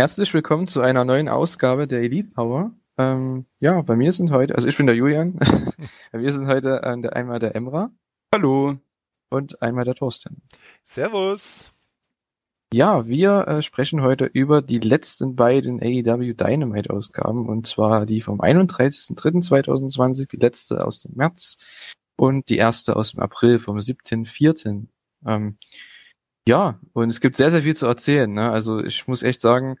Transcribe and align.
Herzlich 0.00 0.32
willkommen 0.32 0.66
zu 0.66 0.80
einer 0.80 1.04
neuen 1.04 1.28
Ausgabe 1.28 1.86
der 1.86 2.00
Elite 2.00 2.30
Hour. 2.34 2.72
Ähm, 2.96 3.44
ja, 3.58 3.82
bei 3.82 3.96
mir 3.96 4.12
sind 4.12 4.30
heute, 4.30 4.54
also 4.54 4.66
ich 4.66 4.78
bin 4.78 4.86
der 4.86 4.96
Julian, 4.96 5.38
bei 6.12 6.18
mir 6.20 6.32
sind 6.32 6.46
heute 6.46 6.80
äh, 6.82 6.98
der, 6.98 7.16
einmal 7.16 7.38
der 7.38 7.54
Emra. 7.54 7.90
Hallo. 8.34 8.78
Und 9.28 9.60
einmal 9.60 9.84
der 9.84 9.94
Thorsten. 9.94 10.40
Servus. 10.82 11.70
Ja, 12.72 13.06
wir 13.08 13.46
äh, 13.46 13.60
sprechen 13.60 14.00
heute 14.00 14.24
über 14.24 14.62
die 14.62 14.78
letzten 14.78 15.36
beiden 15.36 15.82
AEW 15.82 16.32
Dynamite 16.32 16.88
Ausgaben 16.88 17.46
und 17.46 17.66
zwar 17.66 18.06
die 18.06 18.22
vom 18.22 18.40
31.03.2020, 18.40 20.30
die 20.30 20.38
letzte 20.38 20.82
aus 20.86 21.00
dem 21.00 21.12
März 21.16 21.92
und 22.16 22.48
die 22.48 22.56
erste 22.56 22.96
aus 22.96 23.10
dem 23.10 23.20
April 23.20 23.58
vom 23.58 23.76
7.04. 23.76 24.86
Ähm, 25.26 25.58
ja, 26.50 26.80
und 26.94 27.10
es 27.10 27.20
gibt 27.20 27.36
sehr, 27.36 27.52
sehr 27.52 27.62
viel 27.62 27.76
zu 27.76 27.86
erzählen. 27.86 28.32
Ne? 28.32 28.50
Also 28.50 28.82
ich 28.82 29.06
muss 29.06 29.22
echt 29.22 29.40
sagen, 29.40 29.76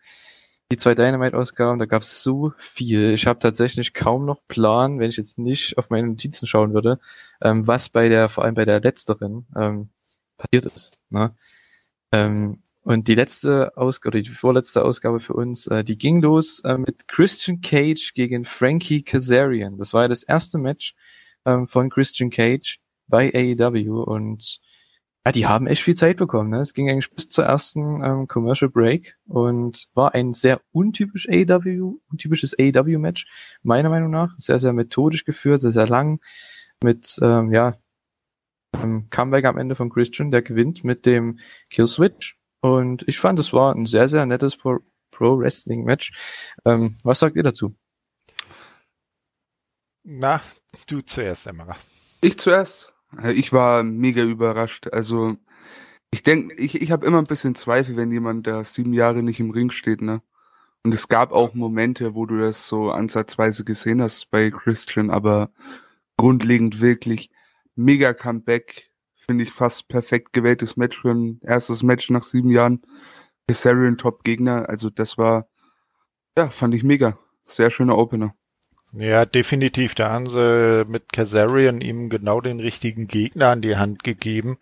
die 0.70 0.76
zwei 0.76 0.94
Dynamite-Ausgaben, 0.94 1.80
da 1.80 1.84
gab 1.84 2.02
es 2.02 2.22
so 2.22 2.52
viel. 2.58 3.12
Ich 3.12 3.26
habe 3.26 3.40
tatsächlich 3.40 3.92
kaum 3.92 4.24
noch 4.24 4.46
Plan, 4.46 5.00
wenn 5.00 5.10
ich 5.10 5.16
jetzt 5.16 5.36
nicht 5.36 5.78
auf 5.78 5.90
meine 5.90 6.06
Notizen 6.06 6.46
schauen 6.46 6.72
würde, 6.72 7.00
ähm, 7.42 7.66
was 7.66 7.88
bei 7.88 8.08
der, 8.08 8.28
vor 8.28 8.44
allem 8.44 8.54
bei 8.54 8.64
der 8.64 8.80
letzteren, 8.80 9.46
ähm, 9.56 9.88
passiert 10.36 10.72
ist. 10.72 11.00
Ne? 11.08 11.34
Ähm, 12.12 12.62
und 12.82 13.08
die 13.08 13.16
letzte 13.16 13.76
Ausgabe, 13.76 14.18
oder 14.18 14.22
die 14.22 14.30
vorletzte 14.30 14.84
Ausgabe 14.84 15.18
für 15.18 15.32
uns, 15.32 15.66
äh, 15.66 15.82
die 15.82 15.98
ging 15.98 16.22
los 16.22 16.60
äh, 16.60 16.78
mit 16.78 17.08
Christian 17.08 17.60
Cage 17.60 18.14
gegen 18.14 18.44
Frankie 18.44 19.02
Kazarian. 19.02 19.76
Das 19.76 19.92
war 19.92 20.02
ja 20.02 20.08
das 20.08 20.22
erste 20.22 20.58
Match 20.58 20.94
ähm, 21.46 21.66
von 21.66 21.90
Christian 21.90 22.30
Cage 22.30 22.78
bei 23.08 23.32
AEW 23.34 24.04
und 24.04 24.60
ja, 25.26 25.32
die 25.32 25.46
haben 25.46 25.66
echt 25.66 25.82
viel 25.82 25.94
Zeit 25.94 26.16
bekommen. 26.16 26.50
Ne? 26.50 26.60
Es 26.60 26.72
ging 26.72 26.88
eigentlich 26.88 27.10
bis 27.10 27.28
zur 27.28 27.44
ersten 27.44 28.02
ähm, 28.02 28.26
Commercial 28.26 28.70
Break 28.70 29.18
und 29.26 29.88
war 29.94 30.14
ein 30.14 30.32
sehr 30.32 30.60
untypisch 30.72 31.28
AEW, 31.28 31.98
untypisches 32.10 32.56
AEW-Match, 32.58 33.26
meiner 33.62 33.90
Meinung 33.90 34.10
nach. 34.10 34.34
Sehr, 34.38 34.58
sehr 34.58 34.72
methodisch 34.72 35.24
geführt, 35.24 35.60
sehr, 35.60 35.72
sehr 35.72 35.88
lang, 35.88 36.20
mit 36.82 37.18
ähm, 37.22 37.52
ja, 37.52 37.76
einem 38.72 39.10
Comeback 39.10 39.44
am 39.44 39.58
Ende 39.58 39.74
von 39.74 39.90
Christian, 39.90 40.30
der 40.30 40.42
gewinnt 40.42 40.84
mit 40.84 41.04
dem 41.04 41.38
Kill 41.68 41.86
Switch 41.86 42.40
und 42.60 43.06
ich 43.08 43.18
fand, 43.18 43.38
es 43.38 43.52
war 43.52 43.74
ein 43.74 43.86
sehr, 43.86 44.08
sehr 44.08 44.26
nettes 44.26 44.56
Pro, 44.56 44.78
Pro 45.10 45.38
Wrestling 45.38 45.84
Match. 45.84 46.12
Ähm, 46.64 46.96
was 47.02 47.18
sagt 47.18 47.36
ihr 47.36 47.42
dazu? 47.42 47.74
Na, 50.02 50.40
du 50.86 51.00
zuerst, 51.02 51.46
Emma. 51.46 51.76
Ich 52.20 52.38
zuerst. 52.38 52.94
Ich 53.34 53.52
war 53.52 53.82
mega 53.82 54.22
überrascht. 54.22 54.88
Also 54.92 55.36
ich 56.12 56.22
denke, 56.22 56.54
ich, 56.54 56.80
ich 56.80 56.90
habe 56.92 57.06
immer 57.06 57.18
ein 57.18 57.26
bisschen 57.26 57.54
Zweifel, 57.54 57.96
wenn 57.96 58.10
jemand 58.10 58.46
da 58.46 58.64
sieben 58.64 58.92
Jahre 58.92 59.22
nicht 59.22 59.40
im 59.40 59.50
Ring 59.50 59.70
steht, 59.70 60.02
ne? 60.02 60.22
Und 60.82 60.94
es 60.94 61.08
gab 61.08 61.32
auch 61.32 61.54
Momente, 61.54 62.14
wo 62.14 62.26
du 62.26 62.38
das 62.38 62.66
so 62.66 62.90
ansatzweise 62.90 63.64
gesehen 63.64 64.00
hast 64.02 64.30
bei 64.30 64.50
Christian, 64.50 65.10
aber 65.10 65.50
grundlegend 66.16 66.80
wirklich 66.80 67.30
mega 67.76 68.14
Comeback, 68.14 68.90
finde 69.14 69.44
ich, 69.44 69.52
fast 69.52 69.88
perfekt 69.88 70.32
gewähltes 70.32 70.76
Match 70.76 71.00
für 71.00 71.10
ein 71.10 71.40
erstes 71.42 71.82
Match 71.82 72.10
nach 72.10 72.22
sieben 72.22 72.50
Jahren. 72.50 72.82
Kazarian 73.48 73.98
Top-Gegner, 73.98 74.68
also 74.68 74.90
das 74.90 75.18
war, 75.18 75.48
ja, 76.36 76.48
fand 76.50 76.74
ich 76.74 76.84
mega. 76.84 77.18
Sehr 77.44 77.70
schöner 77.70 77.98
Opener. 77.98 78.34
Ja, 78.92 79.24
definitiv. 79.24 79.94
Da 79.94 80.10
haben 80.10 80.28
sie 80.28 80.84
mit 80.84 81.12
Kazarian 81.12 81.80
ihm 81.80 82.08
genau 82.08 82.40
den 82.40 82.58
richtigen 82.58 83.06
Gegner 83.06 83.48
an 83.50 83.62
die 83.62 83.76
Hand 83.76 84.02
gegeben, 84.02 84.58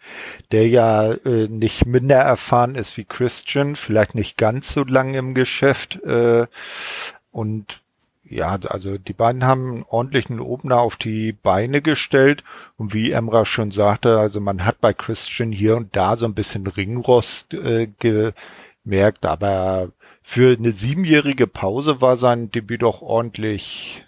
der 0.52 0.68
ja 0.68 1.12
äh, 1.12 1.48
nicht 1.48 1.86
minder 1.86 2.16
erfahren 2.16 2.74
ist 2.74 2.98
wie 2.98 3.04
Christian, 3.04 3.74
vielleicht 3.74 4.14
nicht 4.14 4.36
ganz 4.36 4.72
so 4.74 4.84
lang 4.84 5.14
im 5.14 5.32
Geschäft. 5.32 6.02
Äh, 6.04 6.46
und 7.32 7.80
ja, 8.24 8.58
also 8.68 8.98
die 8.98 9.14
beiden 9.14 9.44
haben 9.44 9.76
einen 9.76 9.84
ordentlichen 9.88 10.40
Opener 10.40 10.78
auf 10.80 10.96
die 10.96 11.32
Beine 11.32 11.80
gestellt 11.80 12.44
und 12.76 12.92
wie 12.92 13.12
Emra 13.12 13.46
schon 13.46 13.70
sagte, 13.70 14.18
also 14.18 14.40
man 14.42 14.66
hat 14.66 14.82
bei 14.82 14.92
Christian 14.92 15.52
hier 15.52 15.76
und 15.78 15.96
da 15.96 16.16
so 16.16 16.26
ein 16.26 16.34
bisschen 16.34 16.66
Ringrost 16.66 17.54
äh, 17.54 17.88
gemerkt, 17.98 19.24
aber 19.24 19.92
für 20.22 20.54
eine 20.54 20.72
siebenjährige 20.72 21.46
Pause 21.46 22.02
war 22.02 22.18
sein 22.18 22.50
Debüt 22.50 22.82
doch 22.82 23.00
ordentlich 23.00 24.04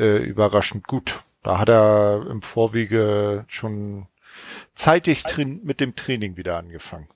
äh, 0.00 0.18
überraschend 0.18 0.86
gut. 0.86 1.22
Da 1.42 1.58
hat 1.58 1.68
er 1.68 2.26
im 2.28 2.42
Vorwege 2.42 3.44
schon 3.48 4.06
zeitig 4.74 5.24
mit 5.36 5.80
dem 5.80 5.94
Training 5.94 6.36
wieder 6.36 6.56
angefangen. 6.56 7.08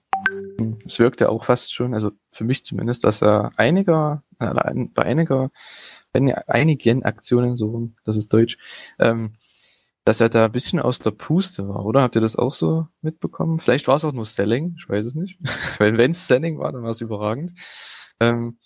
Es 0.85 0.99
wirkte 0.99 1.29
auch 1.29 1.45
fast 1.45 1.75
schon, 1.75 1.95
also 1.95 2.11
für 2.31 2.45
mich 2.45 2.65
zumindest, 2.65 3.05
dass 3.05 3.23
er 3.23 3.51
einiger, 3.57 4.23
äh, 4.39 4.55
bei 4.95 5.03
einiger, 5.03 5.51
bei 6.13 6.35
einigen 6.47 7.03
Aktionen, 7.03 7.57
so, 7.57 7.91
das 8.05 8.17
ist 8.17 8.33
Deutsch, 8.33 8.59
ähm, 8.99 9.33
dass 10.05 10.21
er 10.21 10.29
da 10.29 10.47
ein 10.47 10.53
bisschen 10.53 10.81
aus 10.81 10.99
der 10.99 11.13
Puste 11.13 11.67
war, 11.69 11.85
oder? 11.85 12.03
Habt 12.03 12.15
ihr 12.15 12.21
das 12.21 12.37
auch 12.37 12.53
so 12.53 12.87
mitbekommen? 13.01 13.59
Vielleicht 13.59 13.89
war 13.89 13.97
es 13.97 14.05
auch 14.05 14.13
nur 14.13 14.27
Selling, 14.27 14.77
ich 14.79 14.89
weiß 14.89 15.05
es 15.05 15.15
nicht. 15.15 15.39
Weil 15.79 15.97
wenn 15.97 16.11
es 16.11 16.27
Selling 16.27 16.59
war, 16.59 16.73
dann 16.73 16.83
war 16.83 16.91
es 16.91 17.01
überragend. 17.01 17.53
Ähm, 18.21 18.59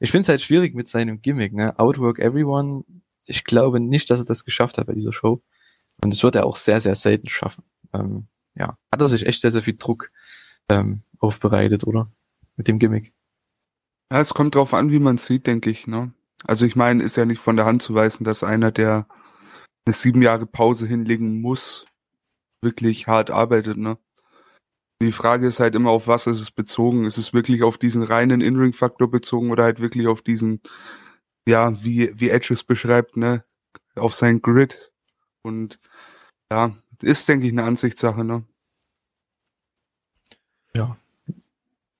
ich 0.00 0.10
finde 0.10 0.22
es 0.22 0.28
halt 0.28 0.42
schwierig 0.42 0.74
mit 0.74 0.88
seinem 0.88 1.20
Gimmick, 1.22 1.54
ne? 1.54 1.78
Outwork 1.78 2.18
Everyone. 2.18 2.84
Ich 3.24 3.44
glaube 3.44 3.80
nicht, 3.80 4.10
dass 4.10 4.18
er 4.20 4.24
das 4.24 4.44
geschafft 4.44 4.78
hat 4.78 4.86
bei 4.86 4.94
dieser 4.94 5.12
Show. 5.12 5.42
Und 6.02 6.12
das 6.12 6.22
wird 6.22 6.34
er 6.34 6.46
auch 6.46 6.56
sehr, 6.56 6.80
sehr 6.80 6.94
selten 6.94 7.28
schaffen. 7.28 7.64
Ähm, 7.92 8.26
ja, 8.54 8.76
hat 8.92 9.00
er 9.00 9.08
sich 9.08 9.26
echt 9.26 9.40
sehr, 9.40 9.50
sehr 9.50 9.62
viel 9.62 9.76
Druck 9.76 10.10
ähm, 10.68 11.02
aufbereitet, 11.18 11.86
oder? 11.86 12.10
Mit 12.56 12.68
dem 12.68 12.78
Gimmick. 12.78 13.12
Ja, 14.10 14.20
es 14.20 14.34
kommt 14.34 14.54
drauf 14.54 14.74
an, 14.74 14.90
wie 14.90 14.98
man 14.98 15.16
sieht, 15.16 15.46
denke 15.46 15.70
ich. 15.70 15.86
Ne? 15.86 16.12
Also 16.44 16.66
ich 16.66 16.76
meine, 16.76 17.02
ist 17.02 17.16
ja 17.16 17.24
nicht 17.24 17.40
von 17.40 17.56
der 17.56 17.64
Hand 17.64 17.82
zu 17.82 17.94
weisen, 17.94 18.24
dass 18.24 18.44
einer, 18.44 18.70
der 18.70 19.06
eine 19.86 19.94
sieben 19.94 20.22
Jahre 20.22 20.46
Pause 20.46 20.86
hinlegen 20.86 21.40
muss, 21.40 21.86
wirklich 22.60 23.06
hart 23.06 23.30
arbeitet. 23.30 23.78
Ne? 23.78 23.96
Die 25.00 25.12
Frage 25.12 25.46
ist 25.46 25.60
halt 25.60 25.74
immer, 25.74 25.90
auf 25.90 26.06
was 26.06 26.26
ist 26.26 26.40
es 26.40 26.50
bezogen? 26.50 27.04
Ist 27.04 27.18
es 27.18 27.32
wirklich 27.32 27.62
auf 27.62 27.78
diesen 27.78 28.02
reinen 28.02 28.40
In-Ring-Faktor 28.40 29.10
bezogen 29.10 29.50
oder 29.50 29.64
halt 29.64 29.80
wirklich 29.80 30.06
auf 30.06 30.22
diesen, 30.22 30.60
ja, 31.46 31.82
wie, 31.82 32.18
wie 32.18 32.30
Edge 32.30 32.54
es 32.54 32.62
beschreibt, 32.62 33.16
ne? 33.16 33.44
Auf 33.96 34.14
sein 34.14 34.40
Grid. 34.40 34.92
Und 35.42 35.78
ja, 36.50 36.76
ist, 37.02 37.28
denke 37.28 37.46
ich, 37.46 37.52
eine 37.52 37.64
Ansichtssache, 37.64 38.24
ne? 38.24 38.44
Ja. 40.76 40.96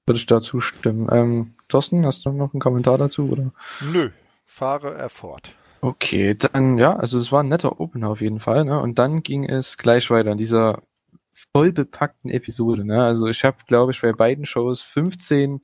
Würde 0.07 0.19
ich 0.19 0.27
da 0.27 0.41
zustimmen. 0.41 1.09
Ähm, 1.13 1.55
Thorsten, 1.69 2.05
hast 2.07 2.25
du 2.25 2.33
noch 2.33 2.53
einen 2.53 2.61
Kommentar 2.61 2.99
dazu, 2.99 3.31
oder? 3.31 3.53
Nö, 3.93 4.11
fahre 4.45 4.95
er 4.95 5.09
fort. 5.09 5.55
Okay, 5.81 6.37
dann, 6.37 6.79
ja, 6.79 6.95
also 6.95 7.19
es 7.19 7.33
war 7.33 7.43
ein 7.43 7.49
netter 7.49 7.81
Opener 7.81 8.11
auf 8.11 8.21
jeden 8.21 8.39
Fall, 8.39 8.65
ne? 8.65 8.81
Und 8.81 8.99
dann 8.99 9.23
ging 9.23 9.45
es 9.45 9.77
gleich 9.77 10.11
weiter 10.11 10.31
in 10.31 10.39
dieser 10.39 10.83
voll 11.33 11.73
bepackten 11.73 12.31
Episode, 12.31 12.85
ne? 12.85 13.03
Also 13.03 13.27
ich 13.27 13.45
habe, 13.45 13.57
glaube 13.67 13.93
ich, 13.93 14.01
bei 14.01 14.13
beiden 14.13 14.47
Shows 14.47 14.83
15 14.83 15.61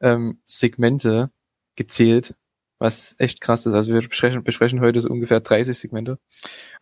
ähm, 0.00 0.40
Segmente 0.46 1.30
gezählt, 1.76 2.34
was 2.84 3.16
echt 3.18 3.40
krass 3.40 3.64
ist. 3.64 3.72
Also 3.72 3.92
wir 3.92 4.06
besprechen, 4.06 4.44
besprechen 4.44 4.80
heute 4.80 5.00
so 5.00 5.08
ungefähr 5.08 5.40
30 5.40 5.76
Segmente. 5.76 6.18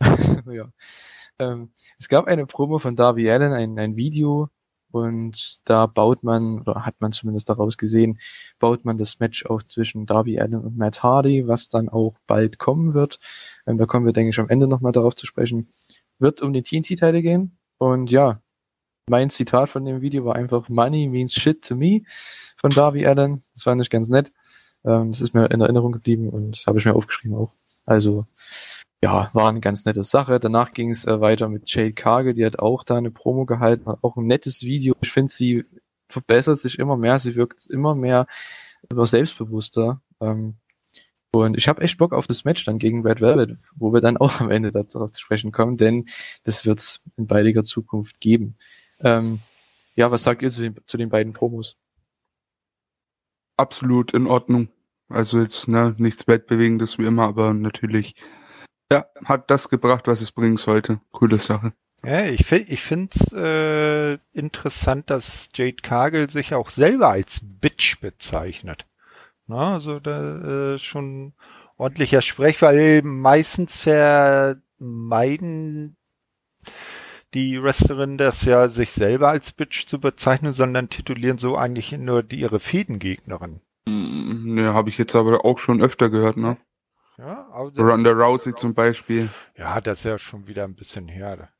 ja. 0.50 0.68
Ähm, 1.38 1.70
es 1.96 2.08
gab 2.08 2.26
eine 2.26 2.44
Promo 2.44 2.78
von 2.78 2.96
Darby 2.96 3.30
Allen, 3.30 3.52
ein, 3.52 3.78
ein 3.78 3.96
Video, 3.96 4.50
und 4.90 5.60
da 5.64 5.86
baut 5.86 6.24
man, 6.24 6.60
oder 6.60 6.84
hat 6.84 6.96
man 7.00 7.12
zumindest 7.12 7.48
daraus 7.48 7.78
gesehen, 7.78 8.18
baut 8.58 8.84
man 8.84 8.98
das 8.98 9.20
Match 9.20 9.46
auch 9.46 9.62
zwischen 9.62 10.04
Darby 10.04 10.40
Allen 10.40 10.56
und 10.56 10.76
Matt 10.76 11.02
Hardy, 11.04 11.46
was 11.46 11.68
dann 11.68 11.88
auch 11.88 12.18
bald 12.26 12.58
kommen 12.58 12.94
wird. 12.94 13.18
Ähm, 13.66 13.78
da 13.78 13.86
kommen 13.86 14.04
wir, 14.04 14.12
denke 14.12 14.30
ich, 14.30 14.40
am 14.40 14.48
Ende 14.48 14.66
nochmal 14.66 14.92
darauf 14.92 15.14
zu 15.14 15.24
sprechen. 15.24 15.70
Wird 16.18 16.42
um 16.42 16.52
die 16.52 16.62
TNT-Teile 16.62 17.22
gehen. 17.22 17.58
Und 17.78 18.10
ja, 18.10 18.42
mein 19.08 19.30
Zitat 19.30 19.70
von 19.70 19.84
dem 19.84 20.00
Video 20.00 20.24
war 20.24 20.34
einfach 20.34 20.68
Money 20.68 21.08
means 21.08 21.32
shit 21.32 21.64
to 21.64 21.76
me 21.76 22.02
von 22.56 22.72
Darby 22.72 23.06
Allen. 23.06 23.42
Das 23.54 23.62
fand 23.62 23.80
ich 23.80 23.88
ganz 23.88 24.08
nett. 24.08 24.32
Ähm, 24.84 25.12
das 25.12 25.20
ist 25.20 25.34
mir 25.34 25.50
in 25.50 25.60
Erinnerung 25.60 25.92
geblieben 25.92 26.28
und 26.28 26.64
habe 26.66 26.78
ich 26.78 26.84
mir 26.84 26.94
aufgeschrieben 26.94 27.36
auch. 27.36 27.54
Also 27.86 28.26
ja, 29.02 29.30
war 29.32 29.48
eine 29.48 29.60
ganz 29.60 29.84
nette 29.84 30.02
Sache. 30.02 30.38
Danach 30.38 30.72
ging 30.72 30.90
es 30.90 31.04
äh, 31.06 31.20
weiter 31.20 31.48
mit 31.48 31.68
Jade 31.72 31.92
Cargill, 31.92 32.34
die 32.34 32.46
hat 32.46 32.60
auch 32.60 32.84
da 32.84 32.96
eine 32.96 33.10
Promo 33.10 33.46
gehalten, 33.46 33.86
hat 33.86 33.98
auch 34.02 34.16
ein 34.16 34.26
nettes 34.26 34.62
Video. 34.62 34.94
Ich 35.00 35.10
finde, 35.10 35.32
sie 35.32 35.64
verbessert 36.08 36.60
sich 36.60 36.78
immer 36.78 36.96
mehr, 36.96 37.18
sie 37.18 37.34
wirkt 37.34 37.66
immer 37.68 37.94
mehr 37.94 38.26
immer 38.90 39.06
selbstbewusster. 39.06 40.00
Ähm, 40.20 40.56
und 41.34 41.56
ich 41.56 41.66
habe 41.66 41.80
echt 41.80 41.98
Bock 41.98 42.12
auf 42.12 42.26
das 42.26 42.44
Match 42.44 42.64
dann 42.64 42.78
gegen 42.78 43.06
Red 43.06 43.20
Velvet, 43.20 43.56
wo 43.76 43.92
wir 43.92 44.00
dann 44.00 44.16
auch 44.18 44.40
am 44.40 44.50
Ende 44.50 44.70
darauf 44.70 45.10
zu 45.12 45.20
sprechen 45.20 45.52
kommen, 45.52 45.76
denn 45.76 46.04
das 46.44 46.66
wird's 46.66 47.00
in 47.16 47.26
baldiger 47.26 47.64
Zukunft 47.64 48.20
geben. 48.20 48.56
Ähm, 49.00 49.40
ja, 49.94 50.10
was 50.10 50.22
sagt 50.22 50.42
ihr 50.42 50.50
zu 50.50 50.62
den, 50.62 50.76
zu 50.86 50.96
den 50.96 51.08
beiden 51.08 51.32
Promos? 51.32 51.76
Absolut 53.62 54.12
in 54.12 54.26
Ordnung. 54.26 54.68
Also 55.08 55.40
jetzt 55.40 55.68
ne, 55.68 55.94
nichts 55.98 56.26
Weltbewegendes 56.26 56.98
wie 56.98 57.04
immer, 57.04 57.28
aber 57.28 57.54
natürlich 57.54 58.16
ja, 58.90 59.06
hat 59.24 59.52
das 59.52 59.68
gebracht, 59.68 60.08
was 60.08 60.20
es 60.20 60.32
bringen 60.32 60.56
sollte. 60.56 61.00
Coole 61.12 61.38
Sache. 61.38 61.72
Ja, 62.04 62.24
ich 62.24 62.44
finde 62.44 62.72
ich 62.72 62.82
find's 62.82 63.32
äh, 63.32 64.14
interessant, 64.32 65.10
dass 65.10 65.50
Jade 65.54 65.76
Cargill 65.80 66.28
sich 66.28 66.54
auch 66.54 66.70
selber 66.70 67.10
als 67.10 67.40
Bitch 67.44 68.00
bezeichnet. 68.00 68.88
Na, 69.46 69.74
also 69.74 70.00
da 70.00 70.74
äh, 70.74 70.78
schon 70.80 71.34
ordentlicher 71.76 72.20
Sprech, 72.20 72.60
weil 72.60 73.02
meistens 73.02 73.76
vermeiden 73.76 75.96
die 77.34 77.62
Wrestlerinnen 77.62 78.18
das 78.18 78.44
ja, 78.44 78.68
sich 78.68 78.92
selber 78.92 79.28
als 79.28 79.52
Bitch 79.52 79.86
zu 79.86 80.00
bezeichnen, 80.00 80.52
sondern 80.52 80.88
titulieren 80.88 81.38
so 81.38 81.56
eigentlich 81.56 81.92
nur 81.92 82.22
die, 82.22 82.40
ihre 82.40 82.60
Fädengegnerin. 82.60 83.60
Ne, 83.86 84.74
habe 84.74 84.90
ich 84.90 84.98
jetzt 84.98 85.16
aber 85.16 85.44
auch 85.44 85.58
schon 85.58 85.82
öfter 85.82 86.10
gehört, 86.10 86.36
ne? 86.36 86.56
Ja, 87.18 87.48
also, 87.52 87.82
Ronda 87.82 88.10
Rousey 88.10 88.54
zum 88.54 88.74
Beispiel. 88.74 89.28
ja, 89.56 89.80
das 89.80 89.98
ist 90.00 90.04
ja 90.04 90.18
schon 90.18 90.46
wieder 90.46 90.64
ein 90.64 90.74
bisschen 90.74 91.08
her. 91.08 91.50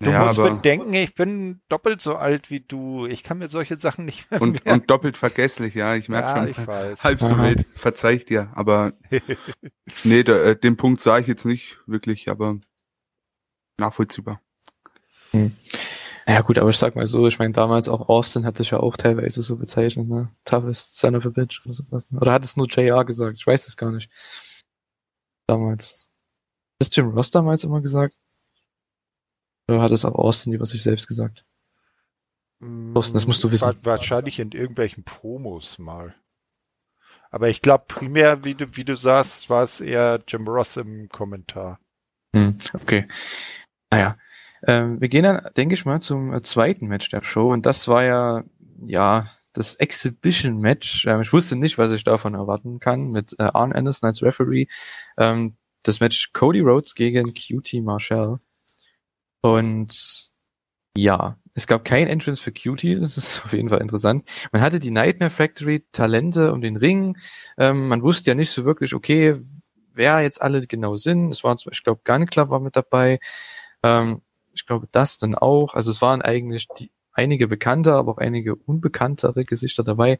Du 0.00 0.10
Ja, 0.10 0.24
musst 0.24 0.36
bedenken, 0.36 0.94
ich 0.94 1.14
bin 1.14 1.60
doppelt 1.68 2.00
so 2.00 2.16
alt 2.16 2.50
wie 2.50 2.60
du. 2.60 3.06
Ich 3.06 3.22
kann 3.22 3.38
mir 3.38 3.48
solche 3.48 3.76
Sachen 3.76 4.04
nicht 4.04 4.30
mehr 4.30 4.40
und, 4.40 4.52
merken. 4.52 4.70
und 4.70 4.90
doppelt 4.90 5.18
vergesslich, 5.18 5.74
ja, 5.74 5.94
ich 5.94 6.08
merke 6.08 6.28
ja, 6.28 6.36
schon. 6.38 6.48
ich 6.48 6.66
weiß. 6.66 7.04
Halb 7.04 7.20
so 7.20 7.38
wild, 7.38 7.66
verzeih 7.74 8.16
dir, 8.16 8.50
aber 8.54 8.92
nee, 10.04 10.22
da, 10.22 10.36
äh, 10.42 10.56
den 10.56 10.76
Punkt 10.76 11.00
sah 11.00 11.18
ich 11.18 11.26
jetzt 11.26 11.44
nicht 11.44 11.78
wirklich, 11.86 12.30
aber 12.30 12.58
nachvollziehbar. 13.78 14.40
Ja 16.26 16.40
gut, 16.40 16.56
aber 16.58 16.70
ich 16.70 16.78
sag 16.78 16.96
mal 16.96 17.06
so, 17.06 17.26
ich 17.28 17.38
meine, 17.38 17.52
damals 17.52 17.88
auch 17.88 18.08
Austin 18.08 18.46
hat 18.46 18.56
sich 18.56 18.70
ja 18.70 18.80
auch 18.80 18.96
teilweise 18.96 19.42
so 19.42 19.56
bezeichnet, 19.56 20.08
ne? 20.08 20.30
Toughest 20.44 20.96
son 20.96 21.16
of 21.16 21.26
a 21.26 21.28
bitch 21.28 21.60
oder 21.66 21.74
sowas. 21.74 22.10
Ne? 22.10 22.18
Oder 22.20 22.32
hat 22.32 22.44
es 22.44 22.56
nur 22.56 22.66
JR 22.66 23.04
gesagt? 23.04 23.36
Ich 23.36 23.46
weiß 23.46 23.66
es 23.68 23.76
gar 23.76 23.90
nicht. 23.92 24.10
Damals. 25.46 26.06
Hat 26.06 26.88
das 26.88 26.96
Jim 26.96 27.08
Ross 27.10 27.30
damals 27.30 27.64
immer 27.64 27.80
gesagt? 27.82 28.16
Oder 29.68 29.82
hat 29.82 29.90
es 29.90 30.04
auch 30.04 30.14
Austin 30.14 30.52
über 30.54 30.64
sich 30.66 30.82
selbst 30.82 31.06
gesagt? 31.06 31.44
Thorsten, 32.94 33.14
das 33.14 33.26
musst 33.26 33.44
du 33.44 33.50
wissen. 33.50 33.66
Wa- 33.68 33.74
Wahrscheinlich 33.82 34.38
in 34.38 34.52
irgendwelchen 34.52 35.04
Promos 35.04 35.78
mal. 35.78 36.14
Aber 37.30 37.48
ich 37.50 37.60
glaube 37.60 37.84
primär, 37.88 38.44
wie 38.44 38.54
du, 38.54 38.76
wie 38.76 38.84
du 38.84 38.96
sagst, 38.96 39.50
war 39.50 39.64
es 39.64 39.80
eher 39.80 40.22
Jim 40.26 40.46
Ross 40.48 40.76
im 40.76 41.08
Kommentar. 41.10 41.80
Hm, 42.34 42.56
okay. 42.72 43.06
Naja. 43.90 44.16
Ähm, 44.66 45.00
wir 45.00 45.08
gehen 45.08 45.24
dann, 45.24 45.46
denke 45.56 45.74
ich 45.74 45.84
mal, 45.84 46.00
zum 46.00 46.32
äh, 46.32 46.42
zweiten 46.42 46.86
Match 46.86 47.08
der 47.10 47.24
Show. 47.24 47.52
Und 47.52 47.66
das 47.66 47.88
war 47.88 48.04
ja, 48.04 48.44
ja, 48.86 49.26
das 49.52 49.76
Exhibition-Match. 49.76 51.06
Ähm, 51.06 51.20
ich 51.22 51.32
wusste 51.32 51.56
nicht, 51.56 51.78
was 51.78 51.90
ich 51.90 52.04
davon 52.04 52.34
erwarten 52.34 52.80
kann, 52.80 53.10
mit 53.10 53.34
äh, 53.38 53.44
Arn 53.44 53.72
Anderson 53.72 54.08
als 54.08 54.22
Referee. 54.22 54.66
Ähm, 55.18 55.56
das 55.82 56.00
Match 56.00 56.32
Cody 56.32 56.60
Rhodes 56.60 56.94
gegen 56.94 57.32
QT 57.34 57.74
Marshall. 57.82 58.40
Und 59.42 60.30
ja, 60.96 61.36
es 61.54 61.66
gab 61.66 61.84
kein 61.84 62.08
Entrance 62.08 62.42
für 62.42 62.52
Cutie, 62.52 62.98
das 62.98 63.16
ist 63.16 63.40
auf 63.44 63.52
jeden 63.52 63.68
Fall 63.68 63.80
interessant. 63.80 64.28
Man 64.52 64.62
hatte 64.62 64.78
die 64.78 64.90
Nightmare 64.90 65.30
Factory 65.30 65.84
Talente 65.92 66.52
um 66.52 66.60
den 66.60 66.76
Ring. 66.76 67.16
Ähm, 67.58 67.88
man 67.88 68.02
wusste 68.02 68.30
ja 68.30 68.34
nicht 68.34 68.50
so 68.50 68.64
wirklich, 68.64 68.94
okay, 68.94 69.36
wer 69.92 70.20
jetzt 70.20 70.42
alle 70.42 70.66
genau 70.66 70.96
sind. 70.96 71.30
Es 71.30 71.44
waren 71.44 71.56
zum 71.56 71.70
Beispiel, 71.70 71.80
ich 71.80 71.84
glaube, 71.84 72.00
Gun 72.04 72.26
Club 72.26 72.50
war 72.50 72.60
mit 72.60 72.74
dabei. 72.76 73.20
Ähm, 73.82 74.22
ich 74.54 74.66
glaube, 74.66 74.88
das 74.92 75.18
dann 75.18 75.34
auch. 75.34 75.74
Also 75.74 75.90
es 75.90 76.00
waren 76.02 76.22
eigentlich 76.22 76.66
die, 76.78 76.90
einige 77.12 77.48
bekannte, 77.48 77.94
aber 77.94 78.12
auch 78.12 78.18
einige 78.18 78.54
unbekanntere 78.56 79.44
Gesichter 79.44 79.84
dabei. 79.84 80.18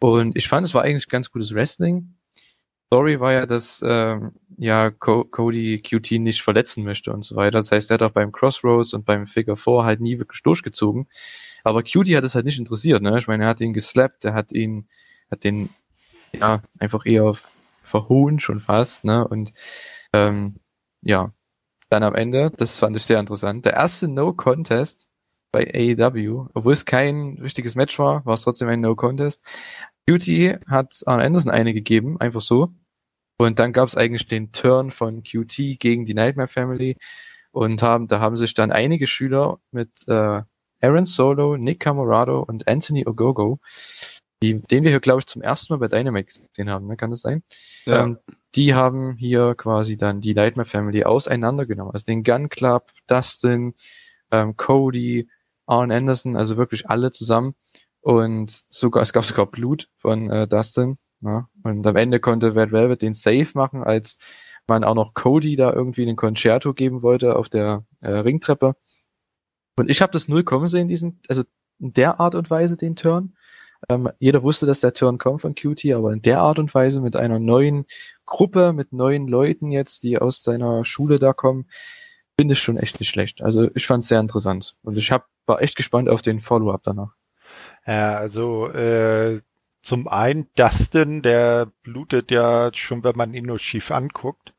Und 0.00 0.36
ich 0.36 0.48
fand, 0.48 0.66
es 0.66 0.74
war 0.74 0.82
eigentlich 0.82 1.08
ganz 1.08 1.30
gutes 1.30 1.54
Wrestling. 1.54 2.14
Story 2.86 3.20
war 3.20 3.32
ja, 3.32 3.46
dass 3.46 3.82
ähm, 3.84 4.32
ja 4.56 4.90
Co 4.90 5.24
Cody 5.24 5.82
QT 5.82 6.12
nicht 6.12 6.40
verletzen 6.40 6.84
möchte 6.84 7.12
und 7.12 7.22
so 7.22 7.36
weiter. 7.36 7.58
Das 7.58 7.70
heißt, 7.70 7.90
er 7.90 7.94
hat 7.94 8.02
auch 8.02 8.12
beim 8.12 8.32
Crossroads 8.32 8.94
und 8.94 9.04
beim 9.04 9.26
Figure 9.26 9.58
4 9.58 9.84
halt 9.84 10.00
nie 10.00 10.18
wirklich 10.18 10.42
durchgezogen. 10.42 11.06
Aber 11.64 11.82
QT 11.82 12.08
hat 12.16 12.24
es 12.24 12.34
halt 12.34 12.46
nicht 12.46 12.58
interessiert, 12.58 13.02
ne? 13.02 13.18
Ich 13.18 13.28
meine, 13.28 13.44
er 13.44 13.50
hat 13.50 13.60
ihn 13.60 13.74
geslappt, 13.74 14.24
er 14.24 14.32
hat 14.32 14.52
ihn, 14.52 14.88
hat 15.30 15.44
den 15.44 15.68
ja 16.32 16.62
einfach 16.78 17.04
eher 17.04 17.34
verhohnt 17.82 18.40
schon 18.40 18.60
fast, 18.60 19.04
ne? 19.04 19.26
Und 19.26 19.52
ähm, 20.14 20.56
ja, 21.02 21.32
dann 21.90 22.02
am 22.02 22.14
Ende, 22.14 22.50
das 22.56 22.78
fand 22.78 22.96
ich 22.96 23.04
sehr 23.04 23.20
interessant. 23.20 23.64
Der 23.64 23.74
erste 23.74 24.08
No 24.08 24.32
Contest 24.32 25.08
bei 25.52 25.66
AEW, 25.72 26.48
obwohl 26.54 26.72
es 26.72 26.84
kein 26.84 27.38
richtiges 27.40 27.74
Match 27.74 27.98
war, 27.98 28.24
war 28.26 28.34
es 28.34 28.42
trotzdem 28.42 28.68
ein 28.68 28.80
No 28.80 28.94
Contest. 28.94 29.42
QT 30.08 30.60
hat 30.68 31.02
Arn 31.06 31.20
Anderson 31.20 31.50
eine 31.50 31.72
gegeben, 31.72 32.20
einfach 32.20 32.40
so. 32.40 32.68
Und 33.38 33.58
dann 33.58 33.72
gab 33.72 33.88
es 33.88 33.96
eigentlich 33.96 34.26
den 34.26 34.52
Turn 34.52 34.90
von 34.90 35.22
QT 35.22 35.78
gegen 35.78 36.04
die 36.04 36.14
Nightmare 36.14 36.48
Family 36.48 36.96
und 37.52 37.82
haben, 37.82 38.08
da 38.08 38.20
haben 38.20 38.36
sich 38.36 38.54
dann 38.54 38.72
einige 38.72 39.06
Schüler 39.06 39.58
mit 39.70 40.06
äh, 40.08 40.42
Aaron 40.80 41.06
Solo, 41.06 41.56
Nick 41.56 41.80
Camorado 41.80 42.42
und 42.42 42.68
Anthony 42.68 43.06
Ogogo, 43.06 43.60
die, 44.42 44.60
den 44.62 44.84
wir 44.84 44.90
hier, 44.90 45.00
glaube 45.00 45.20
ich, 45.20 45.26
zum 45.26 45.42
ersten 45.42 45.72
Mal 45.72 45.78
bei 45.78 45.88
Dynamite 45.88 46.26
gesehen 46.26 46.70
haben, 46.70 46.86
ne? 46.86 46.96
kann 46.96 47.10
das 47.10 47.22
sein? 47.22 47.42
Ja. 47.84 48.04
Ähm, 48.04 48.18
die 48.58 48.74
haben 48.74 49.16
hier 49.16 49.54
quasi 49.54 49.96
dann 49.96 50.20
die 50.20 50.34
Nightmare 50.34 50.66
Family 50.68 51.04
auseinandergenommen. 51.04 51.92
Also 51.92 52.06
den 52.06 52.24
Gun 52.24 52.48
Club, 52.48 52.90
Dustin, 53.06 53.74
ähm, 54.32 54.56
Cody, 54.56 55.28
Arn 55.66 55.92
Anderson, 55.92 56.34
also 56.34 56.56
wirklich 56.56 56.90
alle 56.90 57.12
zusammen. 57.12 57.54
Und 58.00 58.64
sogar, 58.68 59.04
es 59.04 59.12
gab 59.12 59.24
sogar 59.24 59.46
Blut 59.46 59.88
von 59.96 60.28
äh, 60.28 60.48
Dustin. 60.48 60.98
Ja? 61.20 61.48
Und 61.62 61.86
am 61.86 61.94
Ende 61.94 62.18
konnte 62.18 62.56
Red 62.56 62.72
Velvet 62.72 63.00
den 63.00 63.14
Save 63.14 63.46
machen, 63.54 63.84
als 63.84 64.18
man 64.66 64.82
auch 64.82 64.96
noch 64.96 65.14
Cody 65.14 65.54
da 65.54 65.72
irgendwie 65.72 66.02
einen 66.02 66.16
Concerto 66.16 66.74
geben 66.74 67.02
wollte 67.02 67.36
auf 67.36 67.48
der 67.48 67.84
äh, 68.00 68.10
Ringtreppe. 68.10 68.74
Und 69.76 69.88
ich 69.88 70.02
habe 70.02 70.10
das 70.10 70.26
null 70.26 70.42
kommen 70.42 70.66
sehen, 70.66 70.88
diesen, 70.88 71.20
also 71.28 71.44
in 71.78 71.92
der 71.92 72.18
Art 72.18 72.34
und 72.34 72.50
Weise 72.50 72.76
den 72.76 72.96
Turn. 72.96 73.36
Ähm, 73.88 74.10
jeder 74.18 74.42
wusste, 74.42 74.66
dass 74.66 74.80
der 74.80 74.92
Turn 74.92 75.18
kommt 75.18 75.40
von 75.40 75.54
QT, 75.54 75.92
aber 75.92 76.12
in 76.12 76.22
der 76.22 76.40
Art 76.40 76.58
und 76.58 76.74
Weise 76.74 77.00
mit 77.00 77.16
einer 77.16 77.38
neuen 77.38 77.86
Gruppe, 78.26 78.72
mit 78.72 78.92
neuen 78.92 79.28
Leuten 79.28 79.70
jetzt, 79.70 80.02
die 80.02 80.18
aus 80.18 80.42
seiner 80.42 80.84
Schule 80.84 81.18
da 81.18 81.32
kommen, 81.32 81.66
finde 82.38 82.52
ich 82.52 82.60
schon 82.60 82.76
echt 82.76 83.00
nicht 83.00 83.08
schlecht. 83.08 83.42
Also 83.42 83.70
ich 83.74 83.86
fand 83.86 84.02
es 84.02 84.08
sehr 84.08 84.20
interessant 84.20 84.76
und 84.82 84.96
ich 84.96 85.10
hab, 85.10 85.26
war 85.46 85.62
echt 85.62 85.76
gespannt 85.76 86.08
auf 86.08 86.22
den 86.22 86.40
Follow-up 86.40 86.82
danach. 86.82 87.14
Ja, 87.86 88.16
also 88.16 88.68
äh, 88.68 89.40
zum 89.82 90.08
einen 90.08 90.48
Dustin, 90.54 91.22
der 91.22 91.72
blutet 91.82 92.30
ja 92.30 92.70
schon, 92.74 93.02
wenn 93.04 93.16
man 93.16 93.34
ihn 93.34 93.46
nur 93.46 93.58
schief 93.58 93.90
anguckt. 93.90 94.52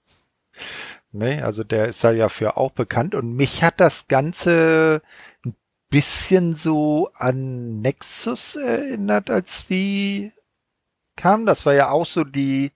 Ne, 1.12 1.44
also 1.44 1.64
der 1.64 1.88
ist 1.88 2.04
da 2.04 2.12
ja 2.12 2.30
für 2.30 2.56
auch 2.58 2.72
bekannt 2.72 3.16
und 3.16 3.34
mich 3.34 3.64
hat 3.64 3.80
das 3.80 4.08
Ganze 4.08 5.02
bisschen 5.90 6.56
so 6.56 7.10
an 7.16 7.82
Nexus 7.82 8.56
erinnert, 8.56 9.30
als 9.30 9.68
die 9.68 10.32
kamen. 11.16 11.46
Das 11.46 11.66
war 11.66 11.74
ja 11.74 11.90
auch 11.90 12.06
so 12.06 12.24
die 12.24 12.72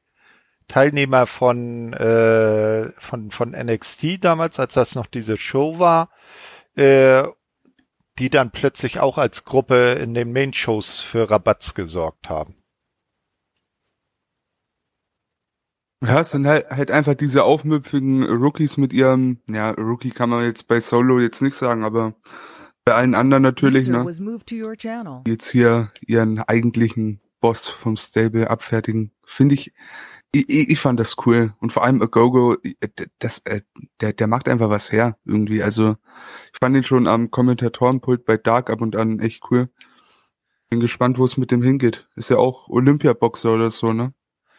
Teilnehmer 0.68 1.28
von 1.28 1.94
äh, 1.94 2.92
von 3.00 3.32
von 3.32 3.52
NXT 3.52 4.24
damals, 4.24 4.60
als 4.60 4.74
das 4.74 4.96
noch 4.96 5.08
diese 5.08 5.38
Show 5.38 5.80
war. 5.80 6.10
Äh, 6.76 7.24
die 8.20 8.30
dann 8.30 8.52
plötzlich 8.52 9.00
auch 9.00 9.18
als 9.18 9.44
Gruppe 9.44 9.94
in 9.94 10.14
den 10.14 10.32
Main-Shows 10.32 11.00
für 11.00 11.30
Rabatz 11.30 11.74
gesorgt 11.74 12.30
haben. 12.30 12.56
Ja, 16.06 16.20
es 16.20 16.32
sind 16.32 16.46
halt, 16.46 16.70
halt 16.70 16.92
einfach 16.92 17.14
diese 17.14 17.44
aufmüpfigen 17.44 18.24
Rookies 18.24 18.78
mit 18.78 18.92
ihrem, 18.92 19.42
ja, 19.50 19.72
Rookie 19.72 20.12
kann 20.12 20.30
man 20.30 20.44
jetzt 20.44 20.68
bei 20.68 20.80
Solo 20.80 21.20
jetzt 21.20 21.42
nicht 21.42 21.56
sagen, 21.56 21.86
aber 21.86 22.14
bei 22.86 22.96
allen 22.96 23.16
anderen 23.16 23.44
natürlich, 23.44 23.90
User 23.90 24.04
ne, 24.04 25.24
jetzt 25.28 25.50
hier 25.50 25.92
ihren 26.06 26.40
eigentlichen 26.40 27.20
Boss 27.40 27.68
vom 27.68 27.98
Stable 27.98 28.50
abfertigen, 28.50 29.12
finde 29.26 29.56
ich, 29.56 29.74
ich, 30.34 30.50
ich 30.50 30.80
fand 30.80 31.00
das 31.00 31.16
cool. 31.26 31.54
Und 31.60 31.72
vor 31.72 31.84
allem 31.84 32.02
Agogo, 32.02 32.58
das, 33.20 33.40
äh, 33.46 33.62
der, 34.02 34.14
der 34.14 34.28
macht 34.28 34.50
einfach 34.50 34.70
was 34.70 34.92
her, 34.92 35.18
irgendwie. 35.26 35.62
Also, 35.62 35.96
ich 36.52 36.60
fand 36.60 36.76
ihn 36.76 36.84
schon 36.84 37.08
am 37.08 37.32
Kommentatorenpult 37.32 38.26
bei 38.26 38.38
Dark 38.38 38.70
ab 38.70 38.82
und 38.82 38.96
an 38.96 39.20
echt 39.20 39.44
cool. 39.52 39.70
Bin 40.70 40.80
gespannt, 40.80 41.20
wo 41.20 41.24
es 41.24 41.38
mit 41.38 41.52
dem 41.52 41.62
hingeht. 41.62 42.08
Ist 42.16 42.30
ja 42.30 42.38
auch 42.38 42.68
Olympiaboxer 42.68 43.54
oder 43.54 43.70
so, 43.70 43.94
ne? 43.94 44.14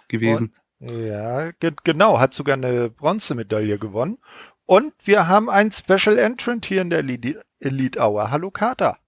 Gewesen. 0.08 0.54
Ja, 0.78 1.50
ge 1.52 1.72
genau, 1.82 2.20
hat 2.20 2.34
sogar 2.34 2.56
eine 2.56 2.90
Bronzemedaille 2.90 3.78
gewonnen. 3.78 4.18
Und 4.66 4.92
wir 5.04 5.28
haben 5.28 5.50
einen 5.50 5.72
Special 5.72 6.18
Entrant 6.18 6.66
hier 6.66 6.82
in 6.82 6.90
der 6.90 7.00
Elite, 7.00 7.42
Elite 7.64 7.98
Hour. 8.00 8.30
Hallo 8.30 8.50
Kater. 8.50 8.98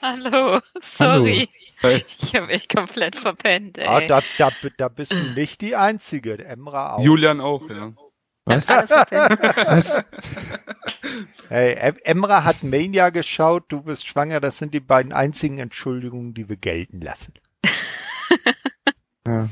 Hallo, 0.00 0.60
sorry. 0.82 1.48
Hey. 1.80 2.04
Ich 2.18 2.34
habe 2.34 2.46
mich 2.46 2.68
komplett 2.68 3.16
verpennt, 3.16 3.78
ey. 3.78 3.86
Ah, 3.86 4.00
da, 4.00 4.20
da, 4.38 4.50
da 4.76 4.88
bist 4.88 5.12
du 5.12 5.22
nicht 5.34 5.60
die 5.60 5.76
Einzige. 5.76 6.38
Emra 6.44 6.94
auch. 6.94 7.02
Julian 7.04 7.40
auch, 7.40 7.68
ja. 7.68 7.92
Was? 8.44 8.68
Was? 8.68 10.04
Hey, 11.48 11.74
Em- 11.74 11.98
Emra 12.02 12.42
hat 12.44 12.62
Mania 12.64 13.10
geschaut, 13.10 13.64
du 13.68 13.82
bist 13.82 14.06
schwanger. 14.06 14.40
Das 14.40 14.58
sind 14.58 14.74
die 14.74 14.80
beiden 14.80 15.12
einzigen 15.12 15.58
Entschuldigungen, 15.58 16.34
die 16.34 16.48
wir 16.48 16.56
gelten 16.56 17.00
lassen. 17.00 17.34
Ja. 19.26 19.48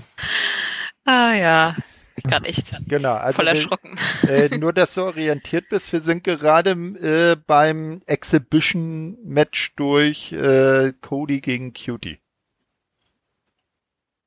Ah 1.04 1.32
ja, 1.34 1.76
gerade 2.16 2.48
echt 2.48 2.74
Genau. 2.88 3.14
Also 3.14 3.36
voll 3.36 3.46
wir- 3.46 3.50
erschrocken. 3.52 3.98
Äh, 4.28 4.56
nur, 4.58 4.72
dass 4.72 4.94
du 4.94 5.02
orientiert 5.02 5.68
bist, 5.68 5.92
wir 5.92 6.00
sind 6.00 6.24
gerade 6.24 6.70
äh, 6.72 7.36
beim 7.46 8.02
Exhibition-Match 8.06 9.74
durch 9.76 10.32
äh, 10.32 10.92
Cody 11.00 11.40
gegen 11.40 11.72
Cutie. 11.72 12.18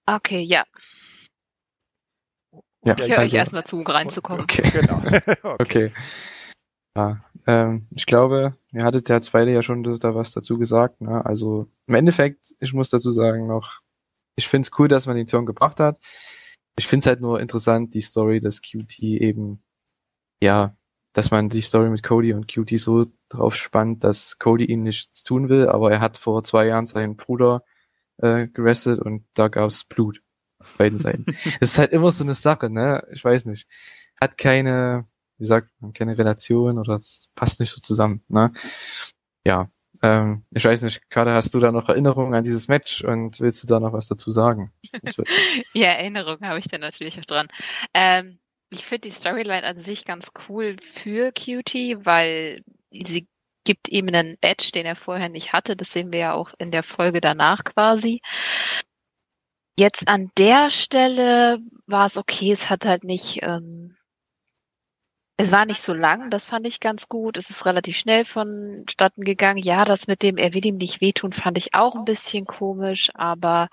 Okay, 0.05 0.41
ja. 0.41 0.65
Ja, 2.85 2.95
Ich 2.97 3.07
höre 3.09 3.19
also- 3.19 3.31
euch 3.31 3.33
erstmal 3.39 3.63
zu, 3.65 3.77
um 3.77 3.85
reinzukommen. 3.87 4.41
Okay. 4.41 4.63
Genau. 4.71 5.01
Okay. 5.59 5.91
Ja, 6.95 7.21
ähm, 7.47 7.87
ich 7.95 8.05
glaube, 8.05 8.55
ihr 8.71 8.83
hattet 8.83 9.09
ja 9.09 9.19
beide 9.31 9.51
ja 9.51 9.63
schon 9.63 9.83
da, 9.83 10.13
was 10.13 10.31
dazu 10.31 10.59
gesagt. 10.59 11.01
Ne? 11.01 11.25
Also 11.25 11.67
im 11.87 11.95
Endeffekt, 11.95 12.53
ich 12.59 12.73
muss 12.73 12.91
dazu 12.91 13.09
sagen 13.09 13.47
noch, 13.47 13.79
ich 14.35 14.47
find's 14.47 14.69
cool, 14.77 14.87
dass 14.87 15.07
man 15.07 15.15
den 15.15 15.25
Turn 15.25 15.45
gebracht 15.47 15.79
hat. 15.79 15.97
Ich 16.77 16.87
find's 16.87 17.05
halt 17.05 17.21
nur 17.21 17.39
interessant, 17.39 17.93
die 17.93 18.01
Story, 18.01 18.39
dass 18.39 18.61
QT 18.61 18.99
eben, 18.99 19.63
ja, 20.41 20.75
dass 21.13 21.31
man 21.31 21.49
die 21.49 21.61
Story 21.61 21.89
mit 21.89 22.03
Cody 22.03 22.33
und 22.33 22.47
QT 22.47 22.79
so 22.79 23.05
drauf 23.29 23.55
spannt, 23.55 24.03
dass 24.03 24.39
Cody 24.39 24.65
ihm 24.65 24.83
nichts 24.83 25.23
tun 25.23 25.49
will, 25.49 25.67
aber 25.69 25.91
er 25.91 26.01
hat 26.01 26.17
vor 26.17 26.43
zwei 26.43 26.65
Jahren 26.67 26.87
seinen 26.87 27.15
Bruder 27.15 27.63
äh, 28.17 28.47
gerestet 28.47 28.99
und 28.99 29.25
da 29.35 29.47
gab's 29.47 29.83
Blut 29.85 30.21
auf 30.59 30.77
beiden 30.77 30.97
Seiten. 30.97 31.25
das 31.59 31.71
ist 31.71 31.77
halt 31.77 31.91
immer 31.91 32.11
so 32.11 32.23
eine 32.23 32.33
Sache, 32.33 32.69
ne? 32.69 33.05
Ich 33.13 33.23
weiß 33.23 33.45
nicht. 33.45 33.67
Hat 34.19 34.37
keine, 34.37 35.07
wie 35.37 35.45
sagt 35.45 35.69
man, 35.79 35.93
keine 35.93 36.17
Relation 36.17 36.79
oder 36.79 36.95
es 36.95 37.29
passt 37.35 37.59
nicht 37.59 37.71
so 37.71 37.81
zusammen, 37.81 38.23
ne? 38.27 38.51
Ja. 39.45 39.72
Ähm, 40.03 40.43
ich 40.51 40.65
weiß 40.65 40.81
nicht, 40.81 41.09
Kader, 41.09 41.33
hast 41.33 41.53
du 41.55 41.59
da 41.59 41.71
noch 41.71 41.87
Erinnerungen 41.87 42.33
an 42.33 42.43
dieses 42.43 42.67
Match 42.67 43.03
und 43.03 43.39
willst 43.39 43.63
du 43.63 43.67
da 43.67 43.79
noch 43.79 43.93
was 43.93 44.07
dazu 44.07 44.29
sagen? 44.31 44.71
Ja, 45.73 45.87
Erinnerungen 45.87 46.47
habe 46.47 46.59
ich 46.59 46.67
da 46.67 46.77
natürlich 46.77 47.19
auch 47.19 47.25
dran. 47.25 47.47
Ähm, 47.93 48.39
ich 48.69 48.85
finde 48.85 49.07
die 49.07 49.11
Storyline 49.11 49.63
an 49.63 49.77
sich 49.77 50.05
ganz 50.05 50.31
cool 50.47 50.75
für 50.81 51.31
Cutie, 51.31 51.97
weil 52.05 52.63
sie 52.91 53.27
gibt 53.63 53.89
ihm 53.89 54.07
einen 54.07 54.37
Edge, 54.41 54.71
den 54.73 54.85
er 54.85 54.95
vorher 54.95 55.29
nicht 55.29 55.53
hatte. 55.53 55.75
Das 55.75 55.91
sehen 55.93 56.11
wir 56.11 56.19
ja 56.19 56.33
auch 56.33 56.51
in 56.57 56.71
der 56.71 56.83
Folge 56.83 57.21
danach 57.21 57.63
quasi. 57.63 58.19
Jetzt 59.77 60.07
an 60.07 60.31
der 60.37 60.69
Stelle 60.69 61.59
war 61.87 62.05
es 62.05 62.17
okay, 62.17 62.51
es 62.51 62.69
hat 62.69 62.85
halt 62.85 63.03
nicht, 63.03 63.39
ähm, 63.41 63.95
es 65.37 65.51
war 65.51 65.65
nicht 65.65 65.81
so 65.81 65.93
lang, 65.93 66.29
das 66.29 66.45
fand 66.45 66.67
ich 66.67 66.79
ganz 66.79 67.09
gut. 67.09 67.37
Es 67.37 67.49
ist 67.49 67.65
relativ 67.65 67.97
schnell 67.97 68.23
vonstatten 68.23 69.21
gegangen. 69.23 69.57
Ja, 69.57 69.83
das 69.83 70.07
mit 70.07 70.21
dem, 70.21 70.37
er 70.37 70.53
will 70.53 70.65
ihm 70.65 70.77
nicht 70.77 71.01
wehtun, 71.01 71.33
fand 71.33 71.57
ich 71.57 71.73
auch 71.73 71.95
ein 71.95 72.05
bisschen 72.05 72.45
komisch, 72.45 73.09
aber 73.15 73.69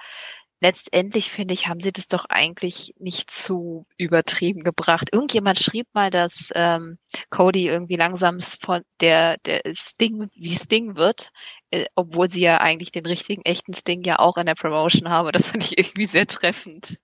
letztendlich 0.62 1.30
finde 1.30 1.54
ich, 1.54 1.68
haben 1.68 1.80
sie 1.80 1.92
das 1.92 2.06
doch 2.06 2.26
eigentlich 2.28 2.94
nicht 2.98 3.30
zu 3.30 3.86
übertrieben 3.98 4.62
gebracht. 4.62 5.10
Irgendjemand 5.12 5.58
schrieb 5.58 5.86
mal, 5.92 6.10
dass 6.10 6.50
ähm, 6.54 6.98
Cody 7.30 7.66
irgendwie 7.66 7.96
langsam 7.96 8.40
von 8.40 8.82
der 9.00 9.36
der 9.44 9.62
Sting 9.74 10.30
wie 10.34 10.54
Sting 10.54 10.96
wird, 10.96 11.30
äh, 11.70 11.86
obwohl 11.94 12.28
sie 12.28 12.42
ja 12.42 12.58
eigentlich 12.58 12.92
den 12.92 13.06
richtigen 13.06 13.42
echten 13.42 13.74
Sting 13.74 14.02
ja 14.02 14.18
auch 14.18 14.36
in 14.36 14.46
der 14.46 14.54
Promotion 14.54 15.10
habe. 15.10 15.32
Das 15.32 15.48
fand 15.48 15.64
ich 15.64 15.78
irgendwie 15.78 16.06
sehr 16.06 16.26
treffend. 16.26 16.98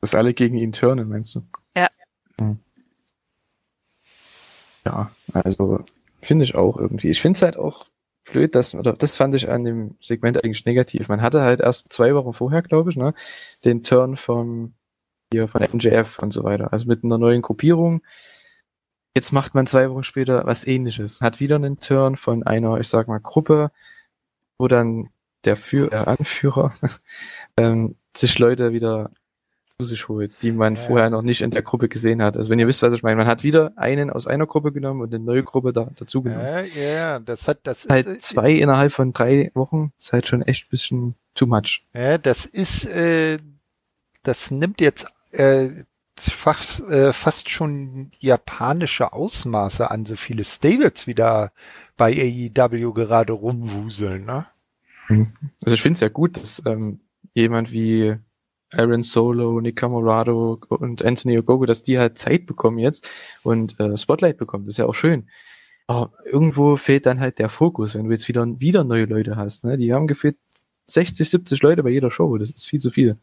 Dass 0.00 0.14
alle 0.14 0.34
gegen 0.34 0.56
ihn 0.56 0.72
turnen, 0.72 1.08
meinst 1.08 1.34
du? 1.34 1.42
Ja. 1.76 1.88
Hm. 2.40 2.58
Ja, 4.84 5.10
also 5.32 5.84
finde 6.20 6.44
ich 6.44 6.54
auch 6.54 6.76
irgendwie. 6.76 7.10
Ich 7.10 7.20
finde 7.20 7.36
es 7.36 7.42
halt 7.42 7.56
auch 7.56 7.86
blöd, 8.24 8.54
dass, 8.54 8.74
oder 8.74 8.92
das 8.92 9.16
fand 9.16 9.34
ich 9.34 9.48
an 9.48 9.64
dem 9.64 9.96
Segment 10.00 10.42
eigentlich 10.42 10.64
negativ. 10.64 11.08
Man 11.08 11.22
hatte 11.22 11.42
halt 11.42 11.60
erst 11.60 11.92
zwei 11.92 12.14
Wochen 12.14 12.32
vorher, 12.32 12.62
glaube 12.62 12.90
ich, 12.90 12.96
ne, 12.96 13.14
den 13.64 13.82
Turn 13.82 14.16
vom, 14.16 14.74
hier, 15.32 15.48
von 15.48 15.62
NJF 15.62 16.18
und 16.20 16.32
so 16.32 16.44
weiter. 16.44 16.72
Also 16.72 16.86
mit 16.86 17.04
einer 17.04 17.18
neuen 17.18 17.42
Gruppierung. 17.42 18.02
Jetzt 19.14 19.32
macht 19.32 19.54
man 19.54 19.66
zwei 19.66 19.90
Wochen 19.90 20.04
später 20.04 20.46
was 20.46 20.66
ähnliches. 20.66 21.20
Hat 21.20 21.40
wieder 21.40 21.56
einen 21.56 21.78
Turn 21.80 22.16
von 22.16 22.44
einer, 22.44 22.78
ich 22.80 22.88
sag 22.88 23.08
mal, 23.08 23.20
Gruppe, 23.20 23.70
wo 24.58 24.68
dann 24.68 25.10
der, 25.44 25.56
Für 25.56 25.90
der 25.90 26.08
Anführer 26.08 26.72
ähm, 27.56 27.96
sich 28.16 28.38
Leute 28.38 28.72
wieder 28.72 29.10
zu 29.82 29.88
sich 29.88 30.08
holt, 30.08 30.42
die 30.42 30.52
man 30.52 30.76
Ja. 30.76 30.80
vorher 30.82 31.10
noch 31.10 31.22
nicht 31.22 31.40
in 31.40 31.50
der 31.50 31.62
Gruppe 31.62 31.88
gesehen 31.88 32.22
hat. 32.22 32.36
Also 32.36 32.50
wenn 32.50 32.58
ihr 32.58 32.66
wisst, 32.68 32.82
was 32.82 32.94
ich 32.94 33.02
meine, 33.02 33.16
man 33.16 33.26
hat 33.26 33.42
wieder 33.42 33.72
einen 33.76 34.10
aus 34.10 34.26
einer 34.26 34.46
Gruppe 34.46 34.72
genommen 34.72 35.00
und 35.00 35.14
eine 35.14 35.22
neue 35.24 35.42
Gruppe 35.42 35.72
da, 35.72 35.90
dazu 35.94 36.22
genommen. 36.22 36.42
Ja, 36.44 36.60
ja, 36.60 37.18
das 37.18 37.48
hat, 37.48 37.60
das 37.64 37.86
halt 37.88 38.06
ist, 38.06 38.22
zwei 38.22 38.52
innerhalb 38.52 38.92
von 38.92 39.12
drei 39.12 39.50
Wochen 39.54 39.92
ist 39.98 40.12
halt 40.12 40.28
schon 40.28 40.42
echt 40.42 40.66
ein 40.66 40.70
bisschen 40.70 41.14
too 41.34 41.46
much. 41.46 41.84
Ja, 41.94 42.18
das 42.18 42.44
ist, 42.44 42.86
äh, 42.86 43.38
das 44.22 44.50
nimmt 44.50 44.80
jetzt 44.80 45.06
äh, 45.32 45.68
fast, 46.18 46.80
äh, 46.88 47.12
fast 47.12 47.50
schon 47.50 48.10
japanische 48.20 49.12
Ausmaße 49.12 49.90
an, 49.90 50.04
so 50.06 50.14
viele 50.16 50.44
Stables 50.44 51.06
wieder 51.06 51.52
bei 51.96 52.12
AEW 52.12 52.92
gerade 52.92 53.32
rumwuseln, 53.32 54.24
ne? 54.24 54.46
Also 55.64 55.74
ich 55.74 55.82
finde 55.82 55.94
es 55.94 56.00
ja 56.00 56.08
gut, 56.08 56.36
dass 56.36 56.62
ähm, 56.64 57.00
jemand 57.34 57.70
wie 57.72 58.16
Aaron 58.72 59.02
Solo, 59.02 59.60
Nick 59.60 59.76
Camorado 59.76 60.58
und 60.68 61.04
Anthony 61.04 61.38
Ogogo, 61.38 61.66
dass 61.66 61.82
die 61.82 61.98
halt 61.98 62.18
Zeit 62.18 62.46
bekommen 62.46 62.78
jetzt 62.78 63.08
und 63.42 63.78
äh, 63.80 63.96
Spotlight 63.96 64.38
bekommen. 64.38 64.66
Das 64.66 64.74
ist 64.74 64.78
ja 64.78 64.86
auch 64.86 64.94
schön. 64.94 65.28
Aber 65.86 66.12
irgendwo 66.24 66.76
fehlt 66.76 67.06
dann 67.06 67.20
halt 67.20 67.38
der 67.38 67.48
Fokus, 67.48 67.94
wenn 67.94 68.06
du 68.06 68.12
jetzt 68.12 68.28
wieder, 68.28 68.46
wieder 68.60 68.84
neue 68.84 69.04
Leute 69.04 69.36
hast. 69.36 69.64
Ne? 69.64 69.76
Die 69.76 69.92
haben 69.92 70.06
gefühlt 70.06 70.36
60, 70.86 71.28
70 71.28 71.62
Leute 71.62 71.82
bei 71.82 71.90
jeder 71.90 72.10
Show. 72.10 72.36
Das 72.38 72.50
ist 72.50 72.66
viel 72.66 72.80
zu 72.80 72.90
viel. 72.90 73.18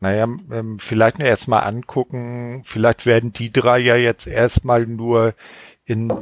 Naja, 0.00 0.28
ähm, 0.52 0.78
vielleicht 0.78 1.18
nur 1.18 1.26
erstmal 1.26 1.64
angucken, 1.64 2.62
vielleicht 2.64 3.04
werden 3.04 3.32
die 3.32 3.52
drei 3.52 3.80
ja 3.80 3.96
jetzt 3.96 4.28
erstmal 4.28 4.86
nur 4.86 5.34
in 5.84 6.12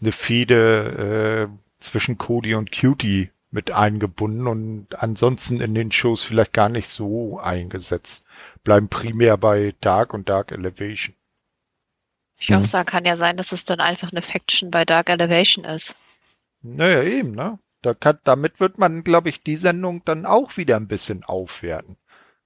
eine 0.00 0.12
Fehde 0.12 1.48
äh, 1.50 1.82
zwischen 1.82 2.16
Cody 2.16 2.54
und 2.54 2.70
Cutie 2.70 3.30
mit 3.54 3.70
eingebunden 3.70 4.48
und 4.48 4.88
ansonsten 5.02 5.60
in 5.60 5.74
den 5.74 5.92
Shows 5.92 6.24
vielleicht 6.24 6.52
gar 6.52 6.68
nicht 6.68 6.88
so 6.88 7.38
eingesetzt. 7.38 8.24
Bleiben 8.64 8.88
primär 8.88 9.36
bei 9.38 9.74
Dark 9.80 10.12
und 10.12 10.28
Dark 10.28 10.50
Elevation. 10.52 11.14
Ich 12.38 12.52
auch 12.54 12.60
Mhm. 12.60 12.64
sagen, 12.64 12.86
kann 12.86 13.04
ja 13.04 13.14
sein, 13.16 13.36
dass 13.36 13.52
es 13.52 13.64
dann 13.64 13.80
einfach 13.80 14.10
eine 14.10 14.22
Faction 14.22 14.70
bei 14.72 14.84
Dark 14.84 15.08
Elevation 15.08 15.64
ist. 15.64 15.96
Naja, 16.62 17.02
eben, 17.02 17.32
ne? 17.32 17.58
Da 17.82 17.94
kann, 17.94 18.18
damit 18.24 18.58
wird 18.60 18.78
man, 18.78 19.04
glaube 19.04 19.28
ich, 19.28 19.42
die 19.42 19.56
Sendung 19.56 20.02
dann 20.04 20.26
auch 20.26 20.56
wieder 20.56 20.76
ein 20.76 20.88
bisschen 20.88 21.22
aufwerten. 21.22 21.96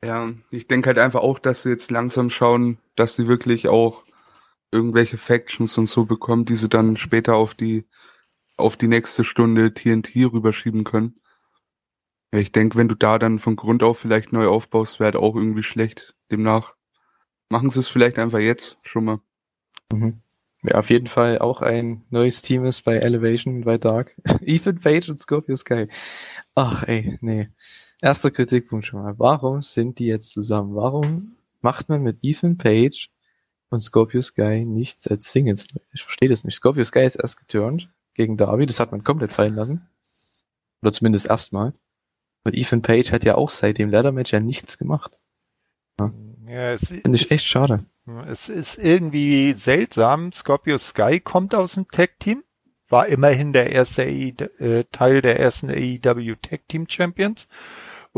Ja, 0.04 0.32
ich 0.50 0.66
denke 0.68 0.88
halt 0.88 0.98
einfach 0.98 1.20
auch, 1.20 1.38
dass 1.38 1.62
sie 1.62 1.70
jetzt 1.70 1.90
langsam 1.90 2.28
schauen, 2.30 2.78
dass 2.96 3.14
sie 3.16 3.26
wirklich 3.28 3.68
auch 3.68 4.04
irgendwelche 4.72 5.18
Factions 5.18 5.78
und 5.78 5.88
so 5.88 6.04
bekommen, 6.04 6.44
die 6.44 6.56
sie 6.56 6.68
dann 6.68 6.96
später 6.96 7.36
auf 7.36 7.54
die 7.54 7.86
auf 8.58 8.76
die 8.76 8.88
nächste 8.88 9.24
Stunde 9.24 9.72
TNT 9.72 10.14
rüberschieben 10.16 10.84
können. 10.84 11.14
Ja, 12.32 12.40
ich 12.40 12.52
denke, 12.52 12.76
wenn 12.76 12.88
du 12.88 12.94
da 12.94 13.18
dann 13.18 13.38
von 13.38 13.56
Grund 13.56 13.82
auf 13.82 13.98
vielleicht 13.98 14.32
neu 14.32 14.48
aufbaust, 14.48 15.00
wäre 15.00 15.12
halt 15.12 15.16
auch 15.16 15.34
irgendwie 15.34 15.62
schlecht. 15.62 16.14
Demnach 16.30 16.76
machen 17.48 17.70
sie 17.70 17.80
es 17.80 17.88
vielleicht 17.88 18.18
einfach 18.18 18.38
jetzt 18.38 18.76
schon 18.82 19.04
mal. 19.04 19.20
Mhm. 19.92 20.20
Ja, 20.62 20.74
auf 20.74 20.90
jeden 20.90 21.06
Fall 21.06 21.38
auch 21.38 21.62
ein 21.62 22.04
neues 22.10 22.42
Team 22.42 22.64
ist 22.64 22.82
bei 22.82 22.96
Elevation, 22.96 23.62
bei 23.62 23.78
Dark. 23.78 24.16
Ethan 24.42 24.80
Page 24.80 25.08
und 25.08 25.18
Scorpio 25.18 25.56
Sky. 25.56 25.86
Ach 26.54 26.82
ey, 26.82 27.16
nee. 27.20 27.48
Erster 28.02 28.30
Kritikpunkt 28.30 28.84
schon 28.84 29.02
mal. 29.02 29.18
Warum 29.18 29.62
sind 29.62 29.98
die 29.98 30.06
jetzt 30.06 30.32
zusammen? 30.32 30.74
Warum 30.74 31.36
macht 31.60 31.88
man 31.88 32.02
mit 32.02 32.18
Ethan 32.22 32.58
Page 32.58 33.08
und 33.70 33.80
Scorpio 33.80 34.20
Sky 34.20 34.64
nichts 34.64 35.06
als 35.06 35.32
Singles? 35.32 35.68
Ich 35.92 36.02
verstehe 36.02 36.28
das 36.28 36.44
nicht. 36.44 36.56
Scorpio 36.56 36.84
Sky 36.84 37.04
ist 37.04 37.16
erst 37.16 37.38
geturnt 37.38 37.88
gegen 38.18 38.36
Darby, 38.36 38.66
das 38.66 38.80
hat 38.80 38.90
man 38.92 39.02
komplett 39.04 39.32
fallen 39.32 39.54
lassen. 39.54 39.88
Oder 40.82 40.92
zumindest 40.92 41.26
erstmal. 41.26 41.72
Und 42.44 42.54
Ethan 42.54 42.82
Page 42.82 43.12
hat 43.12 43.24
ja 43.24 43.36
auch 43.36 43.48
seit 43.48 43.78
dem 43.78 43.90
Ladder 43.90 44.12
Match 44.12 44.32
ja 44.32 44.40
nichts 44.40 44.76
gemacht. 44.76 45.20
Ja, 46.46 46.72
es 46.72 46.86
Finde 46.88 47.14
ich 47.16 47.22
ist- 47.22 47.30
echt 47.30 47.46
schade. 47.46 47.84
Es 48.28 48.48
ist 48.48 48.78
irgendwie 48.78 49.52
seltsam. 49.52 50.32
Scorpio 50.32 50.78
Sky 50.78 51.20
kommt 51.20 51.54
aus 51.54 51.74
dem 51.74 51.88
Tag-Team, 51.88 52.42
war 52.88 53.06
immerhin 53.06 53.52
der 53.52 53.70
erste 53.72 54.02
AE, 54.02 54.30
äh, 54.58 54.84
Teil 54.92 55.20
der 55.20 55.38
ersten 55.38 55.68
AEW 55.70 56.36
Tag-Team 56.40 56.86
Champions. 56.88 57.48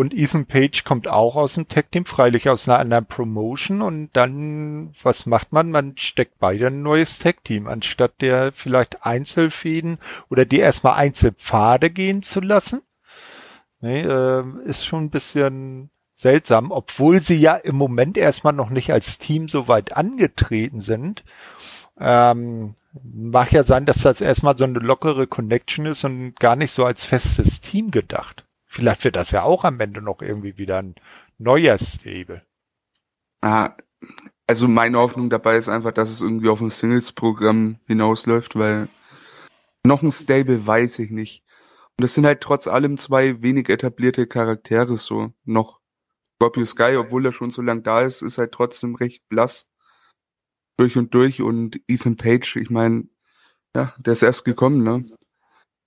Und 0.01 0.15
Ethan 0.15 0.47
Page 0.47 0.85
kommt 0.85 1.09
auch 1.09 1.37
aus 1.37 1.57
dem 1.57 1.69
Tag-Team, 1.69 2.07
freilich 2.07 2.49
aus 2.49 2.67
einer 2.67 2.79
anderen 2.79 3.05
Promotion. 3.05 3.83
Und 3.83 4.09
dann, 4.15 4.95
was 5.03 5.27
macht 5.27 5.53
man? 5.53 5.71
Man 5.71 5.93
steckt 5.99 6.39
beide 6.39 6.69
ein 6.69 6.81
neues 6.81 7.19
Tag-Team, 7.19 7.67
anstatt 7.67 8.23
der 8.23 8.53
vielleicht 8.53 9.05
Einzelfäden 9.05 9.99
oder 10.31 10.47
die 10.47 10.59
erstmal 10.59 10.95
Einzelpfade 10.95 11.91
gehen 11.91 12.23
zu 12.23 12.41
lassen. 12.41 12.81
Nee, 13.83 14.01
äh, 14.01 14.43
ist 14.65 14.87
schon 14.87 15.05
ein 15.05 15.11
bisschen 15.11 15.91
seltsam, 16.15 16.71
obwohl 16.71 17.21
sie 17.21 17.37
ja 17.37 17.57
im 17.57 17.77
Moment 17.77 18.17
erstmal 18.17 18.55
noch 18.55 18.71
nicht 18.71 18.95
als 18.95 19.19
Team 19.19 19.51
so 19.51 19.69
weit 19.69 19.99
angetreten 19.99 20.81
sind. 20.81 21.25
Ähm, 21.99 22.75
mag 23.05 23.53
ja 23.53 23.65
sein, 23.65 23.85
dass 23.85 24.01
das 24.01 24.23
erstmal 24.23 24.57
so 24.57 24.65
eine 24.65 24.79
lockere 24.79 25.27
Connection 25.27 25.85
ist 25.85 26.05
und 26.05 26.41
gar 26.41 26.57
nicht 26.57 26.73
so 26.73 26.87
als 26.87 27.05
festes 27.05 27.61
Team 27.61 27.91
gedacht. 27.91 28.47
Vielleicht 28.73 29.03
wird 29.03 29.17
das 29.17 29.33
ja 29.33 29.43
auch 29.43 29.65
am 29.65 29.81
Ende 29.81 30.01
noch 30.01 30.23
irgendwie 30.23 30.57
wieder 30.57 30.79
ein 30.79 30.95
neuer 31.39 31.77
Stable. 31.77 32.47
Ah, 33.41 33.77
also 34.47 34.69
meine 34.69 34.97
Hoffnung 34.99 35.29
dabei 35.29 35.57
ist 35.57 35.69
einfach, 35.69 35.91
dass 35.91 36.09
es 36.09 36.21
irgendwie 36.21 36.49
auf 36.49 36.61
ein 36.61 36.71
Singles-Programm 36.71 37.81
hinausläuft, 37.89 38.55
weil 38.55 38.89
noch 39.85 40.03
ein 40.03 40.13
Stable 40.13 40.65
weiß 40.69 41.01
ich 41.01 41.11
nicht. 41.11 41.43
Und 41.99 42.05
das 42.05 42.15
sind 42.15 42.25
halt 42.25 42.43
trotz 42.43 42.69
allem 42.69 42.97
zwei 42.97 43.43
wenig 43.43 43.69
etablierte 43.69 44.29
Charaktere 44.29 44.97
so 44.97 45.33
noch. 45.45 45.81
Scorpio 46.37 46.65
Sky, 46.65 46.97
obwohl 46.97 47.27
er 47.27 47.33
schon 47.33 47.51
so 47.51 47.63
lang 47.63 47.83
da 47.83 48.03
ist, 48.03 48.23
ist 48.23 48.39
halt 48.39 48.53
trotzdem 48.53 48.95
recht 48.95 49.29
blass 49.29 49.69
durch 50.77 50.97
und 50.97 51.13
durch 51.13 51.43
und 51.43 51.81
Ethan 51.89 52.17
Page, 52.17 52.55
ich 52.55 52.71
meine, 52.71 53.09
ja, 53.75 53.95
der 53.99 54.13
ist 54.13 54.23
erst 54.23 54.45
gekommen, 54.45 54.85
ne? 54.85 55.05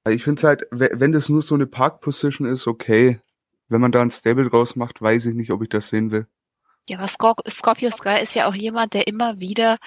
Ich 0.09 0.23
finde 0.23 0.39
es 0.39 0.43
halt, 0.43 0.67
wenn 0.71 1.11
das 1.11 1.29
nur 1.29 1.41
so 1.41 1.55
eine 1.55 1.67
Park-Position 1.67 2.47
ist, 2.47 2.67
okay. 2.67 3.21
Wenn 3.69 3.81
man 3.81 3.91
da 3.91 4.01
ein 4.01 4.11
Stable 4.11 4.49
draus 4.49 4.75
macht, 4.75 5.01
weiß 5.01 5.27
ich 5.27 5.35
nicht, 5.35 5.51
ob 5.51 5.63
ich 5.63 5.69
das 5.69 5.87
sehen 5.87 6.11
will. 6.11 6.27
Ja, 6.89 6.97
aber 6.97 7.07
Scorpio 7.07 7.89
Sky 7.89 8.21
ist 8.21 8.35
ja 8.35 8.47
auch 8.47 8.55
jemand, 8.55 8.93
der 8.93 9.07
immer 9.07 9.39
wieder 9.39 9.77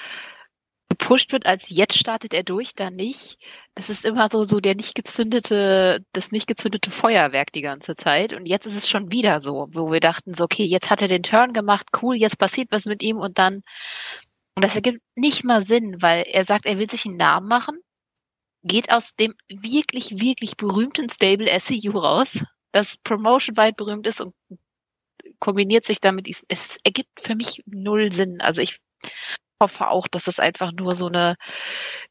gepusht 0.89 1.33
wird, 1.33 1.47
als 1.47 1.69
jetzt 1.69 1.99
startet 1.99 2.33
er 2.33 2.43
durch, 2.43 2.75
dann 2.75 2.95
nicht. 2.95 3.39
Das 3.75 3.91
ist 3.91 4.05
immer 4.05 4.29
so, 4.29 4.45
so 4.45 4.61
der 4.61 4.75
nicht 4.75 4.95
gezündete, 4.95 6.05
das 6.13 6.33
nicht 6.33 6.47
gezündete 6.47 6.91
Feuerwerk 6.91 7.53
die 7.53 7.61
ganze 7.61 7.95
Zeit. 7.95 8.33
Und 8.33 8.47
jetzt 8.47 8.67
ist 8.67 8.77
es 8.77 8.89
schon 8.89 9.11
wieder 9.13 9.41
so, 9.41 9.69
wo 9.73 9.91
wir 9.93 10.01
dachten 10.01 10.33
so, 10.33 10.45
okay, 10.45 10.65
jetzt 10.65 10.91
hat 10.91 11.03
er 11.03 11.09
den 11.09 11.23
Turn 11.23 11.53
gemacht, 11.53 11.89
cool, 12.03 12.17
jetzt 12.17 12.39
passiert 12.39 12.69
was 12.71 12.87
mit 12.87 13.03
ihm 13.03 13.19
und 13.19 13.39
dann, 13.39 13.63
und 14.55 14.65
das 14.65 14.75
ergibt 14.77 15.01
nicht 15.15 15.45
mal 15.45 15.61
Sinn, 15.61 15.97
weil 16.01 16.25
er 16.27 16.45
sagt, 16.45 16.67
er 16.67 16.79
will 16.79 16.89
sich 16.89 17.05
einen 17.05 17.17
Namen 17.17 17.49
machen, 17.49 17.79
geht 18.67 18.91
aus 18.93 19.15
dem 19.15 19.35
wirklich, 19.49 20.21
wirklich 20.21 20.57
berühmten 20.57 21.09
Stable 21.09 21.49
SCU 21.59 21.99
raus, 21.99 22.45
das 22.73 22.97
Promotion 22.99 23.57
weit 23.57 23.77
berühmt 23.77 24.07
ist 24.07 24.21
und 24.21 24.35
kombiniert 25.39 25.85
sich 25.85 26.01
damit, 26.01 26.29
es 26.29 26.79
ergibt 26.85 27.21
für 27.21 27.35
mich 27.35 27.63
null 27.67 28.13
Sinn. 28.13 28.41
Also 28.41 28.63
ich 28.63 28.79
hoffe 29.61 29.89
auch, 29.89 30.09
dass 30.09 30.27
es 30.27 30.39
einfach 30.39 30.73
nur 30.73 30.95
so 30.95 31.07
eine, 31.07 31.37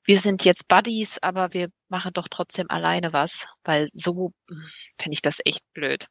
wir 0.04 0.20
sind 0.20 0.44
jetzt 0.46 0.68
Buddies, 0.68 1.20
aber 1.22 1.54
wir 1.54 1.70
machen 1.90 2.14
doch 2.14 2.28
trotzdem 2.30 2.70
alleine 2.70 3.14
was, 3.14 3.48
weil 3.64 3.90
so 3.94 4.32
hm, 4.50 4.64
fände 4.98 5.14
ich 5.14 5.22
das 5.22 5.40
echt 5.46 5.62
blöd. 5.74 6.08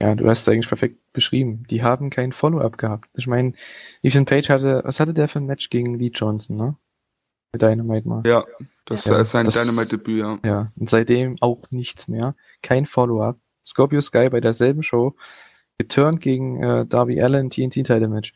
Ja, 0.00 0.14
du 0.14 0.28
hast 0.28 0.42
es 0.42 0.48
eigentlich 0.48 0.68
perfekt 0.68 1.12
beschrieben. 1.12 1.64
Die 1.64 1.82
haben 1.82 2.08
kein 2.08 2.32
Follow-up 2.32 2.78
gehabt. 2.78 3.10
Ich 3.14 3.26
meine, 3.26 3.52
Ethan 4.02 4.24
Page 4.24 4.48
hatte, 4.48 4.80
was 4.84 4.98
hatte 4.98 5.12
der 5.12 5.28
für 5.28 5.40
ein 5.40 5.46
Match 5.46 5.68
gegen 5.68 5.94
Lee 5.94 6.10
Johnson, 6.14 6.56
ne? 6.56 6.76
Mit 7.52 7.60
Dynamite 7.60 8.08
mal. 8.08 8.22
Ja, 8.24 8.46
das 8.90 9.04
ja, 9.06 9.20
ist 9.20 9.30
sein 9.30 9.46
Dynamite-Debüt, 9.46 10.18
ja. 10.18 10.38
Ja, 10.44 10.72
und 10.76 10.88
seitdem 10.88 11.36
auch 11.40 11.62
nichts 11.70 12.08
mehr. 12.08 12.34
Kein 12.62 12.86
Follow-up. 12.86 13.38
Scorpio 13.66 14.00
Sky 14.00 14.28
bei 14.30 14.40
derselben 14.40 14.82
Show 14.82 15.14
geturnt 15.78 16.20
gegen 16.20 16.62
äh, 16.62 16.86
Darby 16.86 17.22
Allen 17.22 17.50
TNT-Title-Match 17.50 18.32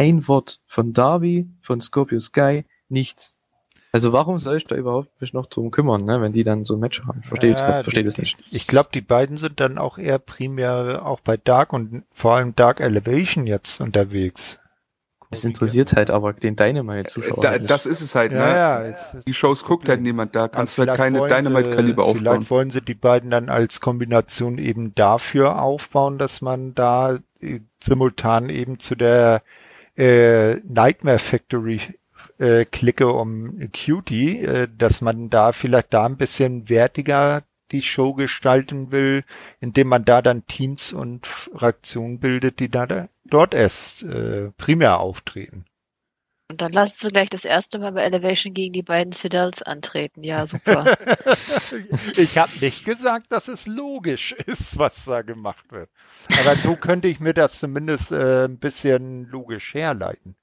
ein 0.00 0.26
Wort 0.28 0.60
von 0.66 0.94
Darby, 0.94 1.50
von 1.60 1.82
Scorpio 1.82 2.20
Sky, 2.20 2.64
nichts. 2.88 3.36
Also 3.92 4.14
warum 4.14 4.38
soll 4.38 4.56
ich 4.56 4.64
da 4.64 4.74
überhaupt 4.74 5.20
mich 5.20 5.34
noch 5.34 5.44
drum 5.44 5.70
kümmern, 5.70 6.06
ne, 6.06 6.22
wenn 6.22 6.32
die 6.32 6.42
dann 6.42 6.64
so 6.64 6.74
ein 6.74 6.80
Match 6.80 7.02
haben? 7.04 7.20
Verstehe 7.20 7.50
ja, 7.50 7.78
ich 7.78 7.82
verstehe 7.82 8.04
das 8.04 8.16
nicht. 8.16 8.38
Ich 8.50 8.66
glaube, 8.66 8.88
die 8.94 9.02
beiden 9.02 9.36
sind 9.36 9.60
dann 9.60 9.76
auch 9.76 9.98
eher 9.98 10.18
primär 10.18 11.04
auch 11.04 11.20
bei 11.20 11.36
Dark 11.36 11.74
und 11.74 12.04
vor 12.12 12.36
allem 12.36 12.56
Dark 12.56 12.80
Elevation 12.80 13.46
jetzt 13.46 13.80
unterwegs. 13.82 14.59
Es 15.32 15.44
interessiert 15.44 15.92
halt 15.92 16.10
aber 16.10 16.32
den 16.32 16.56
Dynamite-Zuschauer. 16.56 17.40
Da, 17.40 17.58
das 17.58 17.86
ist 17.86 18.00
es 18.00 18.16
halt, 18.16 18.32
ne? 18.32 18.38
Ja, 18.38 18.84
ja, 18.84 18.94
die 19.24 19.32
Shows 19.32 19.62
guckt 19.64 19.88
halt 19.88 20.02
niemand, 20.02 20.34
da 20.34 20.48
kannst 20.48 20.76
du 20.76 20.84
halt 20.84 20.96
keine 20.96 21.20
Dynamite-Kaliber 21.20 22.04
aufbauen. 22.04 22.18
Vielleicht 22.18 22.50
wollen 22.50 22.70
sie 22.70 22.82
die 22.82 22.94
beiden 22.94 23.30
dann 23.30 23.48
als 23.48 23.80
Kombination 23.80 24.58
eben 24.58 24.92
dafür 24.96 25.62
aufbauen, 25.62 26.18
dass 26.18 26.40
man 26.40 26.74
da 26.74 27.20
äh, 27.40 27.60
simultan 27.80 28.50
eben 28.50 28.80
zu 28.80 28.96
der 28.96 29.42
äh, 29.96 30.56
Nightmare 30.64 31.20
Factory 31.20 31.80
äh, 32.38 32.64
klicke 32.64 33.08
um 33.08 33.70
Cutie, 33.72 34.40
äh, 34.40 34.68
dass 34.76 35.00
man 35.00 35.30
da 35.30 35.52
vielleicht 35.52 35.94
da 35.94 36.06
ein 36.06 36.16
bisschen 36.16 36.68
wertiger 36.68 37.42
die 37.72 37.82
Show 37.82 38.14
gestalten 38.14 38.90
will, 38.90 39.24
indem 39.60 39.88
man 39.88 40.04
da 40.04 40.22
dann 40.22 40.46
Teams 40.46 40.92
und 40.92 41.26
Fraktionen 41.26 42.20
bildet, 42.20 42.60
die 42.60 42.70
da, 42.70 42.86
da 42.86 43.08
dort 43.24 43.54
erst 43.54 44.02
äh, 44.02 44.50
primär 44.56 45.00
auftreten. 45.00 45.64
Und 46.50 46.60
dann 46.62 46.72
lassen 46.72 46.96
sie 47.00 47.08
gleich 47.10 47.30
das 47.30 47.44
erste 47.44 47.78
Mal 47.78 47.92
bei 47.92 48.02
Elevation 48.02 48.52
gegen 48.52 48.72
die 48.72 48.82
beiden 48.82 49.12
Citadels 49.12 49.62
antreten. 49.62 50.24
Ja, 50.24 50.44
super. 50.46 50.84
ich 52.16 52.36
habe 52.36 52.50
nicht 52.60 52.84
gesagt, 52.84 53.26
dass 53.30 53.46
es 53.46 53.68
logisch 53.68 54.32
ist, 54.32 54.76
was 54.76 55.04
da 55.04 55.22
gemacht 55.22 55.70
wird. 55.70 55.90
Aber 56.40 56.56
so 56.56 56.74
könnte 56.74 57.06
ich 57.06 57.20
mir 57.20 57.34
das 57.34 57.60
zumindest 57.60 58.10
äh, 58.10 58.46
ein 58.46 58.58
bisschen 58.58 59.26
logisch 59.26 59.74
herleiten. 59.74 60.34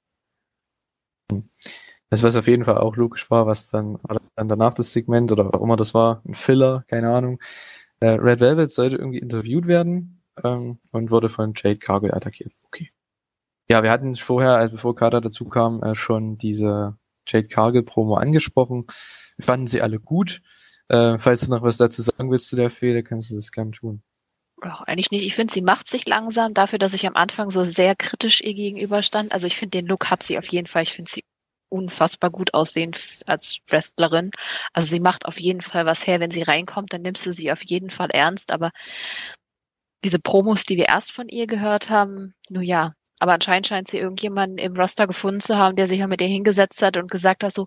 Das, 2.10 2.22
was 2.22 2.36
auf 2.36 2.46
jeden 2.46 2.64
Fall 2.64 2.78
auch 2.78 2.96
logisch 2.96 3.30
war, 3.30 3.46
was 3.46 3.68
dann, 3.68 3.98
dann 4.34 4.48
danach 4.48 4.74
das 4.74 4.92
Segment 4.92 5.30
oder 5.30 5.54
auch 5.54 5.62
immer 5.62 5.76
das 5.76 5.92
war, 5.92 6.22
ein 6.26 6.34
Filler, 6.34 6.84
keine 6.88 7.10
Ahnung. 7.10 7.38
Äh, 8.00 8.10
Red 8.10 8.40
Velvet 8.40 8.70
sollte 8.70 8.96
irgendwie 8.96 9.18
interviewt 9.18 9.66
werden 9.66 10.22
ähm, 10.42 10.78
und 10.90 11.10
wurde 11.10 11.28
von 11.28 11.52
Jade 11.54 11.78
Cargill 11.78 12.14
attackiert. 12.14 12.52
Okay. 12.64 12.90
Ja, 13.70 13.82
wir 13.82 13.90
hatten 13.90 14.14
vorher, 14.14 14.56
also 14.56 14.72
bevor 14.72 14.94
Kader 14.94 15.20
dazu 15.20 15.44
kam, 15.44 15.82
äh, 15.82 15.94
schon 15.94 16.38
diese 16.38 16.96
Jade 17.26 17.48
Cargill 17.48 17.82
Promo 17.82 18.14
angesprochen. 18.14 18.86
Wir 19.36 19.44
fanden 19.44 19.66
sie 19.66 19.82
alle 19.82 20.00
gut. 20.00 20.40
Äh, 20.88 21.18
falls 21.18 21.42
du 21.42 21.50
noch 21.50 21.62
was 21.62 21.76
dazu 21.76 22.00
sagen 22.00 22.30
willst 22.30 22.48
zu 22.48 22.56
der 22.56 22.70
Fehde, 22.70 23.02
kannst 23.02 23.30
du 23.30 23.34
das 23.34 23.52
gerne 23.52 23.72
tun. 23.72 24.02
Ach, 24.62 24.80
eigentlich 24.82 25.10
nicht. 25.10 25.24
Ich 25.24 25.34
finde, 25.34 25.52
sie 25.52 25.62
macht 25.62 25.86
sich 25.86 26.06
langsam 26.08 26.54
dafür, 26.54 26.78
dass 26.78 26.94
ich 26.94 27.06
am 27.06 27.14
Anfang 27.14 27.50
so 27.50 27.62
sehr 27.62 27.94
kritisch 27.94 28.40
ihr 28.40 28.54
gegenüberstand. 28.54 29.32
Also 29.32 29.46
ich 29.46 29.56
finde, 29.56 29.78
den 29.78 29.86
Look 29.86 30.10
hat 30.10 30.22
sie 30.22 30.38
auf 30.38 30.46
jeden 30.48 30.66
Fall. 30.66 30.82
Ich 30.82 30.94
finde 30.94 31.10
sie 31.10 31.22
unfassbar 31.68 32.30
gut 32.30 32.54
aussehen 32.54 32.92
als 33.26 33.58
Wrestlerin. 33.66 34.30
Also 34.72 34.88
sie 34.88 35.00
macht 35.00 35.26
auf 35.26 35.40
jeden 35.40 35.60
Fall 35.60 35.86
was 35.86 36.06
her. 36.06 36.20
Wenn 36.20 36.30
sie 36.30 36.42
reinkommt, 36.42 36.92
dann 36.92 37.02
nimmst 37.02 37.26
du 37.26 37.32
sie 37.32 37.52
auf 37.52 37.64
jeden 37.64 37.90
Fall 37.90 38.10
ernst. 38.10 38.52
Aber 38.52 38.70
diese 40.04 40.18
Promos, 40.18 40.64
die 40.64 40.76
wir 40.76 40.86
erst 40.86 41.12
von 41.12 41.28
ihr 41.28 41.46
gehört 41.46 41.90
haben, 41.90 42.34
nur 42.48 42.62
ja, 42.62 42.94
aber 43.18 43.32
anscheinend 43.32 43.66
scheint 43.66 43.88
sie 43.88 43.98
irgendjemanden 43.98 44.58
im 44.58 44.76
Roster 44.76 45.06
gefunden 45.06 45.40
zu 45.40 45.58
haben, 45.58 45.76
der 45.76 45.88
sich 45.88 45.98
mal 45.98 46.06
mit 46.06 46.20
ihr 46.20 46.28
hingesetzt 46.28 46.82
hat 46.82 46.96
und 46.96 47.10
gesagt 47.10 47.42
hat, 47.42 47.52
so 47.52 47.66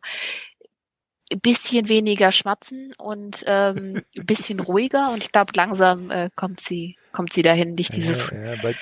ein 1.32 1.40
bisschen 1.42 1.88
weniger 1.88 2.32
schmatzen 2.32 2.94
und 2.98 3.44
ähm, 3.48 4.04
ein 4.18 4.26
bisschen 4.26 4.60
ruhiger. 4.60 5.12
Und 5.12 5.24
ich 5.24 5.32
glaube, 5.32 5.52
langsam 5.56 6.10
äh, 6.10 6.30
kommt 6.36 6.60
sie, 6.60 6.98
kommt 7.12 7.34
sie 7.34 7.42
dahin, 7.42 7.76
nicht 7.76 7.94
dieses. 7.94 8.32
Ja, 8.32 8.56
ja, 8.56 8.74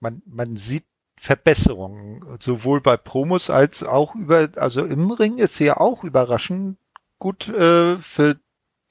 man, 0.00 0.22
man 0.26 0.56
sieht 0.56 0.84
Verbesserungen, 1.18 2.38
sowohl 2.40 2.80
bei 2.80 2.96
Promos 2.96 3.50
als 3.50 3.82
auch 3.82 4.14
über, 4.14 4.48
also 4.56 4.84
im 4.84 5.10
Ring 5.10 5.38
ist 5.38 5.56
sie 5.56 5.66
ja 5.66 5.76
auch 5.78 6.04
überraschend 6.04 6.78
gut 7.18 7.48
äh, 7.48 7.96
für 7.96 8.36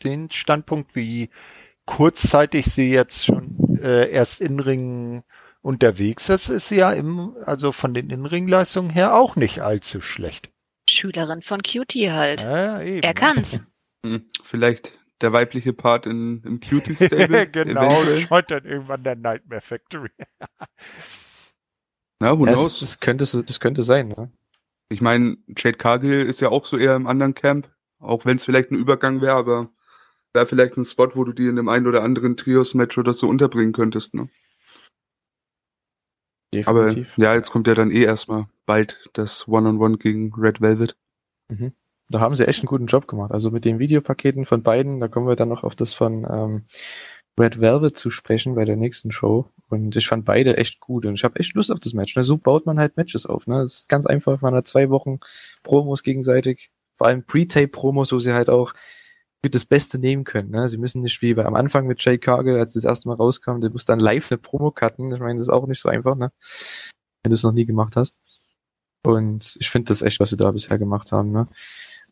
den 0.03 0.29
Standpunkt, 0.29 0.95
wie 0.95 1.29
kurzzeitig 1.85 2.65
sie 2.65 2.89
jetzt 2.89 3.25
schon 3.25 3.79
äh, 3.81 4.11
erst 4.11 4.41
in 4.41 4.59
Ring 4.59 5.23
unterwegs 5.61 6.29
ist, 6.29 6.49
ist 6.49 6.67
sie 6.67 6.77
ja 6.77 6.91
im, 6.91 7.35
also 7.45 7.71
von 7.71 7.93
den 7.93 8.09
Innenringleistungen 8.09 8.91
her 8.91 9.15
auch 9.15 9.35
nicht 9.35 9.61
allzu 9.61 10.01
schlecht. 10.01 10.49
Schülerin 10.89 11.41
von 11.41 11.61
Cutie 11.61 12.11
halt. 12.11 12.41
Ja, 12.41 12.81
eben. 12.81 13.03
Er 13.03 13.13
kann's. 13.13 13.61
Hm, 14.05 14.29
vielleicht 14.43 14.93
der 15.21 15.33
weibliche 15.33 15.73
Part 15.73 16.05
in, 16.05 16.41
im 16.45 16.59
Cutie 16.59 16.95
Stable. 16.95 17.47
genau, 17.51 18.03
scheut 18.17 18.51
dann 18.51 18.65
irgendwann 18.65 19.03
der 19.03 19.15
Nightmare 19.15 19.61
Factory. 19.61 20.11
Na, 22.19 22.37
who 22.37 22.43
knows? 22.43 22.79
Das, 22.79 22.79
das, 22.79 22.99
könnte, 22.99 23.25
das 23.25 23.59
könnte 23.59 23.83
sein, 23.83 24.07
ne? 24.09 24.31
Ich 24.89 25.01
meine, 25.01 25.37
Jade 25.47 25.77
Cargill 25.77 26.25
ist 26.25 26.39
ja 26.39 26.49
auch 26.49 26.65
so 26.65 26.77
eher 26.77 26.95
im 26.95 27.07
anderen 27.07 27.33
Camp, 27.33 27.69
auch 27.99 28.25
wenn 28.25 28.37
es 28.37 28.45
vielleicht 28.45 28.71
ein 28.71 28.75
Übergang 28.75 29.21
wäre, 29.21 29.35
aber 29.35 29.69
wäre 30.33 30.45
vielleicht 30.45 30.77
ein 30.77 30.85
Spot, 30.85 31.09
wo 31.13 31.23
du 31.23 31.33
die 31.33 31.47
in 31.47 31.57
dem 31.57 31.67
einen 31.67 31.87
oder 31.87 32.03
anderen 32.03 32.37
Trios-Match 32.37 32.97
oder 32.97 33.13
so 33.13 33.27
unterbringen 33.27 33.73
könntest, 33.73 34.13
ne? 34.13 34.29
Definitiv. 36.53 37.17
Aber 37.17 37.23
ja, 37.23 37.35
jetzt 37.35 37.51
kommt 37.51 37.67
ja 37.67 37.75
dann 37.75 37.91
eh 37.91 38.03
erstmal 38.03 38.47
bald 38.65 39.09
das 39.13 39.47
One-on-One 39.47 39.95
-on 39.95 39.95
-One 39.95 39.97
gegen 39.97 40.33
Red 40.33 40.61
Velvet. 40.61 40.95
Mhm. 41.49 41.73
Da 42.09 42.21
haben 42.21 42.35
sie 42.35 42.47
echt 42.47 42.61
einen 42.61 42.67
guten 42.67 42.85
Job 42.85 43.07
gemacht. 43.07 43.31
Also 43.31 43.51
mit 43.51 43.65
den 43.65 43.79
Videopaketen 43.79 44.45
von 44.45 44.63
beiden, 44.63 45.01
da 45.01 45.09
kommen 45.09 45.27
wir 45.27 45.35
dann 45.35 45.49
noch 45.49 45.65
auf 45.65 45.75
das 45.75 45.93
von 45.93 46.25
ähm, 46.29 46.63
Red 47.39 47.61
Velvet 47.61 47.95
zu 47.95 48.09
sprechen 48.09 48.55
bei 48.55 48.65
der 48.65 48.75
nächsten 48.75 49.11
Show. 49.11 49.49
Und 49.69 49.95
ich 49.95 50.07
fand 50.07 50.25
beide 50.25 50.57
echt 50.57 50.79
gut 50.79 51.05
und 51.05 51.15
ich 51.15 51.23
habe 51.23 51.39
echt 51.39 51.53
Lust 51.53 51.71
auf 51.71 51.79
das 51.79 51.93
Match. 51.93 52.15
Ne? 52.15 52.23
So 52.23 52.37
baut 52.37 52.65
man 52.65 52.79
halt 52.79 52.97
Matches 52.97 53.25
auf. 53.25 53.47
Ne? 53.47 53.59
Das 53.59 53.73
ist 53.73 53.89
ganz 53.89 54.05
einfach, 54.05 54.41
man 54.41 54.55
hat 54.55 54.67
zwei 54.67 54.89
Wochen 54.89 55.19
Promos 55.63 56.03
gegenseitig, 56.03 56.71
vor 56.95 57.07
allem 57.07 57.25
Pre-Tape-Promos, 57.25 58.11
wo 58.11 58.19
sie 58.19 58.33
halt 58.33 58.49
auch 58.49 58.73
das 59.41 59.65
Beste 59.65 59.99
nehmen 59.99 60.23
können. 60.23 60.51
Ne? 60.51 60.67
Sie 60.67 60.77
müssen 60.77 61.01
nicht 61.01 61.21
wie 61.21 61.33
bei, 61.33 61.45
am 61.45 61.55
Anfang 61.55 61.87
mit 61.87 62.03
Jay 62.03 62.17
Cargill, 62.17 62.59
als 62.59 62.73
das 62.73 62.83
erste 62.83 63.07
Mal 63.07 63.15
rauskam, 63.15 63.61
der 63.61 63.69
muss 63.69 63.85
dann 63.85 63.99
live 63.99 64.31
eine 64.31 64.37
Promo 64.37 64.71
cutten. 64.71 65.11
Ich 65.13 65.19
meine, 65.19 65.35
das 65.35 65.43
ist 65.43 65.53
auch 65.53 65.67
nicht 65.67 65.79
so 65.79 65.89
einfach, 65.89 66.15
ne? 66.15 66.31
wenn 67.23 67.29
du 67.29 67.35
es 67.35 67.43
noch 67.43 67.53
nie 67.53 67.65
gemacht 67.65 67.95
hast. 67.95 68.17
Und 69.03 69.55
ich 69.59 69.69
finde 69.69 69.89
das 69.89 70.01
echt, 70.01 70.19
was 70.19 70.31
sie 70.31 70.37
da 70.37 70.51
bisher 70.51 70.77
gemacht 70.77 71.11
haben. 71.11 71.31
Ne? 71.31 71.47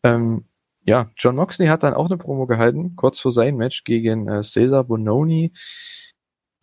Ähm, 0.02 0.44
ja, 0.86 1.10
John 1.16 1.36
Moxley 1.36 1.66
hat 1.66 1.82
dann 1.82 1.94
auch 1.94 2.06
eine 2.06 2.16
Promo 2.16 2.46
gehalten, 2.46 2.94
kurz 2.94 3.18
vor 3.20 3.32
seinem 3.32 3.56
Match 3.56 3.84
gegen 3.84 4.28
äh, 4.28 4.42
Cesar 4.42 4.84
Bononi. 4.84 5.52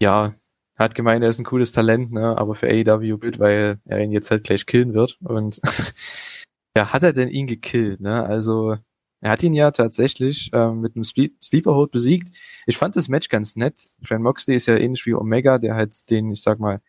Ja, 0.02 0.34
hat 0.76 0.96
gemeint, 0.96 1.24
er 1.24 1.30
ist 1.30 1.40
ein 1.40 1.46
cooles 1.46 1.72
Talent, 1.72 2.12
ne? 2.12 2.38
aber 2.38 2.56
für 2.56 2.68
AEW 2.68 3.18
bild, 3.18 3.40
weil 3.40 3.80
er 3.86 4.00
ihn 4.00 4.12
jetzt 4.12 4.32
halt 4.32 4.44
gleich 4.44 4.66
killen 4.66 4.94
wird. 4.94 5.18
Und 5.22 5.60
ja, 6.78 6.94
hat 6.94 7.04
er 7.04 7.14
denn 7.14 7.30
ihn 7.30 7.48
gekillt? 7.48 8.00
Ne? 8.00 8.24
Also 8.24 8.78
er 9.20 9.32
hat 9.32 9.44
ihn 9.44 9.54
ja 9.54 9.72
tatsächlich 9.72 10.50
ähm, 10.54 10.80
mit 10.80 10.96
einem 10.96 11.04
Sleeper 11.04 11.76
Hold 11.76 11.92
besiegt. 11.92 12.36
Ich 12.66 12.78
fand 12.78 12.96
das 12.96 13.10
Match 13.10 13.30
ganz 13.30 13.56
nett. 13.56 13.86
Fran 14.04 14.22
Moxley 14.22 14.56
ist 14.56 14.68
ja 14.68 14.78
ähnlich 14.78 15.06
wie 15.06 15.14
Omega, 15.14 15.60
der 15.60 15.76
halt 15.76 16.10
den, 16.10 16.32
ich 16.32 16.42
sag 16.42 16.60
mal, 16.60 16.82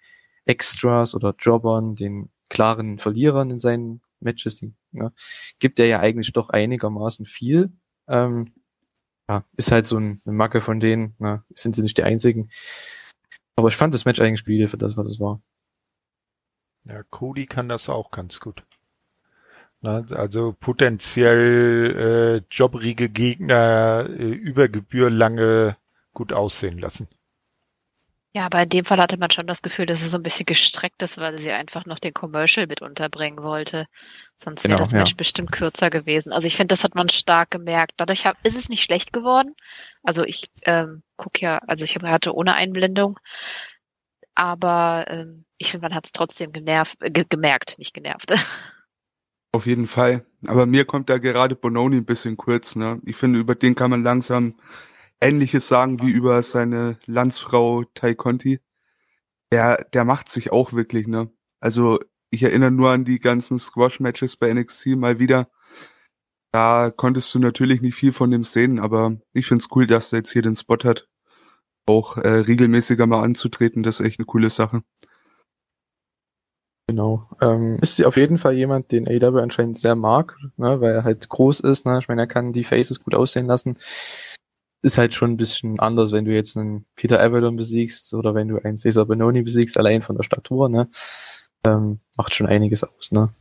Extras 0.44 1.14
oder 1.14 1.34
Jobbern, 1.38 1.94
den 1.94 2.30
klaren 2.48 2.98
Verlierern 2.98 3.50
in 3.50 3.58
seinen 3.58 4.02
Matches, 4.24 4.64
ja, 4.92 5.12
gibt 5.58 5.78
er 5.78 5.86
ja 5.86 6.00
eigentlich 6.00 6.32
doch 6.32 6.50
einigermaßen 6.50 7.26
viel. 7.26 7.72
Ähm, 8.08 8.52
ja, 9.28 9.44
ist 9.56 9.72
halt 9.72 9.86
so 9.86 9.98
ein, 9.98 10.20
eine 10.24 10.34
Macke 10.34 10.60
von 10.60 10.80
denen, 10.80 11.14
na, 11.18 11.44
sind 11.54 11.74
sie 11.74 11.82
nicht 11.82 11.98
die 11.98 12.02
einzigen. 12.02 12.50
Aber 13.56 13.68
ich 13.68 13.76
fand 13.76 13.94
das 13.94 14.04
Match 14.04 14.20
eigentlich 14.20 14.44
solide 14.44 14.68
für 14.68 14.78
das, 14.78 14.96
was 14.96 15.10
es 15.10 15.20
war. 15.20 15.40
Ja, 16.84 17.02
Cody 17.04 17.46
kann 17.46 17.68
das 17.68 17.88
auch 17.88 18.10
ganz 18.10 18.40
gut. 18.40 18.64
Na, 19.80 20.04
also 20.10 20.54
potenziell 20.58 22.42
äh, 22.42 22.54
jobrige 22.54 23.08
Gegner 23.08 24.06
äh, 24.08 24.22
über 24.24 24.68
Gebühr 24.68 25.10
lange 25.10 25.76
gut 26.12 26.32
aussehen 26.32 26.78
lassen. 26.78 27.08
Ja, 28.34 28.46
aber 28.46 28.64
in 28.64 28.68
dem 28.68 28.84
Fall 28.84 28.98
hatte 28.98 29.16
man 29.16 29.30
schon 29.30 29.46
das 29.46 29.62
Gefühl, 29.62 29.86
dass 29.86 30.02
es 30.02 30.10
so 30.10 30.18
ein 30.18 30.24
bisschen 30.24 30.46
gestreckt 30.46 31.02
ist, 31.02 31.18
weil 31.18 31.38
sie 31.38 31.52
einfach 31.52 31.86
noch 31.86 32.00
den 32.00 32.12
Commercial 32.14 32.66
mit 32.66 32.82
unterbringen 32.82 33.44
wollte. 33.44 33.86
Sonst 34.36 34.68
wäre 34.68 34.76
Genau, 34.76 34.82
das 34.82 34.92
Match 34.92 35.12
ja. 35.12 35.16
bestimmt 35.16 35.52
kürzer 35.52 35.88
gewesen. 35.88 36.32
Also 36.32 36.48
ich 36.48 36.56
finde, 36.56 36.72
das 36.74 36.82
hat 36.82 36.96
man 36.96 37.08
stark 37.10 37.50
gemerkt. 37.52 37.92
Dadurch 37.98 38.26
hab, 38.26 38.36
ist 38.44 38.56
es 38.58 38.68
nicht 38.68 38.82
schlecht 38.82 39.12
geworden. 39.12 39.54
Also 40.02 40.24
ich 40.24 40.50
ähm, 40.64 41.04
guck 41.16 41.40
ja, 41.40 41.58
also 41.68 41.84
ich 41.84 41.94
hatte 41.96 42.34
ohne 42.34 42.54
Einblendung. 42.54 43.20
Aber 44.34 45.04
ähm, 45.08 45.44
ich 45.58 45.70
finde, 45.70 45.88
man 45.88 45.94
hat 45.94 46.06
es 46.06 46.12
trotzdem 46.12 46.52
genervt, 46.52 46.96
äh, 47.02 47.10
ge 47.10 47.24
gemerkt, 47.28 47.78
nicht 47.78 47.94
genervt. 47.94 48.32
Auf 49.52 49.66
jeden 49.66 49.86
Fall. 49.86 50.26
Aber 50.46 50.66
mir 50.66 50.84
kommt 50.84 51.08
da 51.08 51.18
gerade 51.18 51.54
Bononi 51.54 51.96
ein 51.98 52.04
bisschen 52.04 52.36
kurz, 52.36 52.74
ne? 52.74 53.00
Ich 53.04 53.16
finde, 53.16 53.38
über 53.38 53.54
den 53.54 53.74
kann 53.76 53.90
man 53.90 54.02
langsam 54.02 54.56
Ähnliches 55.24 55.68
sagen 55.68 56.00
wie 56.02 56.10
über 56.10 56.42
seine 56.42 56.98
Landsfrau 57.06 57.84
Tai 57.94 58.14
Conti. 58.14 58.60
Der, 59.52 59.84
der 59.92 60.04
macht 60.04 60.28
sich 60.28 60.52
auch 60.52 60.72
wirklich, 60.72 61.06
ne? 61.06 61.30
Also, 61.60 61.98
ich 62.30 62.42
erinnere 62.42 62.70
nur 62.70 62.90
an 62.90 63.04
die 63.04 63.20
ganzen 63.20 63.58
Squash-Matches 63.58 64.36
bei 64.36 64.52
NXT 64.52 64.88
mal 64.96 65.18
wieder. 65.18 65.48
Da 66.52 66.90
konntest 66.90 67.34
du 67.34 67.38
natürlich 67.38 67.80
nicht 67.80 67.94
viel 67.94 68.12
von 68.12 68.30
dem 68.30 68.44
sehen, 68.44 68.78
aber 68.78 69.16
ich 69.32 69.46
find's 69.46 69.68
cool, 69.74 69.86
dass 69.86 70.12
er 70.12 70.18
jetzt 70.18 70.32
hier 70.32 70.42
den 70.42 70.56
Spot 70.56 70.78
hat. 70.84 71.08
Auch 71.86 72.16
äh, 72.16 72.28
regelmäßiger 72.28 73.06
mal 73.06 73.22
anzutreten, 73.22 73.82
das 73.82 74.00
ist 74.00 74.06
echt 74.06 74.18
eine 74.18 74.26
coole 74.26 74.50
Sache. 74.50 74.82
Genau. 76.86 77.30
Ähm, 77.40 77.78
ist 77.80 78.04
auf 78.04 78.16
jeden 78.16 78.38
Fall 78.38 78.54
jemand, 78.54 78.92
den 78.92 79.08
AW 79.08 79.40
anscheinend 79.40 79.78
sehr 79.78 79.94
mag, 79.94 80.36
ne, 80.56 80.80
weil 80.80 80.94
er 80.94 81.04
halt 81.04 81.28
groß 81.28 81.60
ist. 81.60 81.86
Ne? 81.86 81.98
Ich 81.98 82.08
meine, 82.08 82.22
er 82.22 82.26
kann 82.26 82.52
die 82.52 82.64
Faces 82.64 83.02
gut 83.02 83.14
aussehen 83.14 83.46
lassen. 83.46 83.78
Ist 84.84 84.98
halt 84.98 85.14
schon 85.14 85.32
ein 85.32 85.36
bisschen 85.38 85.80
anders, 85.80 86.12
wenn 86.12 86.26
du 86.26 86.34
jetzt 86.34 86.58
einen 86.58 86.84
Peter 86.94 87.18
Avalon 87.18 87.56
besiegst 87.56 88.12
oder 88.12 88.34
wenn 88.34 88.48
du 88.48 88.58
einen 88.62 88.76
Cesar 88.76 89.06
Benoni 89.06 89.40
besiegst, 89.42 89.78
allein 89.78 90.02
von 90.02 90.14
der 90.14 90.24
Statur. 90.24 90.68
Ne? 90.68 90.88
Ähm, 91.66 92.00
macht 92.16 92.34
schon 92.34 92.46
einiges 92.46 92.84
aus. 92.84 93.10
Ne? 93.10 93.32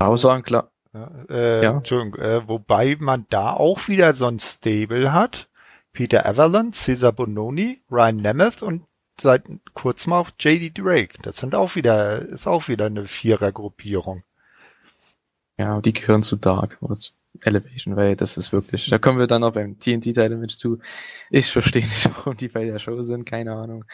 Aber 0.00 0.16
sagen, 0.16 0.42
klar. 0.42 0.72
Ja, 0.92 1.08
äh, 1.30 1.62
Ja. 1.62 1.76
Entschuldigung, 1.76 2.18
äh, 2.20 2.48
wobei 2.48 2.96
man 2.98 3.26
da 3.30 3.52
auch 3.52 3.86
wieder 3.86 4.12
so 4.12 4.26
ein 4.26 4.40
Stable 4.40 5.12
hat. 5.12 5.48
Peter 5.92 6.26
Avalon, 6.26 6.72
Cesar 6.72 7.12
Bononi, 7.12 7.82
Ryan 7.88 8.16
Nemeth 8.16 8.62
und 8.62 8.82
seit 9.20 9.44
kurzem 9.74 10.12
auch 10.14 10.30
JD 10.38 10.78
Drake. 10.78 11.16
Das 11.22 11.36
sind 11.36 11.54
auch 11.54 11.76
wieder, 11.76 12.22
ist 12.28 12.48
auch 12.48 12.66
wieder 12.66 12.86
eine 12.86 13.06
Vierergruppierung. 13.06 14.24
Ja, 15.58 15.80
die 15.80 15.92
gehören 15.92 16.22
zu 16.22 16.36
Dark 16.36 16.78
oder 16.80 16.98
zu 16.98 17.12
Elevation, 17.42 17.96
weil 17.96 18.16
das 18.16 18.36
ist 18.36 18.52
wirklich, 18.52 18.88
da 18.90 18.98
kommen 18.98 19.18
wir 19.18 19.26
dann 19.26 19.44
auch 19.44 19.52
beim 19.52 19.78
TNT-Title 19.78 20.36
mit 20.36 20.50
zu. 20.50 20.78
Ich 21.30 21.50
verstehe 21.50 21.82
nicht, 21.82 22.10
warum 22.16 22.36
die 22.36 22.48
bei 22.48 22.64
der 22.64 22.78
Show 22.78 23.00
sind, 23.02 23.24
keine 23.26 23.54
Ahnung. 23.54 23.84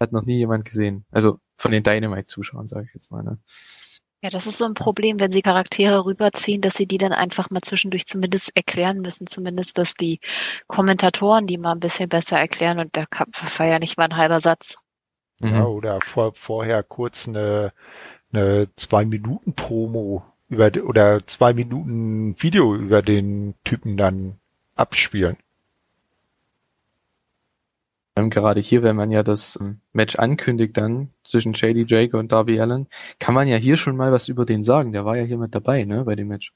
Hat 0.00 0.12
noch 0.12 0.24
nie 0.24 0.38
jemand 0.38 0.64
gesehen. 0.64 1.04
Also 1.10 1.40
von 1.56 1.72
den 1.72 1.82
Dynamite-Zuschauern, 1.82 2.66
sage 2.66 2.86
ich 2.88 2.94
jetzt 2.94 3.10
mal. 3.10 3.22
Ne? 3.24 3.38
Ja, 4.22 4.30
das 4.30 4.46
ist 4.46 4.58
so 4.58 4.64
ein 4.64 4.74
Problem, 4.74 5.20
wenn 5.20 5.30
sie 5.30 5.42
Charaktere 5.42 6.04
rüberziehen, 6.04 6.60
dass 6.60 6.74
sie 6.74 6.86
die 6.86 6.98
dann 6.98 7.12
einfach 7.12 7.50
mal 7.50 7.60
zwischendurch 7.60 8.06
zumindest 8.06 8.56
erklären 8.56 9.00
müssen. 9.00 9.26
Zumindest, 9.26 9.78
dass 9.78 9.94
die 9.94 10.20
Kommentatoren 10.66 11.46
die 11.46 11.58
mal 11.58 11.72
ein 11.72 11.80
bisschen 11.80 12.08
besser 12.08 12.38
erklären 12.38 12.78
und 12.80 12.96
der 12.96 13.06
Kampf 13.06 13.58
war 13.58 13.66
ja 13.66 13.78
nicht 13.78 13.96
mal 13.96 14.04
ein 14.04 14.16
halber 14.16 14.40
Satz. 14.40 14.78
Ja, 15.40 15.48
Mhm. 15.50 15.66
oder 15.66 16.00
vor, 16.00 16.32
vorher 16.34 16.82
kurz 16.82 17.28
eine, 17.28 17.72
eine 18.32 18.68
zwei 18.74 19.04
Minuten 19.04 19.54
Promo 19.54 20.24
über 20.48 20.70
oder 20.84 21.26
zwei 21.26 21.52
Minuten 21.52 22.34
Video 22.38 22.74
über 22.74 23.02
den 23.02 23.54
Typen 23.64 23.96
dann 23.96 24.38
abspielen. 24.74 25.36
Ähm, 28.18 28.30
gerade 28.30 28.60
hier, 28.60 28.82
wenn 28.82 28.96
man 28.96 29.10
ja 29.10 29.22
das 29.22 29.58
ähm, 29.60 29.80
Match 29.92 30.16
ankündigt 30.16 30.76
dann 30.76 31.10
zwischen 31.22 31.52
JD 31.52 31.90
Drake 31.90 32.16
und 32.16 32.32
Darby 32.32 32.60
Allen, 32.60 32.88
kann 33.20 33.34
man 33.34 33.46
ja 33.46 33.56
hier 33.56 33.76
schon 33.76 33.96
mal 33.96 34.10
was 34.10 34.28
über 34.28 34.44
den 34.44 34.62
sagen. 34.62 34.92
Der 34.92 35.04
war 35.04 35.16
ja 35.16 35.22
hier 35.22 35.38
mit 35.38 35.54
dabei, 35.54 35.84
ne, 35.84 36.04
bei 36.04 36.16
dem 36.16 36.28
Match. 36.28 36.52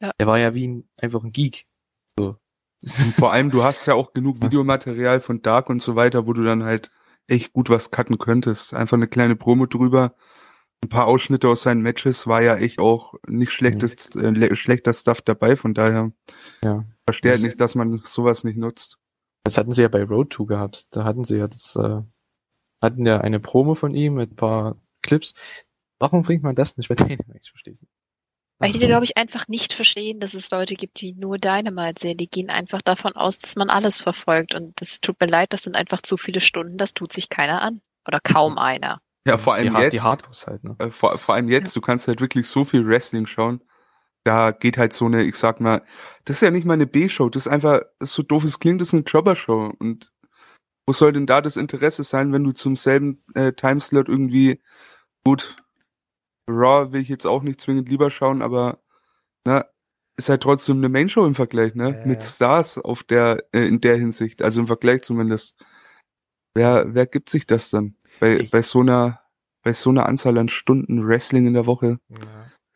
Ja. 0.00 0.10
Der 0.18 0.26
war 0.26 0.38
ja 0.38 0.54
wie 0.54 0.66
ein, 0.66 0.88
einfach 1.00 1.22
ein 1.22 1.30
Geek. 1.30 1.66
So. 2.18 2.36
Und 2.82 3.14
vor 3.14 3.32
allem, 3.32 3.50
du 3.50 3.62
hast 3.62 3.86
ja 3.86 3.94
auch 3.94 4.12
genug 4.12 4.42
Videomaterial 4.42 5.20
von 5.20 5.40
Dark 5.40 5.70
und 5.70 5.80
so 5.80 5.94
weiter, 5.94 6.26
wo 6.26 6.32
du 6.32 6.42
dann 6.42 6.64
halt 6.64 6.90
echt 7.28 7.52
gut 7.52 7.70
was 7.70 7.90
cutten 7.92 8.18
könntest. 8.18 8.74
Einfach 8.74 8.96
eine 8.96 9.08
kleine 9.08 9.36
Promo 9.36 9.66
drüber. 9.66 10.14
Ein 10.84 10.88
paar 10.88 11.06
Ausschnitte 11.06 11.48
aus 11.48 11.62
seinen 11.62 11.80
Matches 11.82 12.26
war 12.26 12.42
ja 12.42 12.56
echt 12.56 12.78
auch 12.78 13.14
nicht 13.26 13.50
schlechtes, 13.52 14.14
äh, 14.14 14.30
le- 14.30 14.54
schlechter 14.56 14.92
Stuff 14.94 15.20
dabei, 15.22 15.56
von 15.56 15.74
daher 15.74 16.12
Ja. 16.62 16.84
verstehe 17.06 17.32
Das- 17.32 17.42
nicht, 17.42 17.60
dass 17.60 17.74
man 17.74 18.00
sowas 18.04 18.44
nicht 18.44 18.56
nutzt. 18.58 18.98
Das 19.44 19.56
hatten 19.58 19.72
sie 19.72 19.82
ja 19.82 19.88
bei 19.88 20.02
Road 20.04 20.32
2 20.32 20.44
gehabt. 20.46 20.86
Da 20.90 21.04
hatten 21.04 21.24
sie 21.24 21.36
ja 21.38 21.48
das, 21.48 21.76
äh, 21.76 22.02
hatten 22.82 23.06
ja 23.06 23.20
eine 23.20 23.40
Promo 23.40 23.74
von 23.74 23.94
ihm 23.94 24.14
mit 24.14 24.32
ein 24.32 24.36
paar 24.36 24.76
Clips. 25.02 25.34
Warum 25.98 26.22
bringt 26.22 26.42
man 26.42 26.54
das 26.54 26.76
nicht 26.76 26.88
bei 26.88 26.94
Dynamite? 27.20 27.38
Ich 27.40 27.50
verstehe 27.50 27.72
es 27.72 27.80
nicht. 27.80 27.92
Weil 28.58 28.72
die, 28.72 28.78
glaube 28.78 29.04
ich, 29.04 29.16
einfach 29.18 29.48
nicht 29.48 29.72
verstehen, 29.74 30.18
dass 30.18 30.32
es 30.34 30.50
Leute 30.50 30.74
gibt, 30.76 31.00
die 31.02 31.12
nur 31.12 31.36
Dynamite 31.38 32.00
sehen. 32.00 32.16
Die 32.16 32.28
gehen 32.28 32.48
einfach 32.48 32.80
davon 32.80 33.12
aus, 33.14 33.38
dass 33.38 33.54
man 33.54 33.68
alles 33.70 34.00
verfolgt. 34.00 34.54
Und 34.54 34.80
das 34.80 35.00
tut 35.00 35.20
mir 35.20 35.26
leid, 35.26 35.52
das 35.52 35.62
sind 35.62 35.76
einfach 35.76 36.00
zu 36.00 36.16
viele 36.16 36.40
Stunden, 36.40 36.76
das 36.78 36.94
tut 36.94 37.12
sich 37.12 37.28
keiner 37.28 37.60
an. 37.60 37.82
Oder 38.08 38.18
kaum 38.20 38.56
einer. 38.56 39.00
Ja, 39.26 39.38
vor 39.38 39.56
die, 39.56 39.62
allem 39.62 39.74
Hard- 39.74 39.82
jetzt. 39.84 39.92
die 39.94 40.00
Hardcores 40.00 40.46
halt, 40.46 40.64
ne? 40.64 40.76
äh, 40.78 40.90
vor, 40.90 41.18
vor 41.18 41.34
allem 41.34 41.48
jetzt, 41.48 41.74
du 41.74 41.80
kannst 41.80 42.08
halt 42.08 42.20
wirklich 42.20 42.48
so 42.48 42.64
viel 42.64 42.86
Wrestling 42.86 43.26
schauen. 43.26 43.62
Da 44.24 44.50
geht 44.50 44.76
halt 44.76 44.92
so 44.92 45.04
eine, 45.06 45.22
ich 45.22 45.36
sag 45.36 45.60
mal, 45.60 45.82
das 46.24 46.36
ist 46.36 46.40
ja 46.42 46.50
nicht 46.50 46.64
mal 46.64 46.74
eine 46.74 46.86
B-Show, 46.86 47.28
das 47.28 47.46
ist 47.46 47.52
einfach, 47.52 47.80
das 47.98 48.10
ist 48.10 48.14
so 48.14 48.22
doof 48.22 48.44
es 48.44 48.58
klingt, 48.58 48.80
das 48.80 48.88
ist 48.88 48.94
eine 48.94 49.04
Jobber-Show. 49.04 49.72
Und 49.78 50.12
wo 50.86 50.92
soll 50.92 51.12
denn 51.12 51.26
da 51.26 51.40
das 51.40 51.56
Interesse 51.56 52.04
sein, 52.04 52.32
wenn 52.32 52.44
du 52.44 52.52
zum 52.52 52.76
selben 52.76 53.22
äh, 53.34 53.52
Timeslot 53.52 54.08
irgendwie, 54.08 54.60
gut, 55.24 55.56
Raw 56.48 56.92
will 56.92 57.00
ich 57.00 57.08
jetzt 57.08 57.26
auch 57.26 57.42
nicht 57.42 57.60
zwingend 57.60 57.88
lieber 57.88 58.10
schauen, 58.10 58.42
aber 58.42 58.80
na, 59.44 59.66
ist 60.16 60.28
halt 60.28 60.42
trotzdem 60.42 60.78
eine 60.78 60.88
Main-Show 60.88 61.26
im 61.26 61.34
Vergleich, 61.34 61.74
ne? 61.74 61.98
Ja. 62.00 62.06
Mit 62.06 62.22
Stars 62.22 62.78
auf 62.78 63.02
der, 63.02 63.44
äh, 63.52 63.66
in 63.66 63.80
der 63.80 63.96
Hinsicht, 63.96 64.42
also 64.42 64.60
im 64.60 64.66
Vergleich 64.66 65.02
zumindest. 65.02 65.64
Wer, 66.54 66.94
wer 66.94 67.06
gibt 67.06 67.28
sich 67.28 67.46
das 67.46 67.68
dann? 67.70 67.96
Bei, 68.20 68.38
Ich- 68.38 68.50
bei 68.50 68.62
so 68.62 68.80
einer, 68.80 69.20
bei 69.62 69.72
so 69.72 69.90
einer 69.90 70.06
Anzahl 70.06 70.38
an 70.38 70.48
Stunden 70.48 71.06
Wrestling 71.06 71.46
in 71.46 71.54
der 71.54 71.66
Woche? 71.66 71.98
Ja. 72.08 72.16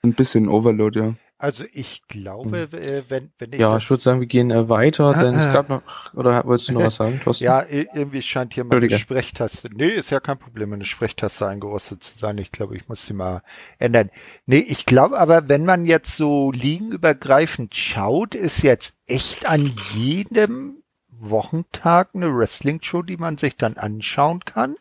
Ein 0.03 0.14
bisschen 0.14 0.48
Overload, 0.48 0.98
ja. 0.98 1.14
Also 1.42 1.64
ich 1.72 2.03
glaube, 2.07 2.68
äh, 2.72 3.03
wenn, 3.09 3.33
wenn 3.38 3.53
ich 3.55 3.61
Ja, 3.61 3.72
das, 3.72 3.85
ich 3.85 3.90
würde 3.90 4.03
sagen, 4.03 4.20
wir 4.20 4.26
gehen 4.26 4.50
äh, 4.50 4.68
weiter, 4.68 5.14
denn 5.14 5.35
es 5.35 5.46
Ah, 5.46 5.50
ah. 5.50 5.53
gab 5.55 5.68
noch, 5.70 5.83
oder 6.12 6.44
wolltest 6.44 6.68
du 6.68 6.74
noch 6.74 6.83
was 6.83 6.96
sagen, 6.96 7.18
Thorsten? 7.24 7.44
ja, 7.44 7.64
irgendwie 7.66 8.20
scheint 8.20 8.53
hier 8.53 8.64
mal 8.64 8.76
eine. 8.76 8.98
Sprechtaste. 8.98 9.70
Nee, 9.72 9.88
ist 9.88 10.11
ja 10.11 10.20
kein 10.20 10.38
Problem, 10.38 10.70
eine 10.74 10.85
Sprechtaste 10.85 11.46
eingerostet 11.46 12.03
zu 12.05 12.18
sein. 12.18 12.37
Ich 12.37 12.53
glaube, 12.53 12.76
ich 12.76 12.88
muss 12.90 13.07
sie 13.07 13.14
mal 13.14 13.40
ändern. 13.79 14.11
Nee, 14.44 14.59
ich 14.68 14.85
glaube 14.85 15.18
aber, 15.18 15.48
wenn 15.48 15.64
man 15.64 15.87
jetzt 15.87 16.14
so 16.14 16.53
liegenübergreifend 16.53 17.74
schaut, 17.74 18.35
ist 18.35 18.62
jetzt 18.62 18.92
echt 19.07 19.48
an 19.48 19.64
jedem 19.94 20.83
Wochentag 21.09 22.11
eine 22.14 22.35
Wrestling-Show, 22.37 23.00
die 23.03 23.16
man 23.16 23.38
sich 23.38 23.57
dann 23.57 23.79
anschauen 23.79 24.44
kann. 24.44 24.76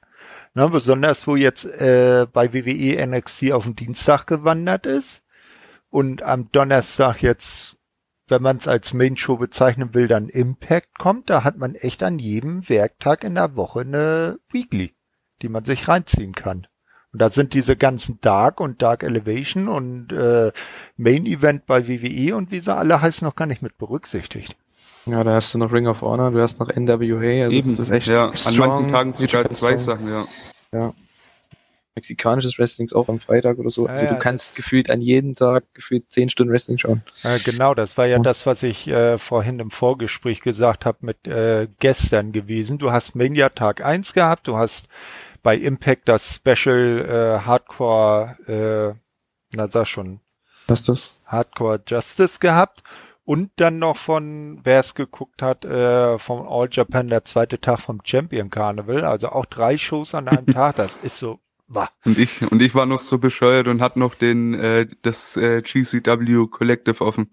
Ne, 0.60 0.70
besonders 0.70 1.26
wo 1.26 1.38
jetzt 1.38 1.64
äh, 1.64 2.28
bei 2.34 2.54
WWE 2.54 3.08
NXT 3.08 3.54
auf 3.54 3.64
den 3.64 3.78
Dienstag 3.78 4.28
gewandert 4.28 4.86
ist 4.86 5.24
und 5.90 6.22
am 6.22 6.52
Donnerstag 6.52 7.22
jetzt, 7.22 7.78
wenn 8.28 8.42
man 8.42 8.58
es 8.58 8.68
als 8.68 8.92
Main-Show 8.92 9.38
bezeichnen 9.38 9.94
will, 9.94 10.10
dann 10.10 10.28
Impact 10.28 11.00
kommt, 11.00 11.30
da 11.30 11.46
hat 11.46 11.58
man 11.58 11.76
echt 11.76 12.04
an 12.04 12.20
jedem 12.20 12.68
Werktag 12.68 13.24
in 13.24 13.36
der 13.36 13.56
Woche 13.56 13.80
eine 13.80 14.40
Weekly, 14.52 14.94
die 15.42 15.48
man 15.48 15.64
sich 15.64 15.88
reinziehen 15.88 16.34
kann. 16.34 16.68
Und 17.14 17.22
da 17.22 17.30
sind 17.30 17.54
diese 17.54 17.78
ganzen 17.78 18.20
Dark 18.20 18.60
und 18.60 18.82
Dark 18.82 19.04
Elevation 19.04 19.70
und 19.70 20.12
äh, 20.12 20.52
Main 20.98 21.26
Event 21.26 21.68
bei 21.68 21.88
WWE 21.88 22.36
und 22.36 22.52
wie 22.52 22.60
sie 22.60 22.76
alle 22.76 23.02
heißen 23.02 23.26
noch 23.26 23.38
gar 23.38 23.46
nicht 23.46 23.62
mit 23.62 23.78
berücksichtigt. 23.78 24.58
Ja, 25.12 25.24
da 25.24 25.34
hast 25.34 25.54
du 25.54 25.58
noch 25.60 25.72
Ring 25.72 25.88
of 25.88 26.02
Honor, 26.02 26.32
du 26.32 26.42
hast 26.42 26.60
noch 26.60 26.70
NWA, 26.70 27.46
also 27.46 27.58
das 27.58 27.68
ist 27.80 27.90
echt 27.90 28.08
ja, 28.08 28.26
an 28.28 28.58
manchen 28.58 28.88
Tagen 28.90 29.14
sogar 29.14 29.50
zwei. 29.50 29.78
Sachen, 29.78 30.08
ja. 30.72 30.94
Mexikanisches 31.96 32.58
Wrestling 32.60 32.86
ist 32.86 32.94
auch 32.94 33.10
am 33.10 33.20
Freitag 33.20 33.58
oder 33.58 33.70
so. 33.70 33.88
Also 33.88 34.04
Ja, 34.04 34.10
du 34.10 34.14
ja, 34.16 34.20
kannst 34.22 34.56
gefühlt 34.56 34.90
an 34.90 35.02
jedem 35.02 35.36
Tag 35.36 35.66
gefühlt 35.74 36.10
zehn 36.10 36.30
Stunden 36.30 36.54
Wrestling 36.54 36.78
schauen. 36.78 37.04
Äh, 37.24 37.40
genau, 37.40 37.74
das 37.74 37.98
war 37.98 38.06
ja 38.06 38.18
Und- 38.18 38.24
das, 38.24 38.46
was 38.46 38.64
ich 38.64 38.88
äh, 38.88 39.18
vorhin 39.18 39.60
im 39.60 39.70
Vorgespräch 39.72 40.40
gesagt 40.42 40.86
habe 40.86 41.00
mit 41.02 41.28
äh, 41.28 41.68
gestern 41.80 42.32
gewesen. 42.32 42.78
Du 42.78 42.92
hast 42.92 43.16
Mania 43.16 43.50
Tag 43.50 43.84
1 43.84 44.14
gehabt, 44.14 44.48
du 44.48 44.56
hast 44.58 44.88
bei 45.44 45.58
Impact 45.58 46.08
das 46.08 46.36
Special 46.36 47.40
äh, 47.42 47.46
Hardcore, 47.46 48.38
äh, 48.96 49.58
na 49.58 49.68
sag 49.70 49.88
schon, 49.88 50.22
Was 50.68 50.82
ist 50.82 50.90
das? 50.90 51.16
Hardcore 51.26 51.82
Justice 51.86 52.40
gehabt. 52.40 52.84
Und 53.30 53.52
dann 53.58 53.78
noch 53.78 53.96
von, 53.96 54.60
wer 54.64 54.80
es 54.80 54.96
geguckt 54.96 55.44
hat, 55.44 55.64
äh, 55.64 56.18
vom 56.18 56.48
All 56.48 56.68
Japan, 56.72 57.10
der 57.10 57.26
zweite 57.26 57.62
Tag 57.62 57.80
vom 57.80 58.02
Champion 58.04 58.50
Carnival. 58.50 59.06
Also 59.06 59.30
auch 59.30 59.46
drei 59.46 59.78
Shows 59.78 60.16
an 60.16 60.28
einem 60.28 60.48
Tag. 60.52 60.78
Das 60.78 60.96
ist 60.96 61.20
so, 61.20 61.40
wah. 61.68 61.92
Und 62.06 62.18
ich, 62.18 62.42
und 62.52 62.60
ich 62.60 62.74
war 62.74 62.88
noch 62.88 63.02
so 63.02 63.20
bescheuert 63.20 63.68
und 63.68 63.82
hatte 63.82 64.00
noch 64.00 64.16
den, 64.16 64.56
äh, 64.56 64.88
das 65.04 65.38
äh, 65.38 65.62
GCW 65.62 66.48
Collective 66.48 67.06
offen. 67.06 67.30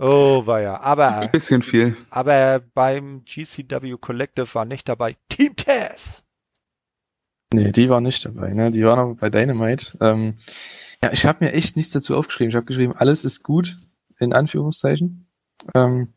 Oh, 0.00 0.44
war 0.46 0.60
ja. 0.60 0.80
Aber, 0.80 1.18
Ein 1.18 1.30
bisschen 1.30 1.62
viel. 1.62 1.96
aber 2.08 2.60
beim 2.74 3.22
GCW 3.24 3.96
Collective 4.00 4.52
war 4.54 4.64
nicht 4.64 4.88
dabei 4.88 5.16
Team 5.28 5.54
Tess. 5.54 6.24
Nee, 7.52 7.70
die 7.70 7.90
war 7.90 8.00
nicht 8.00 8.24
dabei, 8.24 8.54
ne? 8.54 8.72
Die 8.72 8.84
war 8.84 8.96
noch 8.96 9.14
bei 9.20 9.30
Dynamite. 9.30 9.98
Ähm, 10.00 10.34
ja, 11.00 11.12
ich 11.12 11.26
habe 11.26 11.44
mir 11.44 11.52
echt 11.52 11.76
nichts 11.76 11.92
dazu 11.92 12.16
aufgeschrieben. 12.16 12.48
Ich 12.48 12.56
habe 12.56 12.66
geschrieben, 12.66 12.94
alles 12.96 13.24
ist 13.24 13.44
gut, 13.44 13.76
in 14.20 14.32
Anführungszeichen. 14.32 15.26
Ähm, 15.74 16.12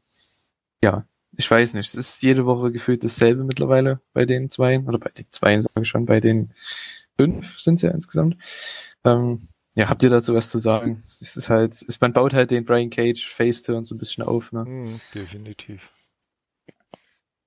ja, 0.84 1.06
ich 1.36 1.50
weiß 1.50 1.74
nicht. 1.74 1.88
Es 1.88 1.96
ist 1.96 2.22
jede 2.22 2.46
Woche 2.46 2.72
gefühlt 2.72 3.04
dasselbe 3.04 3.44
mittlerweile 3.44 4.02
bei 4.13 4.26
den 4.26 4.50
zwei, 4.50 4.80
oder 4.80 5.00
bei 5.00 5.10
den 5.10 5.26
zwei, 5.30 5.60
sage 5.60 5.82
ich 5.82 5.88
schon, 5.88 6.06
bei 6.06 6.20
den 6.20 6.54
fünf 7.18 7.60
sind 7.60 7.76
es 7.76 7.82
ja 7.82 7.92
insgesamt. 7.92 8.38
Ähm, 9.04 9.48
ja, 9.76 9.89
habt 9.89 10.04
ihr 10.04 10.10
dazu 10.10 10.36
was 10.36 10.52
zu 10.52 10.60
sagen? 10.60 11.04
Es 11.08 11.36
ist 11.36 11.50
halt, 11.50 11.74
es, 11.74 12.00
man 12.00 12.13
baut 12.13 12.34
halt 12.34 12.52
den 12.52 12.66
Brian 12.66 12.92
Cage 12.92 13.26
Face-Turn 13.26 13.86
so 13.86 13.96
ein 13.96 13.98
bisschen 13.98 14.24
auf, 14.24 14.52
ne? 14.52 14.66
Hm, 14.66 15.00
definitiv. 15.16 15.89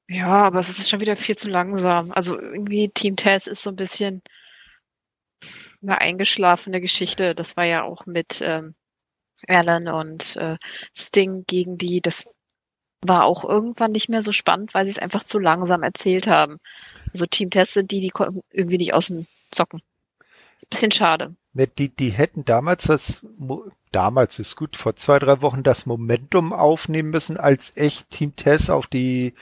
Ja, 0.09 0.47
aber 0.47 0.61
es 0.61 0.69
ist 0.69 0.89
schon 0.89 1.01
wieder 1.01 1.17
viel 1.17 1.37
zu 1.37 1.51
langsam. 1.51 2.11
Also 2.13 2.39
irgendwie 2.39 2.89
Team 2.89 3.17
Tess 3.17 3.47
ist 3.47 3.63
so 3.63 3.71
ein 3.71 3.77
bisschen 3.77 4.23
eine 5.83 6.01
eingeschlafene 6.01 6.81
Geschichte. 6.81 7.35
Das 7.35 7.57
war 7.57 7.65
ja 7.65 7.83
auch 7.83 8.07
mit 8.07 8.41
ähm, 8.43 8.75
Alan 9.47 9.89
und 9.89 10.37
äh, 10.37 10.57
Sting 10.95 11.45
gegen 11.47 11.79
die. 11.79 12.01
Das 12.01 12.27
war 13.03 13.25
auch 13.25 13.45
irgendwann 13.45 13.93
nicht 13.93 14.09
mehr 14.09 14.23
so 14.23 14.33
spannend, 14.33 14.75
weil 14.75 14.85
sie 14.85 14.91
es 14.91 14.99
einfach 14.99 15.25
zu 15.25 15.39
langsam 15.39 15.83
erzählt 15.83 16.27
haben. 16.27 16.59
Also 17.13 17.27
Team 17.27 17.51
Tess 17.51 17.73
sind 17.73 17.91
die, 17.91 18.01
die 18.01 18.13
irgendwie 18.51 18.79
nicht 18.79 18.95
außen 18.95 19.27
zocken. 19.51 19.81
Ist 20.57 20.67
ein 20.67 20.71
bisschen 20.71 20.91
schade. 20.91 21.37
Ne, 21.53 21.67
die, 21.67 21.95
die 21.95 22.11
hätten 22.11 22.45
damals 22.45 22.85
das, 22.85 23.25
damals 23.93 24.39
ist 24.39 24.57
gut, 24.57 24.77
vor 24.77 24.97
zwei, 24.97 25.19
drei 25.19 25.41
Wochen 25.43 25.63
das 25.63 25.87
Momentum 25.87 26.53
aufnehmen 26.53 27.11
müssen, 27.11 27.37
als 27.37 27.77
echt 27.77 28.11
Team 28.11 28.37
Tess 28.37 28.69
auf 28.71 28.87
die, 28.87 29.35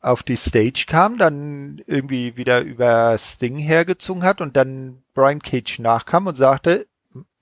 auf 0.00 0.22
die 0.22 0.36
Stage 0.36 0.84
kam, 0.86 1.16
dann 1.16 1.82
irgendwie 1.86 2.36
wieder 2.36 2.60
über 2.60 3.16
Sting 3.18 3.56
hergezogen 3.56 4.22
hat 4.22 4.40
und 4.40 4.56
dann 4.56 5.02
Brian 5.14 5.40
Cage 5.40 5.78
nachkam 5.78 6.26
und 6.26 6.34
sagte, 6.34 6.86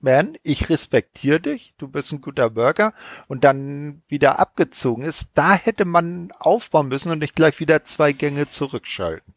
Man, 0.03 0.37
ich 0.43 0.69
respektiere 0.69 1.41
dich, 1.41 1.75
du 1.79 1.87
bist 1.89 2.13
ein 2.13 2.21
guter 2.21 2.57
Worker 2.57 2.93
und 3.29 3.45
dann 3.45 4.03
wieder 4.09 4.41
abgezogen 4.41 5.05
ist, 5.05 5.29
da 5.35 5.55
hätte 5.55 5.85
man 5.85 6.33
aufbauen 6.39 6.89
müssen 6.89 7.13
und 7.13 7.21
nicht 7.21 7.37
gleich 7.37 7.61
wieder 7.61 7.85
zwei 7.85 8.13
Gänge 8.13 8.51
zurückschalten. 8.51 9.35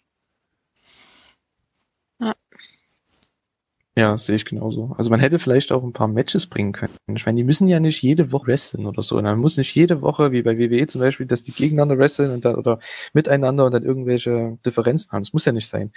Ja, 3.98 4.18
sehe 4.18 4.36
ich 4.36 4.44
genauso. 4.44 4.94
Also 4.98 5.10
man 5.10 5.22
hätte 5.22 5.40
vielleicht 5.40 5.72
auch 5.72 5.82
ein 5.82 5.94
paar 5.94 6.10
Matches 6.10 6.48
bringen 6.48 6.74
können. 6.74 6.94
Ich 7.16 7.26
meine, 7.26 7.38
die 7.38 7.46
müssen 7.46 7.70
ja 7.70 7.80
nicht 7.80 8.02
jede 8.02 8.34
Woche 8.34 8.48
wresteln 8.48 8.88
oder 8.88 9.02
so. 9.02 9.22
Man 9.22 9.40
muss 9.40 9.56
nicht 9.56 9.74
jede 9.74 10.02
Woche, 10.02 10.34
wie 10.34 10.42
bei 10.42 10.58
WWE 10.58 10.86
zum 10.88 11.00
Beispiel, 11.00 11.26
dass 11.26 11.44
die 11.44 11.54
gegeneinander 11.54 11.98
wresteln 11.98 12.32
und 12.32 12.44
dann, 12.44 12.56
oder 12.56 12.80
miteinander 13.14 13.64
und 13.64 13.74
dann 13.74 13.84
irgendwelche 13.84 14.58
Differenzen 14.66 15.14
haben. 15.14 15.24
Das 15.24 15.32
muss 15.32 15.46
ja 15.46 15.54
nicht 15.54 15.70
sein. 15.70 15.94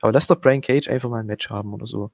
Aber 0.00 0.12
lass 0.12 0.28
doch 0.28 0.40
Brian 0.40 0.60
Cage 0.60 0.88
einfach 0.88 1.10
mal 1.10 1.20
ein 1.20 1.26
Match 1.26 1.50
haben 1.50 1.74
oder 1.74 1.86
so. 1.86 2.12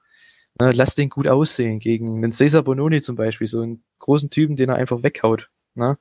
Ne, 0.58 0.70
lass 0.72 0.94
den 0.94 1.10
gut 1.10 1.28
aussehen 1.28 1.78
gegen 1.78 2.16
einen 2.16 2.32
Cesar 2.32 2.62
Bononi 2.62 3.00
zum 3.02 3.14
Beispiel, 3.16 3.46
so 3.46 3.60
einen 3.60 3.82
großen 3.98 4.30
Typen, 4.30 4.56
den 4.56 4.70
er 4.70 4.76
einfach 4.76 5.02
weghaut. 5.02 5.50
Ne? 5.74 5.98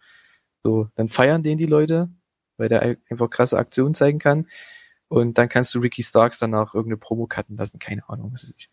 So, 0.63 0.87
dann 0.95 1.09
feiern 1.09 1.43
den 1.43 1.57
die 1.57 1.65
Leute, 1.65 2.09
weil 2.57 2.69
der 2.69 2.97
einfach 3.09 3.29
krasse 3.29 3.57
Aktionen 3.57 3.93
zeigen 3.93 4.19
kann. 4.19 4.47
Und 5.09 5.37
dann 5.37 5.49
kannst 5.49 5.73
du 5.75 5.79
Ricky 5.79 6.03
Starks 6.03 6.39
danach 6.39 6.73
irgendeine 6.73 6.97
Promo 6.97 7.27
cutten 7.27 7.57
lassen, 7.57 7.79
keine 7.79 8.07
Ahnung, 8.09 8.31
was 8.33 8.43
weiß 8.43 8.53
ich. 8.57 8.69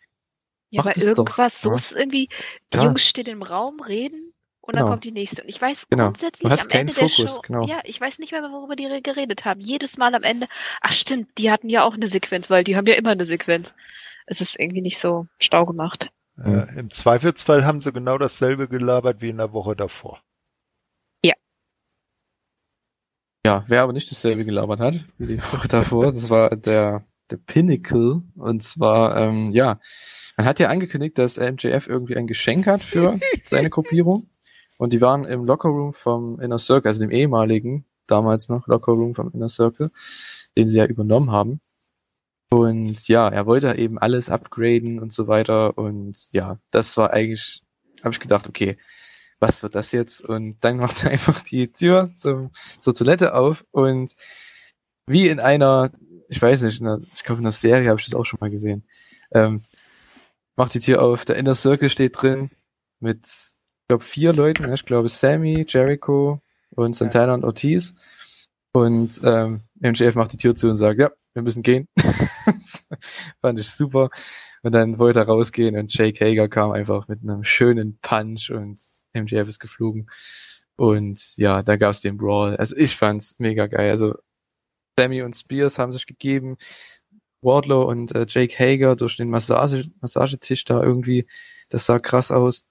Ja, 0.71 0.83
Macht 0.83 0.97
aber 0.97 0.97
es 0.97 1.15
doch, 1.15 1.19
irgendwas, 1.27 1.61
so 1.61 1.71
ja. 1.71 1.77
ist 1.77 1.93
irgendwie, 1.93 2.29
die 2.73 2.77
Ja. 2.79 2.85
Jungs 2.85 3.05
stehen 3.05 3.27
im 3.27 3.43
Raum, 3.43 3.81
reden 3.81 4.33
und 4.63 4.75
dann 4.77 4.85
Genau. 4.85 4.93
kommt 4.93 5.05
die 5.05 5.13
nächste. 5.13 5.43
Und 5.43 5.49
ich 5.49 5.61
weiß 5.61 5.89
Genau. 5.91 6.05
grundsätzlich 6.05 6.43
Du 6.49 6.51
hast 6.51 6.73
am 6.73 6.81
Ende 6.81 6.95
der 6.95 7.09
Fokus, 7.09 7.35
Show, 7.35 7.41
genau. 7.43 7.67
ja, 7.67 7.81
ich 7.85 8.01
weiß 8.01 8.21
nicht 8.21 8.33
mehr, 8.33 8.43
worüber 8.43 8.77
die 8.77 8.87
re- 8.87 9.03
geredet 9.03 9.45
haben. 9.45 9.61
Jedes 9.61 9.99
Mal 9.99 10.15
am 10.15 10.23
Ende, 10.23 10.47
ach 10.81 10.95
stimmt, 10.95 11.37
die 11.37 11.51
hatten 11.51 11.69
ja 11.69 11.85
auch 11.85 11.95
eine 11.95 12.07
Sequenz, 12.09 12.49
weil 12.49 12.65
die 12.65 12.77
haben 12.77 12.87
ja 12.87 12.95
immer 12.95 13.11
eine 13.11 13.25
Sequenz. 13.27 13.75
Es 14.27 14.41
ist 14.41 14.59
irgendwie 14.59 14.83
nicht 14.83 14.99
so 14.99 15.27
stau 15.41 15.67
gemacht. 15.67 16.11
Mhm. 16.37 16.55
Äh, 16.55 16.79
Im 16.79 16.91
Zweifelsfall 16.91 17.65
haben 17.65 17.81
sie 17.81 17.93
genau 17.93 18.19
dasselbe 18.19 18.69
gelabert 18.69 19.21
wie 19.21 19.31
in 19.31 19.39
der 19.39 19.53
Woche 19.53 19.77
davor. 19.77 20.21
Ja, 23.45 23.65
wer 23.67 23.83
aber 23.83 23.93
nicht 23.93 24.11
dasselbe 24.11 24.45
gelabert 24.45 24.79
hat, 24.79 25.01
wie 25.19 25.27
die 25.27 25.43
Woche 25.43 25.67
davor, 25.67 26.07
das 26.07 26.31
war 26.31 26.55
der, 26.55 27.05
der 27.29 27.39
Pinnacle. 27.39 28.23
Und 28.37 28.63
zwar, 28.63 29.17
ähm, 29.17 29.51
ja, 29.51 29.81
man 30.37 30.47
hat 30.47 30.61
ja 30.61 30.69
angekündigt, 30.69 31.19
dass 31.19 31.39
MJF 31.39 31.89
irgendwie 31.89 32.17
ein 32.17 32.29
Geschenk 32.29 32.69
hat 32.69 32.85
für 32.85 33.19
seine 33.45 33.69
Gruppierung. 33.69 34.29
Und 34.79 34.93
die 34.93 35.01
waren 35.01 35.25
im 35.25 35.45
Lockerroom 35.45 35.93
vom 35.93 36.39
Inner 36.39 36.59
Circle, 36.59 36.89
also 36.89 37.01
dem 37.01 37.11
ehemaligen, 37.11 37.85
damals 38.07 38.49
noch 38.49 38.69
Lockerroom 38.69 39.15
vom 39.15 39.33
Inner 39.33 39.49
Circle, 39.49 39.91
den 40.57 40.69
sie 40.69 40.79
ja 40.79 40.87
übernommen 40.87 41.33
haben. 41.33 41.61
Und 42.53 43.09
ja, 43.09 43.29
er 43.29 43.47
wollte 43.47 43.75
eben 43.79 43.99
alles 43.99 44.29
upgraden 44.29 44.99
und 44.99 45.11
so 45.11 45.27
weiter. 45.27 45.79
Und 45.79 46.15
ja, 46.33 46.59
das 46.71 46.99
war 46.99 47.11
eigentlich, 47.11 47.63
habe 48.03 48.13
ich 48.13 48.21
gedacht, 48.21 48.47
okay, 48.47 48.77
was 49.41 49.63
wird 49.63 49.75
das 49.75 49.91
jetzt? 49.93 50.23
Und 50.23 50.59
dann 50.61 50.77
macht 50.85 51.03
er 51.03 51.13
einfach 51.13 51.41
die 51.41 51.73
Tür 51.73 52.13
zum, 52.15 52.51
zur 52.79 52.95
Toilette 52.95 53.35
auf 53.35 53.65
und 53.71 54.15
wie 55.07 55.29
in 55.29 55.41
einer, 55.41 55.93
ich 56.29 56.43
weiß 56.43 56.63
nicht, 56.65 56.81
in 56.81 56.89
einer, 56.89 57.01
ich 57.15 57.25
glaube 57.25 57.39
in 57.41 57.47
einer 57.47 57.53
Serie 57.53 57.89
habe 57.89 57.99
ich 57.99 58.05
das 58.05 58.15
auch 58.15 58.27
schon 58.27 58.39
mal 58.41 58.51
gesehen, 58.51 58.85
ähm, 59.33 59.63
macht 60.55 60.75
die 60.75 60.81
Tür 60.81 61.01
auf, 61.01 61.25
der 61.25 61.37
Inner 61.37 61.55
Circle 61.55 61.89
steht 61.89 62.21
drin 62.21 62.51
mit, 63.01 63.25
ich 63.27 63.89
glaube, 63.89 64.05
vier 64.05 64.35
Leuten, 64.35 64.71
ich 64.71 64.85
glaube 64.85 65.09
Sammy, 65.09 65.65
Jericho 65.67 66.43
und 66.71 66.95
Santana 66.95 67.33
und 67.33 67.45
Ortiz. 67.45 67.95
Und 68.75 69.23
ähm, 69.25 69.63
MJF 69.81 70.17
macht 70.17 70.35
die 70.35 70.37
Tür 70.37 70.55
zu 70.55 70.69
und 70.69 70.77
sagt, 70.77 70.99
ja, 70.99 71.11
wir 71.35 71.43
müssen 71.43 71.63
gehen. 71.63 71.89
Fand 73.41 73.59
ich 73.59 73.71
super. 73.71 74.11
Und 74.63 74.75
dann 74.75 74.99
wollte 74.99 75.21
er 75.21 75.27
rausgehen 75.27 75.77
und 75.77 75.93
Jake 75.93 76.25
Hager 76.25 76.49
kam 76.49 76.71
einfach 76.71 77.09
mit 77.09 77.23
einem 77.23 77.45
schönen 77.45 77.99
Punch 78.01 78.51
und 78.51 78.81
MJF 79.15 79.49
ist 79.49 79.59
geflogen. 79.59 80.09
Und 80.77 81.37
ja, 81.37 81.63
da 81.63 81.77
gab's 81.77 82.01
den 82.01 82.17
Brawl. 82.17 82.57
Also 82.57 82.77
ich 82.77 82.97
fand's 82.97 83.37
mega 83.39 83.67
geil. 83.67 83.91
Also 83.91 84.15
Sammy 84.99 85.23
und 85.23 85.37
Spears 85.37 85.79
haben 85.79 85.93
sich 85.93 86.07
gegeben. 86.07 86.57
Wardlow 87.41 87.83
und 87.83 88.15
äh, 88.15 88.27
Jake 88.29 88.57
Hager 88.59 88.97
durch 88.97 89.17
den 89.17 89.29
Massage 89.29 89.91
Massagetisch 90.01 90.65
da 90.65 90.83
irgendwie. 90.83 91.27
Das 91.69 91.87
sah 91.87 91.99
krass 91.99 92.31
aus. 92.31 92.67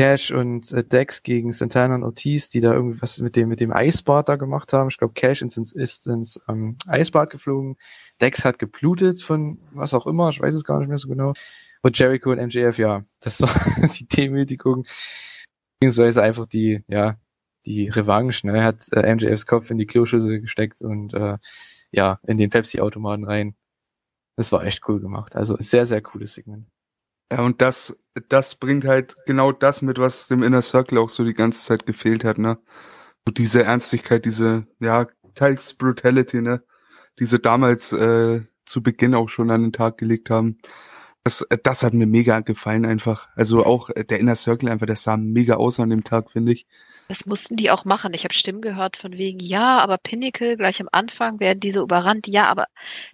Cash 0.00 0.30
und 0.30 0.72
äh, 0.72 0.82
Dex 0.82 1.22
gegen 1.22 1.52
Santana 1.52 1.94
und 1.94 2.04
Ortiz, 2.04 2.48
die 2.48 2.60
da 2.60 2.72
irgendwie 2.72 3.02
was 3.02 3.18
mit 3.20 3.36
dem 3.36 3.50
mit 3.50 3.60
dem 3.60 3.70
Eisbad 3.70 4.30
da 4.30 4.36
gemacht 4.36 4.72
haben. 4.72 4.88
Ich 4.88 4.96
glaube, 4.96 5.12
Cash 5.12 5.42
ist 5.42 5.58
ins, 5.58 5.72
ist 5.72 6.06
ins 6.06 6.40
ähm, 6.48 6.78
Eisbad 6.86 7.28
geflogen. 7.28 7.76
Dex 8.18 8.46
hat 8.46 8.58
geblutet 8.58 9.20
von 9.20 9.58
was 9.72 9.92
auch 9.92 10.06
immer, 10.06 10.30
ich 10.30 10.40
weiß 10.40 10.54
es 10.54 10.64
gar 10.64 10.78
nicht 10.78 10.88
mehr 10.88 10.96
so 10.96 11.06
genau. 11.06 11.34
Und 11.82 11.98
Jericho 11.98 12.32
und 12.32 12.38
MJF, 12.38 12.78
ja, 12.78 13.04
das 13.20 13.42
war 13.42 13.54
die 13.98 14.08
Demütigung, 14.08 14.86
beziehungsweise 15.78 16.22
einfach 16.22 16.46
die, 16.46 16.82
ja, 16.88 17.18
die 17.66 17.90
Revanche. 17.90 18.46
Ne? 18.46 18.56
Er 18.56 18.64
hat 18.64 18.84
äh, 18.92 19.14
MJFs 19.14 19.44
Kopf 19.44 19.70
in 19.70 19.76
die 19.76 19.86
Kloschüssel 19.86 20.40
gesteckt 20.40 20.80
und 20.80 21.12
äh, 21.12 21.36
ja, 21.92 22.20
in 22.26 22.38
den 22.38 22.48
Pepsi-Automaten 22.48 23.24
rein. 23.24 23.54
Das 24.36 24.50
war 24.50 24.64
echt 24.64 24.88
cool 24.88 24.98
gemacht. 24.98 25.36
Also 25.36 25.56
sehr, 25.58 25.84
sehr 25.84 26.00
cooles 26.00 26.32
Segment. 26.32 26.68
Ja, 27.30 27.42
und 27.42 27.60
das, 27.62 27.96
das 28.28 28.56
bringt 28.56 28.84
halt 28.84 29.14
genau 29.26 29.52
das 29.52 29.82
mit, 29.82 29.98
was 29.98 30.26
dem 30.28 30.42
Inner 30.42 30.62
Circle 30.62 30.98
auch 30.98 31.08
so 31.08 31.24
die 31.24 31.34
ganze 31.34 31.62
Zeit 31.64 31.86
gefehlt 31.86 32.24
hat, 32.24 32.38
ne? 32.38 32.58
So 33.26 33.32
diese 33.32 33.62
Ernstigkeit, 33.64 34.24
diese, 34.24 34.66
ja, 34.80 35.06
teils 35.34 35.74
Brutality, 35.74 36.42
ne? 36.42 36.64
Die 37.18 37.26
sie 37.26 37.38
damals 37.40 37.92
äh, 37.92 38.42
zu 38.66 38.82
Beginn 38.82 39.14
auch 39.14 39.28
schon 39.28 39.50
an 39.50 39.62
den 39.62 39.72
Tag 39.72 39.98
gelegt 39.98 40.30
haben. 40.30 40.58
Das, 41.24 41.42
äh, 41.42 41.58
das 41.62 41.82
hat 41.84 41.94
mir 41.94 42.06
mega 42.06 42.40
gefallen 42.40 42.86
einfach. 42.86 43.28
Also 43.36 43.64
auch 43.66 43.90
äh, 43.90 44.04
der 44.04 44.20
Inner 44.20 44.36
Circle 44.36 44.68
einfach, 44.70 44.86
das 44.86 45.04
sah 45.04 45.16
mega 45.16 45.54
aus 45.56 45.80
an 45.80 45.90
dem 45.90 46.04
Tag, 46.04 46.30
finde 46.32 46.52
ich. 46.52 46.66
Das 47.10 47.26
mussten 47.26 47.56
die 47.56 47.72
auch 47.72 47.84
machen. 47.84 48.14
Ich 48.14 48.22
habe 48.22 48.32
Stimmen 48.32 48.60
gehört 48.60 48.96
von 48.96 49.18
wegen, 49.18 49.40
ja, 49.40 49.80
aber 49.80 49.98
Pinnacle 49.98 50.56
gleich 50.56 50.80
am 50.80 50.88
Anfang 50.92 51.40
werden 51.40 51.58
diese 51.58 51.80
überrannt. 51.80 52.28
Ja, 52.28 52.48
aber 52.48 52.66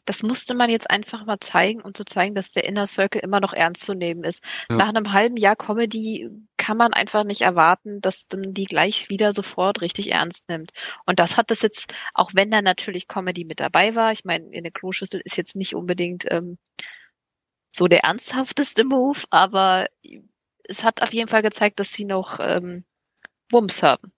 das 0.05 0.23
musste 0.23 0.53
man 0.53 0.69
jetzt 0.69 0.91
einfach 0.91 1.25
mal 1.25 1.41
zeigen, 1.41 1.81
um 1.81 1.95
zu 1.95 2.05
zeigen, 2.05 2.35
dass 2.35 2.53
der 2.53 2.65
Inner 2.65 2.87
Circle 2.87 3.23
immer 3.23 3.41
noch 3.41 3.55
ernst 3.55 3.87
zu 3.87 3.95
nehmen 3.95 4.23
ist. 4.23 4.45
Ja. 4.69 4.77
Nach 4.77 4.89
einem 4.91 5.15
halben 5.15 5.39
Jahr 5.39 5.57
Comedy 5.57 6.29
kann 6.59 6.77
man 6.77 6.93
einfach 6.93 7.25
nicht 7.25 7.41
erwarten, 7.41 8.03
dass 8.03 8.29
dann 8.29 8.53
die 8.53 8.67
gleich 8.67 9.09
wieder 9.09 9.33
sofort 9.33 9.81
richtig 9.81 10.13
ernst 10.13 10.47
nimmt. 10.51 10.73
Und 11.07 11.19
das 11.19 11.39
hat 11.39 11.51
das 11.51 11.63
jetzt, 11.63 11.95
auch 12.13 12.33
wenn 12.35 12.51
da 12.51 12.61
natürlich 12.61 13.09
Comedy 13.09 13.47
mit 13.47 13.61
dabei 13.61 13.95
war, 13.95 14.13
ich 14.13 14.27
meine, 14.27 14.47
in 14.51 14.65
der 14.65 14.73
Kloschüssel 14.73 15.23
ist 15.25 15.39
jetzt 15.39 15.57
nicht 15.57 15.75
unbedingt 15.75 16.27
ähm, 16.31 16.59
so 17.75 17.87
der 17.87 18.01
ernsthafteste 18.05 18.85
Move, 18.85 19.21
aber 19.31 19.87
es 20.69 20.85
hat 20.85 21.01
auf 21.01 21.15
jeden 21.15 21.29
Fall 21.29 21.41
gezeigt, 21.41 21.81
dass 21.81 21.95
sie 21.95 22.05
noch 22.05 22.41
ähm, 22.41 22.85
Wumms 23.51 23.83
haben. 23.83 24.13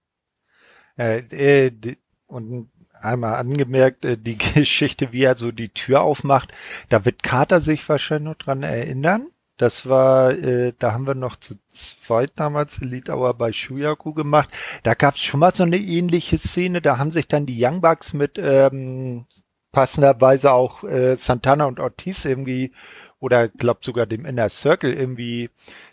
Äh, 0.96 1.18
äh, 1.66 1.96
und 2.26 2.70
einmal 3.00 3.34
angemerkt, 3.34 4.04
äh, 4.04 4.16
die 4.16 4.38
Geschichte, 4.54 5.12
wie 5.12 5.22
er 5.22 5.36
so 5.36 5.52
die 5.52 5.70
Tür 5.70 6.02
aufmacht, 6.02 6.52
da 6.88 7.04
wird 7.04 7.22
Carter 7.22 7.60
sich 7.60 7.88
wahrscheinlich 7.88 8.30
noch 8.30 8.36
dran 8.36 8.62
erinnern. 8.62 9.28
Das 9.56 9.88
war, 9.88 10.30
äh, 10.30 10.72
da 10.78 10.92
haben 10.92 11.06
wir 11.06 11.16
noch 11.16 11.34
zu 11.34 11.56
zweit 11.68 12.32
damals 12.36 12.80
Hour 12.80 13.34
bei 13.34 13.52
Shuyaku 13.52 14.14
gemacht. 14.14 14.50
Da 14.84 14.94
gab 14.94 15.16
es 15.16 15.20
schon 15.22 15.40
mal 15.40 15.52
so 15.52 15.64
eine 15.64 15.78
ähnliche 15.78 16.38
Szene. 16.38 16.80
Da 16.80 16.98
haben 16.98 17.10
sich 17.10 17.26
dann 17.26 17.44
die 17.44 17.58
Young 17.60 17.80
Bucks 17.80 18.12
mit 18.12 18.38
ähm, 18.38 19.26
passenderweise 19.72 20.52
auch 20.52 20.84
äh, 20.84 21.16
Santana 21.16 21.64
und 21.64 21.80
Ortiz 21.80 22.24
irgendwie 22.24 22.72
oder 23.18 23.48
glaub 23.48 23.84
sogar 23.84 24.06
dem 24.06 24.26
Inner 24.26 24.48
Circle 24.48 24.92
irgendwie 24.92 25.50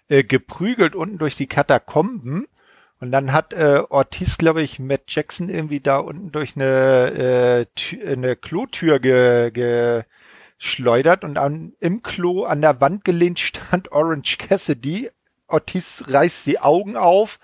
äh, 0.09 0.23
geprügelt 0.23 0.95
unten 0.95 1.17
durch 1.17 1.35
die 1.35 1.47
Katakomben. 1.47 2.47
Und 2.99 3.11
dann 3.11 3.33
hat 3.33 3.53
äh, 3.53 3.81
Ortiz, 3.89 4.37
glaube 4.37 4.61
ich, 4.61 4.79
Matt 4.79 5.03
Jackson 5.07 5.49
irgendwie 5.49 5.81
da 5.81 5.97
unten 5.97 6.31
durch 6.31 6.55
eine, 6.55 7.67
äh, 7.67 8.05
eine 8.07 8.35
Klotür 8.35 8.99
ge, 8.99 9.51
geschleudert 10.57 11.23
und 11.23 11.37
an, 11.37 11.73
im 11.79 12.03
Klo 12.03 12.45
an 12.45 12.61
der 12.61 12.79
Wand 12.79 13.03
gelehnt 13.03 13.39
stand 13.39 13.91
Orange 13.91 14.37
Cassidy. 14.37 15.09
Ortiz 15.47 16.05
reißt 16.07 16.47
die 16.47 16.59
Augen 16.59 16.95
auf, 16.95 17.39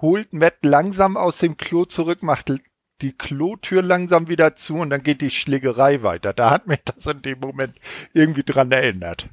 holt 0.00 0.32
Matt 0.32 0.56
langsam 0.62 1.16
aus 1.16 1.38
dem 1.38 1.56
Klo 1.56 1.84
zurück, 1.84 2.22
macht 2.22 2.52
die 3.00 3.12
Klotür 3.12 3.82
langsam 3.82 4.28
wieder 4.28 4.56
zu 4.56 4.76
und 4.76 4.90
dann 4.90 5.02
geht 5.02 5.20
die 5.20 5.30
Schlägerei 5.30 6.02
weiter. 6.02 6.32
Da 6.32 6.50
hat 6.50 6.66
mich 6.66 6.80
das 6.84 7.06
in 7.06 7.22
dem 7.22 7.40
Moment 7.40 7.74
irgendwie 8.12 8.42
dran 8.42 8.72
erinnert. 8.72 9.28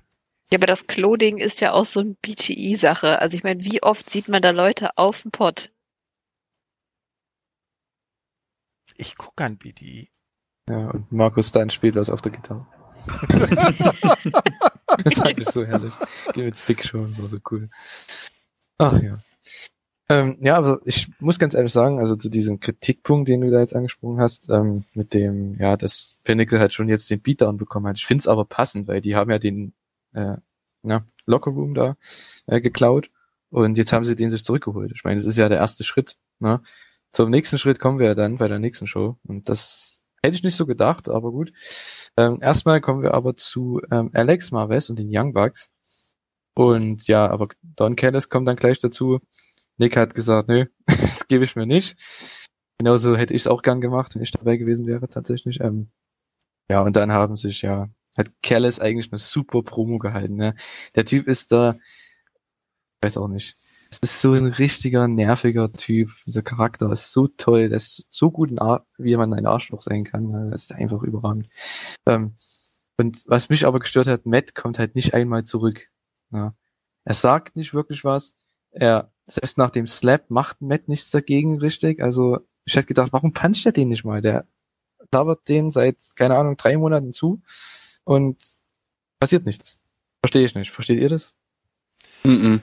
Ja, 0.52 0.58
aber 0.60 0.68
das 0.68 0.88
Klo-Ding 0.88 1.38
ist 1.38 1.62
ja 1.62 1.72
auch 1.72 1.86
so 1.86 2.00
ein 2.00 2.16
BTI-Sache. 2.22 3.20
Also 3.20 3.38
ich 3.38 3.44
meine, 3.44 3.64
wie 3.64 3.82
oft 3.82 4.10
sieht 4.10 4.28
man 4.28 4.42
da 4.42 4.52
Leute 4.52 4.98
auf 4.98 5.22
dem 5.24 5.32
Pott? 5.32 5.72
Ich 8.98 9.18
gucke 9.18 9.44
an 9.44 9.58
BDI. 9.58 10.10
Ja, 10.70 10.92
und 10.92 11.12
Markus 11.12 11.50
Stein 11.50 11.70
spielt 11.70 11.96
was 11.96 12.10
auf 12.10 12.22
der 12.22 12.32
Gitarre. 12.32 12.68
das 15.04 15.16
fand 15.16 15.40
ich 15.40 15.50
so 15.50 15.66
herrlich. 15.66 15.94
Die 16.36 16.44
mit 16.44 16.66
Big 16.66 16.84
Show 16.86 17.00
und 17.00 17.14
so, 17.14 17.26
so 17.26 17.40
cool. 17.52 17.68
Ach 18.78 19.02
ja. 19.02 19.18
Ähm, 20.10 20.38
ja, 20.42 20.56
aber 20.58 20.80
ich 20.86 21.10
muss 21.20 21.40
ganz 21.40 21.54
ehrlich 21.54 21.72
sagen, 21.72 22.00
also 22.00 22.16
zu 22.16 22.30
diesem 22.30 22.60
Kritikpunkt, 22.60 23.28
den 23.28 23.42
du 23.42 23.50
da 23.50 23.60
jetzt 23.60 23.76
angesprochen 23.76 24.20
hast, 24.20 24.50
ähm, 24.50 24.84
mit 24.94 25.14
dem, 25.14 25.56
ja, 25.56 25.78
dass 25.78 26.16
Pinnacle 26.24 26.60
halt 26.60 26.74
schon 26.74 26.90
jetzt 26.90 27.10
den 27.10 27.22
Beatdown 27.22 27.58
bekommen 27.58 27.88
hat. 27.88 27.98
Ich 27.98 28.06
finde 28.06 28.22
es 28.22 28.28
aber 28.28 28.46
passend, 28.46 28.88
weil 28.88 29.02
die 29.02 29.16
haben 29.16 29.32
ja 29.32 29.40
den 29.40 29.74
äh, 30.14 30.38
na, 30.84 31.06
Lockerroom 31.26 31.74
da 31.74 31.96
äh, 32.48 32.62
geklaut 32.62 33.10
und 33.50 33.78
jetzt 33.78 33.94
haben 33.94 34.04
sie 34.04 34.16
den 34.16 34.30
sich 34.30 34.44
zurückgeholt. 34.44 34.92
Ich 34.96 35.04
meine, 35.04 35.18
das 35.18 35.26
ist 35.26 35.38
ja 35.38 35.48
der 35.48 35.60
erste 35.60 35.84
Schritt. 35.84 36.18
Ne? 36.40 36.62
Zum 37.12 37.30
nächsten 37.30 37.60
Schritt 37.60 37.80
kommen 37.80 38.00
wir 38.00 38.08
ja 38.08 38.16
dann 38.16 38.38
bei 38.38 38.48
der 38.48 38.58
nächsten 38.58 38.88
Show. 38.88 39.18
Und 39.28 39.48
das 39.48 40.02
hätte 40.24 40.36
ich 40.36 40.44
nicht 40.44 40.56
so 40.56 40.66
gedacht, 40.66 41.08
aber 41.08 41.32
gut. 41.32 41.54
Ähm, 42.18 42.40
erstmal 42.42 42.82
kommen 42.82 43.04
wir 43.04 43.14
aber 43.14 43.36
zu 43.36 43.80
ähm, 43.92 44.10
Alex 44.14 44.52
Marves 44.52 44.90
und 44.90 44.98
den 44.98 45.10
Young 45.12 45.34
Bucks. 45.34 45.70
Und 46.56 47.08
ja, 47.08 47.30
aber 47.30 47.48
Don 47.62 47.96
Callis 47.96 48.30
kommt 48.30 48.48
dann 48.48 48.56
gleich 48.56 48.80
dazu. 48.80 49.20
Nick 49.78 49.98
hat 49.98 50.16
gesagt, 50.16 50.48
nö, 50.48 50.66
das 50.88 51.28
gebe 51.28 51.44
ich 51.44 51.56
mir 51.56 51.68
nicht. 51.68 51.96
Genauso 52.80 53.16
hätte 53.16 53.36
ich 53.36 53.44
es 53.44 53.48
auch 53.48 53.62
gern 53.62 53.82
gemacht, 53.82 54.16
wenn 54.16 54.24
ich 54.24 54.32
dabei 54.32 54.58
gewesen 54.58 54.88
wäre, 54.88 55.08
tatsächlich. 55.10 55.60
Ähm, 55.62 55.92
ja, 56.72 56.82
und 56.82 56.96
dann 56.96 57.12
haben 57.12 57.36
sich 57.36 57.62
ja, 57.62 57.90
hat 58.18 58.32
Callis 58.42 58.80
eigentlich 58.80 59.12
eine 59.12 59.20
super 59.20 59.64
Promo 59.64 59.98
gehalten. 59.98 60.36
Ne? 60.36 60.56
Der 60.96 61.06
Typ 61.06 61.28
ist 61.28 61.52
da, 61.52 61.76
weiß 63.02 63.18
auch 63.18 63.28
nicht, 63.28 63.58
es 63.94 64.00
ist 64.00 64.22
so 64.22 64.34
ein 64.34 64.48
richtiger, 64.48 65.08
nerviger 65.08 65.72
Typ. 65.72 66.10
Dieser 66.26 66.42
Charakter 66.42 66.92
ist 66.92 67.12
so 67.12 67.28
toll, 67.28 67.70
der 67.70 67.76
ist 67.76 68.08
so 68.10 68.32
gut, 68.32 68.50
wie 68.98 69.16
man 69.16 69.34
ein 69.34 69.46
Arschloch 69.46 69.84
sein 69.84 70.04
kann. 70.04 70.30
Das 70.50 70.64
ist 70.64 70.74
einfach 70.74 71.04
überragend. 71.04 71.48
Ähm, 72.08 72.36
und 72.98 73.24
was 73.28 73.50
mich 73.50 73.68
aber 73.68 73.78
gestört 73.80 74.08
hat, 74.08 74.26
Matt 74.26 74.56
kommt 74.56 74.80
halt 74.80 74.96
nicht 74.96 75.14
einmal 75.14 75.44
zurück. 75.44 75.90
Ja. 76.32 76.56
Er 77.06 77.14
sagt 77.14 77.56
nicht 77.56 77.76
wirklich 77.76 78.04
was. 78.04 78.34
Er, 78.72 79.12
selbst 79.28 79.60
nach 79.60 79.70
dem 79.70 79.86
Slap 79.86 80.30
macht 80.32 80.62
Matt 80.62 80.88
nichts 80.88 81.12
dagegen 81.12 81.60
richtig. 81.60 82.02
Also, 82.02 82.40
ich 82.66 82.76
hätte 82.76 82.88
gedacht, 82.88 83.14
warum 83.14 83.32
puncht 83.34 83.66
er 83.66 83.74
den 83.74 83.90
nicht 83.90 84.06
mal? 84.06 84.22
Der 84.22 84.48
labert 85.12 85.48
den 85.48 85.70
seit, 85.70 85.98
keine 86.16 86.36
Ahnung, 86.36 86.58
drei 86.58 86.78
Monaten 86.78 87.14
zu 87.14 87.44
und 88.04 88.38
passiert 89.20 89.46
nichts. 89.46 89.80
Verstehe 90.22 90.46
ich 90.46 90.56
nicht. 90.56 90.72
Versteht 90.72 91.00
ihr 91.00 91.10
das? 91.10 91.36
Mm, 92.24 92.30
-mm. 92.30 92.62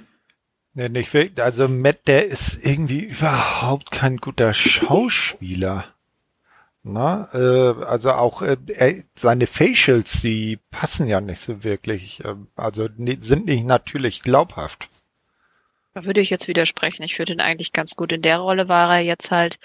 Nee, 0.73 0.89
nicht 0.89 1.13
wirklich. 1.13 1.43
Also 1.45 1.69
Matt, 1.69 2.07
der 2.07 2.27
ist 2.27 2.65
irgendwie 2.65 3.01
überhaupt 3.05 3.91
kein 3.91 4.17
guter 4.19 4.55
Schauspieler. 4.55 5.85
Na, 6.83 7.29
äh, 7.35 7.85
also 7.85 8.13
auch 8.13 8.41
äh, 8.41 8.57
er, 8.69 9.03
seine 9.15 9.47
Facials, 9.47 10.23
die 10.23 10.59
passen 10.71 11.07
ja 11.07 11.21
nicht 11.21 11.41
so 11.41 11.63
wirklich. 11.63 12.25
Äh, 12.25 12.37
also 12.57 12.89
sind 12.97 13.47
nicht 13.47 13.65
natürlich 13.65 14.23
glaubhaft. 14.23 14.89
Da 15.93 16.07
würde 16.07 16.21
ich 16.21 16.31
jetzt 16.31 16.49
widersprechen. 16.49 17.03
Ich 17.03 17.17
finde 17.17 17.35
ihn 17.35 17.41
eigentlich 17.41 17.73
ganz 17.73 17.97
gut. 17.97 18.13
In 18.13 18.23
der 18.23 18.39
Rolle 18.39 18.69
war 18.69 18.97
er 18.97 19.01
jetzt 19.01 19.31
halt. 19.31 19.59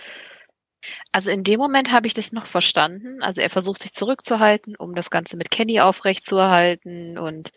Also 1.12 1.32
in 1.32 1.43
dem 1.43 1.60
Moment 1.60 1.91
habe 1.91 2.08
ich 2.08 2.13
das 2.13 2.32
noch 2.32 2.45
verstanden. 2.45 3.21
Also 3.21 3.41
er 3.41 3.50
versucht 3.50 3.82
sich 3.82 3.93
zurückzuhalten, 3.93 4.76
um 4.76 4.95
das 4.95 5.10
Ganze 5.10 5.38
mit 5.38 5.52
Kenny 5.52 5.80
aufrechtzuerhalten 5.80 7.17
und 7.17 7.52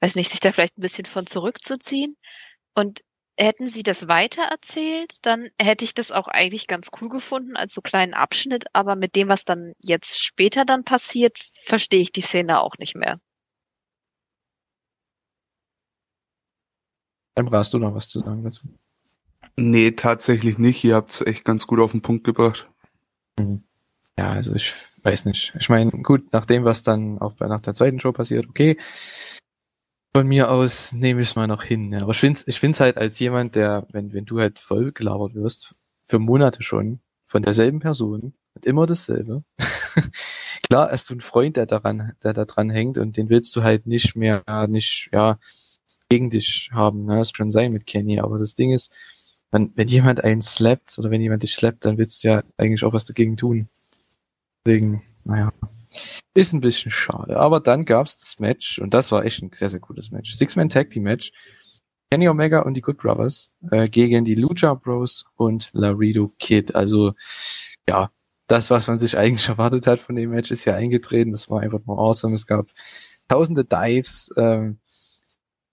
weiß 0.00 0.16
nicht, 0.16 0.30
sich 0.30 0.40
da 0.40 0.52
vielleicht 0.52 0.78
ein 0.78 0.82
bisschen 0.82 1.06
von 1.06 1.26
zurückzuziehen. 1.26 2.16
Und 2.74 3.00
hätten 3.38 3.66
sie 3.66 3.82
das 3.82 4.08
weitererzählt, 4.08 5.24
dann 5.26 5.48
hätte 5.60 5.84
ich 5.84 5.94
das 5.94 6.12
auch 6.12 6.28
eigentlich 6.28 6.66
ganz 6.66 6.90
cool 7.00 7.08
gefunden 7.08 7.56
als 7.56 7.74
so 7.74 7.80
kleinen 7.80 8.14
Abschnitt, 8.14 8.66
aber 8.72 8.96
mit 8.96 9.16
dem, 9.16 9.28
was 9.28 9.44
dann 9.44 9.72
jetzt 9.80 10.22
später 10.22 10.64
dann 10.64 10.84
passiert, 10.84 11.38
verstehe 11.62 12.00
ich 12.00 12.12
die 12.12 12.20
Szene 12.20 12.60
auch 12.60 12.78
nicht 12.78 12.94
mehr. 12.94 13.20
Emra, 17.36 17.58
hast 17.58 17.74
du 17.74 17.78
noch 17.78 17.94
was 17.94 18.08
zu 18.08 18.20
sagen 18.20 18.44
dazu? 18.44 18.62
Nee, 19.56 19.92
tatsächlich 19.92 20.58
nicht. 20.58 20.82
Ihr 20.84 20.96
habt 20.96 21.12
es 21.12 21.20
echt 21.20 21.44
ganz 21.44 21.66
gut 21.66 21.80
auf 21.80 21.92
den 21.92 22.02
Punkt 22.02 22.24
gebracht. 22.24 22.68
Mhm. 23.38 23.62
Ja, 24.18 24.30
also 24.30 24.54
ich 24.54 24.74
weiß 25.02 25.26
nicht. 25.26 25.54
Ich 25.58 25.68
meine, 25.68 25.90
gut, 25.90 26.32
nach 26.32 26.46
dem, 26.46 26.64
was 26.64 26.82
dann 26.82 27.18
auch 27.18 27.38
nach 27.40 27.60
der 27.60 27.74
zweiten 27.74 28.00
Show 28.00 28.12
passiert, 28.12 28.48
okay, 28.48 28.76
von 30.14 30.26
mir 30.26 30.50
aus 30.50 30.92
nehme 30.92 31.20
ich 31.20 31.28
es 31.28 31.36
mal 31.36 31.46
noch 31.46 31.64
hin. 31.64 31.92
Ja. 31.92 32.02
Aber 32.02 32.12
ich 32.12 32.18
finde 32.18 32.38
es 32.38 32.46
ich 32.46 32.60
find's 32.60 32.80
halt 32.80 32.96
als 32.96 33.18
jemand, 33.18 33.56
der, 33.56 33.86
wenn, 33.90 34.12
wenn 34.12 34.24
du 34.24 34.38
halt 34.38 34.58
voll 34.58 34.92
gelabert 34.92 35.34
wirst, 35.34 35.74
für 36.06 36.18
Monate 36.18 36.62
schon, 36.62 37.00
von 37.26 37.42
derselben 37.42 37.80
Person, 37.80 38.34
und 38.54 38.66
immer 38.66 38.86
dasselbe. 38.86 39.42
Klar, 40.68 40.90
hast 40.90 41.10
du 41.10 41.14
einen 41.14 41.20
Freund, 41.20 41.56
der 41.56 41.66
daran, 41.66 42.14
der 42.22 42.32
da 42.32 42.44
dran 42.44 42.70
hängt 42.70 42.98
und 42.98 43.16
den 43.16 43.28
willst 43.28 43.54
du 43.56 43.62
halt 43.62 43.86
nicht 43.86 44.14
mehr, 44.16 44.44
nicht, 44.68 45.10
ja, 45.12 45.38
gegen 46.08 46.30
dich 46.30 46.70
haben. 46.72 47.04
Ne? 47.06 47.16
Das 47.16 47.32
kann 47.32 47.46
schon 47.46 47.50
sein 47.50 47.72
mit 47.72 47.86
Kenny. 47.86 48.20
Aber 48.20 48.38
das 48.38 48.54
Ding 48.54 48.72
ist, 48.72 48.96
wenn, 49.54 49.72
wenn 49.76 49.86
jemand 49.86 50.24
einen 50.24 50.42
slappt 50.42 50.98
oder 50.98 51.10
wenn 51.12 51.20
jemand 51.20 51.44
dich 51.44 51.54
slappt, 51.54 51.84
dann 51.84 51.96
willst 51.96 52.24
du 52.24 52.28
ja 52.28 52.42
eigentlich 52.56 52.82
auch 52.82 52.92
was 52.92 53.04
dagegen 53.04 53.36
tun. 53.36 53.68
Deswegen, 54.66 55.02
naja. 55.22 55.52
Ist 56.34 56.52
ein 56.52 56.60
bisschen 56.60 56.90
schade. 56.90 57.36
Aber 57.36 57.60
dann 57.60 57.84
gab's 57.84 58.16
das 58.16 58.40
Match 58.40 58.80
und 58.80 58.92
das 58.92 59.12
war 59.12 59.24
echt 59.24 59.42
ein 59.42 59.50
sehr, 59.54 59.68
sehr 59.68 59.78
cooles 59.78 60.10
Match. 60.10 60.34
Six-Man 60.34 60.70
Tag 60.70 60.90
Team 60.90 61.04
Match. 61.04 61.30
Kenny 62.10 62.28
Omega 62.28 62.62
und 62.62 62.74
die 62.74 62.80
Good 62.80 62.98
Brothers 62.98 63.52
äh, 63.70 63.88
gegen 63.88 64.24
die 64.24 64.34
Lucha 64.34 64.74
Bros 64.74 65.24
und 65.36 65.70
Laredo 65.72 66.32
Kid. 66.40 66.74
Also 66.74 67.12
ja, 67.88 68.10
das, 68.48 68.70
was 68.70 68.88
man 68.88 68.98
sich 68.98 69.16
eigentlich 69.16 69.48
erwartet 69.48 69.86
hat 69.86 70.00
von 70.00 70.16
dem 70.16 70.30
Match, 70.30 70.50
ist 70.50 70.64
ja 70.64 70.74
eingetreten. 70.74 71.30
Das 71.30 71.48
war 71.48 71.60
einfach 71.60 71.80
nur 71.86 71.96
awesome. 71.96 72.34
Es 72.34 72.48
gab 72.48 72.66
tausende 73.28 73.64
Dives, 73.64 74.32
ähm, 74.36 74.80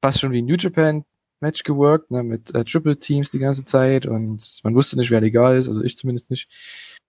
fast 0.03 0.19
schon 0.19 0.31
wie 0.33 0.43
New 0.43 0.55
Japan 0.55 1.03
Match 1.41 1.63
geworkt, 1.63 2.11
ne, 2.11 2.23
mit 2.23 2.53
äh, 2.55 2.63
Triple 2.63 2.97
Teams 2.97 3.31
die 3.31 3.39
ganze 3.39 3.65
Zeit 3.65 4.05
und 4.05 4.59
man 4.63 4.75
wusste 4.75 4.97
nicht, 4.97 5.11
wer 5.11 5.21
legal 5.21 5.57
ist, 5.57 5.67
also 5.67 5.83
ich 5.83 5.97
zumindest 5.97 6.29
nicht. 6.29 6.47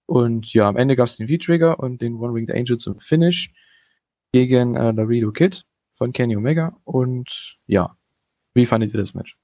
Und 0.07 0.53
ja, 0.53 0.68
am 0.68 0.76
Ende 0.76 0.97
gab 0.97 1.07
es 1.07 1.16
den 1.16 1.28
V-Trigger 1.28 1.78
und 1.78 2.03
den 2.03 2.16
One-Winged 2.16 2.51
Angel 2.55 2.76
zum 2.76 2.99
Finish 2.99 3.53
gegen 4.33 4.74
äh, 4.74 4.93
Laredo 4.93 5.30
Kid 5.33 5.64
von 5.93 6.12
Kenny 6.12 6.37
Omega. 6.37 6.76
Und 6.85 7.59
ja, 7.66 7.97
wie 8.55 8.66
fandet 8.66 8.93
ihr 8.93 9.01
das 9.01 9.14
Match? 9.14 9.37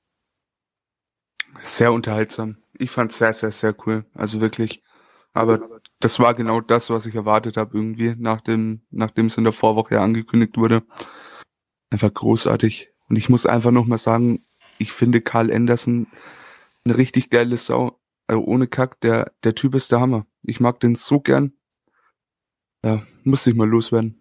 Sehr 1.62 1.92
unterhaltsam. 1.92 2.58
Ich 2.78 2.90
fand 2.90 3.12
sehr, 3.12 3.32
sehr, 3.32 3.52
sehr 3.52 3.74
cool. 3.86 4.04
Also 4.14 4.40
wirklich. 4.40 4.82
Aber 5.32 5.80
das 6.00 6.18
war 6.18 6.34
genau 6.34 6.60
das, 6.60 6.90
was 6.90 7.06
ich 7.06 7.14
erwartet 7.14 7.56
habe 7.56 7.76
irgendwie, 7.76 8.14
nachdem, 8.18 8.80
nachdem 8.90 9.26
es 9.26 9.36
in 9.36 9.44
der 9.44 9.52
Vorwoche 9.52 10.00
angekündigt 10.00 10.56
wurde. 10.56 10.82
Einfach 11.90 12.12
großartig. 12.12 12.90
Und 13.08 13.16
ich 13.16 13.28
muss 13.28 13.46
einfach 13.46 13.70
nochmal 13.70 13.98
sagen, 13.98 14.44
ich 14.78 14.92
finde 14.92 15.20
Carl 15.20 15.52
Anderson 15.52 16.06
eine 16.84 16.96
richtig 16.96 17.30
geile 17.30 17.56
Sau. 17.56 18.00
Also 18.26 18.42
ohne 18.44 18.66
Kack, 18.66 19.00
der, 19.00 19.32
der 19.44 19.54
Typ 19.54 19.74
ist 19.74 19.90
der 19.92 20.00
Hammer. 20.00 20.26
Ich 20.42 20.60
mag 20.60 20.80
den 20.80 20.94
so 20.94 21.20
gern. 21.20 21.52
Ja, 22.84 23.02
muss 23.24 23.46
ich 23.46 23.54
mal 23.54 23.68
loswerden. 23.68 24.18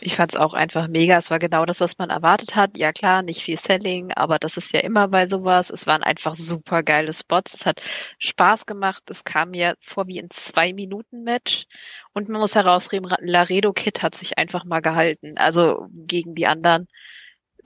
Ich 0.00 0.16
fand 0.16 0.32
es 0.32 0.36
auch 0.36 0.52
einfach 0.52 0.88
mega. 0.88 1.16
Es 1.16 1.30
war 1.30 1.38
genau 1.38 1.64
das, 1.64 1.80
was 1.80 1.96
man 1.98 2.10
erwartet 2.10 2.54
hat. 2.54 2.76
Ja 2.76 2.92
klar, 2.92 3.22
nicht 3.22 3.42
viel 3.42 3.58
Selling, 3.58 4.12
aber 4.12 4.38
das 4.38 4.56
ist 4.56 4.72
ja 4.72 4.80
immer 4.80 5.08
bei 5.08 5.26
sowas. 5.26 5.70
Es 5.70 5.86
waren 5.86 6.02
einfach 6.02 6.34
super 6.34 6.82
geile 6.82 7.12
Spots. 7.12 7.54
Es 7.54 7.66
hat 7.66 7.82
Spaß 8.18 8.66
gemacht. 8.66 9.04
Es 9.08 9.24
kam 9.24 9.50
mir 9.52 9.74
vor 9.80 10.06
wie 10.06 10.20
ein 10.20 10.30
Zwei-Minuten-Match. 10.30 11.66
Und 12.12 12.28
man 12.28 12.40
muss 12.40 12.54
herausheben, 12.54 13.10
Laredo 13.20 13.72
Kid 13.72 14.02
hat 14.02 14.14
sich 14.14 14.38
einfach 14.38 14.64
mal 14.64 14.80
gehalten. 14.80 15.38
Also 15.38 15.86
gegen 15.90 16.34
die 16.34 16.46
anderen. 16.46 16.88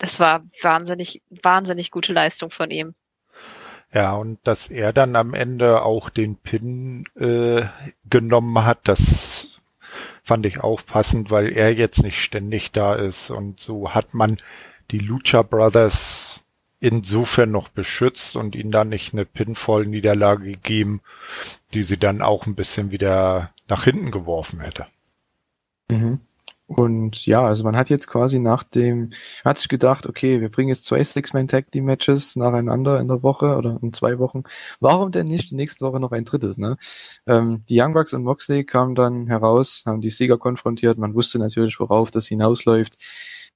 Das 0.01 0.19
war 0.19 0.43
wahnsinnig, 0.63 1.23
wahnsinnig 1.43 1.91
gute 1.91 2.15
Leistung 2.15 2.51
von 2.51 2.71
ihm. 2.71 2.95
Ja, 3.93 4.15
und 4.15 4.39
dass 4.45 4.69
er 4.69 4.93
dann 4.93 5.15
am 5.15 5.35
Ende 5.35 5.83
auch 5.83 6.09
den 6.09 6.37
Pin 6.37 7.05
äh, 7.17 7.65
genommen 8.09 8.65
hat, 8.65 8.81
das 8.85 9.59
fand 10.23 10.47
ich 10.47 10.61
auch 10.61 10.81
passend, 10.85 11.31
weil 11.31 11.53
er 11.53 11.75
jetzt 11.75 12.03
nicht 12.03 12.19
ständig 12.19 12.73
da 12.73 12.95
ist 12.95 13.31
und 13.31 13.61
so 13.61 13.93
hat 13.93 14.15
man 14.15 14.39
die 14.91 15.01
Lucha 15.01 15.43
Brothers 15.43 16.45
insofern 16.79 17.51
noch 17.51 17.69
beschützt 17.69 18.37
und 18.37 18.55
ihnen 18.55 18.71
dann 18.71 18.89
nicht 18.89 19.13
eine 19.13 19.27
Pinfall-Niederlage 19.27 20.45
gegeben, 20.45 21.03
die 21.75 21.83
sie 21.83 21.99
dann 21.99 22.23
auch 22.23 22.47
ein 22.47 22.55
bisschen 22.55 22.91
wieder 22.91 23.53
nach 23.69 23.85
hinten 23.85 24.11
geworfen 24.11 24.61
hätte. 24.61 24.87
Mhm. 25.91 26.21
Und 26.71 27.27
ja, 27.27 27.43
also 27.45 27.65
man 27.65 27.77
hat 27.77 27.91
jetzt 27.91 28.07
quasi 28.07 28.39
nach 28.39 28.63
dem, 28.63 29.11
hat 29.45 29.59
sich 29.59 29.69
gedacht, 29.69 30.07
okay, 30.07 30.41
wir 30.41 30.51
bringen 30.51 30.69
jetzt 30.69 30.85
zwei 30.85 31.03
Six-Man-Tag-Team-Matches 31.03 32.37
nacheinander 32.37 33.01
in 33.01 33.09
der 33.09 33.25
Woche 33.25 33.57
oder 33.57 33.81
in 33.83 33.93
zwei 33.93 34.21
Wochen. 34.21 34.45
Warum 34.79 35.11
denn 35.11 35.27
nicht 35.27 35.51
die 35.51 35.57
nächste 35.57 35.85
Woche 35.85 35.99
noch 35.99 36.13
ein 36.13 36.25
drittes, 36.25 36.59
ne? 36.59 36.77
Ähm, 37.27 37.65
die 37.69 37.81
Young 37.81 37.93
Bucks 37.93 38.15
und 38.15 38.23
Moxley 38.23 38.65
kamen 38.65 38.95
dann 38.95 39.27
heraus, 39.27 39.83
haben 39.85 40.01
die 40.01 40.11
Sieger 40.11 40.39
konfrontiert. 40.39 40.97
Man 40.97 41.13
wusste 41.13 41.41
natürlich, 41.41 41.81
worauf 41.81 42.13
das 42.13 42.29
hinausläuft, 42.29 42.99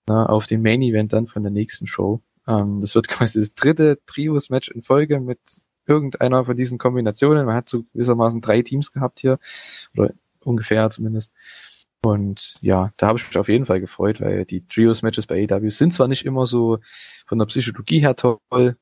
ne, 0.08 0.28
auf 0.28 0.46
den 0.48 0.60
Main-Event 0.62 1.12
dann 1.12 1.28
von 1.28 1.44
der 1.44 1.52
nächsten 1.52 1.86
Show. 1.86 2.20
Ähm, 2.48 2.80
das 2.80 2.96
wird 2.96 3.06
quasi 3.08 3.38
das 3.38 3.54
dritte 3.54 4.00
Trios-Match 4.06 4.70
in 4.70 4.82
Folge 4.82 5.20
mit 5.20 5.38
irgendeiner 5.86 6.44
von 6.44 6.56
diesen 6.56 6.78
Kombinationen. 6.78 7.46
Man 7.46 7.54
hat 7.54 7.68
so 7.68 7.84
gewissermaßen 7.92 8.40
drei 8.40 8.62
Teams 8.62 8.90
gehabt 8.90 9.20
hier, 9.20 9.38
oder 9.96 10.10
ungefähr 10.40 10.90
zumindest. 10.90 11.30
Und 12.04 12.56
ja, 12.60 12.92
da 12.96 13.08
habe 13.08 13.18
ich 13.18 13.26
mich 13.26 13.38
auf 13.38 13.48
jeden 13.48 13.66
Fall 13.66 13.80
gefreut, 13.80 14.20
weil 14.20 14.44
die 14.44 14.66
Trios-Matches 14.66 15.26
bei 15.26 15.46
AW 15.50 15.68
sind 15.70 15.94
zwar 15.94 16.06
nicht 16.06 16.26
immer 16.26 16.44
so 16.44 16.78
von 17.26 17.38
der 17.38 17.46
Psychologie 17.46 18.00
her 18.00 18.14
toll, 18.14 18.76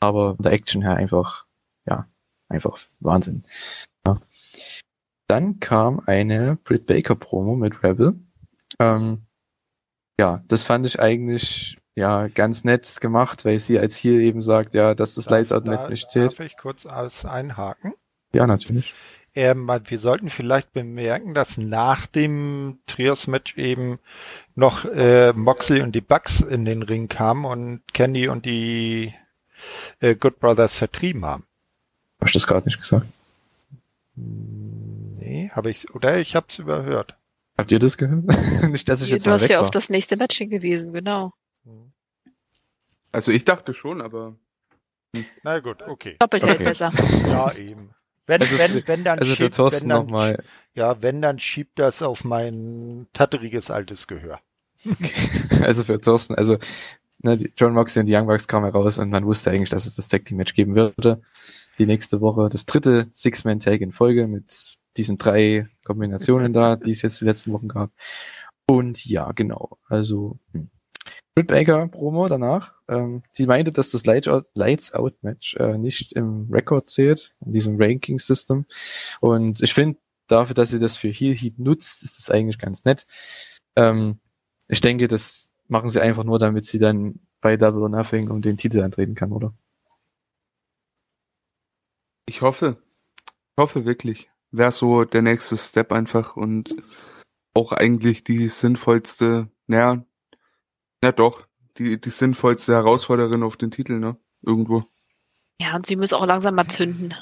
aber 0.00 0.36
von 0.36 0.42
der 0.42 0.52
Action 0.52 0.82
her 0.82 0.96
einfach, 0.96 1.46
ja, 1.86 2.06
einfach 2.48 2.78
Wahnsinn. 3.00 3.44
Ja. 4.06 4.20
Dann 5.28 5.60
kam 5.60 6.00
eine 6.06 6.56
Britt 6.62 6.86
Baker 6.86 7.14
Promo 7.14 7.56
mit 7.56 7.82
Rebel. 7.82 8.20
Ähm, 8.78 9.22
ja, 10.20 10.42
das 10.48 10.64
fand 10.64 10.84
ich 10.84 11.00
eigentlich 11.00 11.78
ja 11.94 12.28
ganz 12.28 12.64
nett 12.64 13.00
gemacht, 13.00 13.44
weil 13.44 13.58
sie 13.58 13.78
als 13.78 13.96
hier 13.96 14.20
eben 14.20 14.42
sagt, 14.42 14.74
ja, 14.74 14.94
dass 14.94 15.14
das 15.14 15.30
Lights 15.30 15.52
Out 15.52 15.66
da, 15.66 15.88
nicht 15.88 16.10
zählt. 16.10 16.32
Darf 16.32 16.40
ich 16.40 16.56
kurz 16.56 16.84
alles 16.86 17.24
einhaken? 17.24 17.94
Ja, 18.32 18.46
natürlich. 18.46 18.94
Ähm, 19.38 19.70
wir 19.84 19.98
sollten 19.98 20.30
vielleicht 20.30 20.72
bemerken, 20.72 21.32
dass 21.32 21.58
nach 21.58 22.08
dem 22.08 22.80
Trios-Match 22.86 23.56
eben 23.56 24.00
noch 24.56 24.84
äh, 24.84 25.32
Moxley 25.32 25.80
und 25.80 25.92
die 25.94 26.00
Bucks 26.00 26.40
in 26.40 26.64
den 26.64 26.82
Ring 26.82 27.06
kamen 27.06 27.44
und 27.44 27.82
Candy 27.94 28.26
und 28.26 28.46
die 28.46 29.14
äh, 30.00 30.16
Good 30.16 30.40
Brothers 30.40 30.74
vertrieben 30.74 31.24
haben. 31.24 31.46
Hast 32.20 32.34
du 32.34 32.40
das 32.40 32.48
gerade 32.48 32.66
nicht 32.66 32.78
gesagt? 32.78 33.06
Nee, 34.16 35.48
habe 35.52 35.70
ich, 35.70 35.94
oder 35.94 36.18
ich 36.18 36.34
habe 36.34 36.46
es 36.48 36.58
überhört. 36.58 37.16
Habt 37.56 37.70
ihr 37.70 37.78
das 37.78 37.96
gehört? 37.96 38.24
nicht, 38.70 38.88
dass 38.88 39.02
ich 39.02 39.10
jetzt 39.10 39.24
du 39.24 39.30
hast 39.30 39.46
ja 39.48 39.58
war. 39.58 39.66
auf 39.66 39.70
das 39.70 39.88
nächste 39.88 40.16
Match 40.16 40.36
hingewiesen, 40.36 40.92
genau. 40.92 41.32
Also 43.12 43.30
ich 43.30 43.44
dachte 43.44 43.72
schon, 43.72 44.00
aber 44.02 44.34
Na 45.44 45.60
gut, 45.60 45.80
okay. 45.82 46.16
Doppelt 46.18 46.42
hält 46.42 46.56
Okay. 46.56 46.64
besser. 46.64 46.90
Ja, 47.28 47.52
eben. 47.54 47.94
Wenn, 48.28 48.42
Also 48.42 48.58
wenn, 48.58 48.86
wenn 48.86 49.04
dann 49.04 49.18
Also 49.18 49.34
schiebt, 49.34 49.58
wenn 49.58 49.88
dann, 49.88 50.04
nochmal, 50.04 50.44
Ja, 50.74 51.00
wenn 51.02 51.22
dann 51.22 51.38
schiebt 51.38 51.78
das 51.78 52.02
auf 52.02 52.24
mein 52.24 53.08
tatteriges 53.14 53.70
altes 53.70 54.06
Gehör. 54.06 54.40
also 55.62 55.82
für 55.82 56.00
Thorsten, 56.00 56.34
also 56.34 56.58
ne, 57.22 57.38
John 57.56 57.72
Moxley 57.72 58.00
und 58.00 58.06
die 58.06 58.14
Young 58.14 58.26
Bucks 58.26 58.46
kamen 58.46 58.70
heraus 58.70 58.98
und 58.98 59.10
man 59.10 59.24
wusste 59.24 59.50
eigentlich, 59.50 59.70
dass 59.70 59.86
es 59.86 59.96
das 59.96 60.08
Tag 60.08 60.26
Team 60.26 60.36
Match 60.36 60.54
geben 60.54 60.76
würde. 60.76 61.22
Die 61.78 61.86
nächste 61.86 62.20
Woche 62.20 62.48
das 62.50 62.66
dritte 62.66 63.08
Six-Man 63.12 63.60
Tag 63.60 63.80
in 63.80 63.92
Folge 63.92 64.28
mit 64.28 64.76
diesen 64.98 65.16
drei 65.16 65.66
Kombinationen 65.84 66.52
da, 66.52 66.76
die 66.76 66.90
es 66.90 67.02
jetzt 67.02 67.22
die 67.22 67.24
letzten 67.24 67.52
Wochen 67.52 67.68
gab. 67.68 67.90
Und 68.66 69.06
ja, 69.06 69.32
genau. 69.32 69.78
Also 69.88 70.38
hm. 70.52 70.68
Britt 71.46 71.48
Baker 71.48 71.88
Promo 71.88 72.28
danach. 72.28 72.74
Ähm, 72.88 73.22
sie 73.32 73.46
meinte, 73.46 73.72
dass 73.72 73.90
das 73.90 74.06
Lights 74.06 74.28
Out, 74.92 75.22
Match 75.22 75.54
äh, 75.56 75.78
nicht 75.78 76.12
im 76.14 76.48
Rekord 76.50 76.88
zählt, 76.88 77.34
in 77.44 77.52
diesem 77.52 77.80
Ranking 77.80 78.18
System. 78.18 78.66
Und 79.20 79.62
ich 79.62 79.74
finde, 79.74 79.98
dafür, 80.26 80.54
dass 80.54 80.70
sie 80.70 80.78
das 80.78 80.96
für 80.96 81.08
Heel 81.08 81.34
Heat 81.34 81.58
nutzt, 81.58 82.02
ist 82.02 82.18
das 82.18 82.30
eigentlich 82.30 82.58
ganz 82.58 82.84
nett. 82.84 83.06
Ähm, 83.76 84.18
ich 84.68 84.80
denke, 84.80 85.08
das 85.08 85.50
machen 85.68 85.90
sie 85.90 86.00
einfach 86.00 86.24
nur, 86.24 86.38
damit 86.38 86.64
sie 86.64 86.78
dann 86.78 87.20
bei 87.40 87.56
Double 87.56 87.82
or 87.82 87.88
Nothing 87.88 88.30
um 88.30 88.42
den 88.42 88.56
Titel 88.56 88.82
antreten 88.82 89.14
kann, 89.14 89.32
oder? 89.32 89.54
ich 92.28 92.42
hoffe, 92.42 92.76
ich 93.26 93.60
hoffe 93.60 93.84
wirklich, 93.84 94.30
wäre 94.50 94.70
so 94.70 95.04
der 95.04 95.22
nächste 95.22 95.56
Step 95.56 95.92
einfach 95.92 96.36
und 96.36 96.76
auch 97.54 97.72
eigentlich 97.72 98.22
die 98.22 98.48
sinnvollste, 98.48 99.48
naja, 99.66 100.04
ja 101.02 101.12
doch, 101.12 101.46
die, 101.78 102.00
die 102.00 102.10
sinnvollste 102.10 102.72
Herausforderin 102.72 103.42
auf 103.42 103.56
den 103.56 103.70
Titel, 103.70 103.98
ne? 103.98 104.16
Irgendwo. 104.42 104.84
Ja, 105.60 105.74
und 105.74 105.86
sie 105.86 105.96
muss 105.96 106.12
auch 106.12 106.26
langsam 106.26 106.54
mal 106.54 106.68
zünden. 106.68 107.14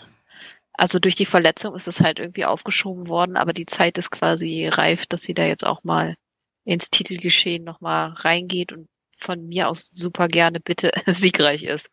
Also 0.75 0.99
durch 0.99 1.15
die 1.15 1.27
Verletzung 1.27 1.75
ist 1.75 1.89
es 1.89 2.01
halt 2.01 2.19
irgendwie 2.19 2.45
aufgeschoben 2.45 3.09
worden, 3.09 3.37
aber 3.37 3.55
die 3.55 3.65
Zeit 3.65 3.97
ist 3.97 4.11
quasi 4.11 4.69
reif, 4.69 5.07
dass 5.07 5.23
sie 5.23 5.33
da 5.33 5.47
jetzt 5.47 5.65
auch 5.65 5.85
mal 5.85 6.17
ins 6.65 6.91
Titelgeschehen 6.91 7.65
nochmal 7.65 8.11
reingeht 8.11 8.73
und 8.73 8.89
von 9.17 9.47
mir 9.49 9.69
aus 9.69 9.89
super 9.95 10.29
gerne 10.29 10.61
bitte 10.61 10.91
siegreich 11.07 11.63
ist. 11.63 11.89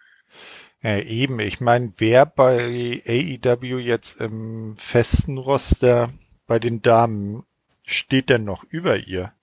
Ja, 0.82 0.98
eben, 0.98 1.40
ich 1.40 1.62
meine, 1.62 1.94
wer 1.98 2.26
bei 2.26 3.02
AEW 3.08 3.80
jetzt 3.80 4.20
im 4.20 4.76
festen 4.78 5.38
Roster 5.38 6.12
bei 6.46 6.60
den 6.60 6.82
Damen 6.82 7.46
steht 7.86 8.30
denn 8.30 8.44
noch 8.44 8.66
über 8.66 8.98
ihr? 8.98 9.34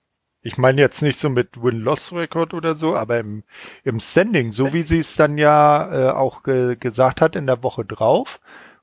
Ich 0.43 0.57
meine 0.57 0.81
jetzt 0.81 1.01
nicht 1.03 1.19
so 1.19 1.29
mit 1.29 1.61
Win-Loss-Rekord 1.61 2.55
oder 2.55 2.73
so, 2.73 2.95
aber 2.95 3.19
im, 3.19 3.43
im 3.83 3.99
Standing, 3.99 4.51
so 4.51 4.73
wie 4.73 4.81
sie 4.81 4.99
es 4.99 5.15
dann 5.15 5.37
ja 5.37 6.09
äh, 6.09 6.11
auch 6.11 6.41
ge 6.41 6.75
gesagt 6.79 7.21
hat 7.21 7.35
in 7.35 7.45
der 7.45 7.61
Woche 7.61 7.85
drauf, 7.85 8.39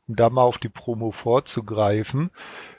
um 0.06 0.14
da 0.14 0.30
mal 0.30 0.42
auf 0.42 0.59
die 0.59 0.68
Promo 0.68 1.11
vorzugreifen, 1.11 2.30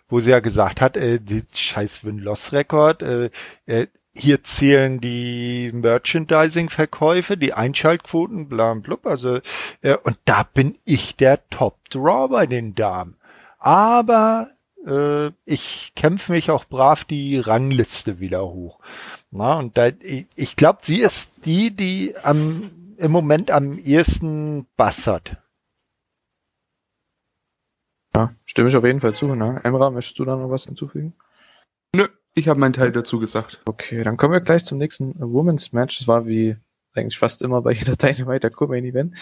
wo 0.07 0.21
sie 0.21 0.31
ja 0.31 0.39
gesagt 0.39 0.79
hat, 0.79 0.95
äh, 0.95 1.19
die 1.19 1.43
scheiß 1.53 2.05
Win-Loss-Rekord, 2.05 3.03
äh, 3.03 3.29
äh, 3.65 3.87
hier 4.15 4.43
zählen 4.43 4.99
die 5.01 5.71
Merchandising-Verkäufe, 5.73 7.37
die 7.37 7.53
Einschaltquoten, 7.53 8.47
bla 8.47 8.71
und 8.71 8.87
also 9.05 9.39
äh, 9.81 9.97
und 10.03 10.17
da 10.25 10.43
bin 10.43 10.77
ich 10.85 11.15
der 11.17 11.47
Top-Draw 11.49 12.29
bei 12.29 12.45
den 12.45 12.75
Damen. 12.75 13.17
Aber 13.59 14.49
äh, 14.85 15.31
ich 15.45 15.93
kämpfe 15.95 16.31
mich 16.31 16.51
auch 16.51 16.65
brav 16.65 17.03
die 17.03 17.37
Rangliste 17.37 18.19
wieder 18.19 18.45
hoch. 18.45 18.79
Na, 19.31 19.59
und 19.59 19.77
da, 19.77 19.87
ich, 19.87 20.27
ich 20.35 20.55
glaube, 20.55 20.79
sie 20.83 21.01
ist 21.01 21.31
die, 21.45 21.75
die 21.75 22.15
am, 22.23 22.69
im 22.97 23.11
Moment 23.11 23.51
am 23.51 23.77
ehesten 23.77 24.65
bassert. 24.77 25.37
Ja, 28.15 28.33
stimme 28.45 28.69
ich 28.69 28.75
auf 28.75 28.85
jeden 28.85 29.01
Fall 29.01 29.13
zu. 29.13 29.27
Ne? 29.35 29.61
Emra, 29.63 29.89
möchtest 29.91 30.17
du 30.19 30.25
da 30.25 30.35
noch 30.35 30.49
was 30.49 30.65
hinzufügen? 30.65 31.13
Nö, 31.95 32.07
ich 32.33 32.47
habe 32.47 32.59
meinen 32.59 32.73
Teil 32.73 32.91
dazu 32.91 33.19
gesagt. 33.19 33.61
Okay, 33.65 34.03
dann 34.03 34.17
kommen 34.17 34.33
wir 34.33 34.41
gleich 34.41 34.65
zum 34.65 34.77
nächsten 34.77 35.15
Women's 35.19 35.73
Match. 35.73 35.99
Das 35.99 36.07
war 36.07 36.25
wie 36.25 36.57
eigentlich 36.99 37.17
fast 37.17 37.41
immer 37.41 37.61
bei 37.61 37.71
jeder 37.73 37.95
Dynamite 37.97 38.49
Co-Main 38.49 38.85
Event. 38.85 39.17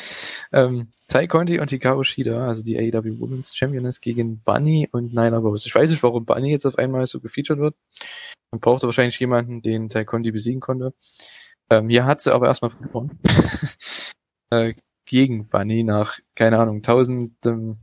Ähm, 0.51 0.89
Tai 1.07 1.27
Conti 1.27 1.59
und 1.59 1.69
Hikaru 1.69 2.03
Shida, 2.03 2.47
also 2.47 2.63
die 2.63 2.77
AEW 2.77 3.19
Women's 3.19 3.55
Championess 3.55 4.01
gegen 4.01 4.41
Bunny 4.41 4.89
und 4.91 5.13
Nyla 5.13 5.37
Rose. 5.37 5.67
Ich 5.67 5.75
weiß 5.75 5.89
nicht, 5.89 6.03
warum 6.03 6.25
Bunny 6.25 6.51
jetzt 6.51 6.65
auf 6.65 6.77
einmal 6.77 7.05
so 7.05 7.19
gefeatured 7.19 7.59
wird. 7.59 7.75
Man 8.51 8.59
brauchte 8.59 8.85
wahrscheinlich 8.85 9.19
jemanden, 9.19 9.61
den 9.61 9.89
Tai 9.89 10.05
Conti 10.05 10.31
besiegen 10.31 10.61
konnte. 10.61 10.93
Ähm, 11.69 11.89
hier 11.89 12.05
hat 12.05 12.21
sie 12.21 12.33
aber 12.33 12.47
erstmal 12.47 12.71
verloren. 12.71 13.19
äh, 14.51 14.73
gegen 15.05 15.47
Bunny 15.47 15.83
nach, 15.83 16.19
keine 16.35 16.59
Ahnung, 16.59 16.81
tausendem, 16.81 17.77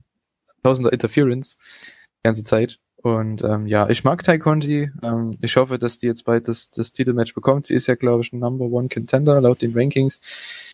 tausender 0.62 0.92
Interference 0.92 1.56
die 1.56 2.28
ganze 2.28 2.44
Zeit. 2.44 2.78
Und 3.04 3.44
ähm, 3.44 3.66
ja, 3.66 3.86
ich 3.90 4.02
mag 4.02 4.22
Tai 4.22 4.38
Conti. 4.38 4.90
Ähm, 5.02 5.36
ich 5.42 5.56
hoffe, 5.56 5.78
dass 5.78 5.98
die 5.98 6.06
jetzt 6.06 6.24
bald 6.24 6.48
das, 6.48 6.70
das 6.70 6.90
Titelmatch 6.90 7.34
bekommt. 7.34 7.66
Sie 7.66 7.74
ist 7.74 7.86
ja, 7.86 7.96
glaube 7.96 8.22
ich, 8.22 8.32
ein 8.32 8.38
Number 8.38 8.64
One 8.64 8.88
Contender 8.88 9.42
laut 9.42 9.60
den 9.60 9.76
Rankings. 9.76 10.72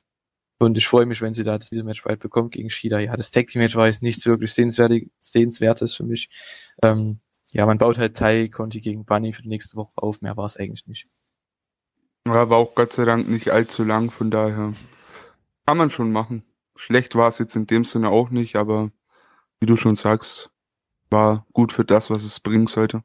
Und 0.61 0.78
ich 0.78 0.87
freue 0.87 1.07
mich, 1.07 1.22
wenn 1.22 1.35
sie 1.35 1.43
da 1.43 1.59
das 1.59 1.72
Match 1.72 2.05
bald 2.05 2.20
bekommt 2.20 2.53
gegen 2.53 2.70
Shida. 2.70 3.01
Ja, 3.01 3.16
das 3.16 3.33
Tag 3.33 3.49
Team 3.49 3.62
Match 3.62 3.74
war 3.74 3.87
jetzt 3.87 4.03
nichts 4.03 4.26
wirklich 4.26 4.55
sehenswertes 4.55 5.95
für 5.95 6.05
mich. 6.05 6.28
Ähm, 6.85 7.18
ja, 7.51 7.66
man 7.66 7.78
baut 7.78 7.99
halt 7.99 8.16
Tai 8.16 8.47
Conti 8.47 8.81
gegen 8.81 9.05
Bunny 9.05 9.33
für 9.33 9.43
die 9.43 9.49
nächste 9.49 9.76
Woche 9.76 9.91
auf. 9.97 10.20
Mehr 10.20 10.37
war 10.37 10.45
es 10.45 10.57
eigentlich 10.57 10.87
nicht. 10.87 11.09
Ja, 12.28 12.49
war 12.49 12.59
auch 12.59 12.76
Gott 12.76 12.93
sei 12.93 13.07
Dank 13.07 13.28
nicht 13.28 13.51
allzu 13.51 13.83
lang, 13.83 14.12
von 14.12 14.31
daher 14.31 14.72
kann 15.66 15.78
man 15.78 15.91
schon 15.91 16.12
machen. 16.12 16.45
Schlecht 16.76 17.16
war 17.16 17.26
es 17.26 17.41
jetzt 17.41 17.57
in 17.57 17.66
dem 17.66 17.85
Sinne 17.85 18.11
auch 18.11 18.31
nicht, 18.31 18.55
aber 18.55 18.93
wie 19.59 19.66
du 19.66 19.76
schon 19.76 19.97
sagst, 19.97 20.51
war 21.11 21.46
gut 21.52 21.72
für 21.72 21.84
das, 21.84 22.11
was 22.11 22.24
es 22.24 22.40
bringen 22.40 22.66
sollte. 22.66 23.02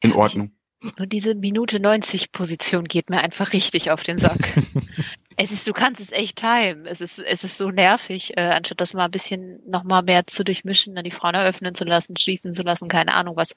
In 0.00 0.12
Ordnung. 0.12 0.52
Nur 0.98 1.06
diese 1.06 1.34
Minute 1.34 1.80
90 1.80 2.32
Position 2.32 2.84
geht 2.84 3.08
mir 3.08 3.22
einfach 3.22 3.52
richtig 3.52 3.90
auf 3.90 4.02
den 4.02 4.18
Sack. 4.18 4.38
es 5.36 5.50
ist, 5.50 5.66
du 5.66 5.72
kannst 5.72 6.00
es 6.00 6.12
echt 6.12 6.38
timen. 6.38 6.86
Es 6.86 7.00
ist, 7.00 7.18
es 7.18 7.44
ist 7.44 7.56
so 7.56 7.70
nervig, 7.70 8.36
äh, 8.36 8.42
anstatt 8.42 8.80
das 8.80 8.94
mal 8.94 9.06
ein 9.06 9.10
bisschen 9.10 9.60
noch 9.68 9.84
mal 9.84 10.02
mehr 10.02 10.26
zu 10.26 10.44
durchmischen, 10.44 10.94
dann 10.94 11.04
die 11.04 11.10
Frauen 11.10 11.34
eröffnen 11.34 11.74
zu 11.74 11.84
lassen, 11.84 12.16
schließen 12.16 12.52
zu 12.52 12.62
lassen, 12.62 12.88
keine 12.88 13.14
Ahnung 13.14 13.36
was. 13.36 13.54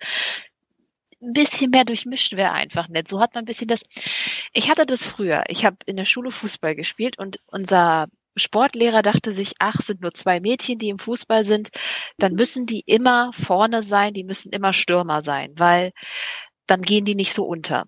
Ein 1.21 1.33
bisschen 1.33 1.71
mehr 1.71 1.83
durchmischt 1.83 2.37
wäre 2.37 2.53
einfach 2.53 2.87
nett. 2.87 3.09
So 3.09 3.19
hat 3.19 3.35
man 3.35 3.43
ein 3.43 3.47
bisschen 3.47 3.67
das. 3.67 3.83
Ich 4.53 4.69
hatte 4.69 4.85
das 4.85 5.05
früher. 5.05 5.43
Ich 5.49 5.65
habe 5.65 5.75
in 5.85 5.97
der 5.97 6.05
Schule 6.05 6.31
Fußball 6.31 6.75
gespielt 6.75 7.19
und 7.19 7.41
unser 7.47 8.07
Sportlehrer 8.35 9.01
dachte 9.01 9.31
sich, 9.31 9.53
ach, 9.59 9.81
sind 9.81 10.01
nur 10.01 10.13
zwei 10.13 10.39
Mädchen, 10.39 10.77
die 10.77 10.89
im 10.89 10.99
Fußball 10.99 11.43
sind, 11.43 11.69
dann 12.17 12.33
müssen 12.33 12.65
die 12.65 12.83
immer 12.85 13.31
vorne 13.33 13.81
sein, 13.81 14.13
die 14.13 14.23
müssen 14.23 14.51
immer 14.51 14.73
Stürmer 14.73 15.21
sein, 15.21 15.53
weil 15.57 15.91
dann 16.67 16.81
gehen 16.81 17.05
die 17.05 17.15
nicht 17.15 17.33
so 17.33 17.45
unter. 17.45 17.85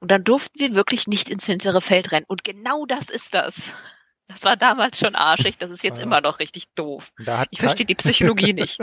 Und 0.00 0.10
dann 0.10 0.24
durften 0.24 0.58
wir 0.58 0.74
wirklich 0.74 1.06
nicht 1.06 1.30
ins 1.30 1.46
hintere 1.46 1.80
Feld 1.80 2.12
rennen. 2.12 2.26
Und 2.28 2.44
genau 2.44 2.84
das 2.86 3.08
ist 3.08 3.34
das. 3.34 3.72
Das 4.28 4.42
war 4.42 4.56
damals 4.56 4.98
schon 4.98 5.14
arschig, 5.14 5.56
das 5.56 5.70
ist 5.70 5.84
jetzt 5.84 5.98
ja. 5.98 6.02
immer 6.02 6.20
noch 6.20 6.40
richtig 6.40 6.66
doof. 6.74 7.12
Ich 7.50 7.60
verstehe 7.60 7.86
die 7.86 7.94
Psychologie 7.94 8.52
nicht. 8.54 8.80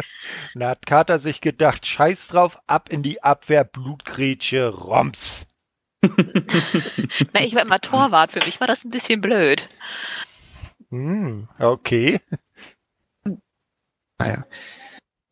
Da 0.55 0.69
hat 0.69 0.85
Carter 0.85 1.19
sich 1.19 1.41
gedacht, 1.41 1.85
scheiß 1.85 2.29
drauf, 2.29 2.57
ab 2.65 2.89
in 2.89 3.03
die 3.03 3.21
Abwehr, 3.21 3.65
Blutgrätsche, 3.65 4.69
Roms. 4.69 5.47
Na, 6.01 7.41
ich 7.41 7.55
war 7.55 7.61
immer 7.61 7.79
Torwart, 7.79 8.31
für 8.31 8.43
mich 8.45 8.59
war 8.59 8.67
das 8.67 8.85
ein 8.85 8.89
bisschen 8.89 9.19
blöd. 9.19 9.67
Hm, 10.93 11.47
okay. 11.57 12.19
Naja. 14.19 14.45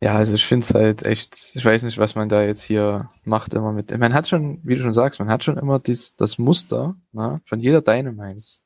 Ja, 0.02 0.16
also 0.16 0.34
ich 0.34 0.44
finde 0.44 0.64
es 0.64 0.74
halt 0.74 1.04
echt, 1.06 1.36
ich 1.54 1.64
weiß 1.64 1.84
nicht, 1.84 1.98
was 1.98 2.16
man 2.16 2.28
da 2.28 2.42
jetzt 2.42 2.64
hier 2.64 3.08
macht 3.24 3.54
immer 3.54 3.72
mit. 3.72 3.96
Man 3.96 4.12
hat 4.14 4.26
schon, 4.28 4.60
wie 4.64 4.74
du 4.74 4.80
schon 4.82 4.94
sagst, 4.94 5.20
man 5.20 5.30
hat 5.30 5.44
schon 5.44 5.58
immer 5.58 5.78
dies, 5.78 6.16
das 6.16 6.38
Muster 6.38 6.96
ne, 7.12 7.40
von 7.44 7.60
jeder 7.60 7.80
Dynamite. 7.82 8.62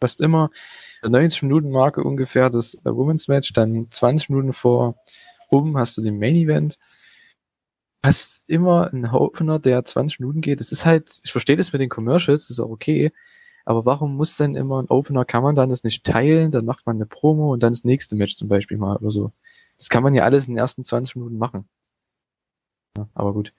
Du 0.00 0.04
hast 0.04 0.20
immer 0.20 0.50
90 1.02 1.42
Minuten 1.42 1.70
Marke 1.70 2.04
ungefähr 2.04 2.50
das 2.50 2.76
Women's 2.84 3.26
Match, 3.26 3.52
dann 3.52 3.90
20 3.90 4.30
Minuten 4.30 4.52
vor 4.52 4.94
oben 5.50 5.76
hast 5.76 5.98
du 5.98 6.02
den 6.02 6.18
Main 6.20 6.36
Event. 6.36 6.78
Hast 8.04 8.42
immer 8.48 8.92
einen 8.92 9.06
Opener, 9.06 9.58
der 9.58 9.84
20 9.84 10.20
Minuten 10.20 10.40
geht. 10.40 10.60
Das 10.60 10.70
ist 10.70 10.86
halt, 10.86 11.20
ich 11.24 11.32
verstehe 11.32 11.56
das 11.56 11.72
mit 11.72 11.82
den 11.82 11.88
Commercials, 11.88 12.50
ist 12.50 12.60
auch 12.60 12.70
okay. 12.70 13.12
Aber 13.68 13.84
warum 13.84 14.16
muss 14.16 14.38
denn 14.38 14.54
immer 14.54 14.82
ein 14.82 14.88
Opener, 14.88 15.26
kann 15.26 15.42
man 15.42 15.54
dann 15.54 15.68
das 15.68 15.84
nicht 15.84 16.02
teilen, 16.02 16.50
dann 16.50 16.64
macht 16.64 16.86
man 16.86 16.96
eine 16.96 17.04
Promo 17.04 17.52
und 17.52 17.62
dann 17.62 17.72
das 17.72 17.84
nächste 17.84 18.16
Match 18.16 18.34
zum 18.34 18.48
Beispiel 18.48 18.78
mal 18.78 18.96
oder 18.96 19.10
so. 19.10 19.30
Das 19.76 19.90
kann 19.90 20.02
man 20.02 20.14
ja 20.14 20.22
alles 20.22 20.48
in 20.48 20.54
den 20.54 20.58
ersten 20.58 20.84
20 20.84 21.16
Minuten 21.16 21.36
machen. 21.36 21.68
Ja, 22.96 23.10
aber 23.12 23.34
gut. 23.34 23.52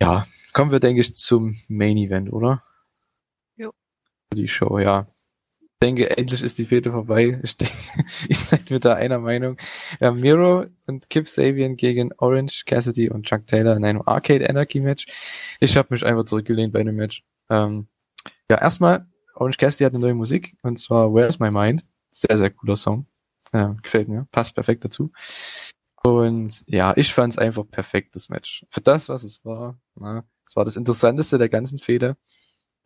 Ja, 0.00 0.24
kommen 0.52 0.70
wir, 0.70 0.78
denke 0.78 1.00
ich, 1.00 1.12
zum 1.16 1.56
Main 1.66 1.96
Event, 1.96 2.32
oder? 2.32 2.62
Jo. 3.56 3.72
Die 4.32 4.46
Show, 4.46 4.78
ja. 4.78 5.08
Ich 5.60 5.68
denke, 5.82 6.16
endlich 6.16 6.44
ist 6.44 6.56
die 6.60 6.66
Fehde 6.66 6.92
vorbei. 6.92 7.40
Ich 7.42 7.56
denke, 7.56 7.74
ich 8.28 8.38
seid 8.38 8.70
mit 8.70 8.84
da 8.84 8.94
einer 8.94 9.18
Meinung. 9.18 9.56
Ja, 9.98 10.12
Miro 10.12 10.66
und 10.86 11.10
Kip 11.10 11.26
Sabian 11.26 11.74
gegen 11.74 12.12
Orange, 12.18 12.62
Cassidy 12.64 13.10
und 13.10 13.26
Chuck 13.26 13.48
Taylor 13.48 13.76
in 13.76 13.84
einem 13.84 14.02
Arcade 14.06 14.48
Anarchy 14.48 14.78
Match. 14.78 15.06
Ich 15.58 15.76
habe 15.76 15.88
mich 15.90 16.06
einfach 16.06 16.24
zurückgelehnt 16.24 16.72
bei 16.72 16.84
dem 16.84 16.94
Match. 16.94 17.24
Ähm, 17.50 17.88
ja, 18.50 18.58
erstmal, 18.60 19.06
Orange 19.34 19.58
Cassidy 19.58 19.84
hat 19.84 19.94
eine 19.94 20.00
neue 20.00 20.14
Musik, 20.14 20.56
und 20.62 20.78
zwar 20.78 21.12
Where's 21.12 21.38
My 21.38 21.50
Mind. 21.50 21.84
Sehr, 22.10 22.36
sehr 22.36 22.50
cooler 22.50 22.76
Song. 22.76 23.06
Ja, 23.52 23.76
gefällt 23.82 24.08
mir, 24.08 24.26
passt 24.30 24.54
perfekt 24.54 24.84
dazu. 24.84 25.12
Und 26.02 26.62
ja, 26.66 26.92
ich 26.96 27.12
fand 27.12 27.32
es 27.32 27.38
einfach 27.38 27.68
perfekt, 27.68 28.14
das 28.14 28.28
Match. 28.28 28.64
Für 28.70 28.80
das, 28.80 29.08
was 29.08 29.24
es 29.24 29.44
war. 29.44 29.78
Na, 29.96 30.24
es 30.46 30.54
war 30.56 30.64
das 30.64 30.76
Interessanteste 30.76 31.38
der 31.38 31.48
ganzen 31.48 31.78
Fehde. 31.78 32.16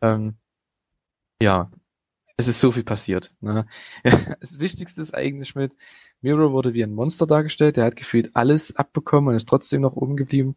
Ähm, 0.01 0.37
ja, 1.41 1.71
es 2.37 2.47
ist 2.47 2.59
so 2.59 2.71
viel 2.71 2.83
passiert. 2.83 3.31
Ne? 3.41 3.65
Das 4.39 4.59
Wichtigste 4.59 5.01
ist 5.01 5.13
eigentlich 5.13 5.55
mit, 5.55 5.73
Miro 6.21 6.51
wurde 6.51 6.73
wie 6.73 6.83
ein 6.83 6.93
Monster 6.93 7.27
dargestellt, 7.27 7.77
der 7.77 7.85
hat 7.85 7.95
gefühlt 7.95 8.35
alles 8.35 8.75
abbekommen 8.75 9.29
und 9.29 9.35
ist 9.35 9.47
trotzdem 9.47 9.81
noch 9.81 9.95
oben 9.95 10.17
geblieben. 10.17 10.55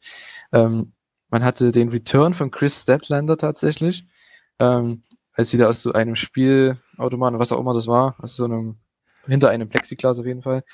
Ähm, 0.52 0.94
man 1.28 1.44
hatte 1.44 1.72
den 1.72 1.90
Return 1.90 2.34
von 2.34 2.50
Chris 2.50 2.82
Statlander 2.82 3.36
tatsächlich 3.36 4.06
ähm, 4.58 5.02
als 5.32 5.50
sie 5.50 5.58
da 5.58 5.68
aus 5.68 5.82
so 5.82 5.92
einem 5.92 6.16
Spielautomaten, 6.16 7.38
was 7.38 7.52
auch 7.52 7.60
immer 7.60 7.74
das 7.74 7.86
war, 7.86 8.16
aus 8.18 8.36
so 8.36 8.44
einem, 8.44 8.76
hinter 9.26 9.50
einem 9.50 9.68
Plexiglas 9.68 10.20
auf 10.20 10.26
jeden 10.26 10.42
Fall, 10.42 10.64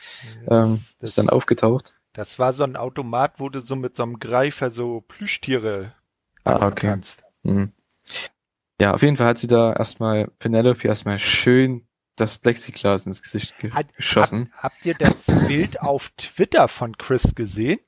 ähm, 0.48 0.80
das, 0.98 1.10
ist 1.10 1.18
dann 1.18 1.30
aufgetaucht. 1.30 1.94
Das 2.12 2.38
war 2.38 2.52
so 2.52 2.64
ein 2.64 2.76
Automat, 2.76 3.38
wo 3.38 3.48
du 3.48 3.60
so 3.60 3.76
mit 3.76 3.96
so 3.96 4.02
einem 4.02 4.18
Greifer 4.18 4.70
so 4.70 5.00
Plüschtiere 5.00 5.94
ah, 6.44 6.66
okay. 6.66 6.88
kannst. 6.88 7.22
Mhm. 7.42 7.72
Ja, 8.80 8.94
auf 8.94 9.02
jeden 9.02 9.16
Fall 9.16 9.28
hat 9.28 9.38
sie 9.38 9.46
da 9.46 9.72
erstmal 9.72 10.28
Penelope 10.38 10.88
erstmal 10.88 11.18
schön 11.18 11.86
das 12.16 12.38
Plexiglas 12.38 13.06
ins 13.06 13.22
Gesicht 13.22 13.54
geschossen. 13.96 14.52
Hab, 14.56 14.72
habt 14.72 14.86
ihr 14.86 14.94
das 14.94 15.26
Bild 15.46 15.80
auf 15.80 16.10
Twitter 16.16 16.68
von 16.68 16.96
Chris 16.98 17.34
gesehen? 17.34 17.78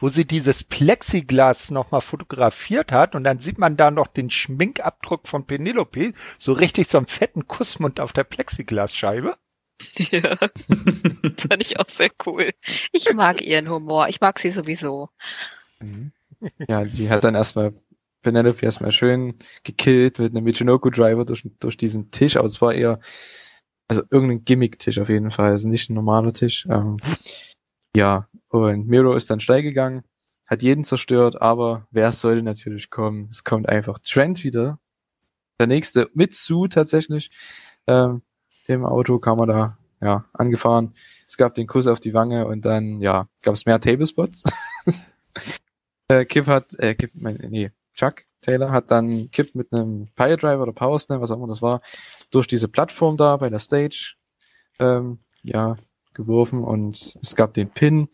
Wo 0.00 0.08
sie 0.08 0.26
dieses 0.26 0.64
Plexiglas 0.64 1.70
nochmal 1.70 2.00
fotografiert 2.00 2.92
hat 2.92 3.14
und 3.14 3.24
dann 3.24 3.38
sieht 3.38 3.58
man 3.58 3.76
da 3.76 3.90
noch 3.90 4.06
den 4.06 4.30
Schminkabdruck 4.30 5.28
von 5.28 5.46
Penelope, 5.46 6.12
so 6.38 6.52
richtig 6.52 6.88
so 6.88 6.98
einen 6.98 7.06
fetten 7.06 7.46
Kussmund 7.46 8.00
auf 8.00 8.12
der 8.12 8.24
Plexiglasscheibe. 8.24 9.34
Ja, 9.96 10.36
das 10.36 11.46
fand 11.48 11.62
ich 11.62 11.80
auch 11.80 11.88
sehr 11.88 12.10
cool. 12.26 12.50
Ich 12.92 13.14
mag 13.14 13.40
ihren 13.40 13.70
Humor, 13.70 14.08
ich 14.08 14.20
mag 14.20 14.38
sie 14.38 14.50
sowieso. 14.50 15.08
Mhm. 15.80 16.12
Ja, 16.68 16.84
sie 16.84 17.08
hat 17.08 17.24
dann 17.24 17.34
erstmal 17.34 17.72
Penelope 18.22 18.64
erstmal 18.64 18.92
schön 18.92 19.34
gekillt 19.62 20.18
mit 20.18 20.34
einem 20.34 20.44
Michinoku 20.44 20.90
Driver 20.90 21.24
durch, 21.24 21.48
durch 21.58 21.76
diesen 21.76 22.10
Tisch, 22.10 22.36
aber 22.36 22.46
es 22.46 22.60
war 22.60 22.74
eher, 22.74 23.00
also 23.88 24.02
irgendein 24.10 24.44
Gimmick-Tisch 24.44 24.98
auf 24.98 25.08
jeden 25.08 25.30
Fall, 25.30 25.50
also 25.50 25.68
nicht 25.68 25.90
ein 25.90 25.94
normaler 25.94 26.32
Tisch. 26.32 26.66
Ähm, 26.70 26.98
ja, 27.96 28.28
und 28.48 28.86
Miro 28.86 29.14
ist 29.14 29.30
dann 29.30 29.40
steil 29.40 29.62
gegangen, 29.62 30.02
hat 30.46 30.62
jeden 30.62 30.84
zerstört, 30.84 31.40
aber 31.40 31.86
wer 31.90 32.10
sollte 32.12 32.42
natürlich 32.42 32.90
kommen? 32.90 33.28
Es 33.30 33.44
kommt 33.44 33.68
einfach 33.68 33.98
Trent 34.00 34.42
wieder. 34.42 34.78
Der 35.60 35.66
nächste 35.66 36.10
mit 36.14 36.34
Sue 36.34 36.68
tatsächlich. 36.68 37.30
Ähm, 37.86 38.22
Im 38.66 38.84
Auto 38.84 39.18
kam 39.18 39.38
er 39.40 39.46
da 39.46 39.78
ja, 40.00 40.24
angefahren. 40.32 40.94
Es 41.28 41.36
gab 41.36 41.54
den 41.54 41.66
Kuss 41.66 41.86
auf 41.86 42.00
die 42.00 42.14
Wange 42.14 42.46
und 42.46 42.64
dann, 42.64 43.00
ja, 43.00 43.28
gab 43.42 43.54
es 43.54 43.66
mehr 43.66 43.78
Tablespots. 43.78 44.42
äh, 46.08 46.24
Kip 46.24 46.46
hat, 46.46 46.74
äh, 46.78 46.94
Kip, 46.94 47.12
mein, 47.14 47.36
nee, 47.48 47.70
Chuck 47.94 48.24
Taylor 48.40 48.70
hat 48.72 48.90
dann 48.90 49.30
Kip 49.30 49.54
mit 49.54 49.72
einem 49.72 50.08
Pile 50.16 50.36
Driver 50.36 50.62
oder 50.62 50.72
Power 50.72 50.94
was 50.94 51.30
auch 51.30 51.36
immer 51.36 51.46
das 51.46 51.62
war, 51.62 51.82
durch 52.30 52.46
diese 52.46 52.68
Plattform 52.68 53.16
da 53.16 53.36
bei 53.36 53.50
der 53.50 53.58
Stage, 53.58 54.14
ähm, 54.78 55.20
ja, 55.42 55.76
geworfen 56.20 56.62
und 56.62 57.16
es 57.22 57.34
gab 57.34 57.54
den 57.54 57.70
Pin. 57.70 58.08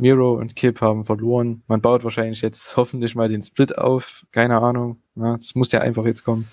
Miro 0.00 0.34
und 0.34 0.56
Kip 0.56 0.80
haben 0.80 1.04
verloren. 1.04 1.62
Man 1.68 1.80
baut 1.80 2.02
wahrscheinlich 2.02 2.40
jetzt 2.40 2.76
hoffentlich 2.76 3.14
mal 3.14 3.28
den 3.28 3.40
Split 3.40 3.78
auf. 3.78 4.26
Keine 4.32 4.58
Ahnung. 4.60 5.00
Ja, 5.14 5.36
das 5.36 5.54
muss 5.54 5.70
ja 5.70 5.80
einfach 5.80 6.04
jetzt 6.04 6.24
kommen. 6.24 6.48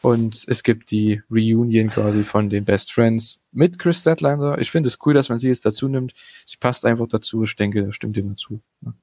Und 0.00 0.44
es 0.48 0.62
gibt 0.62 0.90
die 0.90 1.20
Reunion 1.30 1.90
quasi 1.90 2.24
von 2.24 2.48
den 2.48 2.64
Best 2.64 2.92
Friends 2.92 3.42
mit 3.52 3.78
Chris 3.78 4.00
Statlander. 4.00 4.58
Ich 4.58 4.70
finde 4.70 4.86
es 4.88 4.98
cool, 5.04 5.14
dass 5.14 5.28
man 5.28 5.38
sie 5.38 5.48
jetzt 5.48 5.66
dazu 5.66 5.88
nimmt. 5.88 6.14
Sie 6.46 6.56
passt 6.58 6.86
einfach 6.86 7.06
dazu. 7.06 7.42
Ich 7.42 7.56
denke, 7.56 7.84
das 7.84 7.96
stimmt 7.96 8.16
ihm 8.16 8.30
dazu. 8.30 8.60
Ja. 8.82 8.94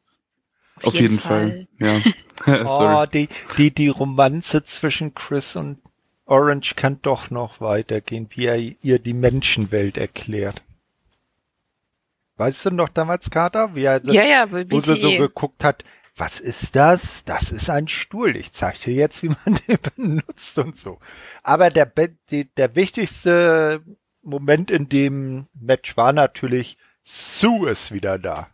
Auf, 0.78 0.86
Auf 0.86 0.94
jeden, 0.96 1.04
jeden 1.04 1.20
Fall. 1.20 1.68
Fall. 1.78 2.04
Ja. 2.48 3.04
oh, 3.04 3.06
die, 3.12 3.28
die, 3.58 3.72
die 3.72 3.90
Romanze 3.90 4.64
zwischen 4.64 5.14
Chris 5.14 5.56
und 5.56 5.78
Orange 6.26 6.74
kann 6.76 7.00
doch 7.02 7.30
noch 7.30 7.62
weitergehen, 7.62 8.28
wie 8.32 8.46
er 8.46 8.58
ihr 8.58 8.98
die 8.98 9.14
Menschenwelt 9.14 9.98
erklärt. 9.98 10.64
Weißt 12.38 12.66
du 12.66 12.72
noch 12.72 12.90
damals, 12.90 13.30
Kater? 13.30 13.76
Wie 13.76 13.84
er, 13.84 14.02
ja, 14.06 14.24
ja, 14.24 14.52
wo 14.52 14.80
sie 14.80 14.96
so 14.96 15.10
geguckt 15.12 15.64
hat, 15.64 15.84
was 16.16 16.40
ist 16.40 16.76
das? 16.76 17.24
Das 17.26 17.52
ist 17.52 17.70
ein 17.70 17.88
Stuhl. 17.88 18.36
Ich 18.36 18.54
zeig 18.54 18.80
dir 18.80 18.94
jetzt, 18.94 19.24
wie 19.24 19.30
man 19.30 19.60
den 19.68 19.78
benutzt 19.96 20.58
und 20.60 20.76
so. 20.78 21.00
Aber 21.44 21.70
der, 21.70 21.86
der 21.86 22.76
wichtigste 22.76 23.82
Moment 24.22 24.72
in 24.72 24.90
dem 24.90 25.48
Match 25.54 25.98
war 25.98 26.14
natürlich, 26.14 26.78
Sue 27.02 27.70
ist 27.70 27.92
wieder 27.92 28.18
da. 28.20 28.48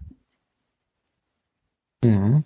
Mhm. 2.03 2.43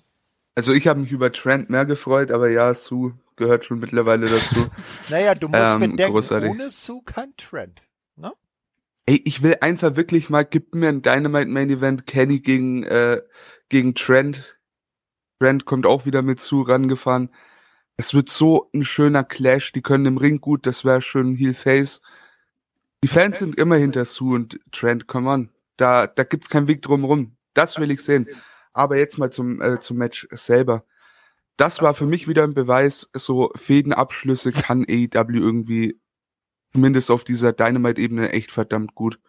Also 0.56 0.74
ich 0.74 0.88
habe 0.88 1.00
mich 1.00 1.12
über 1.12 1.32
Trent 1.32 1.70
mehr 1.70 1.86
gefreut, 1.86 2.32
aber 2.32 2.50
ja, 2.50 2.74
Sue 2.76 3.18
gehört 3.36 3.66
schon 3.66 3.80
mittlerweile 3.80 4.26
dazu. 4.28 4.68
naja, 5.10 5.34
du 5.36 5.48
musst 5.48 5.62
Ähm, 5.62 5.80
bedenken, 5.80 6.12
großartig. 6.12 6.50
ohne 6.52 6.70
Sue 6.70 7.02
kein 7.06 7.36
Trend. 7.38 7.82
Ey, 9.06 9.22
ich 9.26 9.44
will 9.44 9.58
einfach 9.60 9.96
wirklich 9.98 10.30
mal, 10.30 10.46
gib 10.46 10.74
mir 10.76 10.88
ein 10.90 11.02
Dynamite 11.02 11.50
Main 11.50 11.70
Event, 11.70 12.08
Kenny 12.08 12.40
gegen, 12.40 12.84
äh, 12.84 13.22
gegen 13.68 13.96
Trent. 13.96 14.58
Trent 15.40 15.66
kommt 15.66 15.86
auch 15.86 16.06
wieder 16.06 16.22
mit 16.22 16.40
zu 16.40 16.62
rangefahren. 16.62 17.30
Es 17.98 18.14
wird 18.14 18.30
so 18.30 18.70
ein 18.74 18.84
schöner 18.84 19.24
Clash, 19.24 19.74
die 19.74 19.82
können 19.82 20.06
im 20.06 20.18
Ring 20.18 20.40
gut, 20.40 20.66
das 20.66 20.86
wäre 20.86 21.02
schön 21.02 21.36
Heel 21.36 21.54
Face. 21.54 22.02
Die 23.04 23.10
Fans 23.10 23.40
sind 23.40 23.58
immer 23.58 23.76
hinter 23.76 24.06
Sue 24.06 24.36
und 24.36 24.60
Trent, 24.72 25.08
come 25.08 25.30
on. 25.30 25.50
Da, 25.76 26.08
da 26.08 26.24
gibt's 26.24 26.50
keinen 26.50 26.70
Weg 26.70 26.82
drum 26.82 27.04
rum. 27.04 27.36
Das 27.54 27.78
will 27.80 27.92
ich 27.92 28.02
sehen. 28.02 28.28
Aber 28.72 28.98
jetzt 28.98 29.18
mal 29.18 29.32
zum, 29.32 29.62
äh, 29.62 29.80
zum 29.80 29.98
Match 29.98 30.28
selber. 30.32 30.86
Das 31.58 31.82
war 31.82 31.94
für 31.94 32.06
mich 32.06 32.28
wieder 32.28 32.44
ein 32.44 32.54
Beweis, 32.54 33.10
so 33.14 33.52
Fädenabschlüsse 33.56 34.54
kann 34.54 34.86
AEW 34.88 35.38
irgendwie 35.38 36.00
zumindest 36.74 37.12
auf 37.12 37.24
dieser 37.24 37.54
Dynamite-Ebene 37.54 38.32
echt 38.32 38.52
verdammt 38.52 38.96
gut. 38.96 39.20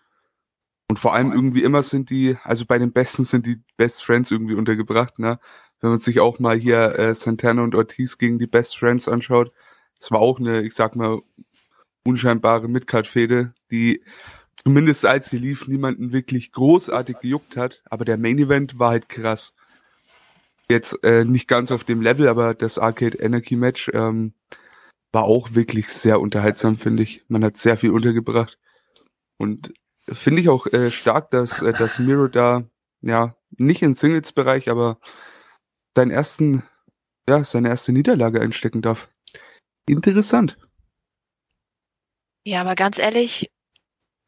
Und 0.88 0.98
vor 0.98 1.14
allem 1.14 1.32
irgendwie 1.32 1.62
immer 1.62 1.82
sind 1.82 2.10
die, 2.10 2.36
also 2.42 2.66
bei 2.66 2.78
den 2.78 2.92
Besten 2.92 3.24
sind 3.24 3.46
die 3.46 3.60
Best 3.76 4.02
Friends 4.02 4.30
irgendwie 4.30 4.54
untergebracht, 4.54 5.18
ne? 5.18 5.38
Wenn 5.80 5.90
man 5.90 5.98
sich 5.98 6.20
auch 6.20 6.38
mal 6.38 6.56
hier 6.56 6.98
äh, 6.98 7.14
Santana 7.14 7.62
und 7.62 7.74
Ortiz 7.74 8.16
gegen 8.16 8.38
die 8.38 8.46
Best 8.46 8.78
Friends 8.78 9.08
anschaut, 9.08 9.52
das 9.98 10.10
war 10.10 10.20
auch 10.20 10.38
eine, 10.38 10.62
ich 10.62 10.74
sag 10.74 10.96
mal, 10.96 11.20
unscheinbare 12.06 12.68
Midcard-Fehde, 12.68 13.54
die 13.70 14.02
zumindest 14.56 15.04
als 15.04 15.30
sie 15.30 15.38
lief, 15.38 15.66
niemanden 15.66 16.12
wirklich 16.12 16.52
großartig 16.52 17.20
gejuckt 17.20 17.56
hat, 17.56 17.82
aber 17.90 18.04
der 18.04 18.18
Main 18.18 18.38
Event 18.38 18.78
war 18.78 18.90
halt 18.90 19.08
krass. 19.08 19.54
Jetzt 20.70 21.02
äh, 21.04 21.24
nicht 21.24 21.48
ganz 21.48 21.70
auf 21.72 21.84
dem 21.84 22.00
Level, 22.00 22.28
aber 22.28 22.54
das 22.54 22.78
Arcade 22.78 23.22
Anarchy 23.22 23.56
Match 23.56 23.90
ähm, 23.92 24.32
war 25.14 25.24
auch 25.24 25.54
wirklich 25.54 25.88
sehr 25.88 26.20
unterhaltsam, 26.20 26.76
finde 26.76 27.04
ich. 27.04 27.24
Man 27.28 27.44
hat 27.44 27.56
sehr 27.56 27.76
viel 27.76 27.90
untergebracht. 27.90 28.58
Und 29.38 29.72
finde 30.08 30.42
ich 30.42 30.48
auch 30.48 30.66
äh, 30.66 30.90
stark, 30.90 31.30
dass, 31.30 31.62
äh, 31.62 31.72
dass 31.72 31.98
Miro 31.98 32.28
da, 32.28 32.64
ja, 33.00 33.36
nicht 33.56 33.82
im 33.82 33.94
Singles-Bereich, 33.94 34.68
aber 34.68 34.98
seinen 35.96 36.10
ersten, 36.10 36.64
ja, 37.28 37.44
seine 37.44 37.68
erste 37.68 37.92
Niederlage 37.92 38.40
einstecken 38.40 38.82
darf. 38.82 39.08
Interessant. 39.86 40.58
Ja, 42.44 42.60
aber 42.60 42.74
ganz 42.74 42.98
ehrlich, 42.98 43.50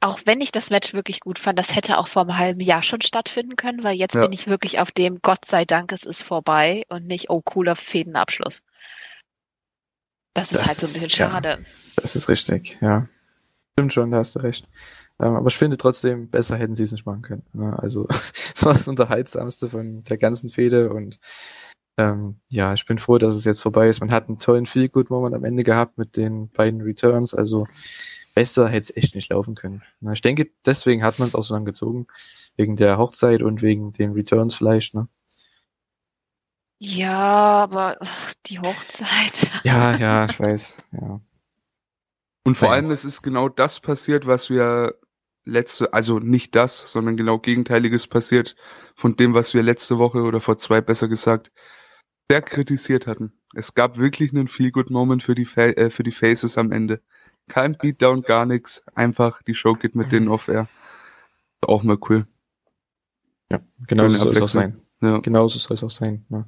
auch 0.00 0.20
wenn 0.24 0.40
ich 0.40 0.52
das 0.52 0.70
Match 0.70 0.92
wirklich 0.94 1.20
gut 1.20 1.38
fand, 1.38 1.58
das 1.58 1.74
hätte 1.74 1.98
auch 1.98 2.08
vor 2.08 2.22
einem 2.22 2.38
halben 2.38 2.60
Jahr 2.60 2.82
schon 2.82 3.00
stattfinden 3.00 3.56
können, 3.56 3.82
weil 3.82 3.96
jetzt 3.96 4.14
Ja. 4.14 4.22
bin 4.22 4.32
ich 4.32 4.46
wirklich 4.46 4.78
auf 4.78 4.90
dem 4.90 5.20
Gott 5.20 5.44
sei 5.44 5.64
Dank, 5.64 5.92
es 5.92 6.04
ist 6.04 6.22
vorbei 6.22 6.84
und 6.88 7.06
nicht, 7.06 7.30
oh, 7.30 7.42
cooler 7.42 7.76
Fädenabschluss. 7.76 8.62
Das 10.36 10.52
ist 10.52 10.60
Das 10.60 10.68
halt 10.68 10.76
so 10.78 10.86
ein 10.86 10.92
bisschen 10.92 11.06
ist- 11.08 11.16
ja. 11.18 11.30
schade. 11.30 11.58
Das 11.96 12.16
ist 12.16 12.28
richtig, 12.28 12.78
ja. 12.80 13.08
Stimmt 13.78 13.92
schon, 13.92 14.10
da 14.10 14.18
hast 14.18 14.36
du 14.36 14.40
recht. 14.40 14.68
Ähm, 15.20 15.34
aber 15.34 15.48
ich 15.48 15.56
finde 15.56 15.76
trotzdem, 15.76 16.28
besser 16.28 16.56
hätten 16.56 16.74
sie 16.74 16.82
es 16.82 16.92
nicht 16.92 17.06
machen 17.06 17.22
können. 17.22 17.42
Ne? 17.52 17.76
Also, 17.78 18.06
es 18.54 18.64
war 18.64 18.72
das 18.74 18.86
Unterhaltsamste 18.88 19.68
von 19.68 20.04
der 20.04 20.18
ganzen 20.18 20.50
Fehde 20.50 20.90
und 20.92 21.18
ähm, 21.98 22.36
ja, 22.50 22.74
ich 22.74 22.84
bin 22.84 22.98
froh, 22.98 23.16
dass 23.16 23.34
es 23.34 23.44
jetzt 23.46 23.60
vorbei 23.62 23.88
ist. 23.88 24.00
Man 24.00 24.10
hat 24.10 24.28
einen 24.28 24.38
tollen 24.38 24.66
Feel-Good-Moment 24.66 25.34
am 25.34 25.44
Ende 25.44 25.64
gehabt 25.64 25.96
mit 25.96 26.16
den 26.18 26.48
beiden 26.50 26.82
Returns, 26.82 27.32
also 27.34 27.66
besser 28.34 28.68
hätte 28.68 28.92
es 28.92 28.96
echt 28.96 29.14
nicht 29.14 29.30
laufen 29.30 29.54
können. 29.54 29.82
Na, 30.00 30.12
ich 30.12 30.20
denke, 30.20 30.50
deswegen 30.66 31.02
hat 31.02 31.18
man 31.18 31.26
es 31.28 31.34
auch 31.34 31.42
so 31.42 31.54
lange 31.54 31.64
gezogen, 31.64 32.06
wegen 32.56 32.76
der 32.76 32.98
Hochzeit 32.98 33.42
und 33.42 33.62
wegen 33.62 33.92
den 33.92 34.12
Returns 34.12 34.54
vielleicht, 34.54 34.92
ne? 34.94 35.08
Ja, 36.78 37.18
aber 37.18 37.96
ach, 38.00 38.34
die 38.46 38.58
Hochzeit. 38.58 39.50
Ja, 39.64 39.96
ja, 39.96 40.26
ich 40.26 40.38
weiß, 40.38 40.88
ja. 40.92 41.20
Und 42.44 42.56
vor 42.56 42.68
Nein. 42.68 42.84
allem, 42.84 42.90
es 42.92 43.04
ist 43.04 43.22
genau 43.22 43.48
das 43.48 43.80
passiert, 43.80 44.26
was 44.26 44.50
wir 44.50 44.94
letzte, 45.44 45.92
also 45.92 46.18
nicht 46.18 46.54
das, 46.54 46.90
sondern 46.90 47.16
genau 47.16 47.38
Gegenteiliges 47.38 48.06
passiert 48.06 48.56
von 48.94 49.16
dem, 49.16 49.34
was 49.34 49.54
wir 49.54 49.62
letzte 49.62 49.98
Woche 49.98 50.22
oder 50.22 50.40
vor 50.40 50.58
zwei 50.58 50.80
besser 50.80 51.08
gesagt 51.08 51.50
sehr 52.30 52.42
kritisiert 52.42 53.06
hatten. 53.06 53.32
Es 53.54 53.74
gab 53.74 53.98
wirklich 53.98 54.32
einen 54.32 54.48
Feel-Good-Moment 54.48 55.22
für 55.22 55.34
die, 55.34 55.44
Fa 55.44 55.62
äh, 55.62 55.90
für 55.90 56.02
die 56.02 56.12
Faces 56.12 56.58
am 56.58 56.72
Ende. 56.72 57.00
Kein 57.48 57.76
Beatdown, 57.76 58.22
gar 58.22 58.44
nichts. 58.46 58.82
Einfach 58.94 59.42
die 59.42 59.54
Show 59.54 59.74
geht 59.74 59.94
mit 59.94 60.10
denen 60.10 60.28
off-air. 60.28 60.68
Auch 61.60 61.84
mal 61.84 61.98
cool. 62.08 62.26
Genau 63.86 64.04
Schöne 64.04 64.18
so 64.18 64.24
soll 64.24 64.32
es 64.34 64.42
auch 64.42 64.48
sein. 64.48 64.85
Ja. 65.02 65.18
Genauso 65.18 65.58
soll 65.58 65.74
es 65.74 65.84
auch 65.84 65.90
sein. 65.90 66.24
Ne? 66.28 66.46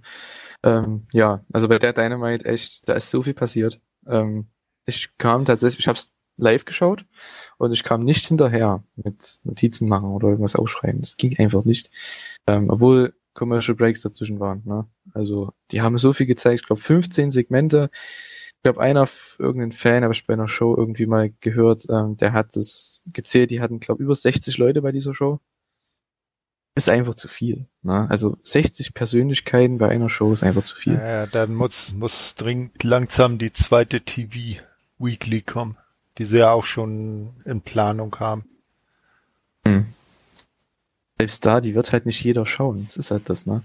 Ähm, 0.64 1.06
ja, 1.12 1.44
also 1.52 1.68
bei 1.68 1.78
der 1.78 1.92
Dynamite 1.92 2.46
echt, 2.46 2.88
da 2.88 2.94
ist 2.94 3.10
so 3.10 3.22
viel 3.22 3.34
passiert. 3.34 3.80
Ähm, 4.06 4.48
ich 4.86 5.16
kam 5.18 5.44
tatsächlich, 5.44 5.80
ich 5.80 5.88
habe 5.88 5.98
es 5.98 6.14
live 6.38 6.64
geschaut 6.64 7.04
und 7.58 7.72
ich 7.72 7.84
kam 7.84 8.04
nicht 8.04 8.26
hinterher 8.26 8.82
mit 8.96 9.40
Notizen 9.44 9.88
machen 9.88 10.10
oder 10.10 10.28
irgendwas 10.28 10.56
aufschreiben. 10.56 11.00
Das 11.00 11.16
ging 11.16 11.36
einfach 11.38 11.64
nicht. 11.64 11.90
Ähm, 12.46 12.70
obwohl 12.70 13.14
Commercial 13.34 13.76
Breaks 13.76 14.02
dazwischen 14.02 14.40
waren. 14.40 14.62
Ne? 14.64 14.88
Also 15.14 15.52
die 15.70 15.82
haben 15.82 15.98
so 15.98 16.12
viel 16.12 16.26
gezeigt. 16.26 16.60
Ich 16.60 16.66
glaube 16.66 16.80
15 16.80 17.30
Segmente. 17.30 17.90
Ich 17.92 18.62
glaube 18.64 18.80
einer, 18.80 19.08
irgendein 19.38 19.72
Fan, 19.72 20.02
habe 20.02 20.12
ich 20.12 20.26
bei 20.26 20.34
einer 20.34 20.48
Show 20.48 20.74
irgendwie 20.76 21.06
mal 21.06 21.32
gehört, 21.40 21.86
ähm, 21.90 22.16
der 22.16 22.32
hat 22.32 22.56
das 22.56 23.00
gezählt. 23.06 23.50
Die 23.50 23.60
hatten 23.60 23.78
glaube 23.78 24.02
über 24.02 24.14
60 24.14 24.58
Leute 24.58 24.82
bei 24.82 24.90
dieser 24.90 25.14
Show 25.14 25.40
ist 26.78 26.88
einfach 26.88 27.14
zu 27.14 27.28
viel. 27.28 27.66
Ne? 27.82 28.06
Also 28.10 28.36
60 28.42 28.94
Persönlichkeiten 28.94 29.78
bei 29.78 29.88
einer 29.90 30.08
Show 30.08 30.32
ist 30.32 30.42
einfach 30.42 30.62
zu 30.62 30.74
viel. 30.76 30.94
Ja, 30.94 31.26
dann 31.26 31.54
muss, 31.54 31.92
muss 31.92 32.34
dringend 32.34 32.82
langsam 32.84 33.38
die 33.38 33.52
zweite 33.52 34.00
TV 34.00 34.60
Weekly 34.98 35.42
kommen, 35.42 35.76
die 36.18 36.24
sie 36.24 36.38
ja 36.38 36.50
auch 36.52 36.64
schon 36.64 37.34
in 37.44 37.60
Planung 37.60 38.14
haben. 38.18 38.44
Hm. 39.66 39.86
Selbst 41.18 41.44
da, 41.46 41.60
die 41.60 41.74
wird 41.74 41.92
halt 41.92 42.06
nicht 42.06 42.22
jeder 42.22 42.46
schauen. 42.46 42.84
Das 42.86 42.96
ist 42.96 43.10
halt 43.10 43.28
das, 43.28 43.44
ne? 43.46 43.62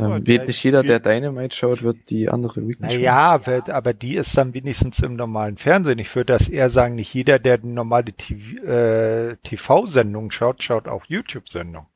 Ja, 0.00 0.16
Ähm, 0.16 0.24
die- 0.24 0.32
wird 0.32 0.48
nicht 0.48 0.64
jeder, 0.64 0.82
der 0.82 0.98
Dynamite 0.98 1.54
schaut, 1.54 1.82
wird 1.82 2.10
die 2.10 2.28
andere 2.28 2.66
Weekly 2.66 2.86
schauen. 2.88 2.96
Naja, 2.96 3.46
wird- 3.46 3.70
aber 3.70 3.92
die 3.92 4.16
ist 4.16 4.36
dann 4.36 4.54
wenigstens 4.54 4.98
im 5.00 5.14
normalen 5.14 5.56
Fernsehen. 5.56 5.98
Ich 5.98 6.14
würde 6.16 6.32
das 6.32 6.48
eher 6.48 6.70
sagen, 6.70 6.94
nicht 6.96 7.12
jeder, 7.14 7.38
der 7.38 7.58
die 7.58 7.68
normale 7.68 8.12
TV, 8.12 8.62
äh, 8.64 9.36
TV-Sendung 9.42 10.30
schaut, 10.30 10.62
schaut 10.62 10.88
auch 10.88 11.04
YouTube-Sendung. 11.06 11.86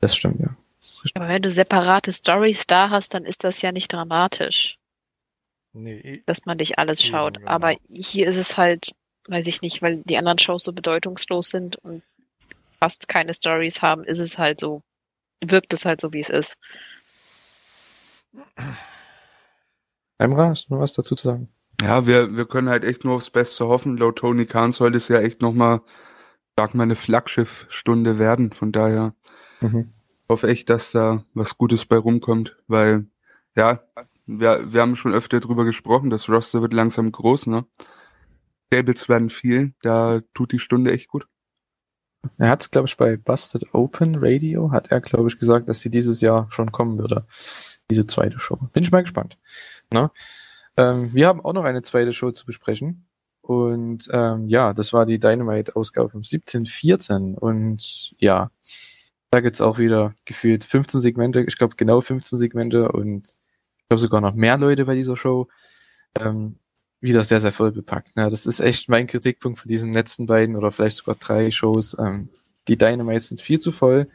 Das 0.00 0.16
stimmt, 0.16 0.40
ja. 0.40 0.56
Das. 0.80 1.02
Aber 1.14 1.28
wenn 1.28 1.42
du 1.42 1.50
separate 1.50 2.12
Stories 2.12 2.66
da 2.66 2.90
hast, 2.90 3.14
dann 3.14 3.24
ist 3.24 3.44
das 3.44 3.60
ja 3.62 3.72
nicht 3.72 3.92
dramatisch, 3.92 4.78
Nee, 5.72 6.22
dass 6.26 6.46
man 6.46 6.56
nicht 6.56 6.78
alles 6.78 7.02
Ja, 7.04 7.10
schaut. 7.10 7.34
genau. 7.38 7.50
Aber 7.50 7.74
hier 7.88 8.28
ist 8.28 8.36
es 8.36 8.56
halt, 8.56 8.92
weiß 9.28 9.46
ich 9.46 9.60
nicht, 9.62 9.82
weil 9.82 10.02
die 10.04 10.16
anderen 10.16 10.38
Shows 10.38 10.64
so 10.64 10.72
bedeutungslos 10.72 11.50
sind 11.50 11.76
und 11.76 12.02
fast 12.78 13.08
keine 13.08 13.34
Stories 13.34 13.82
haben, 13.82 14.04
ist 14.04 14.18
es 14.20 14.38
halt 14.38 14.58
so, 14.60 14.82
wirkt 15.44 15.72
es 15.74 15.84
halt 15.84 16.00
so, 16.00 16.12
wie 16.12 16.20
es 16.20 16.30
ist. 16.30 16.56
Emra, 20.18 20.48
hast 20.48 20.68
du 20.68 20.74
noch 20.74 20.80
was 20.80 20.92
dazu 20.92 21.14
zu 21.14 21.24
sagen? 21.24 21.48
Ja, 21.80 22.06
wir, 22.06 22.36
wir 22.36 22.46
können 22.46 22.68
halt 22.68 22.84
echt 22.84 23.04
nur 23.04 23.16
aufs 23.16 23.30
Beste 23.30 23.66
hoffen. 23.66 23.96
Laut 23.96 24.16
Tony 24.18 24.46
Khan 24.46 24.72
soll 24.72 24.92
das 24.92 25.08
ja 25.08 25.20
echt 25.20 25.40
nochmal, 25.40 25.80
sag 26.56 26.74
mal, 26.74 26.82
eine 26.84 26.96
Flaggschiff-Stunde 26.96 28.18
werden. 28.18 28.52
Von 28.52 28.70
daher 28.72 29.14
Mhm. 29.60 29.92
hoffe 30.28 30.48
echt, 30.48 30.70
dass 30.70 30.92
da 30.92 31.24
was 31.34 31.58
Gutes 31.58 31.84
bei 31.84 31.96
rumkommt, 31.96 32.56
weil, 32.66 33.06
ja, 33.56 33.82
wir, 34.26 34.72
wir 34.72 34.80
haben 34.80 34.96
schon 34.96 35.14
öfter 35.14 35.40
drüber 35.40 35.64
gesprochen, 35.64 36.10
das 36.10 36.28
Roster 36.28 36.62
wird 36.62 36.72
langsam 36.72 37.10
groß, 37.10 37.48
ne? 37.48 37.66
Tables 38.70 39.08
werden 39.08 39.30
viel, 39.30 39.74
da 39.82 40.20
tut 40.34 40.52
die 40.52 40.60
Stunde 40.60 40.92
echt 40.92 41.08
gut. 41.08 41.26
Er 42.38 42.50
hat, 42.50 42.70
glaube 42.70 42.86
ich, 42.86 42.96
bei 42.96 43.16
Busted 43.16 43.74
Open 43.74 44.16
Radio, 44.16 44.70
hat 44.70 44.90
er, 44.90 45.00
glaube 45.00 45.28
ich, 45.28 45.38
gesagt, 45.38 45.68
dass 45.68 45.80
sie 45.80 45.90
dieses 45.90 46.20
Jahr 46.20 46.46
schon 46.50 46.70
kommen 46.70 46.98
würde. 46.98 47.24
Diese 47.90 48.06
zweite 48.06 48.38
Show. 48.38 48.58
Bin 48.72 48.82
ich 48.82 48.92
mal 48.92 49.00
gespannt. 49.00 49.38
Ne? 49.92 50.10
Ähm, 50.76 51.10
wir 51.14 51.26
haben 51.26 51.40
auch 51.40 51.54
noch 51.54 51.64
eine 51.64 51.82
zweite 51.82 52.12
Show 52.12 52.30
zu 52.30 52.44
besprechen. 52.44 53.06
Und 53.40 54.08
ähm, 54.12 54.48
ja, 54.48 54.74
das 54.74 54.92
war 54.92 55.06
die 55.06 55.18
Dynamite-Ausgabe 55.18 56.10
vom 56.10 56.20
17.04. 56.20 57.34
Und 57.34 58.14
ja, 58.18 58.50
da 59.30 59.40
gibt's 59.40 59.60
auch 59.60 59.78
wieder 59.78 60.14
gefühlt 60.24 60.64
15 60.64 61.00
Segmente, 61.00 61.40
ich 61.42 61.56
glaube 61.56 61.76
genau 61.76 62.00
15 62.00 62.38
Segmente 62.38 62.90
und 62.90 63.28
ich 63.78 63.88
glaube 63.88 64.00
sogar 64.00 64.20
noch 64.20 64.34
mehr 64.34 64.58
Leute 64.58 64.84
bei 64.84 64.94
dieser 64.94 65.16
Show. 65.16 65.48
Ähm, 66.18 66.56
wieder 67.00 67.24
sehr, 67.24 67.40
sehr 67.40 67.52
voll 67.52 67.72
bepackt. 67.72 68.14
Ne? 68.16 68.28
Das 68.28 68.46
ist 68.46 68.60
echt 68.60 68.88
mein 68.88 69.06
Kritikpunkt 69.06 69.58
von 69.58 69.68
diesen 69.68 69.92
letzten 69.92 70.26
beiden 70.26 70.56
oder 70.56 70.70
vielleicht 70.70 70.98
sogar 70.98 71.14
drei 71.14 71.50
Shows. 71.50 71.96
Ähm, 71.98 72.28
die 72.68 72.76
Dynamites 72.76 73.28
sind 73.28 73.40
viel 73.40 73.58
zu 73.58 73.72
voll. 73.72 74.08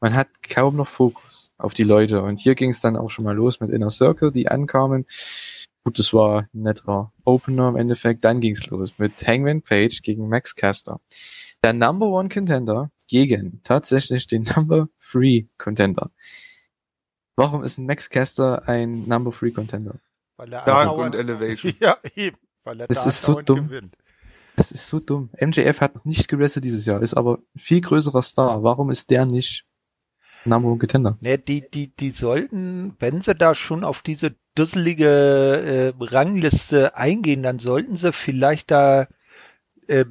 Man 0.00 0.14
hat 0.14 0.28
kaum 0.42 0.76
noch 0.76 0.88
Fokus 0.88 1.52
auf 1.56 1.74
die 1.74 1.84
Leute. 1.84 2.22
Und 2.22 2.40
hier 2.40 2.56
ging 2.56 2.70
es 2.70 2.80
dann 2.80 2.96
auch 2.96 3.10
schon 3.10 3.24
mal 3.24 3.36
los 3.36 3.60
mit 3.60 3.70
Inner 3.70 3.90
Circle, 3.90 4.32
die 4.32 4.48
ankamen. 4.48 5.06
Gut, 5.84 5.98
das 5.98 6.12
war 6.12 6.42
ein 6.52 6.62
netter 6.62 7.12
Opener 7.24 7.68
im 7.68 7.76
Endeffekt. 7.76 8.24
Dann 8.24 8.40
ging's 8.40 8.66
los 8.66 8.98
mit 8.98 9.24
Hangman 9.26 9.62
Page 9.62 10.02
gegen 10.02 10.28
Max 10.28 10.56
Caster. 10.56 11.00
Der 11.62 11.72
Number 11.72 12.06
One 12.06 12.28
Contender 12.28 12.90
gegen 13.12 13.60
tatsächlich 13.62 14.26
den 14.26 14.42
Number 14.56 14.88
Three 14.98 15.44
Contender. 15.58 16.10
Warum 17.36 17.62
ist 17.62 17.76
ein 17.78 17.84
Max 17.84 18.08
Caster 18.08 18.66
ein 18.66 19.06
Number 19.06 19.30
Three 19.30 19.50
Contender? 19.50 19.96
Weil 20.38 20.50
er 20.54 20.64
Dark 20.64 20.96
und 20.96 21.14
Elevation. 21.14 21.74
Ja, 21.80 21.98
eben. 22.16 22.38
Weil 22.64 22.80
er 22.80 22.88
Das 22.88 23.02
da 23.02 23.08
ist 23.08 23.22
so 23.22 23.40
dumm. 23.42 23.68
gewinnt. 23.68 23.96
Das 24.56 24.72
ist 24.72 24.88
so 24.88 24.98
dumm. 24.98 25.28
Das 25.30 25.42
ist 25.42 25.48
so 25.48 25.48
dumm. 25.50 25.68
MJF 25.68 25.80
hat 25.82 25.94
noch 25.94 26.04
nicht 26.06 26.26
gewrestelt 26.28 26.64
dieses 26.64 26.86
Jahr, 26.86 27.02
ist 27.02 27.14
aber 27.14 27.38
ein 27.54 27.58
viel 27.58 27.82
größerer 27.82 28.22
Star. 28.22 28.62
Warum 28.62 28.90
ist 28.90 29.10
der 29.10 29.26
nicht 29.26 29.66
Number 30.46 30.68
One 30.70 30.78
Contender? 30.78 31.18
Ne, 31.20 31.38
die, 31.38 31.68
die, 31.70 31.94
die 31.94 32.10
sollten, 32.10 32.94
wenn 32.98 33.20
sie 33.20 33.34
da 33.34 33.54
schon 33.54 33.84
auf 33.84 34.00
diese 34.00 34.34
dusselige 34.54 35.94
äh, 36.00 36.04
Rangliste 36.04 36.96
eingehen, 36.96 37.42
dann 37.42 37.58
sollten 37.58 37.94
sie 37.96 38.12
vielleicht 38.12 38.70
da 38.70 39.06
äh, 39.86 40.04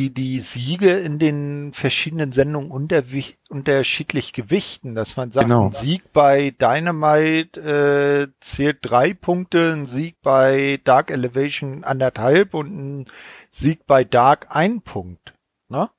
die, 0.00 0.14
die 0.14 0.40
Siege 0.40 0.92
in 0.92 1.18
den 1.18 1.72
verschiedenen 1.74 2.32
Sendungen 2.32 2.70
unterschiedlich 2.70 4.32
gewichten, 4.32 4.94
dass 4.94 5.16
man 5.16 5.30
sagt, 5.30 5.48
Genau. 5.48 5.66
ein 5.66 5.72
Sieg 5.72 6.12
bei 6.14 6.50
Dynamite 6.58 7.60
äh, 7.60 8.32
zählt 8.40 8.78
drei 8.80 9.12
Punkte, 9.12 9.72
ein 9.74 9.86
Sieg 9.86 10.16
bei 10.22 10.80
Dark 10.84 11.10
Elevation 11.10 11.84
anderthalb 11.84 12.54
und 12.54 13.00
ein 13.02 13.06
Sieg 13.50 13.86
bei 13.86 14.04
Dark 14.04 14.46
ein 14.48 14.80
Punkt. 14.80 15.34
Ne? 15.68 15.90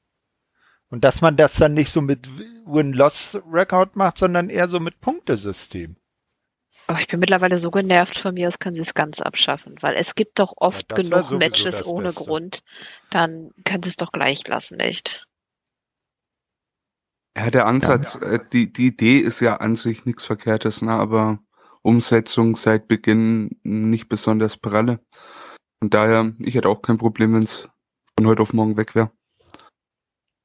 Und 0.89 1.03
dass 1.03 1.21
man 1.21 1.37
das 1.37 1.53
dann 1.55 1.75
nicht 1.75 1.91
so 1.91 2.01
mit 2.01 2.27
Win-Loss-Record 2.65 3.95
macht, 3.95 4.17
sondern 4.17 4.49
eher 4.49 4.67
so 4.67 4.79
mit 4.79 4.99
Punktesystem. 4.99 5.95
Aber 6.87 6.99
ich 6.99 7.07
bin 7.07 7.19
mittlerweile 7.19 7.57
so 7.57 7.71
genervt 7.71 8.17
von 8.17 8.33
mir 8.33 8.47
aus, 8.47 8.59
können 8.59 8.75
sie 8.75 8.81
es 8.81 8.93
ganz 8.93 9.21
abschaffen, 9.21 9.75
weil 9.81 9.95
es 9.95 10.15
gibt 10.15 10.39
doch 10.39 10.53
oft 10.57 10.89
wär 10.89 10.97
genug 10.97 11.31
Matches 11.31 11.85
ohne 11.85 12.07
Beste. 12.07 12.23
Grund. 12.23 12.63
Dann 13.09 13.51
können 13.63 13.83
sie 13.83 13.89
es 13.89 13.97
doch 13.97 14.11
gleich 14.11 14.47
lassen, 14.47 14.79
echt. 14.79 15.25
Ja, 17.37 17.49
der 17.49 17.65
Ansatz, 17.65 18.15
Äh, 18.15 18.39
die, 18.51 18.71
die 18.71 18.87
Idee 18.87 19.19
ist 19.19 19.39
ja 19.39 19.57
an 19.57 19.75
sich 19.75 20.05
nichts 20.05 20.25
Verkehrtes, 20.25 20.81
ne? 20.81 20.91
aber 20.91 21.39
Umsetzung 21.81 22.55
seit 22.55 22.87
Beginn 22.87 23.59
nicht 23.63 24.09
besonders 24.09 24.57
pralle. 24.57 24.99
Und 25.81 25.93
daher, 25.93 26.33
ich 26.39 26.55
hätte 26.55 26.69
auch 26.69 26.81
kein 26.81 26.97
Problem, 26.97 27.33
wenn 27.33 27.43
es 27.43 27.69
von 28.17 28.27
heute 28.27 28.41
auf 28.41 28.53
morgen 28.53 28.77
weg 28.77 28.95
wäre. 28.95 29.11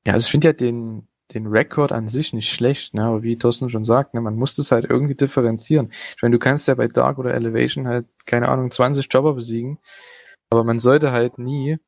Ja, 0.06 0.14
also 0.14 0.26
ich 0.26 0.30
finde 0.30 0.48
ja 0.48 0.52
den, 0.52 1.08
den 1.34 1.46
Rekord 1.46 1.92
an 1.92 2.08
sich 2.08 2.32
nicht 2.32 2.50
schlecht, 2.52 2.94
ne? 2.94 3.04
aber 3.04 3.22
wie 3.22 3.36
Thorsten 3.36 3.68
schon 3.70 3.84
sagt, 3.84 4.14
ne, 4.14 4.20
man 4.20 4.36
muss 4.36 4.54
das 4.56 4.72
halt 4.72 4.84
irgendwie 4.84 5.14
differenzieren. 5.14 5.88
Ich 5.90 6.22
meine, 6.22 6.34
du 6.34 6.38
kannst 6.38 6.68
ja 6.68 6.74
bei 6.74 6.88
Dark 6.88 7.18
oder 7.18 7.34
Elevation 7.34 7.88
halt, 7.88 8.06
keine 8.26 8.48
Ahnung, 8.48 8.70
20 8.70 9.08
Jobber 9.10 9.34
besiegen, 9.34 9.78
aber 10.50 10.64
man 10.64 10.78
sollte 10.78 11.12
halt 11.12 11.38
nie 11.38 11.78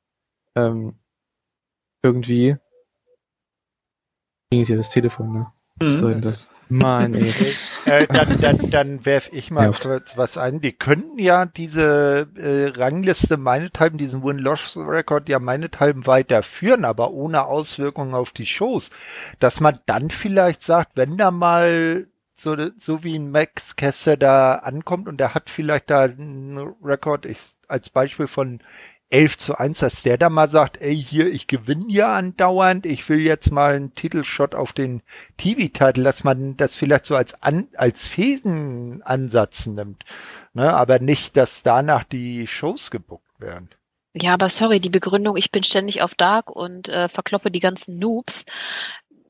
ähm, 0.56 0.98
irgendwie 2.02 2.56
klingelt 4.50 4.68
hier 4.68 4.76
das 4.76 4.90
Telefon, 4.90 5.32
ne? 5.32 5.52
Was 5.80 5.98
soll 5.98 6.12
denn 6.12 6.22
das? 6.22 6.48
Mann, 6.70 7.14
ey. 7.14 7.32
äh, 7.86 8.06
dann 8.06 8.38
dann, 8.40 8.70
dann 8.70 9.06
werf 9.06 9.30
ich 9.32 9.50
mal 9.50 9.72
kurz 9.72 10.16
was 10.16 10.36
ein. 10.36 10.60
Die 10.60 10.72
könnten 10.72 11.18
ja 11.18 11.46
diese 11.46 12.28
äh, 12.36 12.78
Rangliste 12.78 13.38
meinethalben, 13.38 13.98
diesen 13.98 14.22
Win-Loss-Record 14.22 15.28
ja 15.28 15.38
meinethalben 15.38 16.06
weiterführen, 16.06 16.84
aber 16.84 17.12
ohne 17.12 17.46
Auswirkungen 17.46 18.14
auf 18.14 18.32
die 18.32 18.46
Shows. 18.46 18.90
Dass 19.38 19.60
man 19.60 19.78
dann 19.86 20.10
vielleicht 20.10 20.62
sagt, 20.62 20.92
wenn 20.96 21.16
da 21.16 21.30
mal 21.30 22.06
so, 22.34 22.54
so 22.76 23.02
wie 23.02 23.18
ein 23.18 23.30
Max 23.30 23.76
Kessler 23.76 24.16
da 24.16 24.56
ankommt 24.56 25.08
und 25.08 25.18
der 25.18 25.34
hat 25.34 25.50
vielleicht 25.50 25.90
da 25.90 26.02
einen 26.02 26.58
Rekord, 26.84 27.26
ich, 27.26 27.54
als 27.66 27.90
Beispiel 27.90 28.26
von 28.26 28.60
11 29.10 29.38
zu 29.38 29.58
1, 29.58 29.78
dass 29.78 30.02
der 30.02 30.18
da 30.18 30.28
mal 30.28 30.50
sagt, 30.50 30.80
ey, 30.80 30.94
hier, 30.94 31.26
ich 31.26 31.46
gewinne 31.46 31.86
ja 31.88 32.14
andauernd, 32.14 32.84
ich 32.84 33.08
will 33.08 33.20
jetzt 33.20 33.50
mal 33.50 33.74
einen 33.74 33.94
Titelshot 33.94 34.54
auf 34.54 34.72
den 34.72 35.02
TV-Titel, 35.38 36.02
dass 36.02 36.24
man 36.24 36.56
das 36.56 36.76
vielleicht 36.76 37.06
so 37.06 37.16
als, 37.16 37.42
an, 37.42 37.68
als 37.74 38.06
Fesenansatz 38.06 39.66
nimmt, 39.66 40.04
ne, 40.52 40.74
aber 40.74 40.98
nicht, 40.98 41.36
dass 41.36 41.62
danach 41.62 42.04
die 42.04 42.46
Shows 42.46 42.90
gebuckt 42.90 43.40
werden. 43.40 43.70
Ja, 44.14 44.34
aber 44.34 44.48
sorry, 44.48 44.80
die 44.80 44.88
Begründung, 44.88 45.36
ich 45.36 45.52
bin 45.52 45.62
ständig 45.62 46.02
auf 46.02 46.14
Dark 46.14 46.50
und 46.50 46.88
äh, 46.88 47.08
verkloppe 47.08 47.50
die 47.50 47.60
ganzen 47.60 47.98
Noobs. 47.98 48.44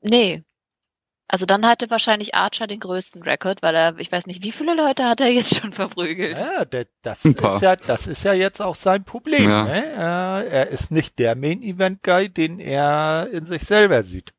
Nee. 0.01 0.45
Also 1.31 1.45
dann 1.45 1.67
hatte 1.67 1.91
wahrscheinlich 1.91 2.35
Archer 2.35 2.67
den 2.67 2.81
größten 2.81 3.23
Rekord, 3.23 3.63
weil 3.63 3.75
er, 3.75 3.99
ich 3.99 4.11
weiß 4.11 4.27
nicht, 4.27 4.43
wie 4.43 4.51
viele 4.51 4.75
Leute 4.75 5.05
hat 5.05 5.21
er 5.21 5.29
jetzt 5.29 5.57
schon 5.61 5.75
verprügelt. 5.75 6.39
Ja, 6.39 6.65
das 7.03 7.25
ist 7.27 7.41
ja, 7.61 7.77
das 7.77 8.07
ist 8.07 8.25
ja 8.25 8.33
jetzt 8.33 8.63
auch 8.63 8.77
sein 8.77 9.05
Problem, 9.05 9.51
Ja. 9.51 9.65
ne? 9.65 9.85
Er 9.85 10.69
ist 10.69 10.91
nicht 10.91 11.19
der 11.19 11.35
Main-Event-Guy, 11.37 12.31
den 12.31 12.59
er 12.61 13.29
in 13.31 13.45
sich 13.45 13.63
selber 13.63 14.03
sieht. 14.03 14.33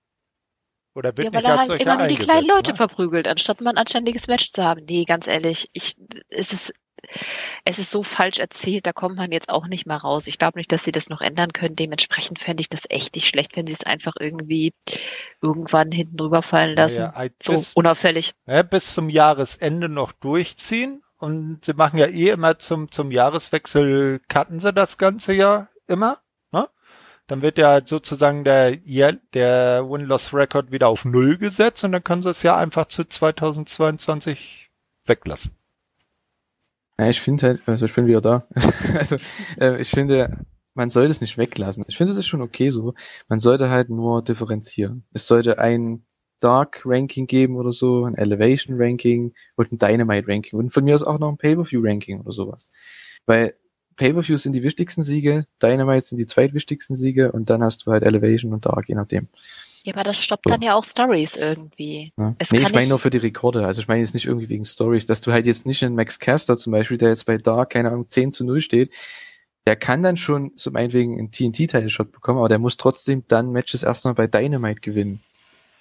Oder 0.96 1.16
wird 1.16 1.28
Ja, 1.28 1.34
weil 1.34 1.42
nicht 1.42 1.50
er 1.52 1.58
halt 1.60 1.82
immer 1.82 1.98
nur 1.98 2.08
die 2.08 2.16
kleinen 2.16 2.48
Leute 2.48 2.72
ne? 2.72 2.78
verprügelt, 2.78 3.28
anstatt 3.28 3.62
mal 3.62 3.70
ein 3.70 3.78
anständiges 3.78 4.28
Match 4.28 4.52
zu 4.52 4.64
haben. 4.64 4.84
Nee, 4.90 5.06
ganz 5.06 5.28
ehrlich, 5.28 5.70
ich, 5.74 5.96
es 6.30 6.52
ist, 6.52 6.74
es 7.66 7.80
ist 7.80 7.92
so 7.92 8.04
falsch 8.04 8.40
erzählt, 8.40 8.86
da 8.86 8.94
kommt 8.94 9.16
man 9.16 9.32
jetzt 9.32 9.50
auch 9.50 9.68
nicht 9.68 9.86
mal 9.86 9.98
raus. 9.98 10.28
Ich 10.28 10.38
glaube 10.38 10.60
nicht, 10.60 10.72
dass 10.72 10.84
sie 10.84 10.92
das 10.92 11.10
noch 11.10 11.22
ändern 11.22 11.54
können. 11.54 11.76
Dementsprechend 11.76 12.40
fände 12.40 12.62
ich 12.62 12.70
das 12.70 12.86
echt 12.90 13.16
nicht 13.16 13.28
schlecht, 13.28 13.56
wenn 13.56 13.68
sie 13.68 13.74
es 13.74 13.84
einfach 13.84 14.14
irgendwie 14.20 14.74
irgendwann 15.42 15.92
hinten 15.92 16.18
drüber 16.18 16.42
fallen 16.42 16.76
lassen. 16.76 17.02
Ja, 17.02 17.24
ja, 17.24 17.30
So 17.42 17.54
bis, 17.54 17.74
unauffällig. 17.74 18.34
ja, 18.46 18.64
bis 18.64 18.94
zum 18.94 19.10
Jahresende 19.10 19.90
noch 19.90 20.12
durchziehen. 20.12 21.04
Und 21.18 21.66
sie 21.66 21.74
machen 21.74 21.98
ja 22.00 22.06
eh 22.08 22.30
immer 22.30 22.60
zum, 22.60 22.92
zum 22.92 23.12
Jahreswechsel, 23.12 24.22
cutten 24.30 24.62
sie 24.62 24.72
das 24.72 24.98
ganze 24.98 25.34
Jahr 25.34 25.68
immer. 25.86 26.20
Ne? 26.54 26.70
Dann 27.28 27.42
wird 27.42 27.58
ja 27.58 27.82
sozusagen 27.86 28.46
der, 28.46 28.78
der 28.78 29.84
Win-Loss-Record 29.90 30.72
wieder 30.72 30.88
auf 30.88 31.04
Null 31.04 31.38
gesetzt 31.38 31.84
und 31.84 31.92
dann 31.92 32.06
können 32.06 32.22
sie 32.22 32.30
es 32.30 32.42
ja 32.44 32.56
einfach 32.56 32.86
zu 32.86 33.04
2022 33.04 34.70
weglassen. 35.06 35.59
Ja, 37.00 37.10
ich 37.10 37.22
finde 37.22 37.48
halt, 37.48 37.62
also 37.66 37.86
ich 37.86 37.96
bin 37.96 38.08
wieder 38.08 38.20
da. 38.20 38.46
also 38.98 39.16
äh, 39.58 39.80
ich 39.80 39.90
finde, 39.90 40.46
man 40.74 40.90
sollte 40.90 41.12
es 41.12 41.22
nicht 41.22 41.38
weglassen. 41.38 41.86
Ich 41.88 41.96
finde, 41.96 42.12
es 42.12 42.20
ist 42.20 42.28
schon 42.28 42.42
okay 42.42 42.72
so. 42.72 42.94
Man 43.30 43.40
sollte 43.40 43.70
halt 43.70 43.90
nur 43.90 44.22
differenzieren. 44.22 45.06
Es 45.14 45.26
sollte 45.26 45.60
ein 45.60 46.06
Dark 46.42 46.82
Ranking 46.86 47.26
geben 47.26 47.56
oder 47.56 47.72
so, 47.72 48.04
ein 48.04 48.16
Elevation 48.16 48.76
Ranking 48.78 49.34
und 49.56 49.72
ein 49.72 49.78
Dynamite 49.78 50.28
Ranking 50.28 50.60
und 50.60 50.72
von 50.72 50.84
mir 50.84 50.94
aus 50.94 51.04
auch 51.04 51.20
noch 51.20 51.30
ein 51.30 51.38
Pay-per-View 51.38 51.82
Ranking 51.82 52.20
oder 52.20 52.34
sowas. 52.34 52.68
Weil 53.26 53.56
Pay-per-Views 53.96 54.44
sind 54.44 54.56
die 54.56 54.64
wichtigsten 54.64 55.04
Siege, 55.04 55.46
Dynamite 55.64 56.06
sind 56.06 56.18
die 56.18 56.26
zweitwichtigsten 56.26 56.98
Siege 56.98 57.32
und 57.32 57.50
dann 57.50 57.64
hast 57.64 57.86
du 57.86 57.92
halt 57.92 58.04
Elevation 58.04 58.54
und 58.54 58.66
Dark, 58.66 58.90
je 58.90 58.96
nachdem. 58.96 59.30
Ja, 59.84 59.94
aber 59.94 60.04
das 60.04 60.24
stoppt 60.24 60.44
So. 60.48 60.54
dann 60.54 60.62
ja 60.62 60.76
auch 60.76 60.84
Stories 60.86 61.36
irgendwie. 61.36 62.12
Ne? 62.18 62.34
Es 62.40 62.52
nee, 62.52 62.60
ich 62.60 62.64
meine 62.66 62.80
nicht- 62.80 62.90
nur 62.90 63.00
für 63.00 63.10
die 63.10 63.18
Rekorde. 63.18 63.66
Also 63.66 63.82
ich 63.82 63.88
meine 63.88 64.02
jetzt 64.02 64.14
nicht 64.14 64.26
irgendwie 64.26 64.50
wegen 64.50 64.66
Stories, 64.66 65.06
dass 65.06 65.22
du 65.22 65.32
halt 65.32 65.46
jetzt 65.46 65.66
nicht 65.66 65.84
einen 65.84 65.96
Max 65.96 66.20
Caster 66.20 66.58
zum 66.58 66.72
Beispiel, 66.72 66.98
der 66.98 67.10
jetzt 67.10 67.26
bei 67.26 67.38
Dark, 67.38 67.72
keine 67.72 67.90
Ahnung, 67.90 68.08
10 68.10 68.32
zu 68.32 68.46
0 68.46 68.62
steht, 68.62 68.94
der 69.68 69.76
kann 69.76 70.02
dann 70.02 70.18
schon 70.18 70.56
zum 70.58 70.74
meinetwegen 70.74 71.18
einen 71.20 71.32
TNT-Title-Shot 71.32 72.12
bekommen, 72.12 72.40
aber 72.40 72.50
der 72.50 72.60
muss 72.60 72.78
trotzdem 72.78 73.24
dann 73.28 73.52
Matches 73.52 73.84
erstmal 73.84 74.14
bei 74.16 74.28
Dynamite 74.28 74.82
gewinnen. 74.82 75.22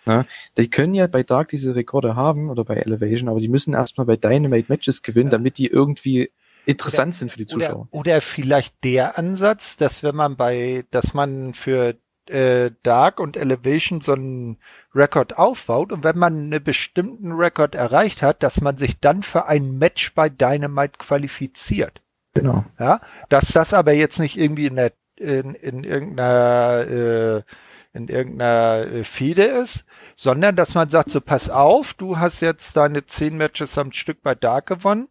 Ne? 0.04 0.26
Die 0.56 0.68
können 0.70 0.94
ja 0.94 1.06
bei 1.06 1.22
Dark 1.22 1.48
diese 1.48 1.74
Rekorde 1.74 2.14
haben 2.16 2.50
oder 2.50 2.64
bei 2.64 2.76
Elevation, 2.76 3.28
aber 3.28 3.40
die 3.40 3.48
müssen 3.48 3.74
erstmal 3.74 4.06
bei 4.06 4.16
Dynamite 4.16 4.66
Matches 4.70 5.02
gewinnen, 5.02 5.30
damit 5.30 5.58
die 5.58 5.66
irgendwie 5.66 6.30
interessant 6.66 7.14
sind 7.14 7.30
für 7.30 7.38
die 7.38 7.46
Zuschauer. 7.46 7.88
Oder, 7.90 8.00
oder 8.00 8.20
vielleicht 8.20 8.74
der 8.84 9.18
Ansatz, 9.18 9.76
dass 9.76 10.02
wenn 10.02 10.14
man 10.14 10.36
bei, 10.36 10.84
dass 10.90 11.14
man 11.14 11.54
für 11.54 11.96
äh, 12.30 12.72
Dark 12.82 13.20
und 13.20 13.36
Elevation 13.36 14.00
so 14.00 14.12
einen 14.12 14.58
Rekord 14.94 15.38
aufbaut 15.38 15.92
und 15.92 16.04
wenn 16.04 16.18
man 16.18 16.34
einen 16.34 16.62
bestimmten 16.62 17.32
Rekord 17.32 17.74
erreicht 17.74 18.22
hat, 18.22 18.42
dass 18.42 18.60
man 18.60 18.76
sich 18.76 19.00
dann 19.00 19.22
für 19.22 19.46
ein 19.46 19.78
Match 19.78 20.14
bei 20.14 20.28
Dynamite 20.28 20.98
qualifiziert. 20.98 22.02
Genau. 22.34 22.64
Ja, 22.78 23.00
dass 23.28 23.52
das 23.52 23.74
aber 23.74 23.92
jetzt 23.92 24.18
nicht 24.18 24.38
irgendwie 24.38 24.66
in 24.66 24.76
der 24.76 24.92
in, 25.16 25.54
in 25.54 25.84
irgendeiner 25.84 26.86
äh, 26.88 27.42
in 27.92 28.08
irgendeiner 28.08 28.86
äh, 28.86 29.04
Fehde 29.04 29.44
ist, 29.44 29.84
sondern 30.14 30.56
dass 30.56 30.74
man 30.74 30.88
sagt, 30.88 31.10
so 31.10 31.20
pass 31.20 31.50
auf, 31.50 31.94
du 31.94 32.18
hast 32.18 32.40
jetzt 32.40 32.76
deine 32.76 33.04
zehn 33.06 33.36
Matches 33.36 33.76
am 33.78 33.92
Stück 33.92 34.22
bei 34.22 34.34
Dark 34.34 34.66
gewonnen. 34.66 35.08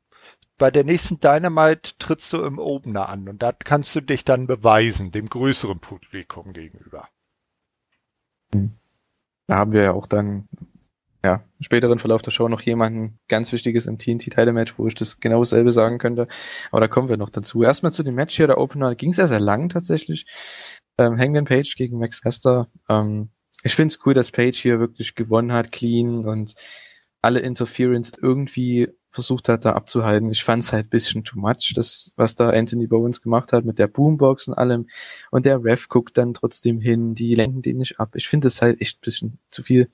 Bei 0.57 0.71
der 0.71 0.83
nächsten 0.83 1.19
Dynamite 1.19 1.93
trittst 1.99 2.33
du 2.33 2.43
im 2.43 2.57
Opener 2.57 3.09
an 3.09 3.29
und 3.29 3.43
da 3.43 3.51
kannst 3.51 3.95
du 3.95 4.01
dich 4.01 4.25
dann 4.25 4.47
beweisen, 4.47 5.11
dem 5.11 5.29
größeren 5.29 5.79
Publikum 5.79 6.53
gegenüber. 6.53 7.09
Da 8.51 9.55
haben 9.55 9.71
wir 9.71 9.83
ja 9.83 9.93
auch 9.93 10.07
dann 10.07 10.47
ja, 11.23 11.43
im 11.57 11.63
späteren 11.63 11.99
Verlauf 11.99 12.21
der 12.21 12.31
Show 12.31 12.47
noch 12.47 12.61
jemanden 12.61 13.19
ganz 13.27 13.51
Wichtiges 13.51 13.87
im 13.87 13.97
TNT-Title-Match, 13.97 14.77
wo 14.77 14.87
ich 14.87 14.95
das 14.95 15.19
genau 15.19 15.39
dasselbe 15.39 15.71
sagen 15.71 15.97
könnte. 15.97 16.27
Aber 16.71 16.79
da 16.79 16.87
kommen 16.87 17.09
wir 17.09 17.17
noch 17.17 17.29
dazu. 17.29 17.63
Erstmal 17.63 17.91
zu 17.91 18.03
dem 18.03 18.15
Match 18.15 18.35
hier, 18.35 18.47
der 18.47 18.57
Opener, 18.57 18.95
ging 18.95 19.13
sehr, 19.13 19.27
sehr 19.27 19.39
lang 19.39 19.69
tatsächlich. 19.69 20.25
Ähm, 20.97 21.17
Hangman 21.17 21.45
Page 21.45 21.75
gegen 21.75 21.99
Max 21.99 22.21
Caster. 22.21 22.67
Ähm, 22.87 23.29
ich 23.63 23.75
finde 23.75 23.91
es 23.91 24.05
cool, 24.05 24.13
dass 24.13 24.31
Page 24.31 24.57
hier 24.57 24.79
wirklich 24.79 25.15
gewonnen 25.15 25.51
hat, 25.51 25.71
clean 25.71 26.25
und 26.25 26.53
alle 27.21 27.39
Interference 27.39 28.11
irgendwie 28.21 28.87
versucht 29.17 29.49
hat, 29.49 29.65
da 29.65 29.73
abzuhalten. 29.73 30.29
Ich 30.29 30.43
fand 30.43 30.63
es 30.63 30.71
halt 30.71 30.89
bisschen 30.89 31.23
too 31.23 31.39
much, 31.39 31.73
das, 31.75 32.13
was 32.15 32.35
da 32.35 32.49
Anthony 32.51 32.87
Bowens 32.87 33.21
gemacht 33.21 33.51
hat 33.51 33.65
mit 33.65 33.79
der 33.79 33.87
Boombox 33.87 34.47
und 34.47 34.53
allem. 34.53 34.87
Und 35.31 35.45
der 35.45 35.63
Ref 35.63 35.89
guckt 35.89 36.17
dann 36.17 36.33
trotzdem 36.33 36.79
hin, 36.79 37.13
die 37.15 37.35
lenken 37.35 37.61
den 37.61 37.77
nicht 37.77 37.99
ab. 37.99 38.15
Ich 38.15 38.27
finde 38.29 38.47
es 38.47 38.61
halt 38.61 38.79
echt 38.81 38.97
ein 38.97 39.01
bisschen 39.01 39.39
zu 39.51 39.63
viel. 39.63 39.89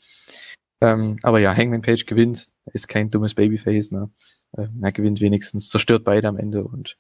Ähm, 0.81 1.17
aber 1.23 1.39
ja, 1.39 1.55
Hangman 1.55 1.81
Page 1.81 2.05
gewinnt, 2.05 2.49
ist 2.73 2.87
kein 2.87 3.09
dummes 3.09 3.33
Babyface, 3.33 3.91
ne? 3.91 4.09
Ähm, 4.57 4.79
er 4.81 4.91
gewinnt 4.91 5.21
wenigstens, 5.21 5.69
zerstört 5.69 6.03
beide 6.03 6.27
am 6.27 6.37
Ende 6.37 6.63
und 6.63 6.97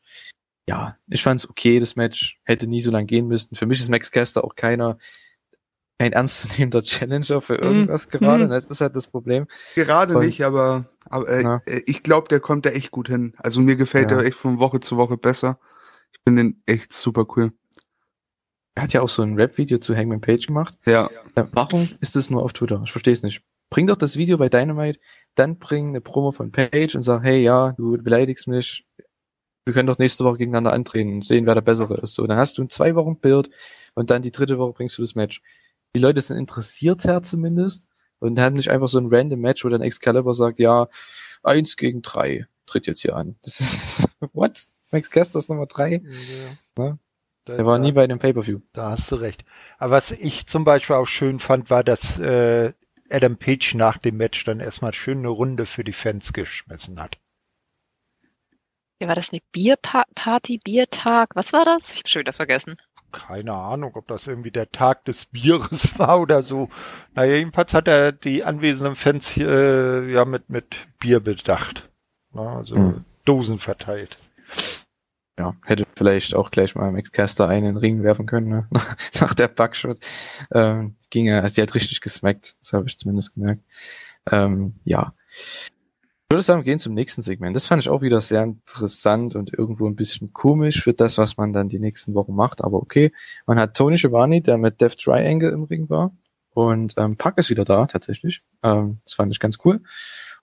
ja, 0.69 0.97
ich 1.09 1.21
fand's 1.21 1.49
okay, 1.49 1.79
das 1.81 1.97
Match 1.97 2.39
hätte 2.45 2.67
nie 2.67 2.79
so 2.81 2.89
lang 2.91 3.05
gehen 3.05 3.27
müssen. 3.27 3.55
Für 3.55 3.65
mich 3.65 3.79
ist 3.81 3.89
Max 3.89 4.11
Caster 4.11 4.43
auch 4.45 4.55
keiner, 4.55 4.97
kein 5.99 6.13
ernstzunehmender 6.13 6.81
Challenger 6.83 7.41
für 7.41 7.55
irgendwas 7.55 8.07
Mhm. 8.07 8.09
gerade. 8.11 8.45
Mhm. 8.45 8.49
Das 8.49 8.65
ist 8.67 8.79
halt 8.81 8.95
das 8.95 9.07
Problem. 9.07 9.45
Gerade 9.75 10.15
Und- 10.17 10.25
nicht, 10.25 10.43
aber, 10.43 10.85
aber 11.13 11.29
äh, 11.29 11.41
Ja. 11.43 11.61
äh, 11.65 11.81
ich 11.85 12.03
glaube, 12.03 12.27
der 12.27 12.39
kommt 12.39 12.65
da 12.65 12.69
echt 12.71 12.91
gut 12.91 13.07
hin. 13.07 13.33
Also 13.37 13.61
mir 13.61 13.75
gefällt 13.75 14.11
Ja. 14.11 14.17
er 14.17 14.25
echt 14.25 14.37
von 14.37 14.59
Woche 14.59 14.79
zu 14.79 14.97
Woche 14.97 15.17
besser. 15.17 15.59
Ich 16.11 16.19
finde 16.27 16.43
den 16.43 16.63
echt 16.65 16.93
super 16.93 17.25
cool. 17.35 17.51
Er 18.75 18.83
hat 18.83 18.93
ja 18.93 19.01
auch 19.01 19.09
so 19.09 19.21
ein 19.21 19.35
Rap-Video 19.35 19.77
zu 19.77 19.95
Hangman 19.95 20.21
Page 20.21 20.47
gemacht. 20.47 20.75
Ja. 20.85 21.09
Ja, 21.37 21.47
warum 21.51 21.87
ist 22.01 22.15
das 22.15 22.29
nur 22.29 22.43
auf 22.43 22.53
Twitter? 22.53 22.81
Ich 22.83 22.91
verstehe 22.91 23.13
es 23.13 23.23
nicht. 23.23 23.41
Bring 23.69 23.87
doch 23.87 23.97
das 23.97 24.17
Video 24.17 24.37
bei 24.37 24.49
Dynamite, 24.49 24.99
dann 25.35 25.57
bring 25.57 25.89
eine 25.89 26.01
Promo 26.01 26.31
von 26.31 26.51
Page 26.51 26.95
und 26.95 27.01
sag, 27.03 27.23
hey, 27.23 27.41
ja, 27.43 27.71
du 27.73 27.97
beleidigst 28.01 28.47
mich. 28.47 28.85
Wir 29.65 29.73
können 29.73 29.87
doch 29.87 29.97
nächste 29.97 30.23
Woche 30.25 30.37
gegeneinander 30.39 30.73
antreten 30.73 31.13
und 31.13 31.25
sehen, 31.25 31.45
wer 31.45 31.55
der 31.55 31.61
Bessere 31.61 31.95
ist. 32.01 32.13
So, 32.15 32.27
dann 32.27 32.37
hast 32.37 32.57
du 32.57 32.61
in 32.63 32.69
zwei 32.69 32.95
Wochen 32.95 33.17
Bild 33.19 33.49
und 33.95 34.09
dann 34.09 34.21
die 34.21 34.31
dritte 34.31 34.57
Woche 34.57 34.73
bringst 34.73 34.97
du 34.97 35.01
das 35.01 35.15
Match. 35.15 35.41
Die 35.95 35.99
Leute 36.01 36.21
sind 36.21 36.37
interessiert 36.37 37.05
her 37.05 37.21
zumindest 37.21 37.87
und 38.23 38.39
haben 38.39 38.55
nicht 38.55 38.69
einfach 38.69 38.87
so 38.87 38.99
ein 38.99 39.07
random 39.13 39.39
Match, 39.41 39.65
wo 39.65 39.69
dann 39.69 39.81
Excalibur 39.81 40.33
sagt, 40.33 40.59
ja, 40.59 40.87
eins 41.43 41.75
gegen 41.75 42.01
drei 42.01 42.47
tritt 42.65 42.87
jetzt 42.87 43.01
hier 43.01 43.15
an. 43.15 43.35
Das 43.43 43.59
ist, 43.59 44.07
what? 44.33 44.67
Max 44.91 45.09
Caster 45.09 45.39
ist 45.39 45.49
Nummer 45.49 45.65
drei? 45.65 46.01
Ja. 46.77 46.97
Da, 47.45 47.55
Der 47.55 47.65
war 47.65 47.77
da, 47.77 47.83
nie 47.83 47.91
bei 47.91 48.07
dem 48.07 48.19
Pay-Per-View. 48.19 48.59
da 48.71 48.91
hast 48.91 49.11
du 49.11 49.15
recht. 49.15 49.43
Aber 49.77 49.91
was 49.91 50.11
ich 50.11 50.47
zum 50.47 50.63
Beispiel 50.63 50.95
auch 50.95 51.07
schön 51.07 51.39
fand, 51.39 51.69
war, 51.69 51.83
dass 51.83 52.17
äh, 52.19 52.71
Adam 53.09 53.35
Page 53.37 53.75
nach 53.75 53.97
dem 53.97 54.15
Match 54.15 54.45
dann 54.45 54.61
erstmal 54.61 54.93
schön 54.93 55.17
eine 55.17 55.27
Runde 55.27 55.65
für 55.65 55.83
die 55.83 55.91
Fans 55.93 56.31
geschmissen 56.31 57.01
hat. 57.01 57.17
Ja, 59.01 59.09
war 59.09 59.15
das 59.15 59.33
eine 59.33 59.41
Bierparty, 59.51 60.59
Biertag? 60.63 61.35
Was 61.35 61.51
war 61.51 61.65
das? 61.65 61.91
Ich 61.91 61.97
habe 61.99 62.07
schon 62.09 62.19
wieder 62.21 62.31
vergessen. 62.33 62.77
Keine 63.13 63.53
Ahnung, 63.53 63.95
ob 63.95 64.07
das 64.09 64.27
irgendwie 64.27 64.51
der 64.51 64.71
Tag 64.71 65.05
des 65.05 65.25
Bieres 65.27 65.97
war 65.99 66.19
oder 66.19 66.43
so. 66.43 66.67
Naja, 67.15 67.35
jedenfalls 67.35 67.73
hat 67.73 67.87
er 67.87 68.11
die 68.11 68.43
anwesenden 68.43 68.95
Fans 68.97 69.29
hier, 69.29 69.47
äh, 69.49 70.11
ja 70.11 70.25
mit, 70.25 70.49
mit 70.49 70.75
Bier 70.99 71.21
bedacht. 71.21 71.89
Na, 72.33 72.57
also 72.57 72.75
Hm. 72.75 73.05
Dosen 73.25 73.59
verteilt. 73.59 74.17
ja, 75.39 75.53
hätte 75.65 75.85
vielleicht 75.95 76.35
auch 76.35 76.51
gleich 76.51 76.75
mal 76.75 76.91
Max 76.91 77.11
Caster 77.11 77.47
einen 77.47 77.65
in 77.67 77.73
den 77.75 77.77
Ring 77.77 78.03
werfen 78.03 78.25
können, 78.25 78.49
ne? 78.49 78.67
nach 79.21 79.33
der 79.33 79.47
Backshot. 79.47 79.97
Ähm, 80.51 80.95
ging 81.09 81.27
er, 81.27 81.41
also 81.43 81.55
die 81.55 81.61
hat 81.61 81.73
richtig 81.75 82.01
gesmackt, 82.01 82.55
das 82.61 82.73
habe 82.73 82.85
ich 82.87 82.97
zumindest 82.97 83.33
gemerkt. 83.35 83.61
Ähm, 84.31 84.75
ja. 84.83 85.13
Würde 86.33 86.41
sagen, 86.41 86.61
wir 86.61 86.65
gehen 86.65 86.79
zum 86.79 86.95
nächsten 86.95 87.21
Segment. 87.21 87.55
Das 87.55 87.67
fand 87.67 87.83
ich 87.83 87.89
auch 87.89 88.01
wieder 88.01 88.19
sehr 88.19 88.41
interessant 88.41 89.35
und 89.35 89.53
irgendwo 89.53 89.85
ein 89.85 89.95
bisschen 89.95 90.33
komisch 90.33 90.81
für 90.81 90.95
das, 90.95 91.19
was 91.19 91.37
man 91.37 91.53
dann 91.53 91.67
die 91.67 91.77
nächsten 91.77 92.15
Wochen 92.15 92.33
macht, 92.33 92.63
aber 92.63 92.77
okay. 92.77 93.11
Man 93.45 93.59
hat 93.59 93.77
Tony 93.77 93.99
Schiavone, 93.99 94.41
der 94.41 94.57
mit 94.57 94.81
Death 94.81 94.97
Triangle 94.97 95.51
im 95.51 95.65
Ring 95.65 95.91
war 95.91 96.11
und 96.55 96.95
ähm, 96.97 97.17
Pack 97.17 97.37
ist 97.37 97.51
wieder 97.51 97.65
da, 97.65 97.85
tatsächlich. 97.85 98.41
Ähm, 98.63 98.97
das 99.03 99.13
fand 99.13 99.31
ich 99.31 99.39
ganz 99.39 99.59
cool. 99.63 99.81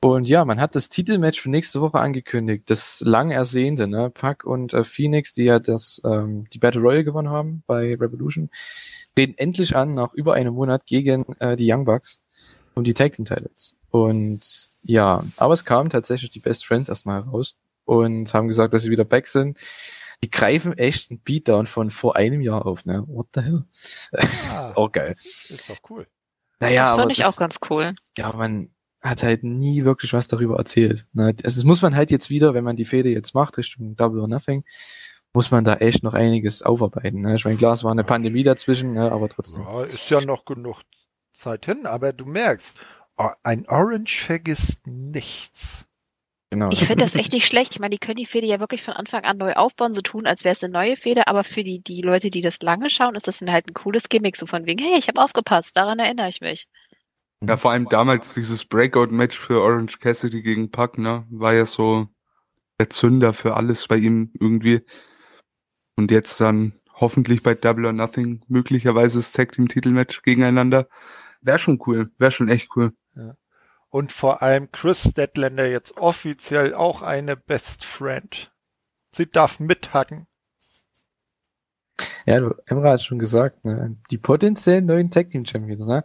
Und 0.01 0.29
ja, 0.29 0.45
man 0.45 0.61
hat 0.61 0.77
das 0.77 0.91
Titelmatch 0.91 1.41
für 1.41 1.51
nächste 1.51 1.81
Woche 1.81 1.99
angekündigt. 1.99 2.71
Das 2.71 3.03
lang 3.05 3.33
ersehnte, 3.33 3.89
ne? 3.89 4.11
Pack 4.11 4.45
und 4.45 4.73
äh, 4.73 4.85
Phoenix, 4.85 5.33
die 5.33 5.45
ja 5.45 5.59
das, 5.59 6.01
ähm, 6.05 6.45
die 6.53 6.61
Battle 6.61 6.83
Royale 6.83 7.03
gewonnen 7.03 7.31
haben 7.31 7.65
bei 7.67 7.97
Revolution, 7.97 8.49
treten 9.17 9.35
endlich 9.39 9.75
an 9.75 9.95
nach 9.95 10.15
über 10.15 10.35
einem 10.35 10.55
Monat 10.55 10.87
gegen 10.87 11.25
äh, 11.41 11.57
die 11.57 11.69
Young 11.69 11.85
Bucks 11.85 12.23
um 12.77 12.85
die 12.85 12.95
Tag 12.95 13.11
Team 13.11 13.25
Titles. 13.25 13.75
Und 13.91 14.73
ja, 14.83 15.25
aber 15.37 15.55
es 15.55 15.65
kamen 15.65 15.91
tatsächlich 15.91 16.31
die 16.31 16.41
Best 16.41 16.65
Friends 16.67 16.89
erstmal 16.89 17.25
heraus 17.25 17.57
und 17.85 18.33
haben 18.33 18.49
gesagt, 18.49 18.73
dass 18.73 18.83
sie 18.83 18.91
wieder 18.91 19.05
back 19.05 19.27
sind. 19.27 19.59
Die 20.23 20.31
greifen 20.31 20.77
echt 20.77 21.11
einen 21.11 21.21
Beatdown 21.21 21.67
von 21.67 21.91
vor 21.91 22.17
einem 22.17 22.41
Jahr 22.41 22.67
auf, 22.67 22.85
ne? 22.85 23.05
What 23.07 23.29
the 23.35 23.41
hell? 23.41 23.65
Ah, 24.53 24.73
Auch 24.77 24.93
geil. 24.93 25.15
ist 25.49 25.71
doch 25.71 25.79
cool. 25.91 26.07
Naja, 26.61 26.83
das 26.83 26.91
aber 26.93 27.03
fand 27.03 27.13
ich 27.13 27.19
das, 27.19 27.35
auch 27.35 27.39
ganz 27.39 27.59
cool. 27.71 27.95
ja, 28.19 28.33
man 28.33 28.71
hat 29.03 29.23
halt 29.23 29.45
nie 29.45 29.85
wirklich 29.85 30.13
was 30.13 30.29
darüber 30.29 30.59
erzählt. 30.59 31.07
Ne? 31.15 31.35
Also 31.43 31.57
das 31.61 31.65
muss 31.65 31.81
man 31.81 31.97
halt 31.97 32.11
jetzt 32.11 32.29
wieder, 32.29 32.53
wenn 32.53 32.65
man 32.65 32.77
die 32.77 32.85
Fehde 32.85 33.09
jetzt 33.09 33.35
macht, 33.35 33.57
Richtung 33.57 33.97
Double 33.97 34.21
or 34.21 34.29
Nothing, 34.29 34.63
muss 35.33 35.51
man 35.51 35.65
da 35.65 35.77
echt 35.77 36.03
noch 36.03 36.13
einiges 36.13 36.63
aufarbeiten. 36.63 37.23
Ne? 37.23 37.35
Ich 37.37 37.45
meine, 37.47 37.57
klar, 37.57 37.73
es 37.73 37.83
war 37.83 37.93
eine 37.93 38.05
Pandemie 38.05 38.43
dazwischen, 38.43 38.93
ne? 38.93 39.11
aber 39.11 39.31
trotzdem. 39.31 39.63
Ja, 39.63 39.85
ist 39.85 40.11
ja 40.11 40.21
noch 40.21 40.45
genug 40.45 40.83
Zeit 41.33 41.65
hin, 41.65 41.87
aber 41.87 42.13
du 42.13 42.27
merkst, 42.27 42.77
ein 43.43 43.69
Orange 43.69 44.21
vergisst 44.21 44.87
nichts. 44.87 45.87
Genau. 46.51 46.71
Ich 46.73 46.85
finde 46.85 47.05
das 47.05 47.15
echt 47.15 47.33
nicht 47.33 47.47
schlecht. 47.47 47.73
Ich 47.73 47.81
meine, 47.81 47.91
die 47.91 47.99
können 47.99 48.17
die 48.17 48.27
Fehde 48.27 48.47
ja 48.47 48.61
wirklich 48.61 48.83
von 48.83 48.95
Anfang 48.95 49.25
an 49.25 49.39
neu 49.39 49.53
aufbauen, 49.53 49.93
so 49.93 50.01
tun, 50.01 50.27
als 50.27 50.43
wäre 50.45 50.53
es 50.53 50.65
eine 50.65 50.73
neue 50.73 50.97
Fehde, 50.97 51.29
aber 51.29 51.45
für 51.45 51.63
die, 51.63 51.81
die 51.81 52.03
Leute, 52.03 52.31
die 52.31 52.41
das 52.41 52.61
lange 52.61 52.91
schauen, 52.91 53.15
ist 53.15 53.29
das 53.29 53.41
halt 53.41 53.69
ein 53.69 53.75
cooles 53.75 54.09
Gimmick, 54.09 54.37
so 54.37 54.47
von 54.47 54.67
wegen, 54.67 54.83
hey, 54.83 54.99
ich 54.99 55.09
habe 55.09 55.23
aufgepasst, 55.23 55.77
daran 55.77 55.99
erinnere 55.99 56.29
ich 56.29 56.41
mich. 56.41 56.67
Ja, 57.43 57.57
vor 57.57 57.71
allem 57.71 57.89
damals 57.89 58.35
dieses 58.35 58.65
Breakout-Match 58.65 59.39
für 59.39 59.63
Orange 59.63 59.99
Cassidy 59.99 60.43
gegen 60.43 60.71
Pac, 60.71 60.99
ne, 60.99 61.27
war 61.31 61.55
ja 61.55 61.65
so 61.65 62.09
der 62.79 62.91
Zünder 62.91 63.33
für 63.33 63.55
alles 63.55 63.87
bei 63.87 63.97
ihm 63.97 64.33
irgendwie. 64.39 64.83
Und 65.97 66.11
jetzt 66.11 66.41
dann 66.41 66.73
hoffentlich 66.95 67.43
bei 67.43 67.55
Double 67.55 67.87
or 67.87 67.93
Nothing 67.93 68.43
möglicherweise 68.49 69.19
das 69.19 69.33
Tag 69.33 69.53
Team 69.53 69.69
Titelmatch 69.69 70.23
gegeneinander. 70.23 70.89
Wäre 71.41 71.59
schon 71.59 71.79
cool, 71.87 72.11
wäre 72.19 72.31
schon 72.31 72.49
echt 72.49 72.69
cool. 72.77 72.93
Und 73.91 74.13
vor 74.13 74.43
allem 74.43 74.71
Chris 74.71 75.11
Statlander 75.11 75.69
jetzt 75.69 75.97
offiziell 75.97 76.75
auch 76.75 77.03
eine 77.03 77.37
Best 77.37 77.85
Friend. 77.85 78.53
Sie 79.15 79.29
darf 79.29 79.59
mithacken. 79.59 80.27
Ja, 82.27 82.39
du, 82.39 82.55
Emra 82.67 82.93
hat 82.93 83.03
schon 83.03 83.19
gesagt, 83.19 83.65
ne? 83.65 83.97
die 84.11 84.19
potenziellen 84.19 84.87
neuen 84.87 85.11
Tag 85.11 85.29
Team 85.29 85.45
Champions, 85.45 85.87
ne? 85.87 86.05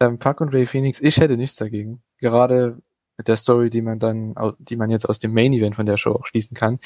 Ähm, 0.00 0.18
Pac 0.18 0.40
und 0.40 0.54
Ray 0.54 0.64
Phoenix, 0.64 1.00
ich 1.00 1.18
hätte 1.18 1.36
nichts 1.36 1.56
dagegen. 1.56 2.02
Gerade 2.18 2.80
mit 3.18 3.28
der 3.28 3.36
Story, 3.36 3.68
die 3.68 3.82
man 3.82 3.98
dann, 3.98 4.34
die 4.58 4.76
man 4.76 4.88
jetzt 4.88 5.06
aus 5.06 5.18
dem 5.18 5.34
Main 5.34 5.52
Event 5.52 5.76
von 5.76 5.84
der 5.84 5.98
Show 5.98 6.12
auch 6.12 6.24
schließen 6.24 6.54
kann, 6.54 6.78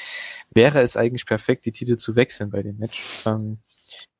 wäre 0.53 0.81
es 0.81 0.97
eigentlich 0.97 1.25
perfekt, 1.25 1.65
die 1.65 1.71
Titel 1.71 1.95
zu 1.95 2.17
wechseln 2.17 2.49
bei 2.49 2.61
dem 2.61 2.77
Match. 2.77 3.23
Ähm, 3.25 3.59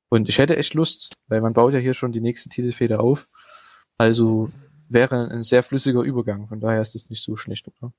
und 0.07 0.29
ich 0.29 0.37
hätte 0.37 0.55
echt 0.55 0.73
Lust, 0.75 1.13
weil 1.27 1.41
man 1.41 1.51
baut 1.51 1.73
ja 1.73 1.79
hier 1.79 1.93
schon 1.93 2.13
die 2.13 2.21
nächste 2.21 2.47
Titelfeder 2.47 3.01
auf. 3.01 3.27
Also 3.97 4.49
wäre 4.89 5.29
ein 5.29 5.43
sehr 5.43 5.63
flüssiger 5.63 6.01
Übergang. 6.01 6.47
Von 6.47 6.59
daher 6.59 6.81
ist 6.81 6.95
das 6.95 7.09
nicht 7.09 7.23
so 7.23 7.35
schlecht, 7.35 7.67
oder? 7.67 7.93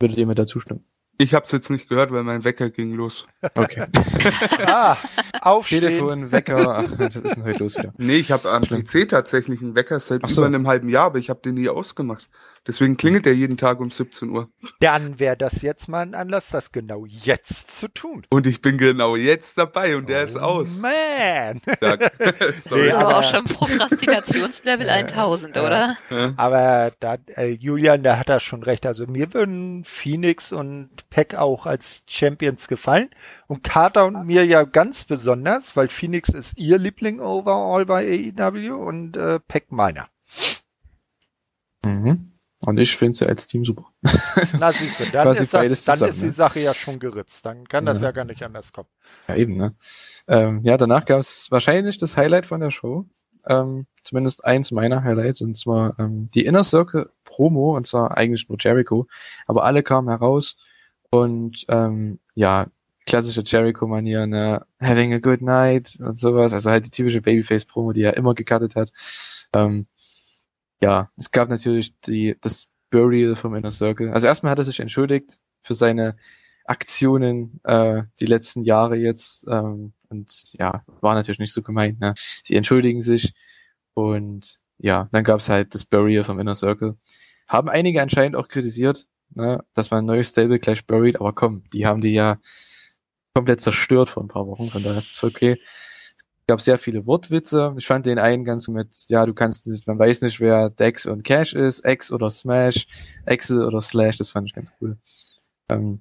Würdet 0.00 0.18
ihr 0.18 0.26
mir 0.26 0.34
dazu 0.34 0.60
stimmen? 0.60 0.84
Ich 1.20 1.34
hab's 1.34 1.50
jetzt 1.50 1.68
nicht 1.68 1.88
gehört, 1.88 2.12
weil 2.12 2.22
mein 2.22 2.44
Wecker 2.44 2.70
ging 2.70 2.92
los. 2.92 3.26
Okay. 3.54 3.86
Ah, 4.66 4.96
aufstehen. 5.40 5.80
Telefon, 5.80 6.30
Wecker, 6.30 6.78
ach, 6.78 6.98
was 6.98 7.16
ist 7.16 7.36
denn 7.36 7.44
heute 7.44 7.60
los 7.60 7.76
wieder? 7.78 7.92
Nee, 7.96 8.16
ich 8.16 8.30
habe 8.30 8.50
am. 8.50 8.62
PC 8.62 9.08
tatsächlich 9.08 9.60
einen 9.60 9.74
Wecker 9.74 9.98
seit 9.98 10.28
so. 10.28 10.42
über 10.42 10.46
einem 10.46 10.66
halben 10.68 10.88
Jahr, 10.88 11.06
aber 11.06 11.18
ich 11.18 11.30
habe 11.30 11.40
den 11.40 11.54
nie 11.54 11.68
ausgemacht. 11.68 12.28
Deswegen 12.66 12.96
klingelt 12.96 13.24
der 13.24 13.34
jeden 13.34 13.56
Tag 13.56 13.80
um 13.80 13.90
17 13.90 14.28
Uhr. 14.30 14.50
Dann 14.80 15.18
wäre 15.18 15.36
das 15.36 15.62
jetzt 15.62 15.88
mal 15.88 16.00
ein 16.02 16.14
Anlass, 16.14 16.50
das 16.50 16.70
genau 16.72 17.06
jetzt 17.06 17.78
zu 17.80 17.88
tun. 17.88 18.26
Und 18.30 18.46
ich 18.46 18.60
bin 18.60 18.76
genau 18.76 19.16
jetzt 19.16 19.56
dabei 19.56 19.96
und 19.96 20.08
der 20.08 20.24
ist 20.24 20.36
Oh, 20.36 20.40
aus. 20.40 20.78
Man. 20.78 21.60
Das 21.80 22.66
ist 22.66 22.72
aber 22.92 22.98
aber- 23.08 23.18
auch 23.18 23.22
schon 23.22 23.44
Prokrastinationslevel 23.44 24.88
1000, 24.90 25.56
ja. 25.56 25.66
oder? 25.66 25.96
Ja. 26.10 26.34
Aber 26.36 26.92
da, 27.00 27.16
äh, 27.36 27.48
Julian, 27.52 28.02
da 28.02 28.18
hat 28.18 28.28
er 28.28 28.40
schon 28.40 28.62
recht. 28.62 28.84
Also 28.86 29.06
mir 29.06 29.32
würden 29.32 29.84
Phoenix 29.84 30.52
und 30.52 30.90
Peck 31.10 31.34
auch 31.34 31.66
als 31.66 32.02
Champions 32.06 32.68
gefallen. 32.68 33.08
Und 33.46 33.64
Carter 33.64 34.04
und 34.06 34.26
mir 34.26 34.44
ja 34.44 34.64
ganz 34.64 35.04
besonders, 35.04 35.76
weil 35.76 35.88
Phoenix 35.88 36.28
ist 36.28 36.58
ihr 36.58 36.78
Liebling 36.78 37.20
overall 37.20 37.86
bei 37.86 38.32
AEW 38.36 38.74
und 38.74 39.16
äh, 39.16 39.40
Peck 39.40 39.72
meiner. 39.72 40.08
Mhm. 41.84 42.32
Und 42.60 42.78
ich 42.78 42.96
finde 42.96 43.16
sie 43.16 43.26
als 43.26 43.46
Team 43.46 43.64
super. 43.64 43.86
Na 44.58 44.72
siehst 44.72 45.00
du, 45.00 45.04
dann, 45.12 45.30
ist, 45.30 45.54
das, 45.54 45.84
dann 45.84 45.94
zusammen, 45.94 46.10
ist 46.10 46.22
die 46.22 46.26
ne? 46.26 46.32
Sache 46.32 46.60
ja 46.60 46.74
schon 46.74 46.98
geritzt. 46.98 47.46
Dann 47.46 47.68
kann 47.68 47.86
das 47.86 48.00
Ja. 48.00 48.08
ja 48.08 48.12
gar 48.12 48.24
nicht 48.24 48.42
anders 48.42 48.72
kommen. 48.72 48.88
Ja, 49.28 49.36
eben, 49.36 49.56
ne? 49.56 49.76
Ähm, 50.26 50.60
ja, 50.64 50.76
danach 50.76 51.04
gab 51.04 51.20
es 51.20 51.50
wahrscheinlich 51.50 51.98
das 51.98 52.16
Highlight 52.16 52.46
von 52.46 52.60
der 52.60 52.70
Show. 52.72 53.06
Ähm, 53.46 53.86
zumindest 54.02 54.44
eins 54.44 54.72
meiner 54.72 55.04
Highlights, 55.04 55.40
und 55.40 55.56
zwar 55.56 55.98
ähm, 55.98 56.30
die 56.34 56.44
Inner 56.44 56.64
Circle 56.64 57.10
Promo, 57.24 57.76
und 57.76 57.86
zwar 57.86 58.16
eigentlich 58.16 58.48
nur 58.48 58.58
Jericho, 58.60 59.06
aber 59.46 59.64
alle 59.64 59.82
kamen 59.82 60.08
heraus 60.08 60.56
und 61.10 61.64
ähm, 61.68 62.18
ja, 62.34 62.66
klassische 63.06 63.42
Jericho-Manier, 63.44 64.26
ne, 64.26 64.66
having 64.82 65.14
a 65.14 65.18
good 65.18 65.40
night 65.40 65.96
und 66.00 66.18
sowas, 66.18 66.52
also 66.52 66.68
halt 66.70 66.84
die 66.86 66.90
typische 66.90 67.22
Babyface-Promo, 67.22 67.92
die 67.92 68.02
er 68.02 68.16
immer 68.16 68.34
gecuttet 68.34 68.74
hat. 68.76 68.90
Ähm, 69.54 69.86
ja, 70.80 71.10
es 71.16 71.30
gab 71.30 71.48
natürlich 71.48 71.98
die, 72.00 72.36
das 72.40 72.68
Burial 72.90 73.36
vom 73.36 73.54
Inner 73.54 73.70
Circle. 73.70 74.12
Also 74.12 74.26
erstmal 74.26 74.52
hat 74.52 74.58
er 74.58 74.64
sich 74.64 74.80
entschuldigt 74.80 75.38
für 75.62 75.74
seine 75.74 76.16
Aktionen 76.64 77.60
äh, 77.64 78.02
die 78.20 78.26
letzten 78.26 78.62
Jahre 78.62 78.96
jetzt 78.96 79.46
ähm, 79.48 79.92
und 80.08 80.30
ja, 80.58 80.84
war 81.00 81.14
natürlich 81.14 81.38
nicht 81.38 81.52
so 81.52 81.62
gemeint. 81.62 82.00
Ne? 82.00 82.14
Sie 82.16 82.54
entschuldigen 82.54 83.00
sich 83.00 83.34
und 83.94 84.58
ja, 84.78 85.08
dann 85.12 85.24
gab's 85.24 85.48
halt 85.48 85.74
das 85.74 85.84
Burial 85.84 86.24
vom 86.24 86.38
Inner 86.38 86.54
Circle. 86.54 86.96
Haben 87.48 87.68
einige 87.68 88.00
anscheinend 88.00 88.36
auch 88.36 88.48
kritisiert, 88.48 89.06
ne, 89.34 89.64
dass 89.74 89.90
man 89.90 90.04
ein 90.04 90.06
neues 90.06 90.30
Stable 90.30 90.58
gleich 90.58 90.86
buried, 90.86 91.16
aber 91.20 91.32
komm, 91.32 91.64
die 91.72 91.86
haben 91.86 92.00
die 92.00 92.12
ja 92.12 92.38
komplett 93.34 93.60
zerstört 93.60 94.08
vor 94.08 94.22
ein 94.22 94.28
paar 94.28 94.46
Wochen, 94.46 94.70
von 94.70 94.82
daher 94.82 94.98
ist 94.98 95.12
es 95.12 95.24
okay. 95.24 95.60
Es 96.48 96.52
gab 96.54 96.60
sehr 96.62 96.78
viele 96.78 97.06
Wortwitze. 97.06 97.74
Ich 97.76 97.86
fand 97.86 98.06
den 98.06 98.18
einen 98.18 98.42
ganz 98.42 98.68
mit, 98.68 98.88
ja, 99.08 99.26
du 99.26 99.34
kannst 99.34 99.66
nicht, 99.66 99.86
man 99.86 99.98
weiß 99.98 100.22
nicht, 100.22 100.40
wer 100.40 100.70
Dex 100.70 101.04
und 101.04 101.22
Cash 101.22 101.52
ist, 101.52 101.84
X 101.84 102.10
oder 102.10 102.30
Smash, 102.30 102.86
Excel 103.26 103.62
oder 103.66 103.82
Slash, 103.82 104.16
das 104.16 104.30
fand 104.30 104.46
ich 104.48 104.54
ganz 104.54 104.72
cool. 104.80 104.96
Ähm, 105.68 106.00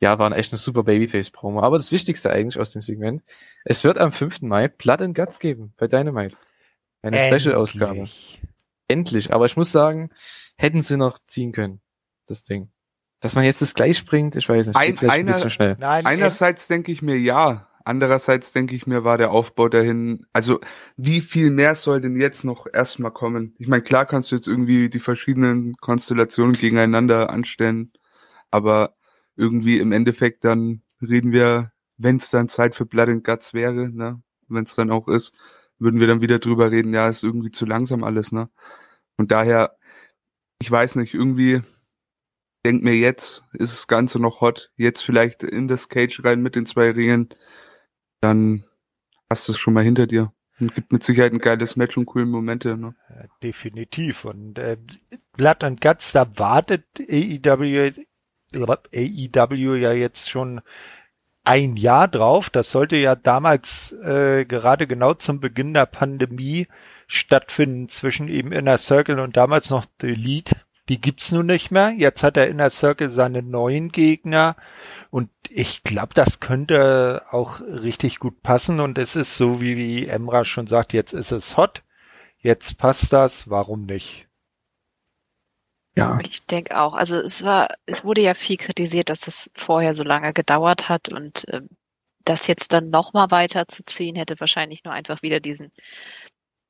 ja, 0.00 0.16
war 0.20 0.30
ein 0.30 0.32
echt 0.34 0.52
eine 0.52 0.58
super 0.58 0.84
Babyface-Promo. 0.84 1.62
Aber 1.64 1.78
das 1.78 1.90
Wichtigste 1.90 2.30
eigentlich 2.30 2.60
aus 2.60 2.70
dem 2.70 2.80
Segment, 2.80 3.24
es 3.64 3.82
wird 3.82 3.98
am 3.98 4.12
5. 4.12 4.42
Mai 4.42 4.68
Blood 4.68 5.02
and 5.02 5.16
Guts 5.16 5.40
geben 5.40 5.74
bei 5.76 5.88
Dynamite. 5.88 6.36
Eine 7.02 7.18
Special-Ausgabe. 7.18 7.96
Endlich. 7.98 8.40
Endlich. 8.86 9.32
Aber 9.34 9.46
ich 9.46 9.56
muss 9.56 9.72
sagen, 9.72 10.10
hätten 10.56 10.80
sie 10.80 10.96
noch 10.96 11.18
ziehen 11.18 11.50
können, 11.50 11.80
das 12.28 12.44
Ding. 12.44 12.70
Dass 13.18 13.34
man 13.34 13.42
jetzt 13.42 13.62
das 13.62 13.74
gleich 13.74 14.04
bringt, 14.04 14.36
ich 14.36 14.48
weiß 14.48 14.68
nicht, 14.68 14.76
Ein- 14.76 14.90
geht 14.92 15.00
vielleicht 15.00 15.14
ein 15.16 15.20
einer- 15.26 15.32
bisschen 15.32 15.50
schnell. 15.50 15.76
Nein, 15.80 16.06
Einerseits 16.06 16.68
denke 16.68 16.92
ich 16.92 17.02
mir 17.02 17.18
ja, 17.18 17.67
andererseits 17.88 18.52
denke 18.52 18.76
ich 18.76 18.86
mir, 18.86 19.02
war 19.02 19.18
der 19.18 19.30
Aufbau 19.30 19.68
dahin, 19.68 20.26
also 20.32 20.60
wie 20.96 21.20
viel 21.20 21.50
mehr 21.50 21.74
soll 21.74 22.00
denn 22.00 22.16
jetzt 22.16 22.44
noch 22.44 22.66
erstmal 22.72 23.12
kommen? 23.12 23.54
Ich 23.58 23.66
meine, 23.66 23.82
klar 23.82 24.04
kannst 24.06 24.30
du 24.30 24.36
jetzt 24.36 24.46
irgendwie 24.46 24.90
die 24.90 25.00
verschiedenen 25.00 25.74
Konstellationen 25.76 26.54
gegeneinander 26.54 27.30
anstellen, 27.30 27.92
aber 28.50 28.94
irgendwie 29.36 29.78
im 29.78 29.92
Endeffekt 29.92 30.44
dann 30.44 30.82
reden 31.00 31.32
wir, 31.32 31.72
wenn 31.96 32.18
es 32.18 32.30
dann 32.30 32.48
Zeit 32.48 32.74
für 32.74 32.86
Blood 32.86 33.08
and 33.08 33.24
Guts 33.24 33.54
wäre, 33.54 33.88
ne, 33.88 34.22
wenn 34.48 34.64
es 34.64 34.74
dann 34.74 34.90
auch 34.90 35.08
ist, 35.08 35.34
würden 35.78 36.00
wir 36.00 36.06
dann 36.06 36.20
wieder 36.20 36.38
drüber 36.38 36.70
reden, 36.70 36.92
ja, 36.92 37.08
ist 37.08 37.24
irgendwie 37.24 37.50
zu 37.50 37.64
langsam 37.66 38.04
alles, 38.04 38.32
ne? 38.32 38.50
Und 39.16 39.32
daher, 39.32 39.76
ich 40.60 40.70
weiß 40.70 40.96
nicht, 40.96 41.14
irgendwie 41.14 41.62
denk 42.64 42.82
mir 42.82 42.94
jetzt, 42.94 43.44
ist 43.52 43.72
das 43.72 43.86
Ganze 43.88 44.18
noch 44.20 44.40
hot, 44.40 44.70
jetzt 44.76 45.02
vielleicht 45.02 45.42
in 45.42 45.68
das 45.68 45.88
Cage 45.88 46.22
rein 46.24 46.42
mit 46.42 46.54
den 46.54 46.66
zwei 46.66 46.90
Ringen, 46.90 47.30
dann 48.20 48.64
hast 49.30 49.48
du 49.48 49.52
es 49.52 49.58
schon 49.58 49.74
mal 49.74 49.84
hinter 49.84 50.06
dir. 50.06 50.32
Und 50.60 50.74
gibt 50.74 50.92
mit 50.92 51.04
Sicherheit 51.04 51.32
ein 51.32 51.38
geiles 51.38 51.76
Match 51.76 51.96
und 51.96 52.06
coole 52.06 52.26
Momente, 52.26 52.76
ne? 52.76 52.94
Definitiv. 53.42 54.24
Und 54.24 54.58
äh, 54.58 54.76
Blood 55.36 55.62
and 55.62 55.80
Guts, 55.80 56.12
da 56.12 56.26
wartet 56.36 56.84
AEW, 56.98 57.92
AEW 58.52 59.76
ja 59.76 59.92
jetzt 59.92 60.28
schon 60.28 60.60
ein 61.44 61.76
Jahr 61.76 62.08
drauf. 62.08 62.50
Das 62.50 62.70
sollte 62.70 62.96
ja 62.96 63.14
damals 63.14 63.92
äh, 63.92 64.44
gerade 64.46 64.88
genau 64.88 65.14
zum 65.14 65.38
Beginn 65.38 65.74
der 65.74 65.86
Pandemie 65.86 66.66
stattfinden 67.06 67.88
zwischen 67.88 68.28
eben 68.28 68.52
Inner 68.52 68.78
Circle 68.78 69.20
und 69.20 69.36
damals 69.36 69.70
noch 69.70 69.86
The 70.00 70.08
Elite. 70.08 70.56
Die 70.88 71.00
gibt's 71.00 71.32
nun 71.32 71.46
nicht 71.46 71.70
mehr. 71.70 71.90
Jetzt 71.90 72.22
hat 72.22 72.36
der 72.36 72.48
Inner 72.48 72.70
Circle 72.70 73.10
seine 73.10 73.42
neuen 73.42 73.90
Gegner 73.92 74.56
und 75.10 75.30
ich 75.50 75.82
glaube, 75.82 76.14
das 76.14 76.40
könnte 76.40 77.22
auch 77.30 77.60
richtig 77.60 78.18
gut 78.18 78.42
passen 78.42 78.80
und 78.80 78.98
es 78.98 79.16
ist 79.16 79.36
so, 79.36 79.60
wie, 79.60 79.76
wie 79.76 80.06
Emra 80.06 80.44
schon 80.44 80.66
sagt, 80.66 80.92
jetzt 80.92 81.12
ist 81.12 81.32
es 81.32 81.56
hot. 81.56 81.82
Jetzt 82.40 82.78
passt 82.78 83.12
das, 83.12 83.50
warum 83.50 83.84
nicht? 83.84 84.28
Ja. 85.96 86.20
Ich 86.20 86.46
denke 86.46 86.78
auch. 86.78 86.94
Also 86.94 87.18
es 87.18 87.42
war, 87.42 87.74
es 87.86 88.04
wurde 88.04 88.20
ja 88.20 88.34
viel 88.34 88.56
kritisiert, 88.56 89.10
dass 89.10 89.26
es 89.26 89.50
vorher 89.54 89.94
so 89.94 90.04
lange 90.04 90.32
gedauert 90.32 90.88
hat 90.88 91.08
und 91.08 91.44
ähm, 91.48 91.68
das 92.24 92.46
jetzt 92.46 92.72
dann 92.72 92.90
nochmal 92.90 93.30
weiterzuziehen, 93.30 94.14
hätte 94.14 94.38
wahrscheinlich 94.38 94.84
nur 94.84 94.94
einfach 94.94 95.22
wieder 95.22 95.40
diesen 95.40 95.72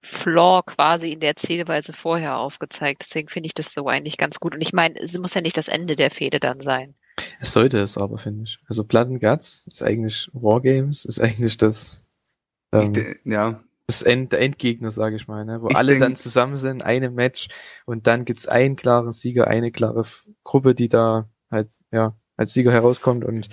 Flaw 0.02 0.62
quasi 0.64 1.12
in 1.12 1.20
der 1.20 1.30
Erzählweise 1.30 1.92
vorher 1.92 2.38
aufgezeigt. 2.38 3.02
Deswegen 3.02 3.28
finde 3.28 3.46
ich 3.48 3.54
das 3.54 3.72
so 3.74 3.86
eigentlich 3.88 4.16
ganz 4.16 4.38
gut. 4.40 4.54
Und 4.54 4.60
ich 4.60 4.72
meine, 4.72 4.98
es 5.00 5.18
muss 5.18 5.34
ja 5.34 5.40
nicht 5.40 5.56
das 5.56 5.68
Ende 5.68 5.96
der 5.96 6.10
Fehde 6.10 6.38
dann 6.40 6.60
sein. 6.60 6.94
Es 7.40 7.52
sollte 7.52 7.78
es 7.78 7.98
aber, 7.98 8.16
finde 8.18 8.44
ich. 8.44 8.58
Also 8.68 8.84
Blood 8.84 9.08
and 9.08 9.20
Guts 9.20 9.66
ist 9.70 9.82
eigentlich 9.82 10.30
Wargames, 10.32 11.04
ist 11.04 11.20
eigentlich 11.20 11.56
das, 11.56 12.06
Ich 12.72 12.80
ähm, 12.80 12.92
de- 12.92 13.16
ja, 13.24 13.62
das 13.88 14.02
End, 14.02 14.32
der 14.32 14.40
Endgegner, 14.40 14.90
sage 14.90 15.16
ich 15.16 15.26
mal, 15.26 15.44
ne? 15.44 15.60
wo 15.62 15.68
Ich 15.70 15.76
alle 15.76 15.92
denk- 15.92 16.02
dann 16.02 16.16
zusammen 16.16 16.56
sind, 16.56 16.84
eine 16.84 17.10
Match 17.10 17.48
und 17.86 18.06
dann 18.06 18.24
gibt's 18.24 18.46
einen 18.46 18.76
klaren 18.76 19.10
Sieger, 19.10 19.48
eine 19.48 19.72
klare 19.72 20.04
Gruppe, 20.44 20.74
die 20.74 20.88
da 20.88 21.28
halt 21.50 21.70
ja 21.90 22.16
als 22.36 22.52
Sieger 22.52 22.70
herauskommt 22.70 23.24
und 23.24 23.48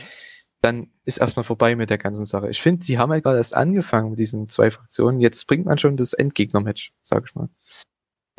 dann 0.61 0.91
ist 1.05 1.17
erstmal 1.17 1.43
vorbei 1.43 1.75
mit 1.75 1.89
der 1.89 1.97
ganzen 1.97 2.25
Sache. 2.25 2.49
Ich 2.49 2.61
finde, 2.61 2.83
sie 2.83 2.97
haben 2.97 3.11
halt 3.11 3.23
gerade 3.23 3.37
erst 3.37 3.55
angefangen 3.55 4.11
mit 4.11 4.19
diesen 4.19 4.49
zwei 4.49 4.71
Fraktionen. 4.71 5.19
Jetzt 5.19 5.45
bringt 5.47 5.65
man 5.65 5.77
schon 5.77 5.97
das 5.97 6.13
Endgegner-Match, 6.13 6.91
sag 7.03 7.25
ich 7.27 7.35
mal. 7.35 7.49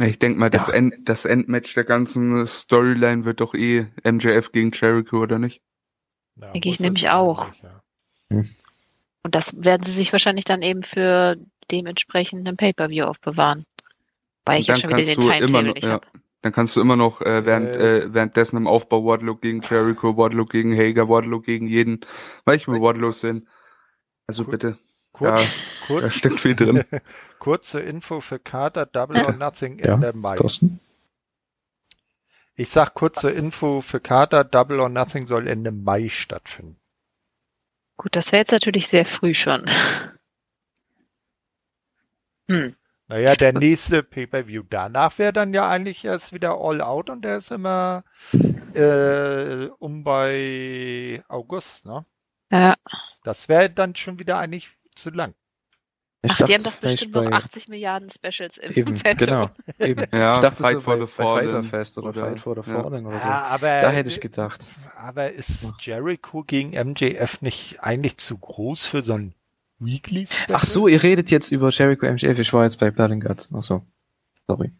ich 0.03 0.19
denke 0.19 0.39
mal, 0.39 0.51
das, 0.51 0.67
Ja. 0.67 0.75
End, 0.75 0.95
das 1.05 1.25
Endmatch 1.25 1.75
der 1.75 1.85
ganzen 1.85 2.47
Storyline 2.47 3.25
wird 3.25 3.41
doch 3.41 3.55
eh 3.55 3.87
MJF 4.05 4.53
gegen 4.53 4.73
Jericho, 4.73 5.23
oder 5.23 5.39
nicht? 5.39 5.63
Ja, 6.41 6.53
Denke 6.53 6.69
ich 6.69 6.81
nämlich 6.81 7.09
auch. 7.09 7.51
ja. 7.63 7.83
Und 9.23 9.35
das 9.35 9.55
werden 9.57 9.83
sie 9.83 9.93
sich 9.93 10.13
wahrscheinlich 10.13 10.45
dann 10.45 10.63
eben 10.63 10.83
für 10.83 11.37
dementsprechend 11.71 12.47
ein 12.47 12.57
Pay-Per-View 12.57 13.05
aufbewahren. 13.05 13.65
Weil 14.45 14.61
ich 14.61 14.69
ja 14.69 14.77
schon 14.77 14.91
wieder 14.91 15.03
den 15.03 15.21
immer 15.21 15.33
Timetable 15.33 15.73
nicht 15.73 15.85
ja, 15.85 15.91
habe. 15.91 16.07
Dann 16.47 16.53
kannst 16.53 16.77
du 16.77 16.81
immer 16.81 16.95
noch 16.97 17.21
äh, 17.23 17.45
während, 17.45 17.69
Äh. 17.69 17.99
äh, 17.99 18.15
währenddessen 18.15 18.57
im 18.57 18.67
Aufbau 18.69 19.05
Wardlow 19.05 19.35
gegen 19.37 19.63
Jericho, 19.63 20.17
Wardlow 20.17 20.45
gegen 20.47 20.77
Hager, 20.77 21.09
Wardlow 21.09 21.41
gegen 21.41 21.67
jeden, 21.67 22.01
weil 22.45 22.57
ich 22.57 22.69
mir 22.69 22.81
Wardlows 22.81 23.21
sind. 23.21 23.49
Also 24.29 24.45
Cool. 24.45 24.51
bitte, 24.53 24.79
Kurz, 25.13 25.35
da, 25.35 25.37
da 26.01 26.01
kurz, 26.01 26.13
steckt 26.15 26.41
viel 26.41 26.55
drin. 26.55 26.85
kurze 27.41 27.81
Info 27.81 28.21
für 28.21 28.39
Carter, 28.39 28.87
Double 28.87 29.19
or 29.25 29.33
Nothing 29.33 29.79
Ja, 29.81 29.95
Ende 29.95 30.13
Mai. 30.13 30.37
Thorsten? 30.37 30.79
Ich 32.55 32.71
sag 32.71 32.95
kurze 32.95 33.31
Info 33.31 33.81
für 33.83 34.01
Carter, 34.01 34.45
Double 34.45 34.81
or 34.81 34.89
Nothing 34.89 35.27
soll 35.27 35.49
Ende 35.49 35.73
Mai 35.73 36.09
stattfinden. 36.09 36.79
Gut, 37.97 38.15
das 38.15 38.31
wäre 38.31 38.41
jetzt 38.41 38.53
natürlich 38.53 38.87
sehr 38.89 39.05
früh 39.05 39.35
schon. 39.35 39.65
Hm. 42.49 42.77
Naja, 43.09 43.37
der 43.37 43.53
nächste 43.53 44.03
Pay-Per-View 44.03 44.65
danach 44.69 45.17
wäre 45.19 45.33
dann 45.33 45.55
ja 45.55 45.69
eigentlich 45.69 46.05
erst 46.05 46.33
wieder 46.33 46.59
All 46.61 46.81
Out 46.81 47.09
und 47.11 47.25
der 47.25 47.37
ist 47.39 47.53
immer 47.53 48.03
äh, 48.75 49.67
um 49.79 50.03
bei 50.05 51.23
August, 51.29 51.87
ne? 51.87 52.05
Ja. 52.51 52.75
Das 53.23 53.49
wäre 53.49 53.71
dann 53.71 53.95
schon 53.97 54.19
wieder 54.19 54.39
eigentlich 54.39 54.69
zu 54.95 55.11
lang. 55.11 55.35
Ich 56.23 56.33
Ach, 56.33 56.37
die 56.37 56.41
dachte 56.43 56.55
haben 56.55 56.63
doch 56.65 56.73
bestimmt 56.81 57.15
noch 57.15 57.25
bei- 57.31 57.37
80 57.37 57.69
Milliarden 57.69 58.09
Specials 58.11 58.59
im 58.59 58.73
Eben, 58.73 58.97
Feld. 58.97 59.19
genau. 59.19 59.51
Eben. 59.79 60.05
Ja, 60.13 60.35
ich 60.35 60.41
dachte 60.41 60.63
Fight 60.63 60.75
so 60.75 60.81
for 60.81 60.95
bei, 60.99 61.01
the 61.07 61.13
bei 61.17 61.23
Fallen 61.23 61.51
Fighter 61.51 61.65
Fest 61.65 61.99
oder, 61.99 62.09
oder- 62.09 62.21
Fight 62.27 62.41
for 62.41 62.63
the 62.63 62.71
ja. 62.71 62.83
Fallen 62.83 63.07
oder 63.07 63.21
so. 63.21 63.27
Ja, 63.29 63.43
aber 63.45 63.81
Da 63.81 63.91
hätte 63.91 64.09
ich 64.09 64.21
gedacht. 64.21 64.67
Aber 64.97 65.31
ist 65.31 65.73
Jericho 65.81 66.43
gegen 66.43 66.71
MJF 66.71 67.43
nicht 67.43 67.81
eigentlich 67.81 68.17
zu 68.17 68.37
groß 68.39 68.87
für 68.87 69.03
so 69.03 69.13
ein 69.15 69.35
Weekly 69.79 70.27
Special? 70.27 70.57
Ach 70.57 70.65
so, 70.65 70.89
ihr 70.89 71.03
redet 71.03 71.31
jetzt 71.31 71.51
über 71.51 71.71
Jericho 71.71 72.07
MJF. 72.07 72.39
Ich 72.39 72.53
war 72.53 72.65
jetzt 72.65 72.79
bei 72.81 72.91
Blood 72.91 73.11
and 73.11 73.25
Guts. 73.25 73.51
Ach 73.55 73.63
so. 73.63 73.83
Sorry. 74.49 74.73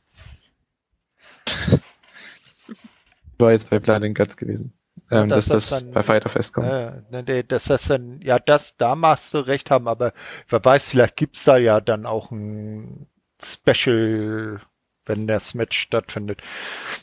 ich 1.47 3.39
war 3.39 3.53
jetzt 3.53 3.69
bei 3.71 3.79
Blood 3.79 4.03
and 4.03 4.17
Guts 4.17 4.37
gewesen. 4.37 4.73
Ähm, 5.11 5.29
dass 5.29 5.47
dass 5.47 5.55
das 5.55 5.71
das 5.71 5.81
dann- 5.81 5.91
bei 5.93 6.03
Fighter 6.03 6.29
Fest 6.29 6.53
kommt. 6.55 6.69
Äh, 6.69 7.45
dass 7.45 7.65
das 7.65 7.85
dann, 7.85 8.21
ja, 8.23 8.39
das, 8.39 8.77
da 8.77 8.97
machst 8.97 9.35
du 9.35 9.39
recht 9.39 9.71
haben, 9.71 9.87
aber 9.87 10.13
wer 10.49 10.65
weiß, 10.65 10.91
vielleicht 10.91 11.17
gibt's 11.17 11.45
da 11.45 11.57
ja 11.59 11.81
dann 11.81 12.07
auch 12.07 12.31
ein 12.31 13.07
Special, 13.41 14.61
wenn 15.07 15.27
das 15.27 15.55
Match 15.55 15.79
stattfindet. 15.79 16.43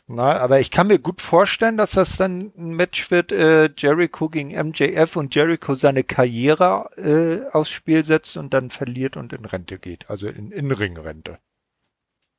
Na, 0.07 0.37
aber 0.37 0.59
ich 0.59 0.71
kann 0.71 0.87
mir 0.87 0.99
gut 0.99 1.21
vorstellen, 1.21 1.77
dass 1.77 1.91
das 1.91 2.17
dann 2.17 2.51
ein 2.57 2.73
Match 2.75 3.09
wird, 3.11 3.31
äh, 3.31 3.69
Jericho 3.75 4.29
gegen 4.29 4.49
MJF 4.49 5.15
und 5.15 5.33
Jericho 5.35 5.75
seine 5.75 6.03
Karriere 6.03 6.89
äh, 6.97 7.51
aufs 7.51 7.71
Spiel 7.71 8.03
setzt 8.05 8.37
und 8.37 8.53
dann 8.53 8.69
verliert 8.69 9.17
und 9.17 9.33
in 9.33 9.45
Rente 9.45 9.79
geht, 9.79 10.09
also 10.09 10.27
in, 10.27 10.51
in 10.51 10.71
Ringrente. 10.71 11.39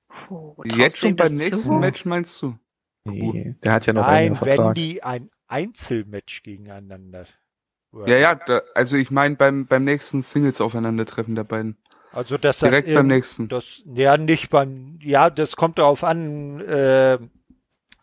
Puh, 0.09 0.55
Jetzt 0.65 0.99
schon 0.99 1.11
ihm 1.11 1.17
beim 1.17 1.35
nächsten 1.35 1.57
zu? 1.57 1.73
Match 1.75 2.05
meinst 2.05 2.41
du? 2.41 2.57
Nee, 3.05 3.55
der 3.63 3.73
hat 3.73 3.87
ja 3.87 3.93
noch 3.93 4.07
einen 4.07 4.35
Nein, 4.35 4.41
wenn 4.41 4.55
Vertrag. 4.57 4.75
die 4.77 5.03
ein 5.03 5.31
Einzelmatch 5.47 6.43
gegeneinander. 6.43 7.27
Ja, 8.07 8.19
ja, 8.19 8.35
da, 8.35 8.63
also 8.75 8.97
ich 8.97 9.11
meine 9.11 9.37
beim, 9.37 9.67
beim 9.67 9.85
nächsten 9.85 10.23
Singles 10.23 10.61
aufeinandertreffen 10.61 11.35
der 11.35 11.45
beiden. 11.45 11.77
Also 12.15 12.39
dass 12.39 12.59
das 12.61 12.71
Direkt 12.71 12.89
im- 12.89 12.95
beim 12.95 13.07
nächsten. 13.09 13.49
Das, 13.49 13.83
ja, 13.95 14.17
nicht 14.17 14.51
beim, 14.51 14.99
ja, 15.03 15.31
das 15.31 15.57
kommt 15.57 15.79
darauf 15.79 16.05
an, 16.05 16.61
äh, 16.61 17.19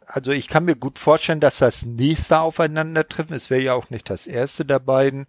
also 0.05 0.31
ich 0.31 0.49
kann 0.49 0.65
mir 0.65 0.75
gut 0.75 0.99
vorstellen, 0.99 1.39
dass 1.39 1.59
das 1.59 1.85
nächste 1.85 2.39
Aufeinandertreffen, 2.39 3.33
es 3.35 3.49
wäre 3.49 3.61
ja 3.61 3.73
auch 3.73 3.89
nicht 3.89 4.09
das 4.09 4.27
erste 4.27 4.65
der 4.65 4.79
beiden, 4.79 5.27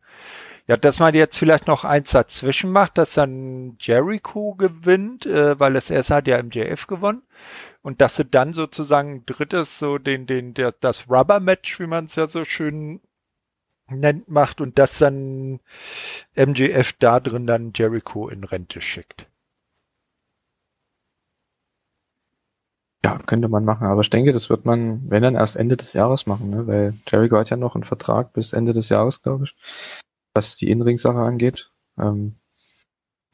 ja, 0.66 0.76
dass 0.76 0.98
man 0.98 1.14
jetzt 1.14 1.36
vielleicht 1.38 1.66
noch 1.68 1.84
eins 1.84 2.10
dazwischen 2.10 2.70
macht, 2.72 2.98
dass 2.98 3.14
dann 3.14 3.76
Jericho 3.80 4.54
gewinnt, 4.54 5.26
äh, 5.26 5.58
weil 5.60 5.74
das 5.74 5.90
erste 5.90 6.16
hat 6.16 6.26
ja 6.28 6.38
MJF 6.42 6.86
gewonnen 6.88 7.22
und 7.82 8.00
dass 8.00 8.16
sie 8.16 8.24
dann 8.24 8.52
sozusagen 8.52 9.24
drittes, 9.26 9.78
so 9.78 9.98
den, 9.98 10.26
den, 10.26 10.54
der, 10.54 10.72
das 10.72 11.08
Rubber-Match, 11.08 11.78
wie 11.78 11.86
man 11.86 12.04
es 12.06 12.16
ja 12.16 12.26
so 12.26 12.44
schön 12.44 13.00
nennt, 13.88 14.28
macht 14.28 14.60
und 14.60 14.78
dass 14.78 14.98
dann 14.98 15.60
MJF 16.36 16.94
da 16.98 17.20
drin 17.20 17.46
dann 17.46 17.72
Jericho 17.74 18.28
in 18.28 18.44
Rente 18.44 18.80
schickt. 18.80 19.26
Ja, 23.04 23.18
könnte 23.18 23.48
man 23.48 23.64
machen, 23.64 23.86
aber 23.86 24.00
ich 24.00 24.10
denke, 24.10 24.32
das 24.32 24.48
wird 24.48 24.64
man, 24.64 25.10
wenn 25.10 25.24
dann 25.24 25.34
erst 25.34 25.56
Ende 25.56 25.76
des 25.76 25.92
Jahres 25.92 26.26
machen, 26.26 26.50
ne? 26.50 26.66
weil 26.68 26.94
Jericho 27.08 27.36
hat 27.36 27.50
ja 27.50 27.56
noch 27.56 27.74
einen 27.74 27.82
Vertrag 27.82 28.32
bis 28.32 28.52
Ende 28.52 28.72
des 28.72 28.88
Jahres, 28.90 29.22
glaube 29.22 29.44
ich, 29.44 29.56
was 30.34 30.56
die 30.56 30.70
Innenring-Sache 30.70 31.18
angeht. 31.18 31.72
Ähm, 31.98 32.36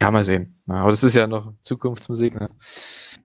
ja, 0.01 0.11
mal 0.11 0.25
sehen. 0.25 0.63
Ja, 0.67 0.77
aber 0.77 0.91
das 0.91 1.05
ist 1.05 1.15
ja 1.15 1.27
noch 1.27 1.53
Zukunftsmusik. 1.65 2.35
Ne? 2.41 2.51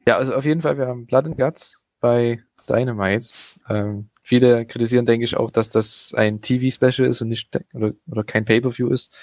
Ja, 0.05 0.17
also 0.17 0.35
auf 0.35 0.43
jeden 0.43 0.61
Fall, 0.61 0.77
wir 0.77 0.87
haben 0.87 1.05
Blood 1.05 1.25
and 1.27 1.37
Guts 1.37 1.81
bei 2.01 2.43
Dynamite. 2.67 3.27
Ähm, 3.69 4.09
viele 4.23 4.65
kritisieren, 4.65 5.05
denke 5.05 5.25
ich, 5.25 5.37
auch, 5.37 5.51
dass 5.51 5.69
das 5.69 6.13
ein 6.15 6.41
TV-Special 6.41 7.07
ist 7.07 7.21
und 7.21 7.27
nicht 7.27 7.55
oder, 7.73 7.93
oder 8.07 8.23
kein 8.23 8.45
Pay-per-View 8.45 8.89
ist, 8.89 9.15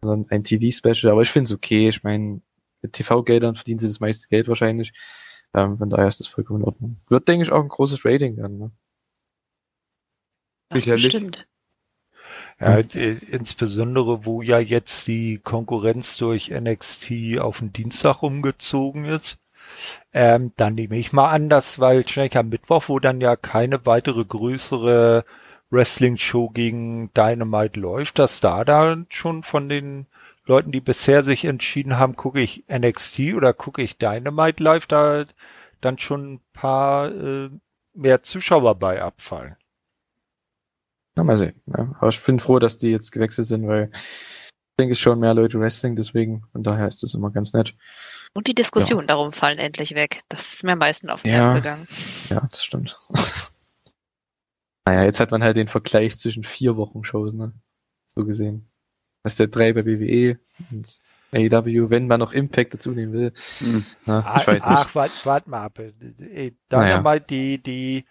sondern 0.00 0.30
ein 0.30 0.44
TV-Special. 0.44 1.10
Aber 1.10 1.22
ich 1.22 1.30
finde 1.30 1.48
es 1.48 1.54
okay. 1.54 1.88
Ich 1.88 2.04
meine, 2.04 2.42
mit 2.82 2.92
TV-Geldern 2.92 3.54
verdienen 3.54 3.78
sie 3.78 3.88
das 3.88 4.00
meiste 4.00 4.28
Geld 4.28 4.46
wahrscheinlich. 4.48 4.92
Ähm, 5.54 5.78
von 5.78 5.90
daher 5.90 6.08
ist 6.08 6.20
das 6.20 6.26
vollkommen 6.26 6.60
in 6.60 6.66
Ordnung. 6.66 7.00
Wird, 7.08 7.26
denke 7.28 7.44
ich, 7.44 7.52
auch 7.52 7.62
ein 7.62 7.68
großes 7.68 8.04
Rating 8.04 8.36
werden. 8.36 8.58
Ne? 8.58 8.72
Das 10.68 10.82
Sicherlich. 10.82 11.04
bestimmt. 11.04 11.46
Ja, 12.60 12.78
äh, 12.78 13.16
insbesondere 13.30 14.24
wo 14.24 14.42
ja 14.42 14.58
jetzt 14.58 15.06
die 15.08 15.38
Konkurrenz 15.38 16.16
durch 16.16 16.50
NXT 16.50 17.38
auf 17.38 17.58
den 17.58 17.72
Dienstag 17.72 18.22
umgezogen 18.22 19.04
ist. 19.04 19.38
Ähm, 20.12 20.52
dann 20.56 20.74
nehme 20.74 20.96
ich 20.96 21.12
mal 21.12 21.30
an, 21.30 21.48
dass, 21.48 21.80
weil 21.80 22.06
Schnell 22.06 22.30
am 22.34 22.48
Mittwoch, 22.48 22.84
wo 22.88 22.98
dann 22.98 23.20
ja 23.20 23.36
keine 23.36 23.86
weitere 23.86 24.24
größere 24.24 25.24
Wrestling-Show 25.70 26.50
gegen 26.50 27.12
Dynamite 27.14 27.80
läuft, 27.80 28.18
dass 28.18 28.40
da 28.40 28.64
dann 28.64 29.06
schon 29.08 29.42
von 29.42 29.68
den 29.68 30.06
Leuten, 30.44 30.72
die 30.72 30.80
bisher 30.80 31.22
sich 31.22 31.44
entschieden 31.44 31.98
haben, 31.98 32.16
gucke 32.16 32.40
ich 32.40 32.64
NXT 32.68 33.34
oder 33.34 33.52
gucke 33.52 33.82
ich 33.82 33.96
Dynamite 33.98 34.62
live, 34.62 34.86
da 34.86 35.24
dann 35.80 35.98
schon 35.98 36.34
ein 36.34 36.40
paar 36.52 37.10
äh, 37.10 37.50
mehr 37.94 38.22
Zuschauer 38.22 38.74
bei 38.76 39.02
abfallen. 39.02 39.56
Na, 41.14 41.24
mal 41.24 41.36
sehen. 41.36 41.60
Ja. 41.66 41.94
Aber 41.98 42.08
ich 42.08 42.24
bin 42.24 42.40
froh, 42.40 42.58
dass 42.58 42.78
die 42.78 42.90
jetzt 42.90 43.12
gewechselt 43.12 43.46
sind, 43.46 43.66
weil 43.66 43.90
ich 43.92 44.76
denke, 44.78 44.92
es 44.92 44.98
schon 44.98 45.20
mehr 45.20 45.34
Leute 45.34 45.60
Wrestling, 45.60 45.94
deswegen, 45.94 46.44
von 46.52 46.62
daher 46.62 46.88
ist 46.88 47.02
das 47.02 47.14
immer 47.14 47.30
ganz 47.30 47.52
nett. 47.52 47.74
Und 48.34 48.46
die 48.46 48.54
Diskussionen 48.54 49.06
darum 49.06 49.32
fallen 49.32 49.58
endlich 49.58 49.94
weg. 49.94 50.22
Das 50.28 50.52
ist 50.54 50.64
mir 50.64 50.72
am 50.72 50.78
meisten 50.78 51.10
auf 51.10 51.22
den 51.22 51.32
Ja. 51.32 51.52
Nerv 51.52 51.56
gegangen. 51.62 51.88
Ja, 52.30 52.46
das 52.50 52.64
stimmt. 52.64 52.98
naja, 54.86 55.04
jetzt 55.04 55.20
hat 55.20 55.30
man 55.30 55.42
halt 55.42 55.56
den 55.56 55.68
Vergleich 55.68 56.18
zwischen 56.18 56.42
vier 56.42 56.76
Wochen 56.76 57.04
Shows, 57.04 57.34
ne? 57.34 57.52
So 58.08 58.24
gesehen. 58.24 58.68
Was 59.22 59.36
der 59.36 59.46
drei 59.46 59.72
bei 59.72 59.86
WWE 59.86 60.38
und 60.70 60.98
AEW, 61.32 61.90
wenn 61.90 62.08
man 62.08 62.18
noch 62.18 62.32
Impact 62.32 62.74
dazu 62.74 62.90
nehmen 62.90 63.12
will. 63.12 63.32
Hm. 63.58 63.84
Na, 64.06 64.36
ich 64.36 64.46
weiß 64.46 64.54
nicht. 64.54 64.66
Ach, 64.66 64.94
warte 64.94 65.14
wart 65.24 65.46
mal 65.46 65.64
ab. 65.64 65.78
Ey, 65.78 66.56
Dynamite, 66.70 67.26
die, 67.28 67.62
die 67.62 68.04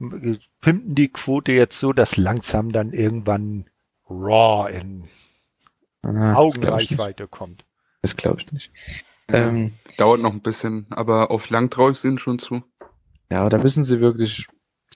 äh, 0.00 0.38
pimpen 0.60 0.94
die 0.94 1.08
Quote 1.08 1.52
jetzt 1.52 1.78
so, 1.78 1.92
dass 1.92 2.16
langsam 2.16 2.70
dann 2.72 2.92
irgendwann 2.92 3.70
Raw 4.10 4.70
in 4.70 5.04
Ah, 6.02 6.12
das. 6.12 6.36
Augenreichweite 6.36 7.26
kommt. 7.26 7.64
Das 8.02 8.16
glaube 8.16 8.40
ich 8.40 8.52
nicht. 8.52 8.70
Ja, 9.30 9.48
Ähm, 9.48 9.72
Dauert 9.96 10.20
noch 10.20 10.32
ein 10.32 10.42
bisschen, 10.42 10.86
aber 10.90 11.30
auf 11.30 11.50
lang 11.50 11.70
traue 11.70 11.92
ich 11.92 12.04
ihnen 12.04 12.18
schon 12.18 12.38
zu. 12.38 12.62
ja, 13.30 13.48
da 13.48 13.58
müssen 13.58 13.84
sie 13.84 14.00
wirklich 14.00 14.46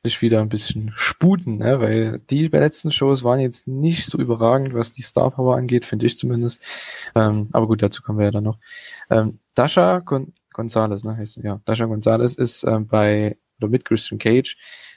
sich 0.04 0.20
wieder 0.20 0.40
ein 0.40 0.48
bisschen 0.48 0.90
sputen, 0.96 1.58
ne? 1.58 1.80
weil 1.80 2.18
die 2.30 2.48
letzten 2.48 2.90
Shows 2.90 3.22
waren 3.22 3.38
jetzt 3.38 3.68
nicht 3.68 4.06
so 4.06 4.18
überragend, 4.18 4.74
was 4.74 4.92
die 4.92 5.02
Star 5.02 5.30
Power 5.30 5.56
angeht, 5.56 5.84
finde 5.84 6.06
ich 6.06 6.18
zumindest. 6.18 6.64
Ähm, 7.14 7.48
aber 7.52 7.68
gut, 7.68 7.82
dazu 7.82 8.02
kommen 8.02 8.18
wir 8.18 8.26
ja 8.26 8.30
dann 8.32 8.44
noch. 8.44 8.58
Ähm, 9.10 9.38
Dasha 9.54 10.00
Gon 10.00 10.32
Gonzalez, 10.52 11.04
ne, 11.04 11.16
heißt 11.16 11.34
sie, 11.34 11.42
ja. 11.42 11.60
Dasha 11.64 11.84
Gonzalez 11.86 12.34
ist 12.34 12.64
ähm, 12.64 12.86
bei 12.86 13.38
oder 13.58 13.68
mit 13.68 13.84
Christian 13.84 14.18
Cage 14.18 14.56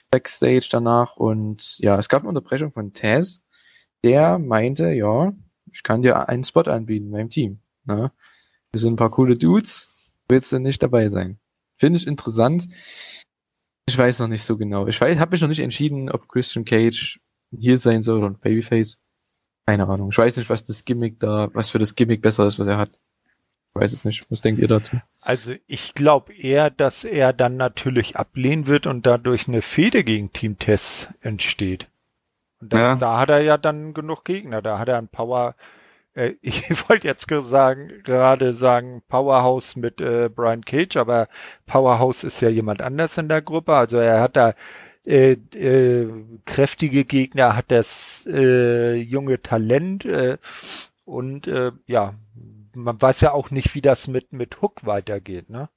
backstage 0.09 0.67
danach 0.71 1.17
und 1.17 1.77
ja, 1.79 1.97
es 1.97 2.09
gab 2.09 2.21
eine 2.21 2.29
Unterbrechung 2.29 2.71
von 2.71 2.93
Taz, 2.93 3.41
der 4.03 4.39
meinte, 4.39 4.91
ja, 4.91 5.33
ich 5.71 5.83
kann 5.83 6.01
dir 6.01 6.27
einen 6.29 6.43
Spot 6.43 6.61
anbieten 6.61 7.11
beim 7.11 7.29
Team. 7.29 7.59
Ne? 7.85 8.11
Wir 8.75 8.79
sind 8.81 8.95
ein 8.95 8.97
paar 8.97 9.09
coole 9.09 9.37
Dudes, 9.37 9.95
willst 10.27 10.51
du 10.51 10.59
nicht 10.59 10.83
dabei 10.83 11.07
sein? 11.07 11.39
Finde 11.77 11.97
ich 11.97 12.05
interessant. 12.07 12.67
Ich 13.87 13.97
weiß 13.97 14.19
noch 14.19 14.27
nicht 14.27 14.43
so 14.43 14.57
genau. 14.57 14.85
Ich 14.87 14.99
habe 14.99 15.31
mich 15.31 15.39
noch 15.39 15.47
nicht 15.47 15.61
entschieden, 15.61 16.11
ob 16.11 16.27
Christian 16.27 16.65
Cage 16.65 17.21
hier 17.57 17.77
sein 17.77 18.01
soll 18.01 18.17
oder 18.17 18.27
ein 18.31 18.37
Babyface. 18.37 18.99
Keine 19.65 19.87
Ahnung. 19.87 20.09
Ich 20.11 20.17
weiß 20.17 20.35
nicht, 20.35 20.49
was 20.49 20.61
das 20.63 20.83
Gimmick 20.83 21.21
da, 21.21 21.47
was 21.53 21.69
für 21.69 21.79
das 21.79 21.95
Gimmick 21.95 22.21
besser 22.21 22.45
ist, 22.47 22.59
was 22.59 22.67
er 22.67 22.75
hat. 22.77 22.89
Ich 23.73 23.81
weiß 23.81 23.93
es 23.93 24.03
nicht. 24.03 24.29
Was 24.29 24.41
denkt 24.41 24.59
ihr 24.59 24.67
dazu? 24.67 24.97
Also 25.21 25.53
ich 25.67 25.93
glaube 25.93 26.33
eher, 26.35 26.69
dass 26.69 27.05
er 27.05 27.31
dann 27.31 27.55
natürlich 27.55 28.17
ablehnen 28.17 28.67
wird 28.67 28.87
und 28.87 29.05
dadurch 29.05 29.47
eine 29.47 29.61
Fehde 29.61 30.03
gegen 30.03 30.33
Team 30.33 30.59
Tess 30.59 31.07
entsteht. 31.21 31.87
Und 32.59 32.73
da, 32.73 32.77
Ja. 32.77 32.95
da 32.97 33.19
hat 33.21 33.29
er 33.29 33.41
ja 33.41 33.57
dann 33.57 33.93
genug 33.93 34.25
Gegner. 34.25 34.61
Da 34.61 34.79
hat 34.79 34.89
er 34.89 34.97
ein 34.97 35.07
Power. 35.07 35.55
Äh, 36.15 36.33
ich 36.41 36.89
wollte 36.89 37.07
jetzt 37.07 37.27
ge- 37.27 37.41
sagen, 37.41 37.91
gerade 38.03 38.53
sagen 38.53 39.03
Powerhouse 39.07 39.75
mit 39.75 40.01
äh, 40.01 40.29
Brian 40.33 40.65
Cage, 40.65 40.97
aber 40.97 41.27
Powerhouse 41.67 42.23
ist 42.23 42.41
ja 42.41 42.49
jemand 42.49 42.81
anders 42.81 43.17
in 43.17 43.29
der 43.29 43.41
Gruppe. 43.41 43.73
Also 43.73 43.97
er 43.97 44.21
hat 44.21 44.35
da 44.35 44.53
äh, 45.05 45.33
äh, 45.33 46.07
kräftige 46.45 47.05
Gegner, 47.05 47.55
hat 47.55 47.69
das 47.69 48.25
äh, 48.27 48.95
junge 48.95 49.41
Talent 49.41 50.03
äh, 50.05 50.37
und 51.03 51.45
äh, 51.47 51.71
ja, 51.85 52.15
man 52.73 52.99
weiß 53.01 53.21
ja 53.21 53.31
auch 53.31 53.51
nicht, 53.51 53.75
wie 53.75 53.81
das 53.81 54.07
mit 54.07 54.33
mit 54.33 54.61
Hook 54.61 54.85
weitergeht, 54.85 55.49
ne? 55.49 55.69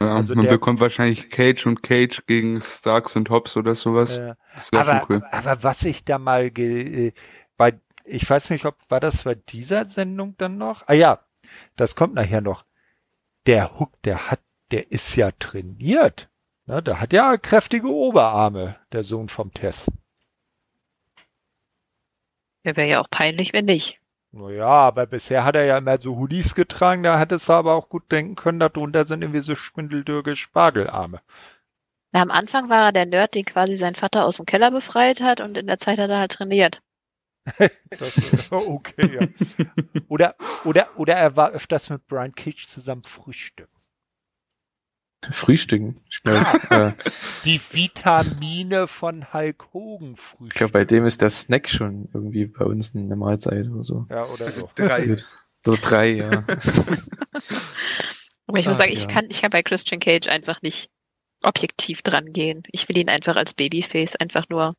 Ja, 0.00 0.16
Also 0.16 0.34
man 0.34 0.44
der- 0.44 0.52
bekommt 0.54 0.80
wahrscheinlich 0.80 1.30
Cage 1.30 1.66
und 1.66 1.82
Cage 1.84 2.22
gegen 2.26 2.60
Starks 2.60 3.14
und 3.14 3.30
Hobbs 3.30 3.56
oder 3.56 3.74
sowas. 3.76 4.18
Äh, 4.18 4.34
aber, 4.72 5.06
cool. 5.08 5.22
aber 5.30 5.62
was 5.62 5.84
ich 5.84 6.04
da 6.04 6.18
mal 6.18 6.50
ge, 6.50 7.06
äh, 7.08 7.12
bei, 7.56 7.74
ich 8.04 8.28
weiß 8.28 8.50
nicht, 8.50 8.64
ob 8.64 8.76
war 8.88 9.00
das 9.00 9.24
bei 9.24 9.34
dieser 9.34 9.84
Sendung 9.84 10.36
dann 10.38 10.58
noch? 10.58 10.82
Ah 10.86 10.94
ja, 10.94 11.20
das 11.76 11.94
kommt 11.94 12.14
nachher 12.14 12.40
noch. 12.40 12.64
Der 13.46 13.78
Hook, 13.78 14.00
der 14.02 14.30
hat, 14.30 14.40
der 14.70 14.90
ist 14.92 15.16
ja 15.16 15.30
trainiert. 15.32 16.28
Ne, 16.66 16.82
der 16.82 17.00
hat 17.00 17.12
ja 17.12 17.36
kräftige 17.36 17.88
Oberarme, 17.88 18.76
der 18.92 19.02
Sohn 19.02 19.28
vom 19.28 19.52
Tess. 19.52 19.90
Ja, 22.64 22.76
wäre 22.76 22.88
ja 22.88 23.00
auch 23.00 23.10
peinlich, 23.10 23.52
wenn 23.52 23.64
nicht. 23.64 23.98
Naja, 24.30 24.66
aber 24.66 25.06
bisher 25.06 25.44
hat 25.44 25.56
er 25.56 25.64
ja 25.64 25.76
immer 25.76 26.00
so 26.00 26.16
Hoodies 26.16 26.54
getragen, 26.54 27.02
da 27.02 27.18
hättest 27.18 27.48
du 27.48 27.52
aber 27.52 27.74
auch 27.74 27.88
gut 27.88 28.10
denken 28.10 28.34
können, 28.34 28.60
darunter 28.60 29.04
sind 29.04 29.20
irgendwie 29.20 29.40
so 29.40 29.56
spindeldürge 29.56 30.36
Spargelarme. 30.36 31.20
Na, 32.12 32.22
am 32.22 32.30
Anfang 32.30 32.68
war 32.70 32.86
er 32.86 32.92
der 32.92 33.06
Nerd, 33.06 33.34
den 33.34 33.44
quasi 33.44 33.74
sein 33.76 33.94
Vater 33.94 34.24
aus 34.24 34.36
dem 34.36 34.46
Keller 34.46 34.70
befreit 34.70 35.20
hat 35.20 35.40
und 35.40 35.58
in 35.58 35.66
der 35.66 35.78
Zeit 35.78 35.98
hat 35.98 36.08
er 36.08 36.18
halt 36.18 36.32
trainiert. 36.32 36.80
Das, 37.90 38.52
okay, 38.52 39.18
ja. 39.20 39.28
Oder, 40.08 40.36
oder, 40.64 40.88
oder 40.96 41.14
er 41.14 41.36
war 41.36 41.50
öfters 41.50 41.90
mit 41.90 42.06
Brian 42.06 42.34
Cage 42.34 42.66
zusammen 42.66 43.04
frühstücken. 43.04 43.72
Frühstücken. 45.30 46.00
Ich 46.10 46.22
glaube, 46.24 46.46
äh, 46.70 46.92
Die 47.44 47.60
Vitamine 47.70 48.88
von 48.88 49.32
Hulk 49.32 49.72
Hogan 49.72 50.14
ich 50.14 50.20
frühstücken. 50.20 50.48
glaub, 50.58 50.72
bei 50.72 50.84
dem 50.84 51.04
ist 51.06 51.22
der 51.22 51.30
Snack 51.30 51.68
schon 51.68 52.08
irgendwie 52.12 52.46
bei 52.46 52.64
uns 52.64 52.94
eine 52.96 53.14
Mahlzeit 53.14 53.68
oder 53.68 53.84
so. 53.84 54.06
Ja, 54.10 54.24
oder 54.24 54.50
so. 54.50 54.68
Drei. 54.74 55.16
So 55.64 55.76
drei, 55.80 56.10
ja. 56.14 56.44
Aber 58.48 58.58
ich 58.58 58.66
muss 58.66 58.78
Ah, 58.78 58.82
sagen, 58.82 58.90
ich 58.92 59.02
ja. 59.02 59.06
kann, 59.06 59.26
ich 59.30 59.40
kann 59.42 59.50
bei 59.50 59.62
Christian 59.62 60.00
Cage 60.00 60.26
einfach 60.26 60.60
nicht 60.60 60.90
objektiv 61.42 62.02
dran 62.02 62.32
gehen. 62.32 62.64
Ich 62.72 62.88
will 62.88 62.98
ihn 62.98 63.08
einfach 63.08 63.36
als 63.36 63.54
Babyface, 63.54 64.16
einfach 64.16 64.48
nur 64.48 64.74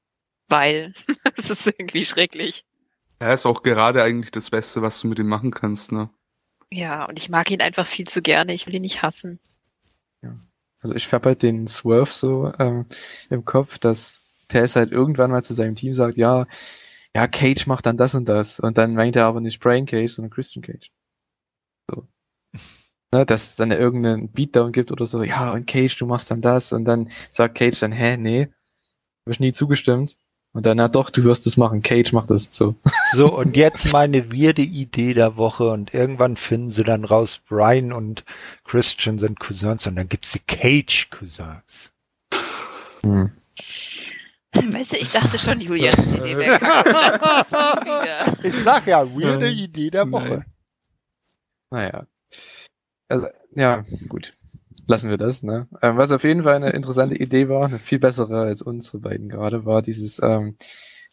weil. 0.47 0.93
Es 1.35 1.49
ist 1.49 1.65
irgendwie 1.65 2.05
schrecklich. 2.05 2.63
Er 3.19 3.33
ist 3.33 3.45
auch 3.45 3.63
gerade 3.63 4.03
eigentlich 4.03 4.31
das 4.31 4.49
Beste, 4.49 4.81
was 4.81 4.99
du 5.01 5.07
mit 5.07 5.19
ihm 5.19 5.27
machen 5.27 5.51
kannst, 5.51 5.91
ne? 5.91 6.09
Ja, 6.71 7.05
und 7.05 7.19
ich 7.19 7.29
mag 7.29 7.51
ihn 7.51 7.61
einfach 7.61 7.87
viel 7.87 8.07
zu 8.07 8.21
gerne. 8.21 8.53
Ich 8.53 8.67
will 8.67 8.75
ihn 8.75 8.81
nicht 8.81 9.01
hassen. 9.01 9.39
Also 10.81 10.95
ich 10.95 11.11
habe 11.11 11.29
halt 11.29 11.43
den 11.43 11.67
Swerve 11.67 12.11
so 12.11 12.51
ähm, 12.59 12.85
im 13.29 13.45
Kopf, 13.45 13.79
dass 13.79 14.23
Tess 14.47 14.75
halt 14.75 14.91
irgendwann 14.91 15.31
mal 15.31 15.43
zu 15.43 15.53
seinem 15.53 15.75
Team 15.75 15.93
sagt, 15.93 16.17
ja, 16.17 16.45
ja, 17.15 17.27
Cage 17.27 17.67
macht 17.67 17.85
dann 17.85 17.97
das 17.97 18.15
und 18.15 18.27
das. 18.27 18.59
Und 18.59 18.77
dann 18.77 18.93
meint 18.95 19.15
er 19.15 19.25
aber 19.25 19.39
nicht 19.39 19.59
Brian 19.59 19.85
Cage, 19.85 20.11
sondern 20.11 20.31
Christian 20.31 20.63
Cage. 20.63 20.91
So. 21.89 22.07
Ne, 23.13 23.27
dass 23.27 23.49
es 23.49 23.55
dann 23.57 23.69
irgendeinen 23.69 24.31
Beatdown 24.31 24.71
gibt 24.71 24.91
oder 24.91 25.05
so, 25.05 25.21
ja, 25.21 25.51
und 25.51 25.67
Cage, 25.67 25.95
du 25.97 26.07
machst 26.07 26.31
dann 26.31 26.41
das. 26.41 26.73
Und 26.73 26.85
dann 26.85 27.09
sagt 27.29 27.55
Cage 27.59 27.79
dann, 27.79 27.91
hä, 27.91 28.17
nee, 28.17 28.45
habe 28.45 29.31
ich 29.31 29.39
nie 29.39 29.51
zugestimmt. 29.51 30.17
Und 30.53 30.67
dann, 30.67 30.77
na 30.77 30.87
doch, 30.87 31.09
du 31.09 31.23
wirst 31.23 31.47
es 31.47 31.57
machen, 31.57 31.81
Cage 31.81 32.13
macht 32.13 32.29
das. 32.29 32.47
So. 32.51 32.75
So, 33.15 33.35
und 33.35 33.55
jetzt 33.55 33.91
meine 33.93 34.31
weirde 34.31 34.63
Idee 34.63 35.13
der 35.13 35.37
Woche 35.37 35.69
und 35.69 35.93
irgendwann 35.93 36.35
finden 36.35 36.71
sie 36.71 36.83
dann 36.83 37.05
raus, 37.05 37.39
Brian 37.47 37.93
und 37.93 38.23
Christian 38.63 39.19
sind 39.19 39.39
Cousins 39.39 39.85
und 39.85 39.95
dann 39.95 40.09
gibt's 40.09 40.31
die 40.31 40.39
Cage-Cousins. 40.39 41.91
Hm. 43.03 43.31
Weißt 44.55 44.93
du, 44.93 44.97
ich 44.97 45.11
dachte 45.11 45.37
schon, 45.37 45.59
Julian, 45.59 45.93
Idee 46.15 46.37
wäre 46.37 46.59
kacke. 46.59 48.37
Ich 48.43 48.55
sag 48.63 48.87
ja, 48.87 49.05
weirde 49.07 49.47
Ähm, 49.47 49.57
Idee 49.57 49.89
der 49.89 50.11
Woche. 50.11 50.45
Naja. 51.69 52.05
Also, 53.09 53.27
ja, 53.55 53.83
gut. 54.09 54.33
Lassen 54.87 55.09
wir 55.09 55.17
das. 55.17 55.43
Ne? 55.43 55.67
Ähm, 55.81 55.97
was 55.97 56.11
auf 56.11 56.23
jeden 56.23 56.43
Fall 56.43 56.55
eine 56.55 56.71
interessante 56.71 57.15
Idee 57.15 57.49
war, 57.49 57.65
eine 57.65 57.79
viel 57.79 57.99
bessere 57.99 58.41
als 58.41 58.61
unsere 58.61 58.99
beiden 58.99 59.29
gerade, 59.29 59.65
war 59.65 59.81
dieses 59.81 60.21
ähm, 60.21 60.57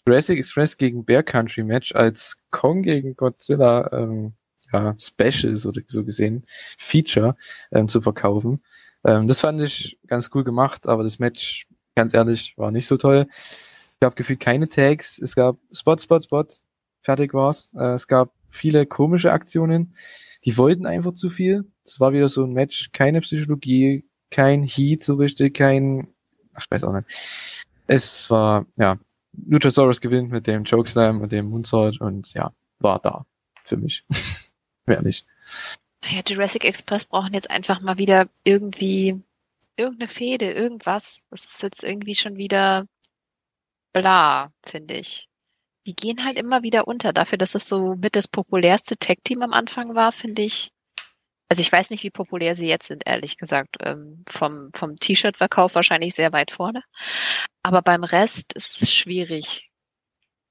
Jurassic 0.07 0.39
Express 0.39 0.77
gegen 0.77 1.05
Bear 1.05 1.23
Country 1.23 1.63
Match 1.63 1.95
als 1.95 2.39
Kong 2.51 2.83
gegen 2.83 3.17
Godzilla 3.17 3.91
ähm, 3.93 4.35
ja, 4.73 4.95
Special, 4.99 5.55
so, 5.55 5.73
so 5.87 6.05
gesehen, 6.05 6.45
Feature 6.47 7.37
ähm, 7.73 7.89
zu 7.89 8.01
verkaufen. 8.01 8.63
Ähm, 9.05 9.27
das 9.27 9.41
fand 9.41 9.61
ich 9.61 9.99
ganz 10.07 10.31
cool 10.35 10.45
gemacht, 10.45 10.89
aber 10.89 11.03
das 11.03 11.19
Match, 11.19 11.67
ganz 11.95 12.15
ehrlich, 12.15 12.55
war 12.57 12.71
nicht 12.71 12.87
so 12.87 12.97
toll. 12.97 13.27
Es 13.31 14.01
gab 14.01 14.17
gefühlt 14.17 14.41
keine 14.41 14.69
Tags, 14.69 15.19
es 15.19 15.35
gab 15.35 15.59
Spot, 15.73 15.97
Spot, 15.99 16.21
Spot, 16.21 16.47
fertig 17.03 17.35
war's. 17.35 17.73
Äh, 17.77 17.95
es 17.95 18.07
gab 18.07 18.33
viele 18.49 18.87
komische 18.87 19.33
Aktionen, 19.33 19.95
die 20.45 20.57
wollten 20.57 20.87
einfach 20.87 21.15
zu 21.15 21.31
viel. 21.31 21.71
Es 21.85 22.01
war 22.01 22.12
wieder 22.12 22.29
so 22.29 22.45
ein 22.45 22.53
Match, 22.53 22.91
keine 22.93 23.21
Psychologie, 23.21 24.05
kein 24.31 24.62
Heat 24.62 25.03
so 25.03 25.15
richtig, 25.15 25.55
kein, 25.55 26.09
ach, 26.55 26.65
ich 26.65 26.71
weiß 26.71 26.85
auch 26.85 26.93
nicht. 26.93 27.67
Es 27.87 28.31
war, 28.31 28.67
ja, 28.77 28.97
Luchasaurus 29.33 30.01
gewinnt 30.01 30.31
mit 30.31 30.47
dem 30.47 30.65
Chokeslam 30.65 31.21
und 31.21 31.33
dem 31.33 31.47
Moonsault 31.47 32.01
und 32.01 32.33
ja, 32.35 32.53
war 32.79 32.99
da 33.01 33.27
für 33.65 33.77
mich. 33.77 34.05
Mehr 34.87 35.03
nicht. 35.03 35.27
Ja, 36.09 36.21
Jurassic 36.27 36.65
Express 36.65 37.05
brauchen 37.05 37.35
jetzt 37.35 37.51
einfach 37.51 37.81
mal 37.81 37.99
wieder 37.99 38.29
irgendwie 38.45 39.23
irgendeine 39.77 40.09
Fehde, 40.09 40.53
irgendwas. 40.53 41.27
Das 41.31 41.45
ist 41.45 41.62
jetzt 41.62 41.85
irgendwie 41.85 42.15
schon 42.15 42.37
wieder 42.37 42.87
bla, 43.93 44.53
finde 44.62 44.95
ich. 44.95 45.30
Die 45.86 45.94
gehen 45.94 46.24
halt 46.24 46.39
immer 46.39 46.62
wieder 46.62 46.86
unter. 46.86 47.12
Dafür, 47.12 47.39
dass 47.39 47.55
es 47.55 47.66
so 47.66 47.94
mit 47.97 48.16
das 48.16 48.28
populärste 48.28 48.97
Tag-Team 48.98 49.43
am 49.43 49.52
Anfang 49.52 49.94
war, 49.94 50.12
finde 50.12 50.43
ich. 50.43 50.70
Also 51.48 51.62
ich 51.62 51.73
weiß 51.73 51.90
nicht, 51.90 52.05
wie 52.05 52.11
populär 52.11 52.55
sie 52.55 52.69
jetzt 52.69 52.86
sind, 52.86 53.02
ehrlich 53.07 53.36
gesagt. 53.36 53.77
Ähm, 53.81 54.24
vom 54.28 54.70
vom 54.74 54.97
T-Shirt-Verkauf 54.97 55.74
wahrscheinlich 55.74 56.15
sehr 56.15 56.32
weit 56.32 56.52
vorne. 56.52 56.82
Aber 57.62 57.82
beim 57.82 58.05
Rest 58.05 58.52
ist 58.55 58.82
es 58.82 58.94
schwierig. 58.94 59.70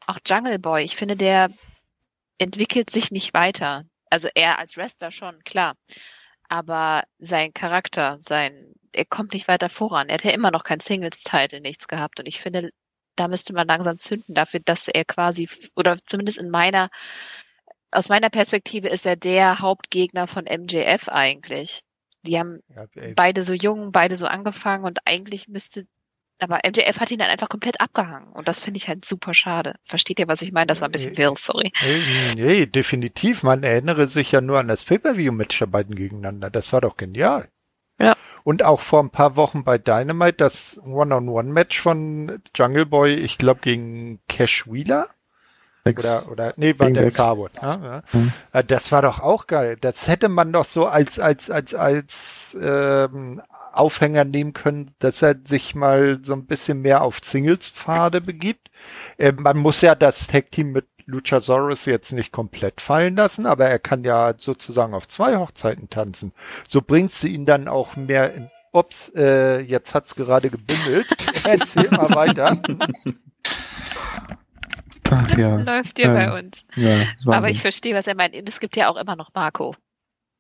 Auch 0.07 0.19
Jungle 0.27 0.59
Boy, 0.59 0.83
ich 0.83 0.95
finde, 0.95 1.15
der 1.15 1.49
entwickelt 2.39 2.89
sich 2.89 3.11
nicht 3.11 3.33
weiter. 3.33 3.83
Also 4.09 4.29
er 4.33 4.59
als 4.59 4.75
Wrestler 4.77 5.11
schon, 5.11 5.39
klar. 5.43 5.75
Aber 6.49 7.03
sein 7.19 7.53
Charakter, 7.53 8.17
sein, 8.21 8.73
er 8.91 9.05
kommt 9.05 9.33
nicht 9.33 9.47
weiter 9.47 9.69
voran. 9.69 10.09
Er 10.09 10.15
hat 10.15 10.23
ja 10.23 10.31
immer 10.31 10.51
noch 10.51 10.63
kein 10.63 10.79
Singles-Title, 10.79 11.61
nichts 11.61 11.87
gehabt. 11.87 12.19
Und 12.19 12.27
ich 12.27 12.41
finde, 12.41 12.71
da 13.19 13.27
müsste 13.27 13.53
man 13.53 13.67
langsam 13.67 13.97
zünden 13.97 14.33
dafür, 14.33 14.61
dass 14.63 14.87
er 14.87 15.05
quasi, 15.05 15.49
oder 15.75 15.97
zumindest 15.97 16.37
in 16.37 16.49
meiner, 16.49 16.89
aus 17.91 18.09
meiner 18.09 18.29
Perspektive 18.29 18.87
ist 18.87 19.05
er 19.05 19.15
der 19.15 19.59
Hauptgegner 19.59 20.27
von 20.27 20.45
MJF 20.45 21.09
eigentlich. 21.09 21.81
Die 22.23 22.39
haben 22.39 22.59
ja, 22.75 22.85
beide 23.15 23.43
so 23.43 23.53
jung, 23.53 23.91
beide 23.91 24.15
so 24.15 24.27
angefangen 24.27 24.85
und 24.85 24.99
eigentlich 25.05 25.47
müsste 25.47 25.85
aber 26.41 26.61
MJF 26.65 27.01
hat 27.01 27.11
ihn 27.11 27.19
dann 27.19 27.29
einfach 27.29 27.49
komplett 27.49 27.81
abgehangen. 27.81 28.31
Und 28.31 28.47
das 28.47 28.61
finde 28.61 28.77
ich 28.77 28.87
halt 28.87 29.03
super 29.03 29.33
schade. 29.33 29.75
Versteht 29.83 30.19
ihr, 30.19 30.29
was 30.29 30.41
ich 30.41 30.53
meine? 30.53 30.67
Das 30.67 30.79
war 30.79 30.87
ein 30.87 30.91
bisschen 30.93 31.17
wirr, 31.17 31.33
sorry. 31.35 31.71
Nee, 31.83 32.35
nee, 32.35 32.65
definitiv. 32.65 33.43
Man 33.43 33.63
erinnere 33.63 34.07
sich 34.07 34.31
ja 34.31 34.39
nur 34.39 34.57
an 34.57 34.69
das 34.69 34.85
Pay-Per-View-Match 34.85 35.59
der 35.59 35.65
beiden 35.65 35.95
gegeneinander. 35.95 36.49
Das 36.49 36.71
war 36.71 36.79
doch 36.79 36.95
genial. 36.95 37.49
Ja. 37.99 38.15
Und 38.49 38.63
auch 38.63 38.79
vor 38.79 39.03
ein 39.03 39.11
paar 39.11 39.35
Wochen 39.35 39.63
bei 39.63 39.77
Dynamite 39.77 40.37
das 40.37 40.81
One-on-One-Match 40.83 41.79
von 41.79 42.41
Jungle 42.55 42.87
Boy, 42.87 43.13
ich 43.13 43.37
glaube 43.37 43.59
gegen 43.61 44.21
Cash 44.27 44.65
Wheeler. 44.65 45.07
Oder, 45.85 46.31
oder, 46.31 46.53
nee, 46.57 46.73
war 46.79 46.89
der 46.89 47.11
Carwood. 47.11 47.51
Ja, 47.61 47.77
ja. 47.79 48.03
Mhm. 48.11 48.33
Das 48.65 48.91
war 48.91 49.03
doch 49.03 49.19
auch 49.19 49.45
geil. 49.45 49.77
Das 49.79 50.07
hätte 50.07 50.29
man 50.29 50.51
doch 50.51 50.65
so 50.65 50.87
als, 50.87 51.19
als, 51.19 51.51
als, 51.51 51.75
als 51.75 52.57
ähm, 52.59 53.39
Aufhänger 53.71 54.25
nehmen 54.25 54.53
können, 54.53 54.95
dass 54.97 55.21
er 55.21 55.35
sich 55.45 55.75
mal 55.75 56.17
so 56.23 56.33
ein 56.33 56.47
bisschen 56.47 56.81
mehr 56.81 57.03
auf 57.03 57.19
Singles-Pfade 57.21 58.19
begibt. 58.19 58.71
Äh, 59.19 59.31
man 59.33 59.59
muss 59.59 59.81
ja 59.81 59.93
das 59.93 60.25
Tag-Team 60.25 60.71
mit 60.71 60.87
Luchasaurus 61.09 61.85
jetzt 61.85 62.13
nicht 62.13 62.31
komplett 62.31 62.81
fallen 62.81 63.15
lassen, 63.15 63.45
aber 63.45 63.65
er 63.65 63.79
kann 63.79 64.03
ja 64.03 64.33
sozusagen 64.37 64.93
auf 64.93 65.07
zwei 65.07 65.37
Hochzeiten 65.37 65.89
tanzen. 65.89 66.33
So 66.67 66.81
bringst 66.81 67.23
du 67.23 67.27
ihn 67.27 67.45
dann 67.45 67.67
auch 67.67 67.95
mehr 67.95 68.33
in 68.33 68.49
Ups, 68.71 69.11
äh, 69.15 69.61
jetzt 69.61 69.95
hat's 69.95 70.15
gerade 70.15 70.49
gebimmelt. 70.49 71.07
Erzähl 71.43 71.89
mal 71.89 72.09
weiter. 72.11 72.61
Ach, 75.09 75.37
ja. 75.37 75.55
Läuft 75.55 75.97
dir 75.97 76.05
ja. 76.05 76.13
bei 76.13 76.39
uns. 76.39 76.67
Ja, 76.75 77.07
Aber 77.25 77.49
ich 77.49 77.61
verstehe, 77.61 77.95
was 77.95 78.05
er 78.05 78.15
meint. 78.15 78.35
Es 78.47 78.59
gibt 78.59 78.75
ja 78.75 78.89
auch 78.89 78.95
immer 78.95 79.15
noch 79.15 79.33
Marco. 79.33 79.75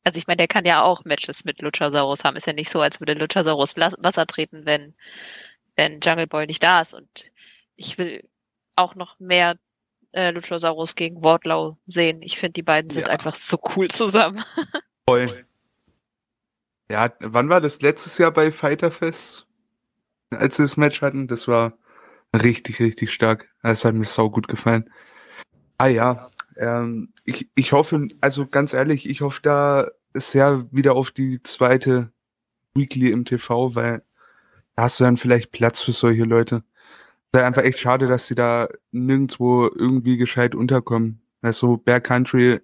Also 0.03 0.19
ich 0.19 0.27
meine, 0.27 0.37
der 0.37 0.47
kann 0.47 0.65
ja 0.65 0.83
auch 0.83 1.05
Matches 1.05 1.43
mit 1.43 1.61
Luchasaurus 1.61 2.23
haben. 2.23 2.35
Ist 2.35 2.45
ja 2.47 2.53
nicht 2.53 2.69
so, 2.69 2.81
als 2.81 2.99
würde 2.99 3.13
Luchasaurus 3.13 3.75
Wasser 3.77 4.27
treten, 4.27 4.65
wenn, 4.65 4.93
wenn 5.75 5.99
Jungle 5.99 6.27
Boy 6.27 6.45
nicht 6.45 6.61
da 6.61 6.81
ist. 6.81 6.93
Und 6.93 7.09
ich 7.75 7.97
will 7.97 8.29
auch 8.75 8.93
noch 8.93 9.19
mehr 9.19 9.57
äh, 10.11 10.31
Luchasaurus 10.31 10.95
gegen 10.95 11.23
Wardlow 11.23 11.77
sehen. 11.85 12.21
Ich 12.21 12.37
finde, 12.39 12.53
die 12.53 12.63
beiden 12.63 12.89
sind 12.89 13.07
ja. 13.07 13.13
einfach 13.13 13.35
so 13.35 13.57
cool 13.75 13.89
zusammen. 13.89 14.43
Voll. 15.07 15.27
Ja, 16.91 17.13
wann 17.19 17.49
war 17.49 17.61
das? 17.61 17.81
Letztes 17.81 18.17
Jahr 18.17 18.31
bei 18.31 18.51
Fighterfest? 18.51 19.45
Als 20.31 20.57
sie 20.57 20.63
das 20.63 20.77
Match 20.77 21.01
hatten? 21.01 21.27
Das 21.27 21.47
war 21.47 21.77
richtig, 22.35 22.79
richtig 22.79 23.13
stark. 23.13 23.49
Das 23.61 23.85
hat 23.85 23.95
mir 23.95 24.05
sau 24.05 24.29
gut 24.29 24.47
gefallen. 24.47 24.89
Ah 25.77 25.87
ja, 25.87 26.29
ähm, 26.57 27.13
ich, 27.25 27.49
ich 27.55 27.71
hoffe, 27.71 28.07
also 28.21 28.45
ganz 28.47 28.73
ehrlich, 28.73 29.09
ich 29.09 29.21
hoffe 29.21 29.41
da 29.41 29.87
sehr 30.13 30.67
wieder 30.71 30.95
auf 30.95 31.11
die 31.11 31.41
zweite 31.43 32.11
Weekly 32.75 33.11
im 33.11 33.25
TV, 33.25 33.75
weil 33.75 34.03
da 34.75 34.83
hast 34.83 34.99
du 34.99 35.03
dann 35.05 35.17
vielleicht 35.17 35.51
Platz 35.51 35.79
für 35.79 35.91
solche 35.91 36.23
Leute. 36.23 36.63
Wäre 37.31 37.45
einfach 37.45 37.63
echt 37.63 37.79
schade, 37.79 38.07
dass 38.07 38.27
sie 38.27 38.35
da 38.35 38.67
nirgendwo 38.91 39.67
irgendwie 39.67 40.17
gescheit 40.17 40.55
unterkommen. 40.55 41.21
Also 41.41 41.77
Bear 41.77 42.01
Country, 42.01 42.59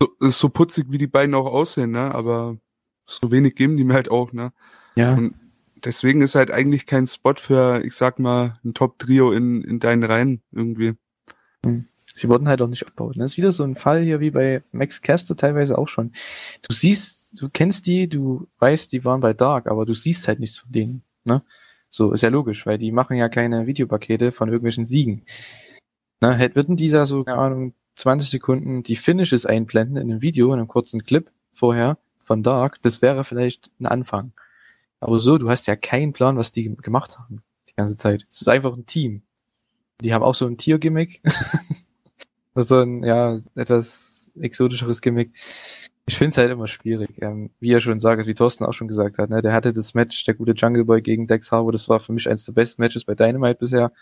so, 0.00 0.08
so 0.30 0.48
putzig 0.48 0.86
wie 0.90 0.98
die 0.98 1.06
beiden 1.06 1.34
auch 1.34 1.46
aussehen, 1.46 1.92
ne? 1.92 2.14
Aber 2.14 2.56
so 3.06 3.30
wenig 3.30 3.54
geben 3.54 3.76
die 3.76 3.84
mir 3.84 3.94
halt 3.94 4.10
auch, 4.10 4.32
ne? 4.32 4.52
Ja. 4.96 5.14
Und 5.14 5.34
deswegen 5.84 6.22
ist 6.22 6.34
halt 6.34 6.50
eigentlich 6.50 6.86
kein 6.86 7.06
Spot 7.06 7.34
für, 7.34 7.84
ich 7.84 7.94
sag 7.94 8.18
mal, 8.18 8.58
ein 8.64 8.74
Top-Trio 8.74 9.32
in, 9.32 9.62
in 9.62 9.80
deinen 9.80 10.04
Reihen 10.04 10.42
irgendwie. 10.52 10.94
Hm. 11.64 11.86
Sie 12.14 12.28
wurden 12.28 12.48
halt 12.48 12.60
auch 12.60 12.68
nicht 12.68 12.82
abgebaut. 12.82 13.16
Ne? 13.16 13.22
Das 13.22 13.32
ist 13.32 13.36
wieder 13.38 13.52
so 13.52 13.64
ein 13.64 13.74
Fall 13.74 14.02
hier 14.02 14.20
wie 14.20 14.30
bei 14.30 14.62
Max 14.70 15.00
Caster 15.00 15.34
teilweise 15.34 15.78
auch 15.78 15.88
schon. 15.88 16.12
Du 16.62 16.74
siehst, 16.74 17.40
du 17.40 17.48
kennst 17.48 17.86
die, 17.86 18.08
du 18.08 18.48
weißt, 18.58 18.92
die 18.92 19.04
waren 19.04 19.20
bei 19.20 19.32
Dark, 19.32 19.66
aber 19.66 19.86
du 19.86 19.94
siehst 19.94 20.28
halt 20.28 20.38
nichts 20.38 20.58
von 20.58 20.70
denen. 20.70 21.02
Ne? 21.24 21.42
So, 21.94 22.12
ist 22.12 22.22
ja 22.22 22.30
logisch, 22.30 22.64
weil 22.64 22.78
die 22.78 22.90
machen 22.90 23.18
ja 23.18 23.28
keine 23.28 23.66
Videopakete 23.66 24.32
von 24.32 24.48
irgendwelchen 24.48 24.86
Siegen. 24.86 25.26
Ne? 26.22 26.34
Hätte, 26.34 26.56
würden 26.56 26.74
dieser 26.74 27.04
so, 27.04 27.24
keine 27.24 27.38
Ahnung, 27.38 27.74
20 27.96 28.30
Sekunden 28.30 28.82
die 28.82 28.96
Finishes 28.96 29.44
einblenden 29.44 29.98
in 29.98 30.10
einem 30.10 30.22
Video, 30.22 30.54
in 30.54 30.58
einem 30.58 30.68
kurzen 30.68 31.02
Clip 31.02 31.30
vorher 31.52 31.98
von 32.18 32.42
Dark, 32.42 32.80
das 32.80 33.02
wäre 33.02 33.24
vielleicht 33.24 33.70
ein 33.78 33.86
Anfang. 33.86 34.32
Aber 35.00 35.18
so, 35.18 35.36
du 35.36 35.50
hast 35.50 35.66
ja 35.66 35.76
keinen 35.76 36.14
Plan, 36.14 36.38
was 36.38 36.50
die 36.50 36.74
gemacht 36.76 37.18
haben 37.18 37.42
die 37.68 37.74
ganze 37.76 37.96
Zeit. 37.96 38.26
Es 38.30 38.40
ist 38.40 38.48
einfach 38.48 38.74
ein 38.74 38.86
Team. 38.86 39.22
Die 40.00 40.14
haben 40.14 40.22
auch 40.22 40.34
so 40.34 40.46
ein 40.46 40.56
Tiergimmick. 40.56 41.22
so 42.54 42.80
ein, 42.80 43.02
ja, 43.02 43.38
etwas 43.54 44.30
exotischeres 44.40 45.00
Gimmick. 45.00 45.32
Ich 46.06 46.18
finde 46.18 46.30
es 46.30 46.38
halt 46.38 46.50
immer 46.50 46.66
schwierig. 46.66 47.10
Ähm, 47.22 47.50
wie 47.60 47.72
er 47.72 47.80
schon 47.80 48.00
sagt, 48.00 48.26
wie 48.26 48.34
Thorsten 48.34 48.64
auch 48.64 48.72
schon 48.72 48.88
gesagt 48.88 49.18
hat, 49.18 49.30
ne, 49.30 49.40
der 49.40 49.52
hatte 49.52 49.72
das 49.72 49.94
Match, 49.94 50.24
der 50.24 50.34
gute 50.34 50.52
Jungle 50.52 50.84
Boy 50.84 51.00
gegen 51.00 51.26
Dex 51.26 51.52
Harbour, 51.52 51.72
das 51.72 51.88
war 51.88 52.00
für 52.00 52.12
mich 52.12 52.28
eines 52.28 52.44
der 52.44 52.52
besten 52.52 52.82
Matches 52.82 53.04
bei 53.04 53.14
Dynamite 53.14 53.58
bisher. 53.58 53.92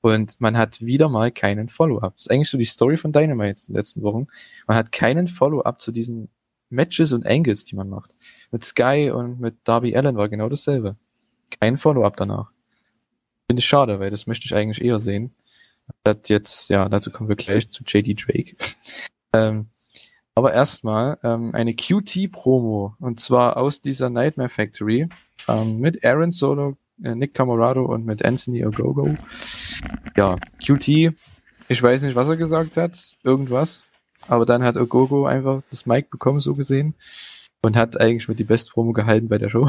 Und 0.00 0.40
man 0.40 0.56
hat 0.56 0.80
wieder 0.80 1.08
mal 1.08 1.30
keinen 1.30 1.68
Follow-up. 1.68 2.14
Das 2.16 2.26
ist 2.26 2.30
eigentlich 2.30 2.50
so 2.50 2.58
die 2.58 2.64
Story 2.64 2.96
von 2.96 3.12
Dynamite 3.12 3.60
in 3.68 3.72
den 3.72 3.76
letzten 3.76 4.02
Wochen. 4.02 4.26
Man 4.66 4.76
hat 4.76 4.90
keinen 4.90 5.28
Follow-up 5.28 5.80
zu 5.80 5.92
diesen 5.92 6.28
Matches 6.70 7.12
und 7.12 7.26
Angles, 7.26 7.64
die 7.64 7.76
man 7.76 7.88
macht. 7.88 8.14
Mit 8.50 8.64
Sky 8.64 9.12
und 9.14 9.38
mit 9.38 9.56
Darby 9.64 9.94
Allen 9.94 10.16
war 10.16 10.28
genau 10.28 10.48
dasselbe. 10.48 10.96
Kein 11.60 11.76
Follow-up 11.76 12.16
danach. 12.16 12.50
Finde 13.48 13.60
ich 13.60 13.66
schade, 13.66 14.00
weil 14.00 14.10
das 14.10 14.26
möchte 14.26 14.46
ich 14.46 14.54
eigentlich 14.54 14.82
eher 14.82 14.98
sehen. 14.98 15.34
Das 16.02 16.28
jetzt, 16.28 16.70
ja, 16.70 16.88
dazu 16.88 17.10
kommen 17.10 17.28
wir 17.28 17.36
gleich 17.36 17.70
zu 17.70 17.84
JD 17.84 18.26
Drake. 18.26 18.56
ähm, 19.34 19.68
aber 20.34 20.52
erstmal 20.54 21.18
ähm, 21.22 21.54
eine 21.54 21.74
QT-Promo 21.74 22.94
und 22.98 23.20
zwar 23.20 23.56
aus 23.56 23.80
dieser 23.80 24.10
Nightmare 24.10 24.48
Factory 24.48 25.08
ähm, 25.48 25.78
mit 25.78 26.04
Aaron 26.04 26.30
Solo, 26.30 26.76
äh, 27.02 27.14
Nick 27.14 27.34
Camarado 27.34 27.84
und 27.84 28.06
mit 28.06 28.24
Anthony 28.24 28.64
Ogogo. 28.64 29.14
Ja, 30.16 30.36
QT, 30.64 31.14
ich 31.68 31.82
weiß 31.82 32.02
nicht, 32.02 32.16
was 32.16 32.28
er 32.28 32.36
gesagt 32.36 32.76
hat, 32.76 33.16
irgendwas, 33.22 33.84
aber 34.28 34.46
dann 34.46 34.62
hat 34.64 34.76
Ogogo 34.76 35.26
einfach 35.26 35.62
das 35.70 35.86
Mic 35.86 36.10
bekommen, 36.10 36.40
so 36.40 36.54
gesehen, 36.54 36.94
und 37.62 37.76
hat 37.76 38.00
eigentlich 38.00 38.28
mit 38.28 38.38
die 38.38 38.44
beste 38.44 38.72
Promo 38.72 38.92
gehalten 38.92 39.28
bei 39.28 39.38
der 39.38 39.48
Show. 39.48 39.68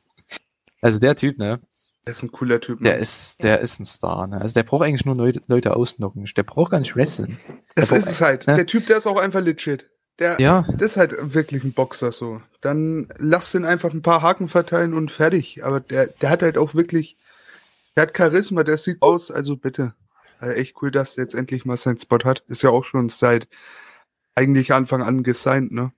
also 0.80 0.98
der 0.98 1.16
Typ, 1.16 1.38
ne? 1.38 1.60
Der 2.04 2.12
ist 2.12 2.22
ein 2.22 2.32
cooler 2.32 2.60
Typ. 2.60 2.80
Ne? 2.80 2.88
Der 2.90 2.98
ist, 2.98 3.44
der 3.44 3.60
ist 3.60 3.78
ein 3.78 3.84
Star. 3.84 4.26
Ne? 4.26 4.40
Also 4.40 4.54
der 4.54 4.64
braucht 4.64 4.84
eigentlich 4.84 5.04
nur 5.04 5.14
Leute, 5.14 5.40
Leute 5.46 5.76
ausnocken. 5.76 6.24
Der 6.36 6.42
braucht 6.42 6.72
gar 6.72 6.78
nicht 6.78 6.96
wresteln. 6.96 7.38
Das 7.76 7.92
ist 7.92 8.06
es 8.06 8.20
halt. 8.20 8.46
Ne? 8.46 8.56
Der 8.56 8.66
Typ, 8.66 8.86
der 8.86 8.98
ist 8.98 9.06
auch 9.06 9.18
einfach 9.18 9.40
legit. 9.40 9.88
Der, 10.18 10.40
Ja, 10.40 10.66
das 10.76 10.92
ist 10.92 10.96
halt 10.96 11.14
wirklich 11.34 11.64
ein 11.64 11.72
Boxer 11.72 12.12
so. 12.12 12.42
Dann 12.60 13.08
lass 13.18 13.52
den 13.52 13.64
einfach 13.64 13.92
ein 13.92 14.02
paar 14.02 14.20
Haken 14.20 14.48
verteilen 14.48 14.94
und 14.94 15.10
fertig. 15.10 15.64
Aber 15.64 15.80
der, 15.80 16.08
der 16.08 16.30
hat 16.30 16.42
halt 16.42 16.58
auch 16.58 16.74
wirklich, 16.74 17.16
der 17.96 18.02
hat 18.02 18.16
Charisma, 18.16 18.64
der 18.64 18.76
sieht 18.76 19.00
aus, 19.00 19.30
also 19.30 19.56
bitte. 19.56 19.94
Also 20.38 20.54
echt 20.54 20.82
cool, 20.82 20.90
dass 20.90 21.14
der 21.14 21.24
jetzt 21.24 21.34
endlich 21.34 21.64
mal 21.64 21.76
seinen 21.76 21.98
Spot 21.98 22.18
hat. 22.24 22.42
Ist 22.48 22.62
ja 22.62 22.70
auch 22.70 22.84
schon 22.84 23.08
seit 23.10 23.48
eigentlich 24.34 24.72
Anfang 24.72 25.02
an 25.02 25.22
gesigned, 25.22 25.72
ne? 25.72 25.92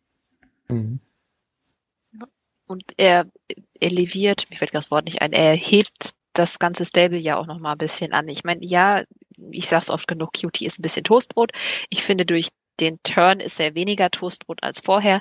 Mhm. 0.69 1.01
Und 2.67 2.93
er 2.97 3.27
eleviert, 3.81 4.47
mir 4.51 4.57
fällt 4.57 4.75
das 4.75 4.91
Wort 4.91 5.05
nicht 5.05 5.21
ein, 5.21 5.33
er 5.33 5.55
hebt 5.55 6.13
das 6.33 6.59
ganze 6.59 6.85
Stable 6.85 7.19
ja 7.19 7.37
auch 7.37 7.47
noch 7.47 7.59
mal 7.59 7.73
ein 7.73 7.79
bisschen 7.79 8.13
an. 8.13 8.29
Ich 8.29 8.45
meine, 8.45 8.65
ja, 8.65 9.05
ich 9.51 9.67
sag's 9.67 9.91
oft 9.91 10.09
genug, 10.09 10.33
Cutie 10.33 10.67
ist 10.67 10.79
ein 10.79 10.83
bisschen 10.83 11.05
Toastbrot. 11.05 11.53
Ich 11.91 12.03
finde, 12.03 12.27
durch 12.27 12.49
den 12.81 12.99
Turn 13.03 13.41
ist 13.41 13.61
er 13.61 13.75
weniger 13.75 14.11
Toastbrot 14.11 14.63
als 14.63 14.81
vorher. 14.81 15.21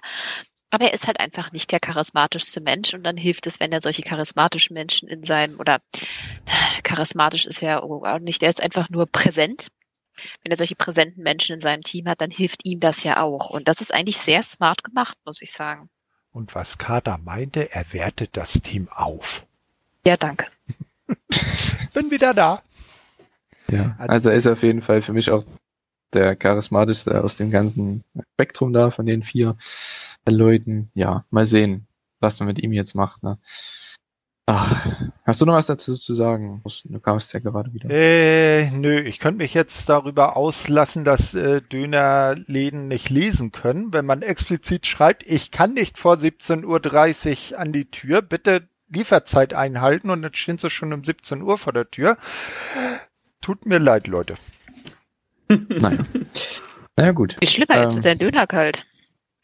Aber 0.71 0.85
er 0.85 0.93
ist 0.93 1.05
halt 1.05 1.19
einfach 1.19 1.51
nicht 1.51 1.71
der 1.71 1.79
charismatischste 1.79 2.59
Mensch 2.59 2.95
und 2.95 3.03
dann 3.03 3.15
hilft 3.15 3.45
es, 3.45 3.59
wenn 3.59 3.71
er 3.71 3.81
solche 3.81 4.01
charismatischen 4.01 4.73
Menschen 4.73 5.07
in 5.07 5.23
seinem, 5.23 5.59
oder 5.59 5.81
charismatisch 6.83 7.45
ist 7.45 7.61
ja 7.61 7.81
auch 7.81 8.19
nicht, 8.19 8.41
er 8.41 8.49
ist 8.49 8.61
einfach 8.61 8.89
nur 8.89 9.05
präsent. 9.05 9.67
Wenn 10.41 10.51
er 10.51 10.57
solche 10.57 10.75
präsenten 10.75 11.21
Menschen 11.21 11.53
in 11.53 11.59
seinem 11.59 11.81
Team 11.81 12.07
hat, 12.07 12.21
dann 12.21 12.31
hilft 12.31 12.65
ihm 12.65 12.79
das 12.79 13.03
ja 13.03 13.21
auch. 13.21 13.51
Und 13.51 13.67
das 13.67 13.81
ist 13.81 13.93
eigentlich 13.93 14.17
sehr 14.17 14.41
smart 14.41 14.83
gemacht, 14.83 15.17
muss 15.25 15.41
ich 15.41 15.53
sagen. 15.53 15.89
Und 16.33 16.55
was 16.55 16.79
Kader 16.79 17.19
meinte, 17.19 17.71
er 17.71 17.93
wertet 17.93 18.35
das 18.35 18.53
Team 18.53 18.89
auf. 18.89 19.45
Ja, 20.05 20.17
danke. 20.17 20.47
Bin 21.93 22.11
wieder 22.11 22.33
da. 22.33 22.63
Ja, 23.69 23.95
also 23.99 24.29
er 24.29 24.35
ist 24.35 24.47
auf 24.47 24.63
jeden 24.63 24.81
Fall 24.81 25.01
für 25.01 25.13
mich 25.13 25.29
auch 25.29 25.45
der 26.11 26.35
charismatischste 26.35 27.23
aus 27.23 27.37
dem 27.37 27.51
ganzen 27.51 28.03
Spektrum 28.33 28.73
da 28.73 28.89
von 28.91 29.05
den 29.05 29.23
vier 29.23 29.55
Leuten. 30.27 30.89
Ja, 30.95 31.25
mal 31.29 31.45
sehen, 31.45 31.87
was 32.19 32.39
man 32.39 32.47
mit 32.47 32.61
ihm 32.61 32.73
jetzt 32.73 32.95
macht. 32.95 33.23
Ne? 33.23 33.37
Ach, 34.45 34.85
hast 35.23 35.39
du 35.39 35.45
noch 35.45 35.53
was 35.53 35.67
dazu 35.67 35.95
zu 35.95 36.13
sagen? 36.13 36.61
Du 36.85 36.99
kamst 36.99 37.33
ja 37.33 37.39
gerade 37.39 37.73
wieder. 37.73 37.89
Äh, 37.89 38.69
nö, 38.71 38.99
ich 38.99 39.19
könnte 39.19 39.37
mich 39.37 39.53
jetzt 39.53 39.87
darüber 39.87 40.35
auslassen, 40.35 41.05
dass 41.05 41.33
äh, 41.33 41.61
Dönerläden 41.61 42.89
nicht 42.89 43.09
lesen 43.09 43.53
können. 43.53 43.93
Wenn 43.93 44.05
man 44.05 44.21
explizit 44.21 44.85
schreibt, 44.85 45.23
ich 45.25 45.51
kann 45.51 45.73
nicht 45.73 45.97
vor 45.97 46.15
17.30 46.15 47.53
Uhr 47.53 47.59
an 47.59 47.71
die 47.71 47.85
Tür, 47.89 48.21
bitte 48.21 48.67
Lieferzeit 48.89 49.53
einhalten 49.53 50.09
und 50.09 50.21
dann 50.21 50.33
stehen 50.33 50.57
sie 50.57 50.69
schon 50.69 50.91
um 50.91 51.03
17 51.03 51.41
Uhr 51.41 51.57
vor 51.57 51.71
der 51.73 51.89
Tür. 51.89 52.17
Tut 53.39 53.65
mir 53.65 53.79
leid, 53.79 54.07
Leute. 54.07 54.35
Naja. 55.47 56.05
Naja, 56.97 57.11
gut. 57.11 57.37
Wie 57.39 57.47
schlimmer 57.47 57.75
Ähm. 57.91 57.97
ist 57.97 58.03
der 58.03 58.15
Döner 58.15 58.45
kalt? 58.45 58.85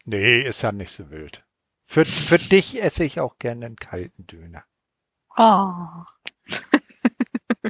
Nee, 0.05 0.41
ist 0.41 0.61
ja 0.61 0.71
nicht 0.71 0.91
so 0.91 1.09
wild. 1.09 1.45
Für, 1.85 2.05
für 2.05 2.37
dich 2.37 2.81
esse 2.83 3.03
ich 3.03 3.19
auch 3.19 3.39
gerne 3.39 3.65
einen 3.65 3.75
kalten 3.75 4.27
Döner. 4.27 4.63
Oh. 5.39 5.71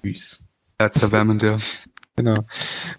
Süß. 0.04 0.40
Herzerwärmend, 0.80 1.44
ja. 1.44 1.56
Genau. 2.16 2.44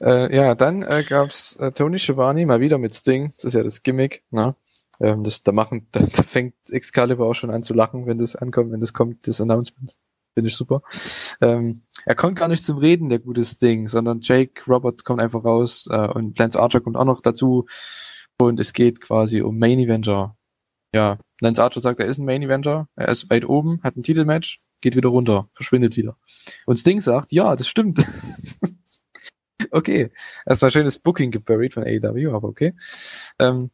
Äh, 0.00 0.34
ja, 0.34 0.54
dann 0.54 0.82
äh, 0.82 1.02
gab's 1.02 1.56
äh, 1.56 1.72
Tony 1.72 1.98
Schiavone 1.98 2.46
mal 2.46 2.60
wieder 2.60 2.78
mit 2.78 2.94
Sting. 2.94 3.32
Das 3.34 3.46
ist 3.46 3.54
ja 3.54 3.64
das 3.64 3.82
Gimmick. 3.82 4.22
Ne? 4.30 4.54
Ähm, 5.00 5.24
das, 5.24 5.42
da 5.42 5.50
machen, 5.50 5.88
da, 5.92 6.00
da 6.00 6.22
fängt 6.22 6.54
Excalibur 6.68 7.26
auch 7.26 7.34
schon 7.34 7.50
an 7.50 7.64
zu 7.64 7.74
lachen, 7.74 8.06
wenn 8.06 8.18
das 8.18 8.36
ankommt, 8.36 8.70
wenn 8.70 8.78
das 8.78 8.92
kommt, 8.92 9.26
das 9.26 9.40
Announcement. 9.40 9.98
Finde 10.34 10.48
ich 10.48 10.54
super. 10.54 10.82
Ähm, 11.40 11.82
er 12.06 12.14
kommt 12.14 12.38
gar 12.38 12.46
nicht 12.46 12.64
zum 12.64 12.78
Reden, 12.78 13.08
der 13.08 13.18
gute 13.18 13.42
Sting, 13.42 13.88
sondern 13.88 14.20
Jake 14.22 14.62
Robert 14.68 15.04
kommt 15.04 15.20
einfach 15.20 15.42
raus 15.42 15.88
äh, 15.90 16.06
und 16.06 16.38
Lance 16.38 16.60
Archer 16.60 16.80
kommt 16.80 16.96
auch 16.96 17.04
noch 17.04 17.22
dazu. 17.22 17.66
Und 18.38 18.60
es 18.60 18.72
geht 18.72 19.00
quasi 19.00 19.42
um 19.42 19.58
Main 19.58 19.80
Eventer. 19.80 20.36
Ja, 20.94 21.18
Lance 21.40 21.62
Archer 21.62 21.80
sagt, 21.80 22.00
er 22.00 22.06
ist 22.06 22.18
ein 22.18 22.24
Main 22.24 22.42
Eventer, 22.42 22.88
er 22.96 23.08
ist 23.08 23.30
weit 23.30 23.44
oben, 23.44 23.80
hat 23.82 23.96
ein 23.96 24.02
Titelmatch, 24.02 24.60
geht 24.80 24.96
wieder 24.96 25.08
runter, 25.08 25.48
verschwindet 25.52 25.96
wieder. 25.96 26.16
Und 26.66 26.78
Sting 26.78 27.00
sagt, 27.00 27.32
ja, 27.32 27.54
das 27.54 27.68
stimmt. 27.68 28.04
okay. 29.70 30.10
War 30.44 30.70
schönes 30.70 30.98
Booking 30.98 31.30
geburied 31.30 31.74
von 31.74 31.84
AEW, 31.84 32.34
aber 32.34 32.48
okay. 32.48 32.74
Ähm, 33.38 33.70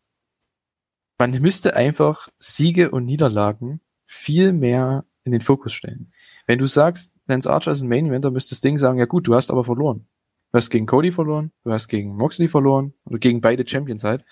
man 1.18 1.30
müsste 1.40 1.74
einfach 1.74 2.28
Siege 2.38 2.90
und 2.90 3.04
Niederlagen 3.04 3.80
viel 4.04 4.52
mehr 4.52 5.04
in 5.24 5.32
den 5.32 5.40
Fokus 5.40 5.72
stellen. 5.72 6.12
Wenn 6.46 6.58
du 6.58 6.66
sagst, 6.66 7.12
Lance 7.26 7.50
Archer 7.50 7.72
ist 7.72 7.82
ein 7.82 7.88
Main 7.88 8.06
Eventer, 8.06 8.30
müsste 8.30 8.54
Sting 8.54 8.78
sagen, 8.78 8.98
ja 8.98 9.06
gut, 9.06 9.26
du 9.26 9.34
hast 9.34 9.50
aber 9.50 9.64
verloren. 9.64 10.06
Du 10.52 10.58
hast 10.58 10.70
gegen 10.70 10.86
Cody 10.86 11.10
verloren, 11.10 11.52
du 11.64 11.72
hast 11.72 11.88
gegen 11.88 12.14
Moxley 12.14 12.48
verloren 12.48 12.94
oder 13.04 13.18
gegen 13.18 13.40
beide 13.40 13.66
Champions 13.66 14.04
halt. 14.04 14.24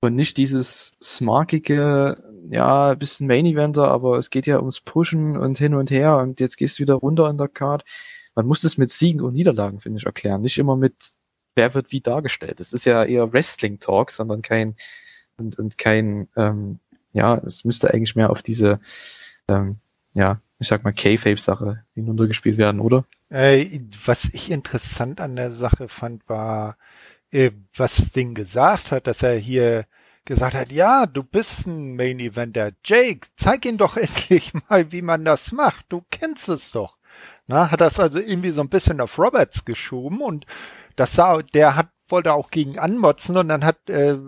Und 0.00 0.14
nicht 0.14 0.36
dieses 0.36 0.94
smarkige, 1.02 2.22
ja, 2.50 2.94
bist 2.94 3.20
ein 3.20 3.26
Main 3.26 3.46
Eventer, 3.46 3.88
aber 3.88 4.18
es 4.18 4.30
geht 4.30 4.46
ja 4.46 4.58
ums 4.58 4.80
Pushen 4.80 5.36
und 5.36 5.58
hin 5.58 5.74
und 5.74 5.90
her 5.90 6.18
und 6.18 6.38
jetzt 6.40 6.56
gehst 6.56 6.78
du 6.78 6.82
wieder 6.82 6.94
runter 6.94 7.28
in 7.30 7.38
der 7.38 7.48
Card. 7.48 7.84
Man 8.34 8.46
muss 8.46 8.60
das 8.60 8.76
mit 8.76 8.90
Siegen 8.90 9.22
und 9.22 9.32
Niederlagen, 9.32 9.80
finde 9.80 9.98
ich, 9.98 10.06
erklären. 10.06 10.42
Nicht 10.42 10.58
immer 10.58 10.76
mit, 10.76 10.94
wer 11.54 11.72
wird 11.74 11.90
wie 11.92 12.02
dargestellt. 12.02 12.60
Das 12.60 12.72
ist 12.72 12.84
ja 12.84 13.04
eher 13.04 13.32
Wrestling-Talk, 13.32 14.10
sondern 14.10 14.42
kein, 14.42 14.76
und, 15.38 15.58
und 15.58 15.78
kein, 15.78 16.28
ähm, 16.36 16.78
ja, 17.12 17.38
es 17.38 17.64
müsste 17.64 17.92
eigentlich 17.92 18.14
mehr 18.14 18.30
auf 18.30 18.42
diese, 18.42 18.78
ähm, 19.48 19.78
ja, 20.12 20.40
ich 20.58 20.68
sag 20.68 20.84
mal, 20.84 20.92
K-Fape-Sache 20.92 21.84
hinuntergespielt 21.94 22.58
werden, 22.58 22.80
oder? 22.80 23.06
Äh, 23.28 23.80
was 24.04 24.26
ich 24.32 24.50
interessant 24.50 25.20
an 25.20 25.36
der 25.36 25.50
Sache 25.50 25.88
fand, 25.88 26.28
war, 26.28 26.76
äh, 27.30 27.50
was 27.74 27.96
Sting 28.08 28.34
gesagt 28.34 28.92
hat, 28.92 29.06
dass 29.06 29.22
er 29.22 29.36
hier 29.36 29.86
gesagt 30.24 30.54
hat, 30.54 30.72
ja, 30.72 31.06
du 31.06 31.22
bist 31.22 31.66
ein 31.66 31.96
Main 31.96 32.18
Eventer. 32.20 32.72
Jake, 32.84 33.28
zeig 33.36 33.64
ihn 33.64 33.78
doch 33.78 33.96
endlich 33.96 34.52
mal, 34.68 34.92
wie 34.92 35.02
man 35.02 35.24
das 35.24 35.52
macht. 35.52 35.86
Du 35.88 36.02
kennst 36.10 36.48
es 36.48 36.72
doch. 36.72 36.98
Na, 37.46 37.70
hat 37.70 37.80
das 37.80 38.00
also 38.00 38.18
irgendwie 38.18 38.50
so 38.50 38.60
ein 38.60 38.68
bisschen 38.68 39.00
auf 39.00 39.18
Roberts 39.18 39.64
geschoben 39.64 40.20
und 40.20 40.46
das 40.96 41.12
sah, 41.12 41.42
der 41.42 41.76
hat, 41.76 41.88
wollte 42.08 42.34
auch 42.34 42.50
gegen 42.50 42.78
anmotzen 42.78 43.36
und 43.36 43.48
dann 43.48 43.64
hat, 43.64 43.88
äh, 43.88 44.18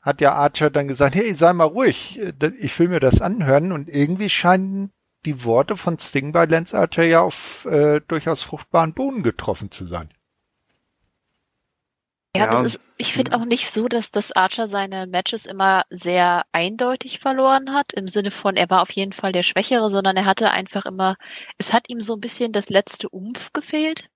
hat 0.00 0.20
ja 0.20 0.32
Archer 0.32 0.70
dann 0.70 0.88
gesagt, 0.88 1.14
hey, 1.16 1.34
sei 1.34 1.52
mal 1.52 1.64
ruhig, 1.64 2.20
äh, 2.20 2.32
ich 2.60 2.78
will 2.78 2.88
mir 2.88 3.00
das 3.00 3.20
anhören 3.20 3.72
und 3.72 3.88
irgendwie 3.88 4.28
scheinen 4.28 4.92
die 5.24 5.44
Worte 5.44 5.76
von 5.76 5.98
Sting 5.98 6.32
bei 6.32 6.46
Lance 6.46 6.78
Archer 6.78 7.04
ja 7.04 7.20
auf 7.20 7.64
äh, 7.66 8.00
durchaus 8.06 8.42
fruchtbaren 8.42 8.94
Boden 8.94 9.22
getroffen 9.22 9.70
zu 9.70 9.84
sein. 9.84 10.12
Ja, 12.36 12.46
Ja, 12.46 12.50
das 12.62 12.74
ist, 12.76 12.80
ich 12.96 13.12
finde 13.12 13.36
auch 13.36 13.44
nicht 13.44 13.70
so, 13.70 13.88
dass 13.88 14.10
das 14.10 14.32
Archer 14.32 14.66
seine 14.66 15.06
Matches 15.06 15.44
immer 15.46 15.84
sehr 15.90 16.44
eindeutig 16.52 17.18
verloren 17.18 17.72
hat, 17.74 17.92
im 17.92 18.08
Sinne 18.08 18.30
von, 18.30 18.56
er 18.56 18.70
war 18.70 18.80
auf 18.82 18.90
jeden 18.92 19.12
Fall 19.12 19.32
der 19.32 19.42
Schwächere, 19.42 19.90
sondern 19.90 20.16
er 20.16 20.24
hatte 20.24 20.50
einfach 20.50 20.86
immer, 20.86 21.16
es 21.58 21.72
hat 21.74 21.90
ihm 21.90 22.00
so 22.00 22.14
ein 22.14 22.20
bisschen 22.20 22.52
das 22.52 22.70
letzte 22.70 23.08
Umf 23.10 23.52
gefehlt. 23.52 24.08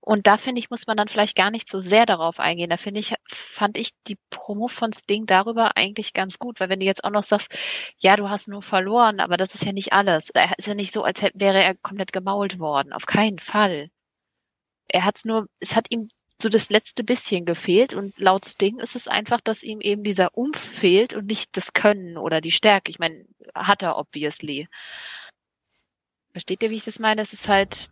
Und 0.00 0.26
da 0.26 0.38
finde 0.38 0.60
ich, 0.60 0.70
muss 0.70 0.86
man 0.86 0.96
dann 0.96 1.08
vielleicht 1.08 1.36
gar 1.36 1.50
nicht 1.50 1.68
so 1.68 1.78
sehr 1.78 2.06
darauf 2.06 2.40
eingehen. 2.40 2.70
Da 2.70 2.78
finde 2.78 3.00
ich, 3.00 3.14
fand 3.28 3.76
ich 3.76 3.90
die 4.06 4.16
Promo 4.30 4.68
von 4.68 4.92
Sting 4.92 5.26
darüber 5.26 5.76
eigentlich 5.76 6.14
ganz 6.14 6.38
gut, 6.38 6.60
weil 6.60 6.70
wenn 6.70 6.80
du 6.80 6.86
jetzt 6.86 7.04
auch 7.04 7.10
noch 7.10 7.22
sagst, 7.24 7.54
ja, 7.98 8.16
du 8.16 8.30
hast 8.30 8.48
nur 8.48 8.62
verloren, 8.62 9.20
aber 9.20 9.36
das 9.36 9.54
ist 9.54 9.64
ja 9.64 9.72
nicht 9.72 9.92
alles. 9.92 10.30
Er 10.30 10.52
ist 10.56 10.66
ja 10.66 10.74
nicht 10.74 10.92
so, 10.92 11.02
als 11.02 11.22
wäre 11.34 11.62
er 11.62 11.74
komplett 11.74 12.12
gemault 12.12 12.58
worden. 12.58 12.92
Auf 12.94 13.04
keinen 13.06 13.38
Fall. 13.38 13.90
Er 14.88 15.04
hat's 15.04 15.24
nur, 15.24 15.48
es 15.60 15.76
hat 15.76 15.86
ihm 15.90 16.08
so 16.40 16.48
das 16.48 16.70
letzte 16.70 17.02
bisschen 17.02 17.44
gefehlt 17.44 17.94
und 17.94 18.18
laut 18.18 18.44
Sting 18.44 18.78
ist 18.78 18.94
es 18.94 19.08
einfach, 19.08 19.40
dass 19.40 19.62
ihm 19.62 19.80
eben 19.80 20.04
dieser 20.04 20.36
Umf 20.36 20.58
fehlt 20.58 21.14
und 21.14 21.26
nicht 21.26 21.56
das 21.56 21.72
Können 21.72 22.16
oder 22.16 22.40
die 22.40 22.52
Stärke. 22.52 22.90
Ich 22.90 22.98
meine, 22.98 23.24
hat 23.54 23.82
er 23.82 23.98
obviously. 23.98 24.68
Versteht 26.32 26.62
ihr, 26.62 26.70
wie 26.70 26.76
ich 26.76 26.84
das 26.84 27.00
meine? 27.00 27.22
Es 27.22 27.32
ist 27.32 27.48
halt 27.48 27.90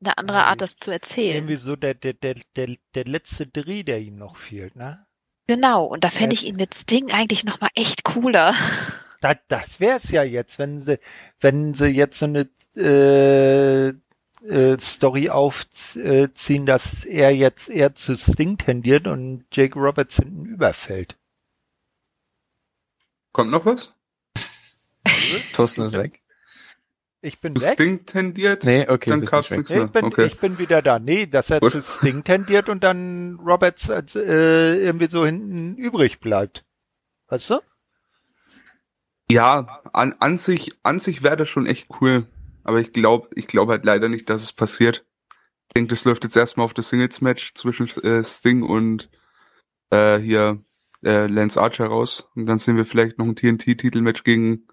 eine 0.00 0.18
andere 0.18 0.44
Art, 0.44 0.60
das 0.60 0.76
zu 0.78 0.90
erzählen. 0.90 1.36
Irgendwie 1.36 1.56
so 1.56 1.76
der, 1.76 1.94
der, 1.94 2.14
der, 2.14 2.34
der, 2.56 2.74
der 2.94 3.04
letzte 3.04 3.46
Dreh, 3.46 3.82
der 3.82 4.00
ihm 4.00 4.16
noch 4.16 4.36
fehlt, 4.36 4.76
ne? 4.76 5.06
Genau, 5.46 5.84
und 5.84 6.02
da 6.02 6.10
fände 6.10 6.34
ich 6.34 6.44
ihn 6.44 6.56
mit 6.56 6.74
Sting 6.74 7.12
eigentlich 7.12 7.44
nochmal 7.44 7.70
echt 7.76 8.02
cooler. 8.02 8.54
Da, 9.20 9.34
das 9.48 9.78
wär's 9.78 10.10
ja 10.10 10.24
jetzt, 10.24 10.58
wenn 10.58 10.80
sie, 10.80 10.98
wenn 11.40 11.72
sie 11.72 11.86
jetzt 11.86 12.18
so 12.18 12.26
eine 12.26 12.48
äh, 12.76 13.94
äh, 14.48 14.78
Story 14.80 15.30
aufziehen, 15.30 16.66
dass 16.66 17.04
er 17.04 17.34
jetzt 17.34 17.68
eher 17.68 17.94
zu 17.94 18.16
Sting 18.16 18.58
tendiert 18.58 19.06
und 19.06 19.44
Jake 19.52 19.78
Roberts 19.78 20.16
hinten 20.16 20.46
überfällt. 20.46 21.16
Kommt 23.32 23.50
noch 23.50 23.66
was? 23.66 23.92
Thorsten 25.52 25.82
ist 25.82 25.92
weg. 25.94 26.22
Ich 27.22 27.40
bin 27.40 27.54
Du 27.54 27.60
weg. 27.60 27.72
Sting 27.72 28.06
tendiert? 28.06 28.62
Nee, 28.64 28.88
okay, 28.88 29.10
Dann 29.10 29.20
bist 29.20 29.32
gab's 29.32 29.50
nicht 29.50 29.68
weg. 29.68 29.68
nichts 29.70 29.80
Nee, 29.80 29.84
ich 29.86 29.92
bin, 29.92 30.04
Okay. 30.04 30.26
ich 30.26 30.38
bin 30.38 30.58
wieder 30.58 30.80
da. 30.82 30.98
Nee, 30.98 31.26
dass 31.26 31.50
er 31.50 31.60
Gut. 31.60 31.72
zu 31.72 31.82
Sting 31.82 32.22
tendiert 32.24 32.68
und 32.68 32.84
dann 32.84 33.36
Roberts 33.44 33.88
äh, 33.88 34.76
irgendwie 34.76 35.08
so 35.08 35.26
hinten 35.26 35.76
übrig 35.76 36.20
bleibt. 36.20 36.64
Weißt 37.28 37.50
du? 37.50 37.60
Ja, 39.30 39.82
an, 39.92 40.14
an 40.20 40.38
sich, 40.38 40.70
an 40.84 41.00
sich 41.00 41.22
wäre 41.24 41.36
das 41.36 41.48
schon 41.48 41.66
echt 41.66 41.88
cool. 42.00 42.28
Aber 42.66 42.80
ich 42.80 42.92
glaube, 42.92 43.28
ich 43.36 43.46
glaube 43.46 43.70
halt 43.70 43.84
leider 43.84 44.08
nicht, 44.08 44.28
dass 44.28 44.42
es 44.42 44.52
passiert. 44.52 45.06
Ich 45.68 45.74
denke, 45.74 45.90
das 45.90 46.04
läuft 46.04 46.24
jetzt 46.24 46.36
erstmal 46.36 46.64
auf 46.64 46.74
das 46.74 46.88
Singles-Match 46.88 47.54
zwischen 47.54 47.88
äh, 48.02 48.24
Sting 48.24 48.64
und 48.64 49.08
äh, 49.90 50.18
hier 50.18 50.64
äh, 51.04 51.28
Lance 51.28 51.60
Archer 51.60 51.86
raus. 51.86 52.28
Und 52.34 52.46
dann 52.46 52.58
sehen 52.58 52.76
wir 52.76 52.84
vielleicht 52.84 53.18
noch 53.18 53.26
ein 53.26 53.36
TNT-Titelmatch 53.36 54.24
gegen 54.24 54.66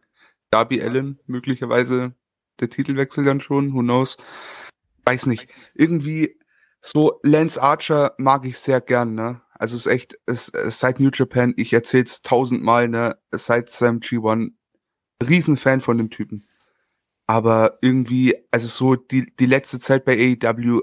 Darby 0.50 0.82
Allen, 0.82 1.20
möglicherweise 1.28 2.16
der 2.60 2.72
Titelwechsel 2.72 3.26
dann 3.26 3.42
schon, 3.42 3.76
who 3.76 3.82
knows. 3.82 4.18
Weiß 5.06 5.28
nicht. 5.28 5.48
Irgendwie 5.76 6.40
so 6.82 7.20
Lance 7.22 7.62
Archer 7.62 8.16
mag 8.18 8.44
ich 8.46 8.58
sehr 8.58 8.82
gern, 8.82 9.14
ne? 9.14 9.44
Also 9.54 9.76
es 9.76 9.86
ist 9.86 9.92
echt, 9.92 10.18
es, 10.26 10.50
es 10.50 10.80
seit 10.80 11.00
New 11.00 11.12
Japan, 11.14 11.54
ich 11.58 11.72
erzähl's 11.74 12.24
tausendmal, 12.24 12.88
ne? 12.88 13.20
Seit 13.30 13.72
seinem 13.72 14.00
G1, 14.00 14.54
Riesenfan 15.22 15.80
von 15.80 16.00
dem 16.00 16.10
Typen. 16.10 16.44
Aber 17.28 17.80
irgendwie, 17.82 18.36
also 18.52 18.68
so 18.68 18.96
die, 18.96 19.34
die 19.40 19.46
letzte 19.46 19.80
Zeit 19.80 20.06
bei 20.06 20.38
AEW, 20.42 20.82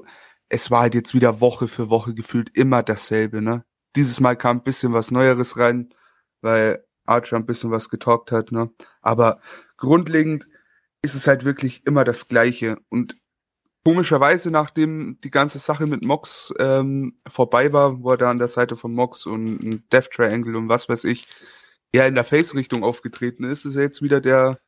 es 0.49 0.71
war 0.71 0.83
halt 0.83 0.95
jetzt 0.95 1.15
wieder 1.15 1.41
Woche 1.41 1.69
für 1.69 1.91
Woche 1.91 2.15
gefühlt 2.15 2.57
immer 2.57 2.83
dasselbe, 2.83 3.43
ne? 3.43 3.65
Dieses 3.97 4.21
Mal 4.21 4.37
kam 4.37 4.59
ein 4.59 4.63
bisschen 4.63 4.93
was 4.93 5.11
Neueres 5.11 5.57
rein, 5.59 5.95
weil 6.41 6.85
Archer 7.07 7.37
ein 7.37 7.47
bisschen 7.47 7.71
was 7.71 7.91
getalkt 7.91 8.33
hat, 8.33 8.53
ne? 8.53 8.71
Aber 9.03 9.41
grundlegend 9.77 10.49
ist 11.03 11.15
es 11.15 11.27
halt 11.27 11.45
wirklich 11.45 11.87
immer 11.87 12.05
das 12.05 12.29
Gleiche. 12.29 12.79
Und 12.89 13.17
komischerweise, 13.85 14.51
nachdem 14.51 15.19
die 15.23 15.31
ganze 15.31 15.59
Sache 15.59 15.87
mit 15.87 16.03
Mox 16.03 16.53
ähm, 16.59 17.19
vorbei 17.29 17.73
war, 17.73 18.03
wo 18.03 18.13
er 18.13 18.17
da 18.17 18.31
an 18.31 18.39
der 18.39 18.49
Seite 18.49 18.77
von 18.77 18.93
Mox 18.93 19.27
und 19.27 19.85
Death 19.93 20.11
Triangle 20.11 20.57
und 20.57 20.69
was 20.69 20.89
weiß 20.89 21.05
ich, 21.05 21.29
ja 21.95 22.07
in 22.07 22.15
der 22.15 22.25
Face-Richtung 22.25 22.85
aufgetreten 22.85 23.45
ist, 23.45 23.65
ist 23.65 23.77
er 23.77 23.83
jetzt 23.83 24.03
wieder 24.03 24.21
der 24.21 24.61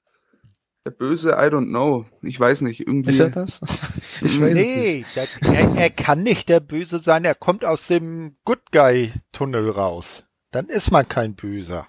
der 0.84 0.90
Böse, 0.90 1.30
I 1.30 1.46
don't 1.48 1.68
know. 1.68 2.06
Ich 2.22 2.38
weiß 2.38 2.62
nicht. 2.62 2.80
Irgendwie. 2.80 3.10
Ist 3.10 3.20
er 3.20 3.30
das? 3.30 3.60
ich 4.20 4.40
weiß 4.40 4.54
nee, 4.54 5.04
es 5.06 5.16
nicht. 5.16 5.42
Der, 5.42 5.54
er, 5.54 5.76
er 5.76 5.90
kann 5.90 6.22
nicht 6.22 6.48
der 6.48 6.60
Böse 6.60 6.98
sein. 6.98 7.24
Er 7.24 7.34
kommt 7.34 7.64
aus 7.64 7.86
dem 7.86 8.36
Good 8.44 8.72
Guy 8.72 9.12
Tunnel 9.30 9.70
raus. 9.70 10.24
Dann 10.50 10.66
ist 10.66 10.90
man 10.90 11.09
kein 11.09 11.34
Böser. 11.34 11.88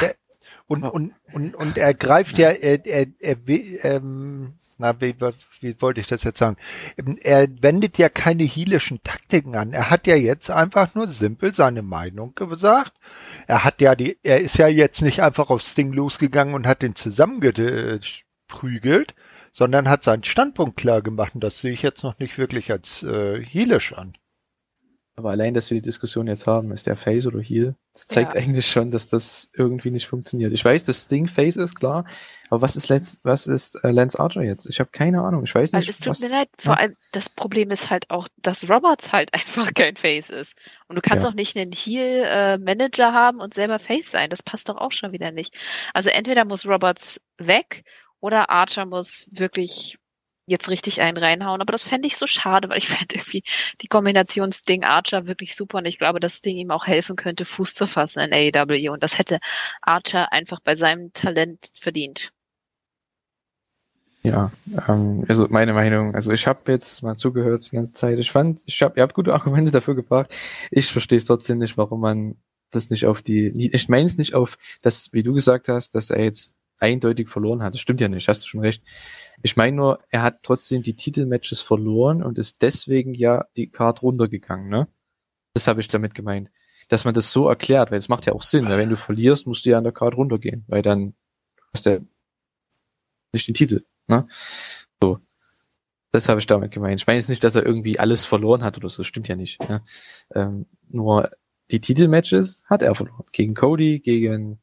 Der, 0.00 0.14
und, 0.66 0.84
und, 0.84 1.14
und, 1.32 1.54
und 1.56 1.78
er 1.78 1.94
greift 1.94 2.38
ja, 2.38 2.50
er, 2.50 2.86
er, 2.86 3.06
er, 3.18 3.36
ähm, 3.82 4.58
na, 4.80 5.00
wie, 5.00 5.14
wie 5.60 5.80
wollte 5.80 6.00
ich 6.00 6.08
das 6.08 6.24
jetzt 6.24 6.38
sagen? 6.38 6.56
Er 7.22 7.46
wendet 7.60 7.98
ja 7.98 8.08
keine 8.08 8.42
hielischen 8.42 9.02
Taktiken 9.04 9.54
an. 9.54 9.72
Er 9.72 9.90
hat 9.90 10.06
ja 10.06 10.16
jetzt 10.16 10.50
einfach 10.50 10.94
nur 10.94 11.06
simpel 11.06 11.52
seine 11.52 11.82
Meinung 11.82 12.34
gesagt. 12.34 12.94
Er 13.46 13.64
hat 13.64 13.80
ja 13.80 13.94
die, 13.94 14.18
er 14.22 14.40
ist 14.40 14.58
ja 14.58 14.68
jetzt 14.68 15.02
nicht 15.02 15.22
einfach 15.22 15.50
auf 15.50 15.62
Sting 15.62 15.92
losgegangen 15.92 16.54
und 16.54 16.66
hat 16.66 16.82
den 16.82 16.94
zusammengeprügelt, 16.94 19.14
sondern 19.52 19.88
hat 19.88 20.02
seinen 20.02 20.24
Standpunkt 20.24 20.78
klar 20.78 21.02
gemacht. 21.02 21.34
Und 21.34 21.44
das 21.44 21.60
sehe 21.60 21.72
ich 21.72 21.82
jetzt 21.82 22.02
noch 22.02 22.18
nicht 22.18 22.38
wirklich 22.38 22.72
als 22.72 23.02
äh, 23.02 23.44
heelisch 23.44 23.92
an. 23.92 24.14
Aber 25.20 25.32
allein, 25.32 25.52
dass 25.52 25.68
wir 25.68 25.74
die 25.74 25.82
Diskussion 25.82 26.26
jetzt 26.28 26.46
haben, 26.46 26.72
ist 26.72 26.86
der 26.86 26.96
Face 26.96 27.26
oder 27.26 27.40
Heal, 27.40 27.74
das 27.92 28.06
zeigt 28.06 28.32
ja. 28.32 28.40
eigentlich 28.40 28.66
schon, 28.66 28.90
dass 28.90 29.06
das 29.06 29.50
irgendwie 29.54 29.90
nicht 29.90 30.06
funktioniert. 30.06 30.50
Ich 30.54 30.64
weiß, 30.64 30.84
dass 30.86 31.04
Sting 31.04 31.28
Face 31.28 31.56
ist, 31.56 31.74
klar, 31.74 32.06
aber 32.48 32.62
was 32.62 32.74
ist, 32.74 32.88
Let's, 32.88 33.20
was 33.22 33.46
ist 33.46 33.74
äh, 33.84 33.90
Lance 33.90 34.18
Archer 34.18 34.40
jetzt? 34.40 34.64
Ich 34.64 34.80
habe 34.80 34.88
keine 34.90 35.20
Ahnung. 35.20 35.44
Ich 35.44 35.54
weiß 35.54 35.74
nicht. 35.74 35.86
Weil 35.86 35.90
es 35.90 35.98
tut 35.98 36.08
was, 36.08 36.20
mir 36.20 36.30
leid. 36.30 36.48
Vor 36.58 36.78
allem, 36.78 36.96
das 37.12 37.28
Problem 37.28 37.70
ist 37.70 37.90
halt 37.90 38.08
auch, 38.08 38.28
dass 38.38 38.66
Roberts 38.70 39.12
halt 39.12 39.34
einfach 39.34 39.74
kein 39.74 39.96
Face 39.96 40.30
ist. 40.30 40.54
Und 40.88 40.96
du 40.96 41.02
kannst 41.02 41.24
ja. 41.24 41.30
auch 41.30 41.34
nicht 41.34 41.54
einen 41.58 41.72
Heal-Manager 41.72 43.10
äh, 43.10 43.12
haben 43.12 43.40
und 43.40 43.52
selber 43.52 43.78
Face 43.78 44.10
sein. 44.10 44.30
Das 44.30 44.42
passt 44.42 44.70
doch 44.70 44.78
auch 44.78 44.92
schon 44.92 45.12
wieder 45.12 45.32
nicht. 45.32 45.54
Also 45.92 46.08
entweder 46.08 46.46
muss 46.46 46.64
Roberts 46.64 47.20
weg 47.36 47.84
oder 48.20 48.48
Archer 48.48 48.86
muss 48.86 49.28
wirklich 49.30 49.98
jetzt 50.50 50.68
richtig 50.68 51.00
einen 51.00 51.16
reinhauen. 51.16 51.60
Aber 51.60 51.72
das 51.72 51.84
fände 51.84 52.06
ich 52.06 52.16
so 52.16 52.26
schade, 52.26 52.68
weil 52.68 52.78
ich 52.78 52.88
fände 52.88 53.14
irgendwie 53.14 53.42
die 53.80 53.88
Kombination 53.88 54.52
Sting 54.52 54.84
Archer 54.84 55.26
wirklich 55.26 55.56
super 55.56 55.78
und 55.78 55.86
ich 55.86 55.98
glaube, 55.98 56.20
dass 56.20 56.38
Sting 56.38 56.56
ihm 56.56 56.70
auch 56.70 56.86
helfen 56.86 57.16
könnte, 57.16 57.44
Fuß 57.44 57.74
zu 57.74 57.86
fassen 57.86 58.20
in 58.20 58.32
AEW 58.32 58.90
und 58.90 59.02
das 59.02 59.18
hätte 59.18 59.38
Archer 59.82 60.32
einfach 60.32 60.60
bei 60.60 60.74
seinem 60.74 61.12
Talent 61.12 61.70
verdient. 61.74 62.32
Ja, 64.22 64.52
ähm, 64.86 65.24
also 65.28 65.46
meine 65.48 65.72
Meinung, 65.72 66.14
also 66.14 66.30
ich 66.30 66.46
habe 66.46 66.72
jetzt 66.72 67.02
mal 67.02 67.16
zugehört 67.16 67.66
die 67.70 67.76
ganze 67.76 67.92
Zeit. 67.92 68.18
Ich 68.18 68.30
fand, 68.30 68.62
ich 68.66 68.82
habe, 68.82 68.98
ihr 68.98 69.02
habt 69.02 69.14
gute 69.14 69.32
Argumente 69.32 69.70
dafür 69.70 69.94
gebracht. 69.94 70.34
Ich 70.70 70.92
verstehe 70.92 71.16
es 71.16 71.24
trotzdem 71.24 71.58
nicht, 71.58 71.78
warum 71.78 72.00
man 72.00 72.36
das 72.70 72.90
nicht 72.90 73.06
auf 73.06 73.22
die, 73.22 73.70
ich 73.74 73.88
meine 73.88 74.06
es 74.06 74.18
nicht 74.18 74.34
auf 74.34 74.58
das, 74.82 75.08
wie 75.12 75.22
du 75.22 75.32
gesagt 75.32 75.68
hast, 75.68 75.94
dass 75.94 76.10
er 76.10 76.22
jetzt 76.22 76.54
eindeutig 76.80 77.28
verloren 77.28 77.62
hat. 77.62 77.74
Das 77.74 77.80
stimmt 77.80 78.00
ja 78.00 78.08
nicht, 78.08 78.28
hast 78.28 78.42
du 78.42 78.48
schon 78.48 78.60
recht. 78.60 78.82
Ich 79.42 79.56
meine 79.56 79.76
nur, 79.76 80.00
er 80.10 80.22
hat 80.22 80.42
trotzdem 80.42 80.82
die 80.82 80.96
Titelmatches 80.96 81.60
verloren 81.60 82.22
und 82.22 82.38
ist 82.38 82.62
deswegen 82.62 83.14
ja 83.14 83.44
die 83.56 83.70
Card 83.70 84.02
runtergegangen, 84.02 84.68
ne? 84.68 84.88
Das 85.54 85.66
habe 85.68 85.80
ich 85.80 85.88
damit 85.88 86.14
gemeint. 86.14 86.50
Dass 86.88 87.04
man 87.04 87.14
das 87.14 87.32
so 87.32 87.48
erklärt, 87.48 87.90
weil 87.90 87.98
es 87.98 88.08
macht 88.08 88.26
ja 88.26 88.32
auch 88.32 88.42
Sinn, 88.42 88.68
weil 88.68 88.78
wenn 88.78 88.90
du 88.90 88.96
verlierst, 88.96 89.46
musst 89.46 89.64
du 89.64 89.70
ja 89.70 89.78
an 89.78 89.84
der 89.84 89.92
Card 89.92 90.16
runtergehen, 90.16 90.64
weil 90.66 90.82
dann 90.82 91.14
hast 91.72 91.86
du 91.86 92.04
nicht 93.32 93.46
den 93.46 93.54
Titel, 93.54 93.84
ne? 94.08 94.26
So. 95.02 95.20
Das 96.12 96.28
habe 96.28 96.40
ich 96.40 96.46
damit 96.46 96.72
gemeint. 96.72 97.00
Ich 97.00 97.06
meine 97.06 97.18
jetzt 97.18 97.28
nicht, 97.28 97.44
dass 97.44 97.54
er 97.54 97.64
irgendwie 97.64 98.00
alles 98.00 98.26
verloren 98.26 98.64
hat 98.64 98.76
oder 98.76 98.88
so, 98.88 99.04
stimmt 99.04 99.28
ja 99.28 99.36
nicht. 99.36 99.60
Ne? 99.60 99.80
Ähm, 100.34 100.66
nur 100.88 101.30
die 101.70 101.80
Titelmatches 101.80 102.64
hat 102.66 102.82
er 102.82 102.94
verloren. 102.96 103.24
Gegen 103.32 103.54
Cody, 103.54 104.00
gegen 104.00 104.60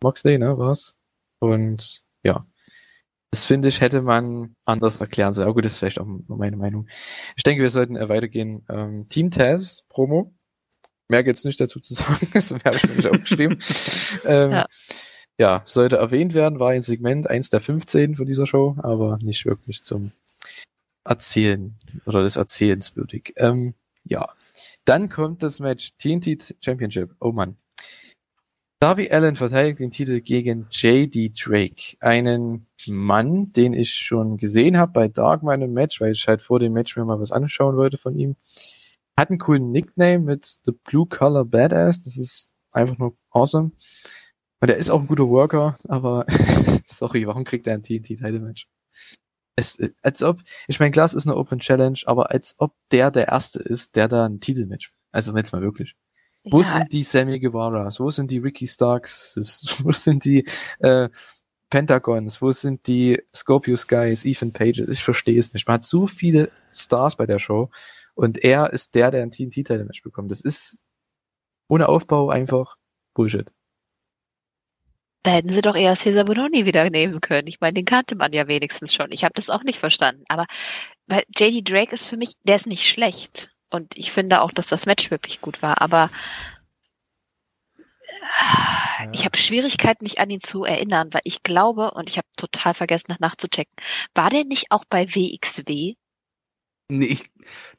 Moxley, 0.00 0.38
ne, 0.38 0.56
war's? 0.56 0.97
Und 1.40 2.02
ja, 2.22 2.46
das 3.30 3.44
finde 3.44 3.68
ich, 3.68 3.80
hätte 3.80 4.02
man 4.02 4.56
anders 4.64 5.00
erklären 5.00 5.32
sollen. 5.32 5.46
Aber 5.46 5.54
gut, 5.54 5.64
das 5.64 5.72
ist 5.72 5.78
vielleicht 5.78 6.00
auch 6.00 6.06
meine 6.28 6.56
Meinung. 6.56 6.88
Ich 7.36 7.42
denke, 7.42 7.62
wir 7.62 7.70
sollten 7.70 7.96
weitergehen. 7.96 8.64
Ähm, 8.68 9.08
Team 9.08 9.30
Taz, 9.30 9.84
Promo. 9.88 10.34
Mehr 11.08 11.24
gibt's 11.24 11.44
nicht 11.44 11.60
dazu 11.60 11.80
zu 11.80 11.94
sagen. 11.94 12.26
das 12.32 12.50
habe 12.50 12.76
ich 12.76 12.84
nämlich 12.84 13.08
aufgeschrieben. 13.08 13.58
ähm, 14.24 14.50
ja. 14.52 14.66
ja, 15.38 15.62
sollte 15.64 15.96
erwähnt 15.96 16.34
werden, 16.34 16.58
war 16.58 16.70
ein 16.70 16.82
Segment, 16.82 17.28
eins 17.28 17.50
der 17.50 17.60
15 17.60 18.16
von 18.16 18.26
dieser 18.26 18.46
Show, 18.46 18.76
aber 18.78 19.18
nicht 19.22 19.44
wirklich 19.44 19.82
zum 19.84 20.12
Erzählen 21.04 21.78
oder 22.06 22.22
des 22.22 22.36
Erzählens 22.36 22.96
würdig. 22.96 23.34
Ähm, 23.36 23.74
ja. 24.04 24.28
Dann 24.84 25.08
kommt 25.08 25.42
das 25.42 25.60
Match 25.60 25.92
TNT 25.98 26.56
Championship. 26.60 27.14
Oh 27.20 27.32
Mann. 27.32 27.56
Darby 28.80 29.10
Allen 29.10 29.34
verteidigt 29.34 29.80
den 29.80 29.90
Titel 29.90 30.20
gegen 30.20 30.68
J.D. 30.70 31.32
Drake, 31.36 31.96
einen 31.98 32.68
Mann, 32.86 33.50
den 33.50 33.72
ich 33.72 33.92
schon 33.92 34.36
gesehen 34.36 34.78
habe 34.78 34.92
bei 34.92 35.08
Dark 35.08 35.42
meinem 35.42 35.72
Match, 35.72 36.00
weil 36.00 36.12
ich 36.12 36.28
halt 36.28 36.40
vor 36.40 36.60
dem 36.60 36.74
Match 36.74 36.96
mir 36.96 37.04
mal 37.04 37.18
was 37.18 37.32
anschauen 37.32 37.76
wollte 37.76 37.98
von 37.98 38.16
ihm. 38.16 38.36
Hat 39.18 39.30
einen 39.30 39.40
coolen 39.40 39.72
Nickname 39.72 40.20
mit 40.20 40.60
The 40.64 40.70
Blue 40.70 41.06
Color 41.06 41.44
Badass, 41.46 42.04
das 42.04 42.16
ist 42.16 42.52
einfach 42.70 42.98
nur 42.98 43.16
awesome. 43.30 43.72
Und 44.60 44.70
er 44.70 44.76
ist 44.76 44.90
auch 44.90 45.00
ein 45.00 45.08
guter 45.08 45.28
Worker, 45.28 45.76
aber 45.88 46.24
sorry, 46.84 47.26
warum 47.26 47.42
kriegt 47.42 47.66
er 47.66 47.74
ein 47.74 47.82
TNT-Title-Match? 47.82 48.68
Es, 49.56 49.76
als 50.02 50.22
ob, 50.22 50.40
ich 50.68 50.78
meine, 50.78 50.92
klar, 50.92 51.04
es 51.04 51.14
ist 51.14 51.26
eine 51.26 51.36
Open 51.36 51.58
Challenge, 51.58 51.98
aber 52.06 52.30
als 52.30 52.54
ob 52.58 52.76
der 52.92 53.10
der 53.10 53.26
Erste 53.26 53.58
ist, 53.58 53.96
der 53.96 54.06
da 54.06 54.24
ein 54.26 54.38
Titelmatch. 54.38 54.92
Also 55.10 55.34
jetzt 55.34 55.52
mal 55.52 55.62
wirklich. 55.62 55.96
Wo 56.44 56.60
ja. 56.60 56.64
sind 56.64 56.92
die 56.92 57.02
Sammy 57.02 57.38
Guevaras? 57.38 58.00
Wo 58.00 58.10
sind 58.10 58.30
die 58.30 58.38
Ricky 58.38 58.66
Starks? 58.66 59.36
Wo 59.84 59.92
sind 59.92 60.24
die 60.24 60.46
äh, 60.78 61.08
Pentagons? 61.70 62.40
Wo 62.40 62.52
sind 62.52 62.86
die 62.86 63.22
Scorpius 63.34 63.86
Guys, 63.86 64.24
Ethan 64.24 64.52
Pages? 64.52 64.88
Ich 64.88 65.02
verstehe 65.02 65.38
es 65.38 65.52
nicht. 65.52 65.66
Man 65.66 65.74
hat 65.74 65.82
so 65.82 66.06
viele 66.06 66.50
Stars 66.70 67.16
bei 67.16 67.26
der 67.26 67.38
Show 67.38 67.70
und 68.14 68.42
er 68.42 68.72
ist 68.72 68.94
der, 68.94 69.10
der 69.10 69.22
ein 69.22 69.30
TNT-Title-Match 69.30 70.02
bekommt. 70.02 70.30
Das 70.30 70.40
ist 70.40 70.78
ohne 71.68 71.88
Aufbau 71.88 72.30
einfach 72.30 72.76
Bullshit. 73.14 73.52
Da 75.22 75.32
hätten 75.32 75.50
sie 75.50 75.60
doch 75.60 75.76
eher 75.76 75.96
Cesar 75.96 76.24
Bononi 76.24 76.64
wieder 76.64 76.88
nehmen 76.88 77.20
können. 77.20 77.48
Ich 77.48 77.60
meine, 77.60 77.74
den 77.74 77.84
kannte 77.84 78.16
man 78.16 78.32
ja 78.32 78.48
wenigstens 78.48 78.94
schon. 78.94 79.10
Ich 79.10 79.24
habe 79.24 79.34
das 79.34 79.50
auch 79.50 79.62
nicht 79.62 79.78
verstanden. 79.78 80.24
Aber 80.28 80.46
weil 81.06 81.24
JD 81.36 81.68
Drake 81.68 81.94
ist 81.94 82.04
für 82.04 82.16
mich, 82.16 82.32
der 82.44 82.56
ist 82.56 82.66
nicht 82.66 82.86
schlecht. 82.86 83.50
Und 83.70 83.96
ich 83.96 84.12
finde 84.12 84.40
auch, 84.42 84.50
dass 84.50 84.66
das 84.66 84.86
Match 84.86 85.10
wirklich 85.10 85.40
gut 85.40 85.62
war. 85.62 85.80
Aber 85.80 86.10
ja. 88.98 89.10
ich 89.12 89.24
habe 89.24 89.36
Schwierigkeiten, 89.36 90.04
mich 90.04 90.20
an 90.20 90.30
ihn 90.30 90.40
zu 90.40 90.64
erinnern, 90.64 91.08
weil 91.12 91.20
ich 91.24 91.42
glaube, 91.42 91.92
und 91.92 92.08
ich 92.08 92.16
habe 92.16 92.28
total 92.36 92.74
vergessen, 92.74 93.06
nach 93.10 93.20
nachzuchecken, 93.20 93.74
war 94.14 94.30
der 94.30 94.44
nicht 94.44 94.66
auch 94.70 94.84
bei 94.88 95.06
WXW? 95.08 95.94
Nee, 96.90 97.06
ich, 97.06 97.30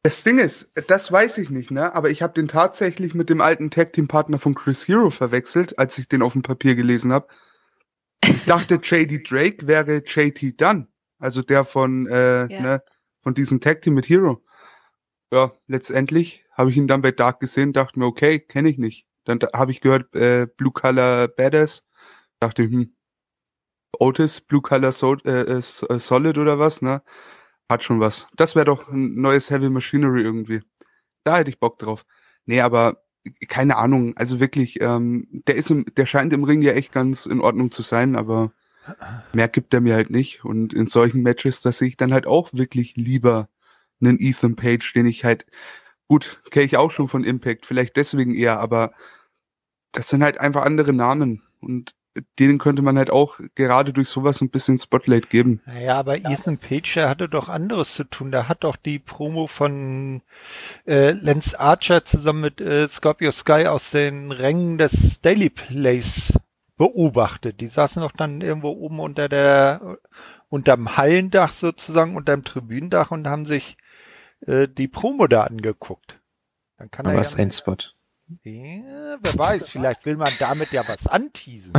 das 0.04 0.24
Ding 0.24 0.38
ist, 0.38 0.72
das 0.88 1.12
weiß 1.12 1.40
ich 1.40 1.50
nicht, 1.50 1.72
ne? 1.72 1.96
Aber 1.96 2.12
ich 2.12 2.22
habe 2.22 2.34
den 2.34 2.48
tatsächlich 2.48 3.16
mit 3.16 3.30
dem 3.30 3.42
alten 3.42 3.72
Tag 3.72 3.94
Team 3.94 4.08
Partner 4.08 4.38
von 4.38 4.54
Chris 4.54 4.88
Hero 4.88 5.10
verwechselt, 5.10 5.80
als 5.80 5.98
ich 5.98 6.08
den 6.08 6.22
auf 6.22 6.34
dem 6.34 6.44
Papier 6.44 6.76
gelesen 6.76 7.12
habe. 7.12 7.28
Ich 8.24 8.46
dachte, 8.46 8.76
JD 8.84 9.30
Drake 9.30 9.66
wäre 9.66 10.04
JT 10.06 10.62
Dunn, 10.62 10.88
also 11.18 11.42
der 11.42 11.64
von 11.64 12.06
äh, 12.06 12.54
ja. 12.54 12.62
ne, 12.62 12.84
von 13.24 13.34
diesem 13.34 13.60
Tag 13.60 13.82
Team 13.82 13.96
mit 13.96 14.08
Hero 14.08 14.44
ja, 15.32 15.52
letztendlich 15.68 16.46
habe 16.52 16.72
ich 16.72 16.78
ihn 16.78 16.88
dann 16.88 17.02
bei 17.02 17.12
Dark 17.12 17.40
gesehen, 17.40 17.74
dachte 17.74 18.00
mir, 18.00 18.06
okay, 18.06 18.40
kenne 18.40 18.70
ich 18.70 18.78
nicht. 18.78 19.08
Dann 19.26 19.40
da, 19.40 19.50
habe 19.54 19.72
ich 19.72 19.82
gehört, 19.82 20.16
äh, 20.16 20.48
Blue 20.58 20.72
Color 20.72 21.28
Badass. 21.30 21.86
Dachte 22.40 22.64
ich, 22.64 22.72
hm, 22.72 22.96
Otis, 24.00 24.42
Blue 24.42 24.62
Color 24.62 24.92
so 24.92 25.16
äh, 25.26 25.42
äh, 25.42 25.58
äh, 25.58 25.62
Solid 25.62 26.38
oder 26.38 26.60
was, 26.60 26.82
ne? 26.82 27.04
Hat 27.70 27.84
schon 27.84 28.00
was. 28.00 28.28
Das 28.36 28.56
wäre 28.56 28.66
doch 28.66 28.90
ein 28.90 29.16
neues 29.16 29.50
Heavy 29.52 29.70
Machinery 29.70 30.24
irgendwie. 30.24 30.62
Da 31.24 31.38
hätte 31.38 31.50
ich 31.52 31.60
Bock 31.60 31.78
drauf. 31.80 32.06
Nee, 32.46 32.62
aber 32.62 33.04
keine 33.48 33.78
Ahnung, 33.78 34.16
also 34.18 34.40
wirklich, 34.40 34.82
ähm, 34.82 35.28
der 35.48 35.56
ist 35.56 35.70
im, 35.72 35.86
der 35.96 36.06
scheint 36.06 36.34
im 36.34 36.44
Ring 36.46 36.62
ja 36.62 36.72
echt 36.74 36.92
ganz 36.92 37.26
in 37.26 37.42
Ordnung 37.42 37.72
zu 37.72 37.82
sein, 37.84 38.16
aber 38.16 38.54
mehr 39.34 39.48
gibt 39.50 39.74
er 39.74 39.82
mir 39.82 39.96
halt 39.96 40.10
nicht. 40.10 40.46
Und 40.46 40.74
in 40.74 40.88
solchen 40.88 41.22
Matches, 41.22 41.62
da 41.62 41.72
sehe 41.72 41.90
ich 41.90 41.98
dann 41.98 42.14
halt 42.14 42.26
auch 42.28 42.54
wirklich 42.54 42.96
lieber 42.96 43.50
einen 44.02 44.20
Ethan 44.20 44.56
Page, 44.56 44.94
den 44.94 45.06
ich 45.06 45.26
halt, 45.26 45.46
gut, 46.08 46.42
kenne 46.52 46.66
ich 46.66 46.78
auch 46.78 46.92
schon 46.92 47.08
von 47.08 47.24
Impact, 47.24 47.66
vielleicht 47.66 47.96
deswegen 47.96 48.36
eher, 48.36 48.60
aber 48.60 48.94
das 49.92 50.10
sind 50.10 50.24
halt 50.24 50.40
einfach 50.40 50.64
andere 50.64 50.94
Namen. 50.94 51.44
Und 51.60 51.96
denen 52.38 52.58
könnte 52.58 52.82
man 52.82 52.98
halt 52.98 53.12
auch 53.12 53.40
gerade 53.56 53.94
durch 53.94 54.10
sowas 54.10 54.42
ein 54.42 54.50
bisschen 54.50 54.78
Spotlight 54.78 55.30
geben. 55.30 55.62
Naja, 55.66 55.96
aber 55.98 56.18
Ethan 56.18 56.58
Page, 56.58 56.96
der 56.96 57.10
hatte 57.10 57.30
doch 57.30 57.50
anderes 57.50 57.94
zu 57.94 58.04
tun. 58.04 58.32
Der 58.32 58.50
hat 58.50 58.64
doch 58.64 58.76
die 58.76 59.00
Promo 59.00 59.48
von 59.48 60.22
äh, 60.88 61.12
Lance 61.12 61.60
Archer 61.60 62.06
zusammen 62.06 62.42
mit 62.42 62.62
äh, 62.62 62.88
Scorpio 62.88 63.32
Sky 63.32 63.68
aus 63.68 63.92
den 63.92 64.32
Rängen 64.32 64.78
des 64.78 65.22
Daily 65.22 65.50
Place 65.50 66.34
beobachtet. 66.78 67.62
Die 67.62 67.68
saßen 67.68 68.02
doch 68.02 68.12
dann 68.12 68.42
irgendwo 68.42 68.70
oben 68.70 69.00
unter 69.00 69.30
der 69.30 69.98
unterm 70.50 70.98
Hallendach 70.98 71.52
sozusagen, 71.52 72.16
unterm 72.16 72.44
Tribündach 72.44 73.12
und 73.12 73.28
haben 73.28 73.46
sich 73.46 73.78
äh, 74.46 74.68
die 74.68 74.88
Promo 74.88 75.28
da 75.28 75.44
angeguckt. 75.44 76.20
Dann 76.78 76.92
kann 76.92 77.06
aber 77.06 77.16
er 77.16 77.24
ja 77.24 77.38
ein 77.38 77.52
Spot. 77.52 77.76
Ja, 78.44 79.18
wer 79.22 79.38
weiß, 79.38 79.70
vielleicht 79.70 80.06
will 80.06 80.16
man 80.16 80.32
damit 80.40 80.72
ja 80.72 80.88
was 80.88 81.08
anteasen. 81.08 81.74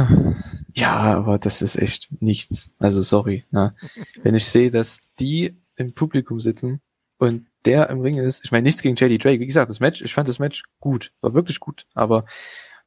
Ja, 0.75 0.93
aber 0.93 1.39
das 1.39 1.63
ist 1.63 1.77
echt 1.77 2.09
nichts. 2.21 2.73
Also 2.79 3.03
sorry. 3.03 3.45
Na. 3.51 3.75
Wenn 4.23 4.35
ich 4.35 4.47
sehe, 4.47 4.71
dass 4.71 5.01
die 5.19 5.57
im 5.77 5.95
Publikum 5.95 6.41
sitzen 6.41 6.81
und 7.19 7.47
der 7.65 7.91
im 7.91 8.01
Ring 8.01 8.19
ist, 8.19 8.45
ich 8.45 8.53
meine 8.53 8.65
nichts 8.65 8.83
gegen 8.83 8.97
JD 8.97 9.23
Drake. 9.23 9.41
Wie 9.41 9.47
gesagt, 9.47 9.71
das 9.71 9.81
Match, 9.81 10.03
ich 10.03 10.15
fand 10.15 10.29
das 10.29 10.39
Match 10.39 10.65
gut, 10.81 11.13
war 11.21 11.35
wirklich 11.35 11.61
gut. 11.61 11.87
Aber 11.95 12.25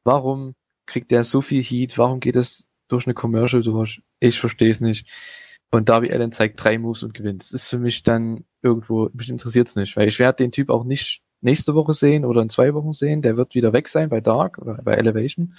warum 0.02 0.54
kriegt 0.86 1.10
der 1.10 1.24
so 1.24 1.40
viel 1.40 1.62
Heat? 1.62 1.96
Warum 1.96 2.20
geht 2.20 2.36
es 2.36 2.66
durch 2.88 3.06
eine 3.06 3.14
Commercial 3.14 3.62
durch? 3.62 4.02
Ich 4.20 4.38
verstehe 4.40 4.70
es 4.70 4.80
nicht. 4.80 5.08
Und 5.70 5.88
Darby 5.88 6.12
Allen 6.12 6.32
zeigt 6.32 6.62
drei 6.62 6.78
Moves 6.78 7.02
und 7.02 7.14
gewinnt. 7.14 7.42
Das 7.42 7.52
ist 7.52 7.68
für 7.68 7.78
mich 7.78 8.02
dann 8.02 8.44
irgendwo, 8.64 9.10
mich 9.12 9.28
interessiert 9.28 9.68
es 9.68 9.76
nicht, 9.76 9.96
weil 9.96 10.08
ich 10.08 10.18
werde 10.18 10.36
den 10.36 10.50
Typ 10.50 10.70
auch 10.70 10.84
nicht 10.84 11.22
nächste 11.40 11.74
Woche 11.74 11.92
sehen 11.92 12.24
oder 12.24 12.42
in 12.42 12.48
zwei 12.48 12.74
Wochen 12.74 12.92
sehen. 12.92 13.22
Der 13.22 13.36
wird 13.36 13.54
wieder 13.54 13.72
weg 13.72 13.88
sein 13.88 14.08
bei 14.08 14.20
Dark 14.20 14.58
oder 14.58 14.74
bei 14.82 14.94
Elevation 14.94 15.54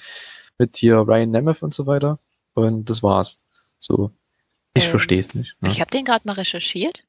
mit 0.58 0.76
hier 0.78 0.98
Ryan 0.98 1.32
Nemeth 1.32 1.64
und 1.64 1.74
so 1.74 1.86
weiter. 1.86 2.20
Und 2.54 2.90
das 2.90 3.04
war's. 3.04 3.42
So. 3.80 4.12
Ich 4.74 4.86
ähm, 4.86 4.92
verstehe 4.92 5.20
es 5.20 5.34
nicht. 5.36 5.56
Ne? 5.62 5.70
Ich 5.70 5.80
habe 5.80 5.92
den 5.92 6.06
gerade 6.06 6.28
mal 6.28 6.34
recherchiert. 6.34 7.04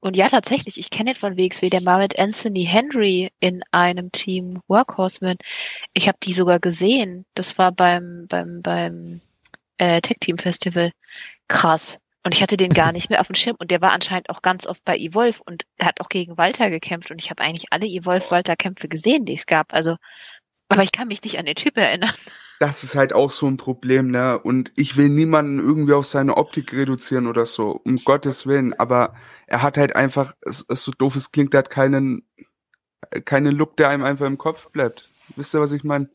Und 0.00 0.16
ja, 0.16 0.28
tatsächlich, 0.28 0.78
ich 0.78 0.90
kenne 0.90 1.12
den 1.12 1.18
von 1.18 1.36
WXW, 1.36 1.70
der 1.70 1.84
war 1.84 1.98
mit 1.98 2.18
Anthony 2.18 2.64
Henry 2.64 3.30
in 3.40 3.62
einem 3.72 4.12
Team 4.12 4.60
Workhorseman. 4.68 5.36
Ich 5.92 6.06
habe 6.06 6.18
die 6.22 6.32
sogar 6.32 6.60
gesehen. 6.60 7.26
Das 7.34 7.58
war 7.58 7.72
beim 7.72 8.26
beim 8.28 8.62
beim 8.62 9.20
äh, 9.78 10.00
Tech 10.00 10.18
Team 10.20 10.38
Festival. 10.38 10.92
Krass. 11.48 11.98
Und 12.28 12.34
ich 12.34 12.42
hatte 12.42 12.58
den 12.58 12.74
gar 12.74 12.92
nicht 12.92 13.08
mehr 13.08 13.22
auf 13.22 13.28
dem 13.28 13.36
Schirm 13.36 13.56
und 13.58 13.70
der 13.70 13.80
war 13.80 13.92
anscheinend 13.92 14.28
auch 14.28 14.42
ganz 14.42 14.66
oft 14.66 14.84
bei 14.84 14.98
Evolve 14.98 15.40
und 15.46 15.64
hat 15.80 15.98
auch 16.02 16.10
gegen 16.10 16.36
Walter 16.36 16.68
gekämpft 16.68 17.10
und 17.10 17.22
ich 17.22 17.30
habe 17.30 17.42
eigentlich 17.42 17.72
alle 17.72 17.86
Evolve-Walter-Kämpfe 17.86 18.86
gesehen, 18.86 19.24
die 19.24 19.32
es 19.32 19.46
gab. 19.46 19.72
Also, 19.72 19.96
aber 20.68 20.82
ich 20.82 20.92
kann 20.92 21.08
mich 21.08 21.22
nicht 21.22 21.38
an 21.38 21.46
den 21.46 21.54
Typ 21.54 21.78
erinnern. 21.78 22.12
Das 22.60 22.84
ist 22.84 22.96
halt 22.96 23.14
auch 23.14 23.30
so 23.30 23.46
ein 23.46 23.56
Problem, 23.56 24.10
ne? 24.10 24.38
Und 24.38 24.72
ich 24.76 24.98
will 24.98 25.08
niemanden 25.08 25.58
irgendwie 25.58 25.94
auf 25.94 26.04
seine 26.04 26.36
Optik 26.36 26.74
reduzieren 26.74 27.28
oder 27.28 27.46
so, 27.46 27.80
um 27.82 27.96
Gottes 27.96 28.46
Willen. 28.46 28.74
Aber 28.74 29.14
er 29.46 29.62
hat 29.62 29.78
halt 29.78 29.96
einfach, 29.96 30.34
es, 30.42 30.66
es 30.68 30.82
so 30.82 30.92
doof 30.92 31.16
es 31.16 31.32
klingt, 31.32 31.54
er 31.54 31.60
hat 31.60 31.70
keinen, 31.70 32.28
keinen 33.24 33.56
Look, 33.56 33.78
der 33.78 33.88
einem 33.88 34.04
einfach 34.04 34.26
im 34.26 34.36
Kopf 34.36 34.68
bleibt. 34.70 35.08
Wisst 35.36 35.54
ihr, 35.54 35.62
was 35.62 35.72
ich 35.72 35.82
meine? 35.82 36.10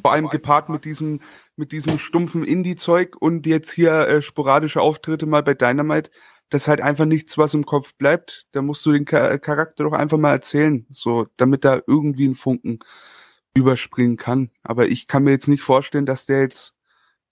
Vor 0.00 0.12
allem 0.12 0.30
gepaart 0.30 0.70
mit 0.70 0.86
diesem, 0.86 1.20
mit 1.60 1.72
diesem 1.72 1.98
stumpfen 1.98 2.42
Indie-Zeug 2.44 3.16
und 3.20 3.46
jetzt 3.46 3.70
hier 3.70 3.92
äh, 4.08 4.22
sporadische 4.22 4.80
Auftritte 4.80 5.26
mal 5.26 5.42
bei 5.42 5.54
Dynamite. 5.54 6.10
Das 6.48 6.62
ist 6.62 6.68
halt 6.68 6.80
einfach 6.80 7.04
nichts, 7.04 7.38
was 7.38 7.54
im 7.54 7.64
Kopf 7.64 7.94
bleibt. 7.94 8.46
Da 8.50 8.62
musst 8.62 8.84
du 8.84 8.90
den 8.90 9.04
Charakter 9.04 9.84
doch 9.84 9.92
einfach 9.92 10.18
mal 10.18 10.32
erzählen, 10.32 10.86
so, 10.90 11.28
damit 11.36 11.64
da 11.64 11.80
irgendwie 11.86 12.26
ein 12.26 12.34
Funken 12.34 12.80
überspringen 13.54 14.16
kann. 14.16 14.50
Aber 14.64 14.88
ich 14.88 15.06
kann 15.06 15.22
mir 15.22 15.30
jetzt 15.30 15.46
nicht 15.46 15.62
vorstellen, 15.62 16.06
dass 16.06 16.26
der 16.26 16.40
jetzt 16.40 16.74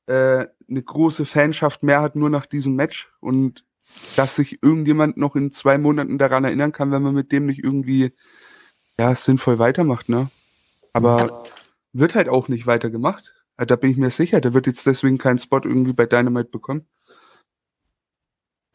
äh, 0.06 0.46
eine 0.68 0.82
große 0.82 1.24
Fanschaft 1.24 1.82
mehr 1.82 2.00
hat, 2.00 2.14
nur 2.14 2.30
nach 2.30 2.46
diesem 2.46 2.76
Match 2.76 3.10
und 3.18 3.64
dass 4.14 4.36
sich 4.36 4.62
irgendjemand 4.62 5.16
noch 5.16 5.34
in 5.34 5.50
zwei 5.50 5.78
Monaten 5.78 6.18
daran 6.18 6.44
erinnern 6.44 6.72
kann, 6.72 6.92
wenn 6.92 7.02
man 7.02 7.14
mit 7.14 7.32
dem 7.32 7.46
nicht 7.46 7.64
irgendwie 7.64 8.12
ja 9.00 9.14
sinnvoll 9.14 9.58
weitermacht, 9.58 10.08
ne? 10.08 10.30
Aber 10.92 11.44
wird 11.92 12.14
halt 12.14 12.28
auch 12.28 12.48
nicht 12.48 12.66
weitergemacht. 12.66 13.34
Äh, 13.58 13.66
da 13.66 13.76
bin 13.76 13.90
ich 13.90 13.96
mir 13.96 14.10
sicher, 14.10 14.40
der 14.40 14.54
wird 14.54 14.66
jetzt 14.66 14.86
deswegen 14.86 15.18
keinen 15.18 15.38
Spot 15.38 15.60
irgendwie 15.62 15.92
bei 15.92 16.06
Dynamite 16.06 16.48
bekommen. 16.50 16.86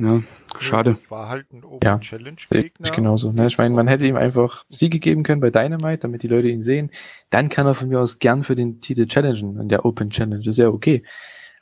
Ja, 0.02 0.22
schade. 0.60 0.98
War 1.08 1.30
halt 1.30 1.52
ein 1.54 1.64
Open 1.64 1.80
ja, 1.84 1.98
Challenge 2.00 2.36
Gegner. 2.50 2.86
Ich 2.86 2.92
genauso. 2.92 3.32
Ne? 3.32 3.48
Ich 3.48 3.58
meine, 3.58 3.74
man 3.74 3.88
hätte 3.88 4.06
ihm 4.06 4.18
einfach 4.18 4.66
Siege 4.68 5.00
geben 5.00 5.24
können 5.24 5.40
bei 5.40 5.50
Dynamite, 5.50 6.00
damit 6.00 6.24
die 6.24 6.28
Leute 6.28 6.50
ihn 6.50 6.62
sehen. 6.62 6.92
Dann 7.30 7.48
kann 7.48 7.66
er 7.66 7.74
von 7.74 7.88
mir 7.88 8.02
aus 8.02 8.20
gern 8.20 8.44
für 8.44 8.56
den 8.56 8.82
Titel 8.82 9.06
challengen 9.06 9.60
in 9.60 9.70
der 9.70 9.86
Open 9.86 10.10
Challenge. 10.10 10.46
Ist 10.46 10.58
ja 10.58 10.68
okay. 10.68 11.04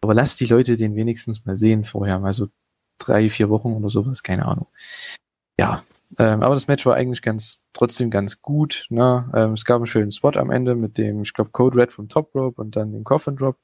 Aber 0.01 0.15
lass 0.15 0.37
die 0.37 0.47
Leute 0.47 0.75
den 0.75 0.95
wenigstens 0.95 1.45
mal 1.45 1.55
sehen 1.55 1.83
vorher, 1.83 2.19
mal 2.19 2.33
so 2.33 2.47
drei, 2.97 3.29
vier 3.29 3.49
Wochen 3.49 3.73
oder 3.73 3.89
sowas, 3.89 4.23
keine 4.23 4.45
Ahnung. 4.47 4.67
Ja, 5.59 5.83
ähm, 6.17 6.41
aber 6.41 6.55
das 6.55 6.67
Match 6.67 6.85
war 6.85 6.95
eigentlich 6.95 7.21
ganz, 7.21 7.63
trotzdem 7.73 8.09
ganz 8.09 8.41
gut. 8.41 8.85
Ne? 8.89 9.29
Ähm, 9.33 9.53
es 9.53 9.65
gab 9.65 9.77
einen 9.77 9.85
schönen 9.85 10.11
Spot 10.11 10.31
am 10.35 10.51
Ende 10.51 10.75
mit 10.75 10.97
dem, 10.97 11.21
ich 11.21 11.33
glaube, 11.33 11.51
Code 11.51 11.77
Red 11.77 11.93
vom 11.93 12.09
Top 12.09 12.35
Rope 12.35 12.61
und 12.61 12.75
dann 12.75 12.91
dem 12.91 13.03
Coffin 13.03 13.35
Drop. 13.35 13.57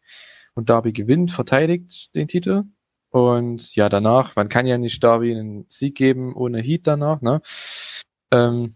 Und 0.55 0.69
Darby 0.69 0.91
gewinnt, 0.91 1.31
verteidigt 1.31 2.15
den 2.15 2.27
Titel. 2.27 2.63
Und 3.11 3.75
ja, 3.75 3.89
danach, 3.89 4.35
man 4.35 4.49
kann 4.49 4.65
ja 4.65 4.77
nicht 4.77 5.03
Darby 5.03 5.31
einen 5.31 5.65
Sieg 5.69 5.95
geben 5.95 6.35
ohne 6.35 6.61
Heat 6.61 6.87
danach, 6.87 7.21
ne? 7.21 7.41
Ähm, 8.31 8.75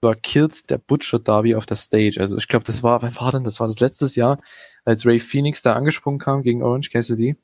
war 0.00 0.14
killt 0.14 0.70
der 0.70 0.78
Butcher 0.78 1.18
Darby 1.18 1.54
auf 1.54 1.66
der 1.66 1.76
Stage. 1.76 2.20
Also 2.20 2.36
ich 2.36 2.48
glaube, 2.48 2.64
das 2.64 2.82
war, 2.82 3.02
wann 3.02 3.16
war 3.16 3.32
denn? 3.32 3.44
Das 3.44 3.60
war 3.60 3.66
das 3.66 3.80
letztes 3.80 4.16
Jahr, 4.16 4.40
als 4.84 5.06
Ray 5.06 5.20
Phoenix 5.20 5.62
da 5.62 5.74
angesprungen 5.74 6.18
kam 6.18 6.42
gegen 6.42 6.62
Orange 6.62 6.90
Cassidy. 6.90 7.36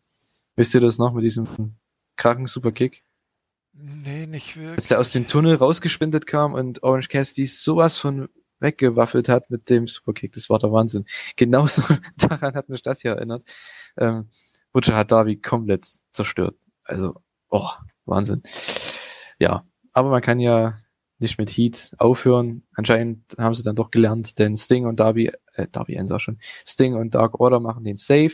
Wisst 0.56 0.74
ihr 0.74 0.80
das 0.80 0.98
noch 0.98 1.12
mit 1.14 1.24
diesem 1.24 1.46
kranken 2.16 2.46
Superkick? 2.46 3.03
Nee, 3.76 4.26
nicht 4.26 4.56
wirklich. 4.56 4.76
Als 4.76 4.90
er 4.90 5.00
aus 5.00 5.12
dem 5.12 5.26
Tunnel 5.26 5.56
rausgesprintet 5.56 6.26
kam 6.26 6.54
und 6.54 6.82
Orange 6.82 7.08
Cassidy 7.08 7.46
sowas 7.46 7.98
von 7.98 8.28
weggewaffelt 8.60 9.28
hat 9.28 9.50
mit 9.50 9.68
dem 9.68 9.86
Superkick. 9.86 10.32
Das 10.32 10.48
war 10.48 10.58
der 10.58 10.72
Wahnsinn. 10.72 11.04
Genauso 11.36 11.82
daran 12.16 12.54
hat 12.54 12.68
mich 12.68 12.82
das 12.82 13.02
hier 13.02 13.12
erinnert. 13.12 13.42
Ähm, 13.96 14.30
Butcher 14.72 14.96
hat 14.96 15.10
Darby 15.10 15.40
komplett 15.40 15.86
zerstört. 16.12 16.56
Also, 16.84 17.14
oh, 17.50 17.68
Wahnsinn. 18.06 18.42
Ja, 19.38 19.64
aber 19.92 20.10
man 20.10 20.22
kann 20.22 20.40
ja 20.40 20.78
nicht 21.18 21.38
mit 21.38 21.50
Heat 21.50 21.92
aufhören. 21.98 22.64
Anscheinend 22.74 23.36
haben 23.38 23.54
sie 23.54 23.62
dann 23.62 23.76
doch 23.76 23.90
gelernt, 23.90 24.38
denn 24.38 24.56
Sting 24.56 24.86
und 24.86 25.00
Darby, 25.00 25.32
äh, 25.54 25.68
Darby 25.70 26.00
auch 26.00 26.20
schon, 26.20 26.38
Sting 26.66 26.94
und 26.94 27.14
Dark 27.14 27.40
Order 27.40 27.60
machen 27.60 27.84
den 27.84 27.96
Safe. 27.96 28.32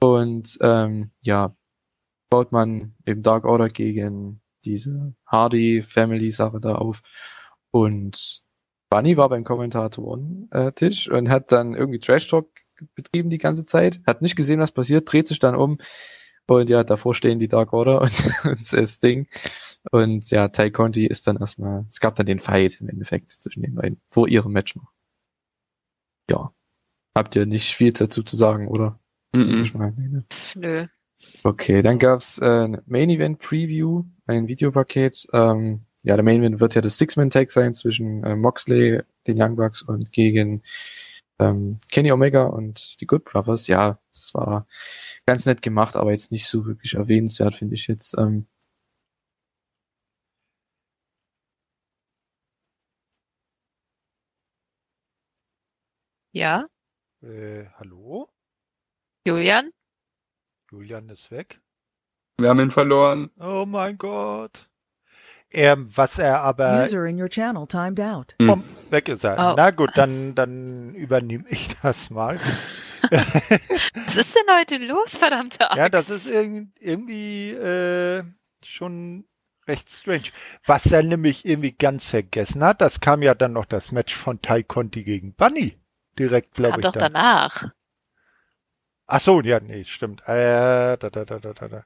Und 0.00 0.58
ähm, 0.60 1.12
ja, 1.20 1.56
baut 2.30 2.52
man 2.52 2.94
eben 3.06 3.22
Dark 3.22 3.44
Order 3.44 3.68
gegen 3.68 4.40
diese 4.64 5.14
Hardy 5.26 5.82
Family 5.82 6.30
Sache 6.30 6.60
da 6.60 6.74
auf. 6.74 7.02
Und 7.70 8.42
Bunny 8.90 9.16
war 9.16 9.28
beim 9.28 9.44
Kommentatoren-Tisch 9.44 11.10
und 11.10 11.28
hat 11.28 11.52
dann 11.52 11.74
irgendwie 11.74 11.98
Trash 11.98 12.28
Talk 12.28 12.48
betrieben 12.94 13.30
die 13.30 13.38
ganze 13.38 13.64
Zeit, 13.64 14.00
hat 14.06 14.22
nicht 14.22 14.36
gesehen, 14.36 14.60
was 14.60 14.72
passiert, 14.72 15.10
dreht 15.10 15.26
sich 15.26 15.38
dann 15.38 15.54
um 15.54 15.78
und 16.48 16.70
ja, 16.70 16.84
davor 16.84 17.14
stehen 17.14 17.38
die 17.38 17.48
Dark 17.48 17.72
Order 17.72 18.00
und, 18.00 18.10
und 18.44 18.72
das 18.72 19.00
Ding. 19.00 19.28
Und 19.90 20.30
ja, 20.30 20.48
Ty 20.48 20.70
Conti 20.70 21.06
ist 21.06 21.26
dann 21.26 21.36
erstmal, 21.36 21.86
es 21.88 22.00
gab 22.00 22.14
dann 22.14 22.26
den 22.26 22.38
Fight 22.38 22.80
im 22.80 22.88
Endeffekt 22.88 23.32
zwischen 23.32 23.62
den 23.62 23.74
beiden, 23.74 24.00
vor 24.08 24.28
ihrem 24.28 24.52
Match 24.52 24.76
noch. 24.76 24.92
Ja. 26.30 26.52
Habt 27.14 27.34
ihr 27.34 27.46
nicht 27.46 27.74
viel 27.74 27.92
dazu 27.92 28.22
zu 28.22 28.36
sagen, 28.36 28.68
oder? 28.68 29.00
Mm 29.32 29.40
-mm. 29.40 30.24
Nö. 30.56 30.86
Okay, 31.42 31.82
dann 31.82 31.98
gab's 31.98 32.38
äh, 32.38 32.68
Main 32.86 33.10
Event 33.10 33.38
Preview, 33.38 34.04
ein 34.26 34.48
Videopaket. 34.48 35.26
Ähm, 35.32 35.86
ja, 36.02 36.14
der 36.16 36.24
Main 36.24 36.40
Event 36.40 36.60
wird 36.60 36.74
ja 36.74 36.80
das 36.80 36.98
Six-Man-Tag 36.98 37.50
sein 37.50 37.74
zwischen 37.74 38.22
äh, 38.24 38.36
Moxley, 38.36 39.02
den 39.26 39.40
Young 39.40 39.56
Bucks 39.56 39.82
und 39.82 40.12
gegen 40.12 40.62
ähm, 41.38 41.80
Kenny 41.90 42.12
Omega 42.12 42.44
und 42.44 43.00
die 43.00 43.06
Good 43.06 43.24
Brothers. 43.24 43.66
Ja, 43.66 43.98
es 44.12 44.34
war 44.34 44.66
ganz 45.26 45.46
nett 45.46 45.62
gemacht, 45.62 45.96
aber 45.96 46.10
jetzt 46.12 46.32
nicht 46.32 46.46
so 46.46 46.66
wirklich 46.66 46.94
erwähnenswert, 46.94 47.54
finde 47.54 47.74
ich 47.74 47.86
jetzt. 47.88 48.16
Ähm, 48.18 48.46
ja. 56.32 56.66
Äh, 57.22 57.66
hallo? 57.78 58.28
Julian? 59.26 59.70
Julian 60.76 61.08
ist 61.08 61.30
weg. 61.30 61.60
Wir 62.38 62.50
haben 62.50 62.60
ihn 62.60 62.70
verloren. 62.70 63.30
Oh 63.40 63.64
mein 63.66 63.96
Gott. 63.96 64.68
Er, 65.48 65.76
was 65.96 66.18
er 66.18 66.40
aber 66.42 66.82
User 66.82 67.06
in 67.06 67.18
your 67.20 67.30
channel 67.30 67.66
timed 67.66 67.98
out. 67.98 68.34
Bumm, 68.36 68.62
weg 68.90 69.08
ist 69.08 69.24
er. 69.24 69.36
Oh. 69.38 69.54
Na 69.56 69.70
gut, 69.70 69.92
dann, 69.94 70.34
dann 70.34 70.94
übernehme 70.94 71.44
ich 71.48 71.68
das 71.80 72.10
mal. 72.10 72.38
Was 73.10 74.16
ist 74.16 74.34
denn 74.34 74.54
heute 74.58 74.76
los, 74.78 75.16
verdammte 75.16 75.64
Axt? 75.70 75.78
Ja, 75.78 75.88
das 75.88 76.10
ist 76.10 76.28
irg 76.30 76.66
irgendwie 76.80 77.52
äh, 77.52 78.24
schon 78.64 79.24
recht 79.66 79.88
strange. 79.90 80.24
Was 80.66 80.86
er 80.92 81.04
nämlich 81.04 81.46
irgendwie 81.46 81.72
ganz 81.72 82.10
vergessen 82.10 82.62
hat, 82.64 82.80
das 82.82 83.00
kam 83.00 83.22
ja 83.22 83.34
dann 83.34 83.52
noch 83.52 83.66
das 83.66 83.92
Match 83.92 84.14
von 84.14 84.42
Tai 84.42 84.62
Conti 84.62 85.04
gegen 85.04 85.34
Bunny. 85.34 85.78
Direkt, 86.18 86.54
glaube 86.54 86.72
Kam 86.72 86.80
ich. 86.80 86.84
doch 86.86 86.92
Dann. 86.92 87.12
danach. 87.14 87.70
Ach 89.06 89.20
so, 89.20 89.40
ja, 89.40 89.60
nee, 89.60 89.84
stimmt. 89.84 90.22
Äh, 90.26 90.96
da, 90.98 91.10
da, 91.10 91.24
da, 91.24 91.38
da, 91.38 91.52
da. 91.68 91.84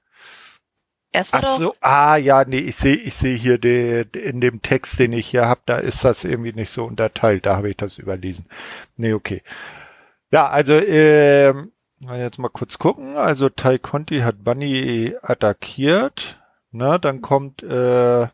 Erst 1.13 1.35
Ach 1.35 1.43
so, 1.59 1.75
ah 1.81 2.17
ja, 2.17 2.45
nee, 2.45 2.59
ich 2.59 2.77
sehe 2.77 2.95
ich 2.95 3.15
sehe 3.15 3.37
hier 3.37 3.59
de, 3.59 4.07
in 4.17 4.41
dem 4.41 4.63
Text, 4.63 4.99
den 5.01 5.13
ich 5.13 5.27
hier 5.27 5.49
hab, 5.49 5.67
da 5.67 5.77
ist 5.79 6.05
das 6.05 6.25
irgendwie 6.25 6.53
nicht 6.53 6.71
so 6.71 6.85
unterteilt, 6.85 7.47
da 7.47 7.57
habe 7.57 7.71
ich 7.71 7.77
das 7.77 7.99
überlesen. 7.99 8.47
Nee, 8.97 9.13
okay. 9.15 9.43
Ja, 10.31 10.49
also 10.49 10.75
ähm, 10.75 11.73
jetzt 12.01 12.39
mal 12.39 12.49
kurz 12.49 12.79
gucken. 12.79 13.17
Also 13.17 13.49
Tai 13.49 13.79
Conti 13.79 14.21
hat 14.21 14.45
Bunny 14.45 15.17
attackiert. 15.23 16.41
Na, 16.71 16.99
dann 16.99 17.21
kommt 17.23 17.63
äh, 17.65 18.29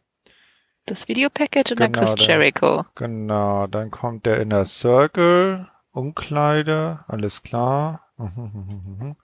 das 0.86 1.08
Videopackage 1.08 1.72
und 1.72 1.80
dann 1.80 1.92
Genau, 1.92 2.00
Chris 2.00 2.14
da. 2.16 2.24
Jericho. 2.24 2.84
genau, 2.94 3.66
dann 3.66 3.90
kommt 3.90 4.26
der 4.26 4.40
Inner 4.40 4.64
Circle, 4.64 5.68
Umkleide, 5.92 7.04
alles 7.08 7.42
klar. 7.42 8.06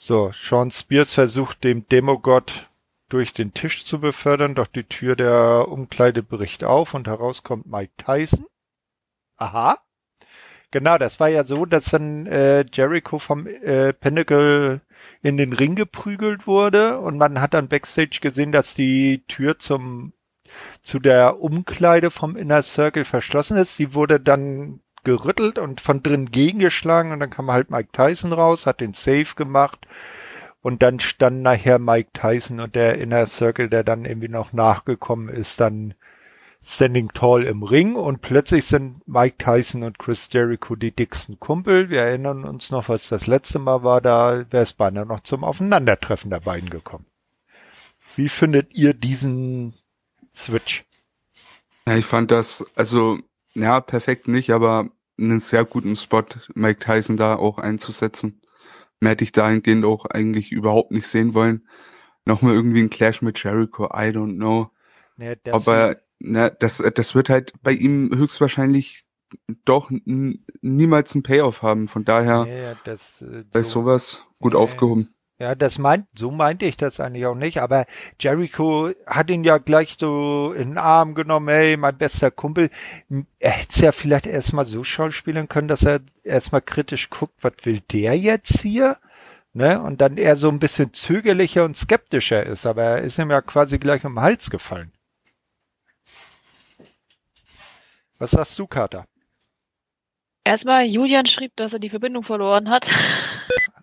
So, 0.00 0.30
Sean 0.32 0.70
Spears 0.70 1.12
versucht 1.12 1.64
dem 1.64 1.88
Demogott 1.88 2.68
durch 3.08 3.32
den 3.32 3.52
Tisch 3.52 3.84
zu 3.84 3.98
befördern, 3.98 4.54
doch 4.54 4.68
die 4.68 4.84
Tür 4.84 5.16
der 5.16 5.66
Umkleide 5.68 6.22
bricht 6.22 6.62
auf 6.62 6.94
und 6.94 7.08
heraus 7.08 7.42
kommt 7.42 7.66
Mike 7.66 7.94
Tyson. 7.96 8.46
Aha. 9.36 9.76
Genau, 10.70 10.98
das 10.98 11.18
war 11.18 11.28
ja 11.28 11.42
so, 11.42 11.64
dass 11.64 11.86
dann 11.86 12.26
äh, 12.26 12.64
Jericho 12.72 13.18
vom 13.18 13.48
äh, 13.48 13.92
Pinnacle 13.92 14.82
in 15.22 15.36
den 15.36 15.52
Ring 15.52 15.74
geprügelt 15.74 16.46
wurde 16.46 17.00
und 17.00 17.18
man 17.18 17.40
hat 17.40 17.54
dann 17.54 17.66
backstage 17.68 18.18
gesehen, 18.20 18.52
dass 18.52 18.74
die 18.74 19.24
Tür 19.26 19.58
zum 19.58 20.12
zu 20.80 20.98
der 20.98 21.40
Umkleide 21.40 22.10
vom 22.10 22.36
Inner 22.36 22.62
Circle 22.62 23.04
verschlossen 23.04 23.56
ist. 23.56 23.76
Sie 23.76 23.94
wurde 23.94 24.20
dann 24.20 24.80
gerüttelt 25.04 25.58
und 25.58 25.80
von 25.80 26.02
drin 26.02 26.30
gegengeschlagen 26.30 27.12
und 27.12 27.20
dann 27.20 27.30
kam 27.30 27.50
halt 27.50 27.70
Mike 27.70 27.90
Tyson 27.92 28.32
raus, 28.32 28.66
hat 28.66 28.80
den 28.80 28.92
Safe 28.92 29.34
gemacht 29.36 29.86
und 30.60 30.82
dann 30.82 31.00
stand 31.00 31.42
nachher 31.42 31.78
Mike 31.78 32.10
Tyson 32.12 32.60
und 32.60 32.74
der 32.74 32.98
Inner 32.98 33.26
Circle, 33.26 33.68
der 33.68 33.84
dann 33.84 34.04
irgendwie 34.04 34.28
noch 34.28 34.52
nachgekommen 34.52 35.28
ist, 35.28 35.60
dann 35.60 35.94
standing 36.60 37.08
tall 37.14 37.44
im 37.44 37.62
Ring 37.62 37.94
und 37.94 38.20
plötzlich 38.20 38.66
sind 38.66 39.06
Mike 39.06 39.36
Tyson 39.38 39.84
und 39.84 39.98
Chris 39.98 40.28
Jericho 40.32 40.74
die 40.74 40.94
dicksten 40.94 41.38
Kumpel. 41.38 41.88
Wir 41.88 42.02
erinnern 42.02 42.44
uns 42.44 42.70
noch, 42.70 42.88
was 42.88 43.08
das 43.08 43.26
letzte 43.26 43.58
Mal 43.58 43.84
war, 43.84 44.00
da 44.00 44.44
wäre 44.50 44.64
es 44.64 44.72
beinahe 44.72 45.06
noch 45.06 45.20
zum 45.20 45.44
Aufeinandertreffen 45.44 46.30
der 46.30 46.40
beiden 46.40 46.68
gekommen. 46.68 47.06
Wie 48.16 48.28
findet 48.28 48.74
ihr 48.74 48.94
diesen 48.94 49.74
Switch? 50.34 50.84
Ja, 51.86 51.96
ich 51.96 52.04
fand 52.04 52.30
das, 52.30 52.64
also, 52.74 53.20
ja, 53.54 53.80
perfekt 53.80 54.28
nicht, 54.28 54.50
aber 54.50 54.90
einen 55.18 55.40
sehr 55.40 55.64
guten 55.64 55.96
Spot, 55.96 56.24
Mike 56.54 56.80
Tyson 56.80 57.16
da 57.16 57.36
auch 57.36 57.58
einzusetzen. 57.58 58.40
Mehr 59.00 59.12
hätte 59.12 59.24
ich 59.24 59.32
dahingehend 59.32 59.84
auch 59.84 60.06
eigentlich 60.06 60.52
überhaupt 60.52 60.90
nicht 60.92 61.06
sehen 61.06 61.34
wollen. 61.34 61.68
Nochmal 62.24 62.54
irgendwie 62.54 62.80
ein 62.82 62.90
Clash 62.90 63.22
mit 63.22 63.42
Jericho, 63.42 63.86
I 63.86 64.10
don't 64.10 64.36
know. 64.36 64.70
Nee, 65.16 65.36
das 65.42 65.54
Aber 65.54 65.96
na, 66.20 66.50
das, 66.50 66.82
das 66.94 67.14
wird 67.14 67.28
halt 67.30 67.52
bei 67.62 67.72
ihm 67.72 68.10
höchstwahrscheinlich 68.14 69.04
doch 69.64 69.90
niemals 70.62 71.14
ein 71.14 71.22
Payoff 71.22 71.62
haben. 71.62 71.88
Von 71.88 72.04
daher 72.04 72.44
nee, 72.44 72.74
das, 72.84 73.22
äh, 73.22 73.44
bei 73.52 73.62
so, 73.62 73.80
sowas 73.80 74.24
gut 74.40 74.54
Nee. 74.54 74.58
aufgehoben. 74.58 75.14
Ja, 75.40 75.54
das 75.54 75.78
meint, 75.78 76.06
so 76.16 76.32
meinte 76.32 76.66
ich 76.66 76.76
das 76.76 76.98
eigentlich 76.98 77.26
auch 77.26 77.36
nicht, 77.36 77.58
aber 77.58 77.86
Jericho 78.18 78.90
hat 79.06 79.30
ihn 79.30 79.44
ja 79.44 79.58
gleich 79.58 79.96
so 79.96 80.52
in 80.52 80.70
den 80.70 80.78
Arm 80.78 81.14
genommen, 81.14 81.48
hey, 81.48 81.76
mein 81.76 81.96
bester 81.96 82.32
Kumpel. 82.32 82.70
Er 83.38 83.52
hätte 83.52 83.68
es 83.70 83.80
ja 83.80 83.92
vielleicht 83.92 84.26
erstmal 84.26 84.66
so 84.66 84.82
schauspielen 84.82 85.48
können, 85.48 85.68
dass 85.68 85.84
er 85.84 86.00
erstmal 86.24 86.60
kritisch 86.60 87.08
guckt, 87.08 87.34
was 87.40 87.52
will 87.62 87.80
der 87.92 88.18
jetzt 88.18 88.62
hier? 88.62 88.98
Ne? 89.52 89.80
Und 89.80 90.00
dann 90.00 90.16
eher 90.16 90.34
so 90.34 90.48
ein 90.48 90.58
bisschen 90.58 90.92
zögerlicher 90.92 91.64
und 91.64 91.76
skeptischer 91.76 92.44
ist, 92.44 92.66
aber 92.66 92.82
er 92.82 93.02
ist 93.02 93.18
ihm 93.18 93.30
ja 93.30 93.40
quasi 93.40 93.78
gleich 93.78 94.04
um 94.04 94.14
den 94.14 94.22
Hals 94.22 94.50
gefallen. 94.50 94.92
Was 98.18 98.32
sagst 98.32 98.58
du, 98.58 98.66
Kater? 98.66 99.06
Erstmal, 100.42 100.84
Julian 100.84 101.26
schrieb, 101.26 101.54
dass 101.54 101.74
er 101.74 101.78
die 101.78 101.90
Verbindung 101.90 102.24
verloren 102.24 102.70
hat. 102.70 102.90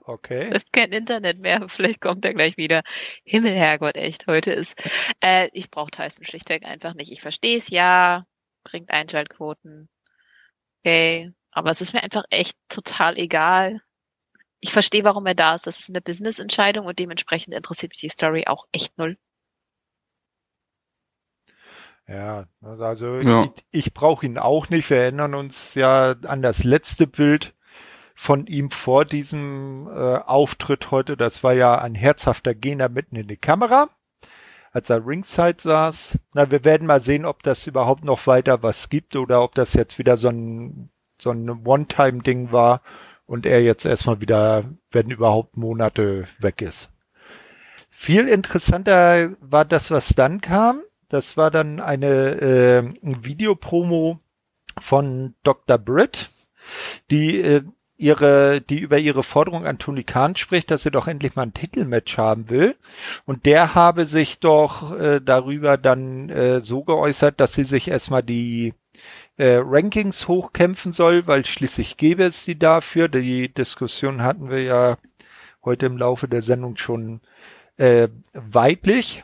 Okay. 0.08 0.50
Es 0.52 0.66
ist 0.66 0.74
kein 0.74 0.92
Internet 0.92 1.40
mehr. 1.40 1.68
Vielleicht 1.70 2.02
kommt 2.02 2.26
er 2.26 2.34
gleich 2.34 2.58
wieder. 2.58 2.84
Himmel, 3.26 3.56
Herrgott, 3.58 3.98
echt, 3.98 4.28
heute 4.28 4.52
ist. 4.52 4.76
Äh, 5.22 5.50
ich 5.54 5.72
brauche 5.72 5.92
Tyson 5.92 6.26
schlichtweg 6.26 6.66
einfach 6.66 6.94
nicht. 6.96 7.12
Ich 7.12 7.22
verstehe 7.22 7.58
es, 7.58 7.70
ja. 7.70 8.26
Bringt 8.64 8.92
Einschaltquoten. 8.92 9.90
Okay. 10.84 11.32
Aber 11.52 11.72
es 11.72 11.82
ist 11.82 11.94
mir 11.94 12.04
einfach 12.04 12.24
echt 12.30 12.58
total 12.70 13.18
egal. 13.18 13.82
Ich 14.62 14.74
verstehe, 14.74 15.04
warum 15.04 15.26
er 15.26 15.36
da 15.36 15.56
ist. 15.56 15.68
Das 15.68 15.80
ist 15.80 15.90
eine 15.90 16.02
Business-Entscheidung 16.02 16.86
und 16.88 17.00
dementsprechend 17.00 17.54
interessiert 17.54 17.92
mich 17.92 18.02
die 18.02 18.10
Story 18.10 18.46
auch 18.48 18.66
echt 18.74 18.98
null. 18.98 19.18
Ja, 22.08 22.48
also 22.62 23.20
Ja. 23.20 23.46
ich, 23.56 23.66
ich 23.88 23.94
brauche 23.94 24.26
ihn 24.26 24.38
auch 24.38 24.70
nicht. 24.70 24.90
Wir 24.90 24.98
erinnern 24.98 25.34
uns 25.34 25.74
ja 25.74 26.12
an 26.28 26.42
das 26.44 26.64
letzte 26.64 27.08
Bild 27.08 27.55
von 28.16 28.48
ihm 28.48 28.72
vor 28.72 29.06
diesem 29.06 29.88
äh, 29.88 30.18
Auftritt 30.18 30.90
heute. 30.90 31.18
Das 31.18 31.44
war 31.44 31.54
ja 31.54 31.78
ein 31.78 31.94
herzhafter 31.94 32.56
Gehner 32.56 32.90
mitten 32.90 33.18
in 33.18 33.28
die 33.28 33.38
Kamera, 33.38 33.90
als 34.72 34.90
er 34.90 35.06
ringside 35.06 35.62
saß. 35.62 36.18
Na, 36.34 36.50
wir 36.50 36.64
werden 36.64 36.88
mal 36.88 37.02
sehen, 37.02 37.26
ob 37.26 37.44
das 37.44 37.68
überhaupt 37.68 38.06
noch 38.06 38.26
weiter 38.26 38.64
was 38.64 38.90
gibt 38.90 39.16
oder 39.18 39.44
ob 39.44 39.54
das 39.54 39.74
jetzt 39.74 40.00
wieder 40.00 40.16
so 40.16 40.30
ein, 40.30 40.90
so 41.22 41.32
ein 41.32 41.50
One-Time-Ding 41.66 42.52
war 42.54 42.82
und 43.26 43.46
er 43.46 43.62
jetzt 43.62 43.86
erstmal 43.86 44.22
wieder, 44.22 44.64
wenn 44.92 45.10
überhaupt 45.10 45.58
Monate 45.58 46.26
weg 46.40 46.62
ist. 46.62 46.90
Viel 47.90 48.28
interessanter 48.28 49.36
war 49.40 49.66
das, 49.66 49.92
was 49.92 50.10
dann 50.10 50.42
kam. 50.42 50.82
Das 51.10 51.38
war 51.38 51.52
dann 51.52 51.80
eine 51.80 52.42
äh, 52.42 52.84
Videopromo 53.02 54.20
von 54.80 55.36
Dr. 55.44 55.78
Britt, 55.78 56.30
die 57.10 57.40
äh, 57.40 57.64
ihre, 57.98 58.62
die 58.62 58.80
über 58.80 58.98
ihre 58.98 59.24
Forderung 59.24 59.66
an 59.66 59.78
Tony 59.78 60.04
Khan 60.04 60.36
spricht, 60.36 60.72
dass 60.72 60.84
sie 60.84 60.92
doch 60.92 61.08
endlich 61.08 61.36
mal 61.36 61.44
ein 61.44 61.54
Titelmatch 61.54 62.18
haben 62.18 62.50
will. 62.50 62.76
Und 63.26 63.46
der 63.46 63.76
habe 63.76 64.06
sich 64.06 64.40
doch 64.40 64.98
äh, 65.00 65.22
darüber 65.22 65.78
dann 65.78 66.30
äh, 66.30 66.62
so 66.62 66.84
geäußert, 66.84 67.40
dass 67.40 67.54
sie 67.54 67.64
sich 67.64 67.88
erstmal 67.88 68.24
die 68.24 68.74
äh, 69.38 69.60
Rankings 69.62 70.28
hochkämpfen 70.28 70.92
soll, 70.92 71.28
weil 71.28 71.46
schließlich 71.46 71.98
gäbe 71.98 72.24
es 72.24 72.46
sie 72.46 72.58
dafür. 72.58 73.08
Die 73.08 73.54
Diskussion 73.54 74.24
hatten 74.24 74.50
wir 74.50 74.64
ja 74.64 74.98
heute 75.64 75.86
im 75.86 75.98
Laufe 75.98 76.28
der 76.28 76.42
Sendung 76.42 76.78
schon 76.78 77.22
äh, 77.78 78.10
weitlich. 78.34 79.24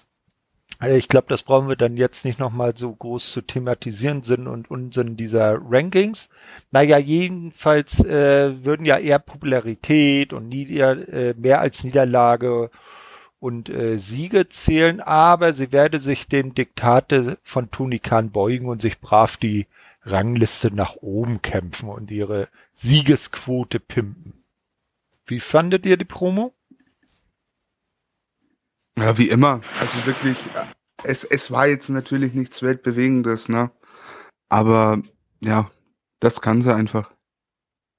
Äh, 0.82 0.98
Ich 0.98 1.08
glaube, 1.08 1.28
das 1.30 1.44
brauchen 1.44 1.70
wir 1.70 1.76
dann 1.76 1.98
jetzt 1.98 2.26
nicht 2.26 2.40
nochmal 2.40 2.76
so 2.76 2.94
groß 2.94 3.32
zu 3.32 3.42
thematisieren, 3.42 4.24
Sinn 4.24 4.48
und 4.48 4.70
Unsinn 4.70 5.16
dieser 5.18 5.60
Rankings. 5.64 6.30
Naja, 6.72 6.98
jedenfalls 6.98 8.04
äh, 8.04 8.66
würden 8.66 8.86
ja 8.86 8.98
eher 8.98 9.20
Popularität 9.20 10.34
und 10.34 10.50
Nieder 10.50 11.08
äh, 11.10 11.34
mehr 11.38 11.62
als 11.62 11.84
Niederlage 11.84 12.70
und 13.40 13.70
äh, 13.70 13.98
Siege 13.98 14.50
zählen, 14.50 15.00
aber 15.00 15.54
sie 15.54 15.72
werde 15.72 16.00
sich 16.00 16.28
dem 16.28 16.54
Diktate 16.54 17.40
von 17.44 17.72
Tony 17.72 18.00
Khan 18.00 18.32
beugen 18.32 18.68
und 18.68 18.82
sich 18.82 19.00
brav 19.00 19.38
die 19.38 19.68
Rangliste 20.04 20.74
nach 20.74 20.96
oben 20.98 21.42
kämpfen 21.42 21.90
und 21.90 22.12
ihre 22.12 22.50
Siegesquote 22.74 23.80
pimpen. 23.80 24.44
Wie 25.26 25.40
fandet 25.40 25.86
ihr 25.86 25.98
die 25.98 26.06
Promo? 26.06 26.54
Ja, 28.98 29.18
wie 29.18 29.30
immer. 29.30 29.62
Also 29.80 30.06
wirklich, 30.06 30.38
es, 31.04 31.24
es 31.24 31.52
war 31.52 31.68
jetzt 31.68 31.90
natürlich 31.90 32.34
nichts 32.34 32.62
Weltbewegendes, 32.62 33.50
ne? 33.50 33.72
Aber 34.50 35.02
ja, 35.40 35.72
das 36.20 36.42
kann 36.42 36.62
sie 36.62 36.76
einfach. 36.76 37.12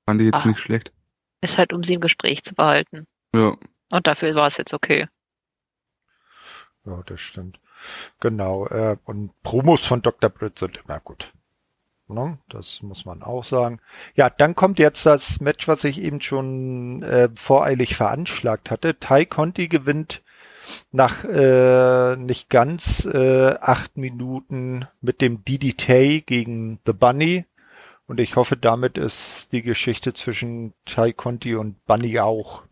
Fand 0.09 0.21
ich 0.21 0.27
jetzt 0.27 0.45
Ah. 0.45 0.49
nicht 0.49 0.61
schlecht. 0.61 0.93
Ist 1.41 1.59
halt, 1.59 1.73
um 1.73 1.83
sie 1.83 1.95
im 1.95 2.01
Gespräch 2.01 2.43
zu 2.43 2.55
behalten. 2.55 3.07
Ja. 3.35 3.57
Und 3.91 4.07
dafür 4.07 4.35
war 4.35 4.47
es 4.47 4.59
jetzt 4.59 4.75
okay. 4.75 5.09
Ja, 6.85 7.03
das 7.07 7.21
stimmt. 7.21 7.59
Genau. 8.21 8.67
Äh, 8.67 8.97
und 9.05 9.33
Promos 9.43 9.85
von 9.85 10.03
Dr. 10.03 10.31
Britt 10.31 10.59
sind 10.59 10.79
immer 10.85 11.01
gut. 11.01 11.33
Ne? 12.09 12.39
Das 12.49 12.83
muss 12.83 13.05
man 13.05 13.23
auch 13.23 13.45
sagen. 13.45 13.81
Ja, 14.15 14.29
dann 14.31 14.55
kommt 14.55 14.79
jetzt 14.79 15.07
das 15.07 15.41
Match, 15.41 15.67
was 15.69 15.85
ich 15.85 16.01
eben 16.01 16.21
schon 16.21 17.03
äh, 17.03 17.29
voreilig 17.35 17.97
veranschlagt 17.97 18.71
hatte. 18.71 18.99
Tai 19.01 19.25
Conti 19.25 19.69
gewinnt 19.69 20.23
nach 20.91 21.25
äh, 21.25 22.17
nicht 22.17 22.51
ganz 22.51 23.05
äh, 23.05 23.55
acht 23.61 23.97
Minuten 23.97 24.87
mit 25.01 25.21
dem 25.21 25.45
DDT 25.45 26.27
gegen 26.27 26.81
The 26.87 26.93
Bunny. 26.93 27.45
Und 28.07 28.21
ich 28.21 28.37
hoffe, 28.37 28.57
damit 28.57 28.99
ist 28.99 29.53
die 29.53 29.63
Geschichte 29.63 30.13
zwischen 30.13 30.75
Ty 30.85 31.13
Conti 31.13 31.55
und 31.55 31.85
Bunny 31.87 32.19
auch 32.21 32.63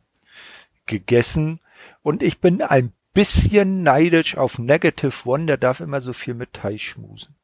gegessen. 0.86 1.60
Und 2.02 2.22
ich 2.22 2.40
bin 2.40 2.62
ein 2.62 2.92
bisschen 3.12 3.82
neidisch 3.82 4.36
auf 4.36 4.58
Negative 4.58 5.28
One, 5.28 5.46
der 5.46 5.56
darf 5.56 5.80
immer 5.80 6.00
so 6.00 6.12
viel 6.12 6.34
mit 6.34 6.52
Ty 6.52 6.78
schmusen. 6.78 7.36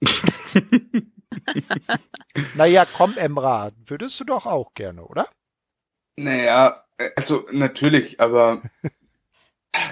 naja, 2.54 2.86
komm, 2.96 3.16
Emra, 3.16 3.70
würdest 3.84 4.18
du 4.20 4.24
doch 4.24 4.46
auch 4.46 4.74
gerne, 4.74 5.04
oder? 5.04 5.28
Naja, 6.16 6.84
also 7.16 7.44
natürlich, 7.52 8.20
aber 8.20 8.62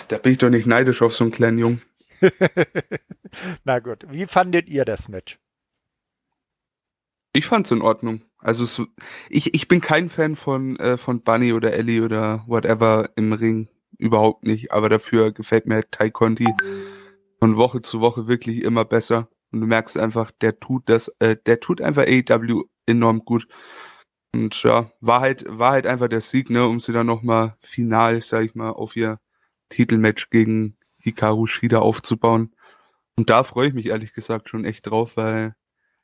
da 0.09 0.19
bin 0.19 0.33
ich 0.33 0.39
doch 0.39 0.51
nicht 0.51 0.67
neidisch 0.67 1.03
auf 1.03 1.15
so 1.15 1.25
einen 1.25 1.33
kleinen 1.33 1.59
Jungen. 1.59 1.83
Na 3.65 3.79
gut, 3.79 4.05
wie 4.09 4.27
fandet 4.27 4.69
ihr 4.69 4.85
das 4.85 5.09
Match? 5.09 5.39
Ich 7.33 7.47
fand's 7.47 7.71
in 7.71 7.83
Ordnung. 7.83 8.23
Also 8.39 8.65
es, 8.65 8.81
ich, 9.29 9.55
ich 9.55 9.69
bin 9.69 9.81
kein 9.81 10.09
Fan 10.09 10.35
von, 10.37 10.77
äh, 10.77 10.97
von 10.97 11.23
Bunny 11.23 11.53
oder 11.53 11.73
Ellie 11.73 12.03
oder 12.03 12.45
whatever 12.47 13.11
im 13.17 13.33
Ring. 13.33 13.69
Überhaupt 13.99 14.45
nicht. 14.45 14.73
Aber 14.73 14.89
dafür 14.89 15.33
gefällt 15.33 15.67
mir 15.67 15.83
Ty 15.91 16.11
Conti 16.11 16.49
von 17.39 17.57
Woche 17.57 17.81
zu 17.81 18.01
Woche 18.01 18.29
wirklich 18.29 18.63
immer 18.63 18.85
besser. 18.85 19.29
Und 19.53 19.61
du 19.61 19.67
merkst 19.67 19.99
einfach, 19.99 20.31
der 20.31 20.59
tut 20.59 20.89
das, 20.89 21.09
äh, 21.19 21.37
der 21.47 21.61
tut 21.61 21.81
einfach 21.81 22.07
AEW 22.07 22.65
enorm 22.87 23.25
gut. 23.25 23.49
Und 24.35 24.63
ja, 24.63 24.91
war 25.01 25.21
halt, 25.21 25.45
war 25.49 25.73
halt 25.73 25.87
einfach 25.87 26.09
der 26.09 26.21
Sieg, 26.21 26.51
ne, 26.51 26.67
um 26.67 26.81
sie 26.81 26.93
dann 26.93 27.07
nochmal 27.07 27.57
final, 27.61 28.21
sag 28.21 28.45
ich 28.45 28.55
mal, 28.55 28.71
auf 28.71 28.95
ihr 28.97 29.19
Titelmatch 29.71 30.31
gegen 30.31 30.77
Hikaru 31.01 31.47
Shida 31.47 31.79
aufzubauen. 31.79 32.55
Und 33.17 33.31
da 33.31 33.43
freue 33.43 33.69
ich 33.69 33.75
mich 33.75 33.87
ehrlich 33.87 34.13
gesagt 34.13 34.49
schon 34.49 34.65
echt 34.65 34.87
drauf, 34.87 35.17
weil 35.17 35.55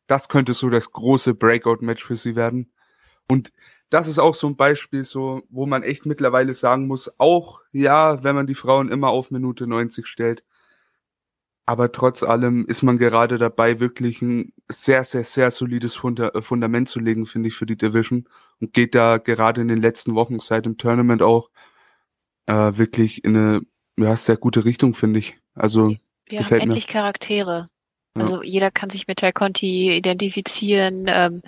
das 0.06 0.28
könnte 0.28 0.54
so 0.54 0.70
das 0.70 0.92
große 0.92 1.34
Breakout-Match 1.34 2.04
für 2.04 2.16
sie 2.16 2.36
werden. 2.36 2.72
Und 3.28 3.52
das 3.90 4.08
ist 4.08 4.18
auch 4.18 4.34
so 4.34 4.48
ein 4.48 4.56
Beispiel, 4.56 5.04
so, 5.04 5.42
wo 5.48 5.66
man 5.66 5.82
echt 5.82 6.06
mittlerweile 6.06 6.54
sagen 6.54 6.86
muss, 6.86 7.18
auch 7.18 7.60
ja, 7.72 8.22
wenn 8.22 8.34
man 8.34 8.46
die 8.46 8.54
Frauen 8.54 8.90
immer 8.90 9.08
auf 9.08 9.30
Minute 9.30 9.66
90 9.66 10.06
stellt, 10.06 10.44
aber 11.66 11.92
trotz 11.92 12.22
allem 12.22 12.66
ist 12.66 12.82
man 12.82 12.98
gerade 12.98 13.38
dabei, 13.38 13.80
wirklich 13.80 14.20
ein 14.20 14.52
sehr, 14.70 15.04
sehr, 15.04 15.24
sehr 15.24 15.50
solides 15.50 15.94
Funda 15.94 16.28
äh, 16.28 16.42
Fundament 16.42 16.88
zu 16.88 17.00
legen, 17.00 17.24
finde 17.24 17.48
ich, 17.48 17.54
für 17.54 17.66
die 17.66 17.76
Division. 17.76 18.28
Und 18.60 18.74
geht 18.74 18.94
da 18.94 19.16
gerade 19.18 19.62
in 19.62 19.68
den 19.68 19.80
letzten 19.80 20.14
Wochen 20.14 20.40
seit 20.40 20.66
dem 20.66 20.76
Tournament 20.76 21.22
auch 21.22 21.50
äh, 22.46 22.76
wirklich 22.76 23.24
in 23.24 23.36
eine 23.36 23.60
ja, 23.98 24.16
sehr 24.16 24.36
gute 24.36 24.64
Richtung, 24.64 24.94
finde 24.94 25.20
ich. 25.20 25.36
Also 25.54 25.94
wir 26.28 26.44
haben 26.44 26.60
endlich 26.60 26.88
mir. 26.88 26.92
Charaktere. 26.92 27.68
Also 28.14 28.42
ja. 28.42 28.48
jeder 28.48 28.70
kann 28.70 28.90
sich 28.90 29.06
mit 29.06 29.18
Ty 29.18 29.32
Conti 29.32 29.96
identifizieren. 29.96 31.06
Ähm, 31.08 31.42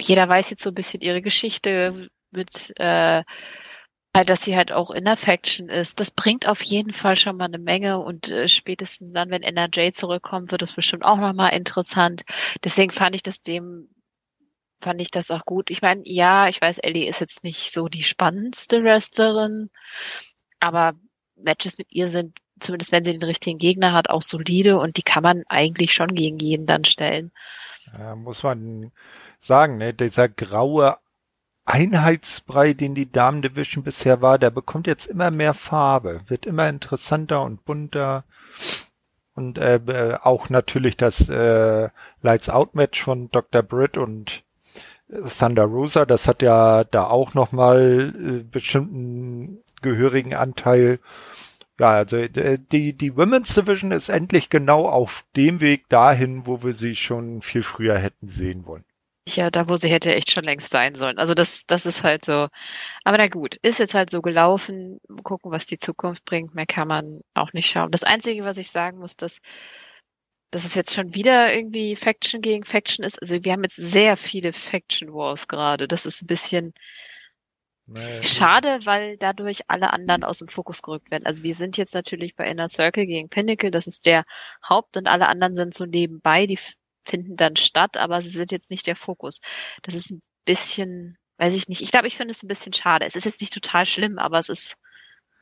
jeder 0.00 0.28
weiß 0.28 0.50
jetzt 0.50 0.62
so 0.62 0.70
ein 0.70 0.74
bisschen 0.74 1.00
ihre 1.00 1.22
Geschichte 1.22 2.08
mit 2.30 2.72
äh, 2.78 3.22
halt, 4.16 4.28
dass 4.28 4.42
sie 4.42 4.56
halt 4.56 4.72
auch 4.72 4.90
in 4.90 5.04
der 5.04 5.16
Faction 5.16 5.68
ist. 5.68 6.00
Das 6.00 6.10
bringt 6.10 6.48
auf 6.48 6.62
jeden 6.62 6.92
Fall 6.92 7.16
schon 7.16 7.36
mal 7.36 7.46
eine 7.46 7.58
Menge 7.58 7.98
und 7.98 8.28
äh, 8.28 8.48
spätestens 8.48 9.12
dann, 9.12 9.30
wenn 9.30 9.42
NRJ 9.42 9.92
zurückkommt, 9.92 10.50
wird 10.50 10.62
es 10.62 10.72
bestimmt 10.72 11.04
auch 11.04 11.18
nochmal 11.18 11.54
interessant. 11.54 12.22
Deswegen 12.64 12.92
fand 12.92 13.14
ich 13.14 13.22
das 13.22 13.42
dem 13.42 13.88
fand 14.80 15.00
ich 15.00 15.10
das 15.10 15.30
auch 15.30 15.44
gut. 15.44 15.70
Ich 15.70 15.82
meine, 15.82 16.02
ja, 16.04 16.48
ich 16.48 16.60
weiß, 16.60 16.78
Ellie 16.78 17.08
ist 17.08 17.20
jetzt 17.20 17.44
nicht 17.44 17.72
so 17.72 17.88
die 17.88 18.02
spannendste 18.02 18.82
Wrestlerin, 18.82 19.70
aber 20.60 20.94
Matches 21.36 21.78
mit 21.78 21.92
ihr 21.92 22.08
sind, 22.08 22.38
zumindest 22.60 22.92
wenn 22.92 23.04
sie 23.04 23.12
den 23.12 23.22
richtigen 23.22 23.58
Gegner 23.58 23.92
hat, 23.92 24.10
auch 24.10 24.22
solide 24.22 24.78
und 24.78 24.96
die 24.96 25.02
kann 25.02 25.22
man 25.22 25.44
eigentlich 25.48 25.92
schon 25.92 26.14
gegen 26.14 26.38
jeden 26.38 26.66
dann 26.66 26.84
stellen. 26.84 27.32
Ja, 27.96 28.14
muss 28.16 28.42
man 28.42 28.92
sagen, 29.38 29.78
ne, 29.78 29.94
dieser 29.94 30.28
graue 30.28 30.98
Einheitsbrei, 31.64 32.72
den 32.72 32.94
die 32.94 33.10
Damen 33.10 33.42
Division 33.42 33.84
bisher 33.84 34.22
war, 34.22 34.38
der 34.38 34.50
bekommt 34.50 34.86
jetzt 34.86 35.06
immer 35.06 35.30
mehr 35.30 35.54
Farbe, 35.54 36.22
wird 36.26 36.46
immer 36.46 36.68
interessanter 36.68 37.42
und 37.42 37.64
bunter. 37.64 38.24
Und 39.34 39.58
äh, 39.58 39.76
äh 39.76 40.18
auch 40.20 40.48
natürlich 40.48 40.96
das 40.96 41.28
äh, 41.28 41.90
Lights 42.22 42.48
Out 42.48 42.74
Match 42.74 43.02
von 43.02 43.30
Dr. 43.30 43.62
Britt 43.62 43.96
und 43.96 44.42
Thunder 45.38 45.64
Rosa, 45.64 46.04
das 46.04 46.28
hat 46.28 46.42
ja 46.42 46.84
da 46.84 47.06
auch 47.06 47.34
nochmal 47.34 48.12
äh, 48.16 48.42
bestimmten 48.42 49.62
gehörigen 49.80 50.34
Anteil. 50.34 51.00
Ja, 51.80 51.90
also 51.90 52.16
äh, 52.16 52.58
die, 52.72 52.92
die 52.92 53.16
Women's 53.16 53.54
Division 53.54 53.92
ist 53.92 54.08
endlich 54.08 54.50
genau 54.50 54.86
auf 54.88 55.24
dem 55.36 55.60
Weg 55.60 55.88
dahin, 55.88 56.46
wo 56.46 56.62
wir 56.62 56.74
sie 56.74 56.96
schon 56.96 57.40
viel 57.40 57.62
früher 57.62 57.98
hätten 57.98 58.28
sehen 58.28 58.66
wollen. 58.66 58.84
Ja, 59.28 59.50
da 59.50 59.68
wo 59.68 59.76
sie 59.76 59.90
hätte 59.90 60.14
echt 60.14 60.30
schon 60.30 60.44
längst 60.44 60.70
sein 60.70 60.94
sollen. 60.94 61.18
Also 61.18 61.34
das, 61.34 61.64
das 61.66 61.84
ist 61.84 62.02
halt 62.02 62.24
so. 62.24 62.48
Aber 63.04 63.18
na 63.18 63.28
gut, 63.28 63.56
ist 63.62 63.78
jetzt 63.78 63.94
halt 63.94 64.10
so 64.10 64.22
gelaufen. 64.22 65.00
Gucken, 65.22 65.52
was 65.52 65.66
die 65.66 65.76
Zukunft 65.78 66.24
bringt. 66.24 66.54
Mehr 66.54 66.66
kann 66.66 66.88
man 66.88 67.20
auch 67.34 67.52
nicht 67.52 67.70
schauen. 67.70 67.90
Das 67.90 68.04
Einzige, 68.04 68.44
was 68.44 68.56
ich 68.56 68.70
sagen 68.70 68.98
muss, 68.98 69.16
dass, 69.16 69.40
dass 70.50 70.64
es 70.64 70.74
jetzt 70.74 70.94
schon 70.94 71.14
wieder 71.14 71.54
irgendwie 71.54 71.96
Faction 71.96 72.40
gegen 72.40 72.64
Faction 72.64 73.04
ist. 73.04 73.20
Also 73.20 73.44
wir 73.44 73.52
haben 73.52 73.64
jetzt 73.64 73.76
sehr 73.76 74.16
viele 74.16 74.52
Faction 74.52 75.12
Wars 75.12 75.48
gerade. 75.48 75.88
Das 75.88 76.06
ist 76.06 76.22
ein 76.22 76.26
bisschen 76.26 76.72
naja, 77.86 78.22
schade, 78.22 78.80
weil 78.84 79.16
dadurch 79.16 79.62
alle 79.68 79.92
anderen 79.92 80.24
aus 80.24 80.38
dem 80.38 80.48
Fokus 80.48 80.82
gerückt 80.82 81.10
werden. 81.10 81.26
Also 81.26 81.42
wir 81.42 81.54
sind 81.54 81.76
jetzt 81.76 81.94
natürlich 81.94 82.36
bei 82.36 82.46
Inner 82.46 82.68
Circle 82.68 83.06
gegen 83.06 83.28
Pinnacle. 83.30 83.70
Das 83.70 83.86
ist 83.86 84.06
der 84.06 84.24
Haupt 84.66 84.96
und 84.96 85.08
alle 85.08 85.28
anderen 85.28 85.54
sind 85.54 85.74
so 85.74 85.86
nebenbei. 85.86 86.46
Die 86.46 86.58
finden 87.06 87.36
dann 87.36 87.56
statt, 87.56 87.96
aber 87.96 88.20
sie 88.22 88.30
sind 88.30 88.52
jetzt 88.52 88.70
nicht 88.70 88.86
der 88.86 88.96
Fokus. 88.96 89.40
Das 89.82 89.94
ist 89.94 90.10
ein 90.10 90.20
bisschen, 90.44 91.16
weiß 91.38 91.54
ich 91.54 91.68
nicht. 91.68 91.80
Ich 91.82 91.90
glaube, 91.90 92.08
ich 92.08 92.16
finde 92.16 92.32
es 92.32 92.42
ein 92.42 92.48
bisschen 92.48 92.72
schade. 92.74 93.06
Es 93.06 93.16
ist 93.16 93.24
jetzt 93.24 93.40
nicht 93.40 93.54
total 93.54 93.86
schlimm, 93.86 94.18
aber 94.18 94.38
es 94.38 94.48
ist, 94.48 94.76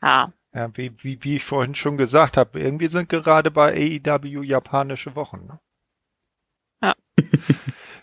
ja. 0.02 0.32
Ja, 0.56 0.70
wie, 0.74 0.90
wie, 1.02 1.22
wie 1.22 1.36
ich 1.36 1.44
vorhin 1.44 1.74
schon 1.74 1.98
gesagt 1.98 2.38
habe, 2.38 2.58
irgendwie 2.58 2.86
sind 2.86 3.10
gerade 3.10 3.50
bei 3.50 3.74
AEW 3.74 4.42
japanische 4.42 5.14
Wochen. 5.14 5.46
Ne? 5.46 5.60
Ja. 6.82 6.94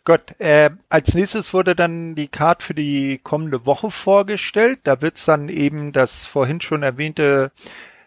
Gut, 0.05 0.39
äh, 0.39 0.69
als 0.87 1.15
nächstes 1.15 1.51
wurde 1.55 1.75
dann 1.75 2.13
die 2.13 2.27
Card 2.27 2.61
für 2.61 2.75
die 2.75 3.19
kommende 3.23 3.65
Woche 3.65 3.89
vorgestellt. 3.89 4.81
Da 4.83 5.01
wird's 5.01 5.25
dann 5.25 5.49
eben 5.49 5.93
das 5.93 6.27
vorhin 6.27 6.61
schon 6.61 6.83
erwähnte 6.83 7.51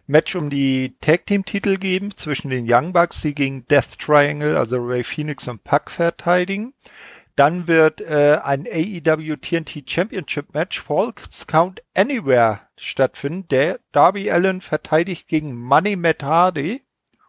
Match 0.06 0.36
um 0.36 0.48
die 0.48 0.94
Tag 1.00 1.26
Team 1.26 1.44
Titel 1.44 1.76
geben 1.76 2.16
zwischen 2.16 2.50
den 2.50 2.68
Young 2.70 2.92
Bucks, 2.92 3.22
die 3.22 3.34
gegen 3.34 3.66
Death 3.66 3.98
Triangle, 3.98 4.56
also 4.56 4.76
Ray 4.78 5.02
Phoenix 5.02 5.48
und 5.48 5.64
Puck 5.64 5.90
verteidigen. 5.90 6.72
Dann 7.34 7.66
wird 7.66 8.00
äh, 8.00 8.38
ein 8.44 8.64
AEW 8.64 9.38
TNT 9.38 9.90
Championship 9.90 10.54
Match 10.54 10.80
Falls 10.80 11.48
Count 11.48 11.82
Anywhere 11.96 12.65
stattfinden. 12.78 13.48
Der 13.48 13.80
Darby 13.92 14.30
Allen 14.30 14.60
verteidigt 14.60 15.28
gegen 15.28 15.56
Money 15.56 15.96
Matt 15.96 16.22
Hardy. 16.22 16.82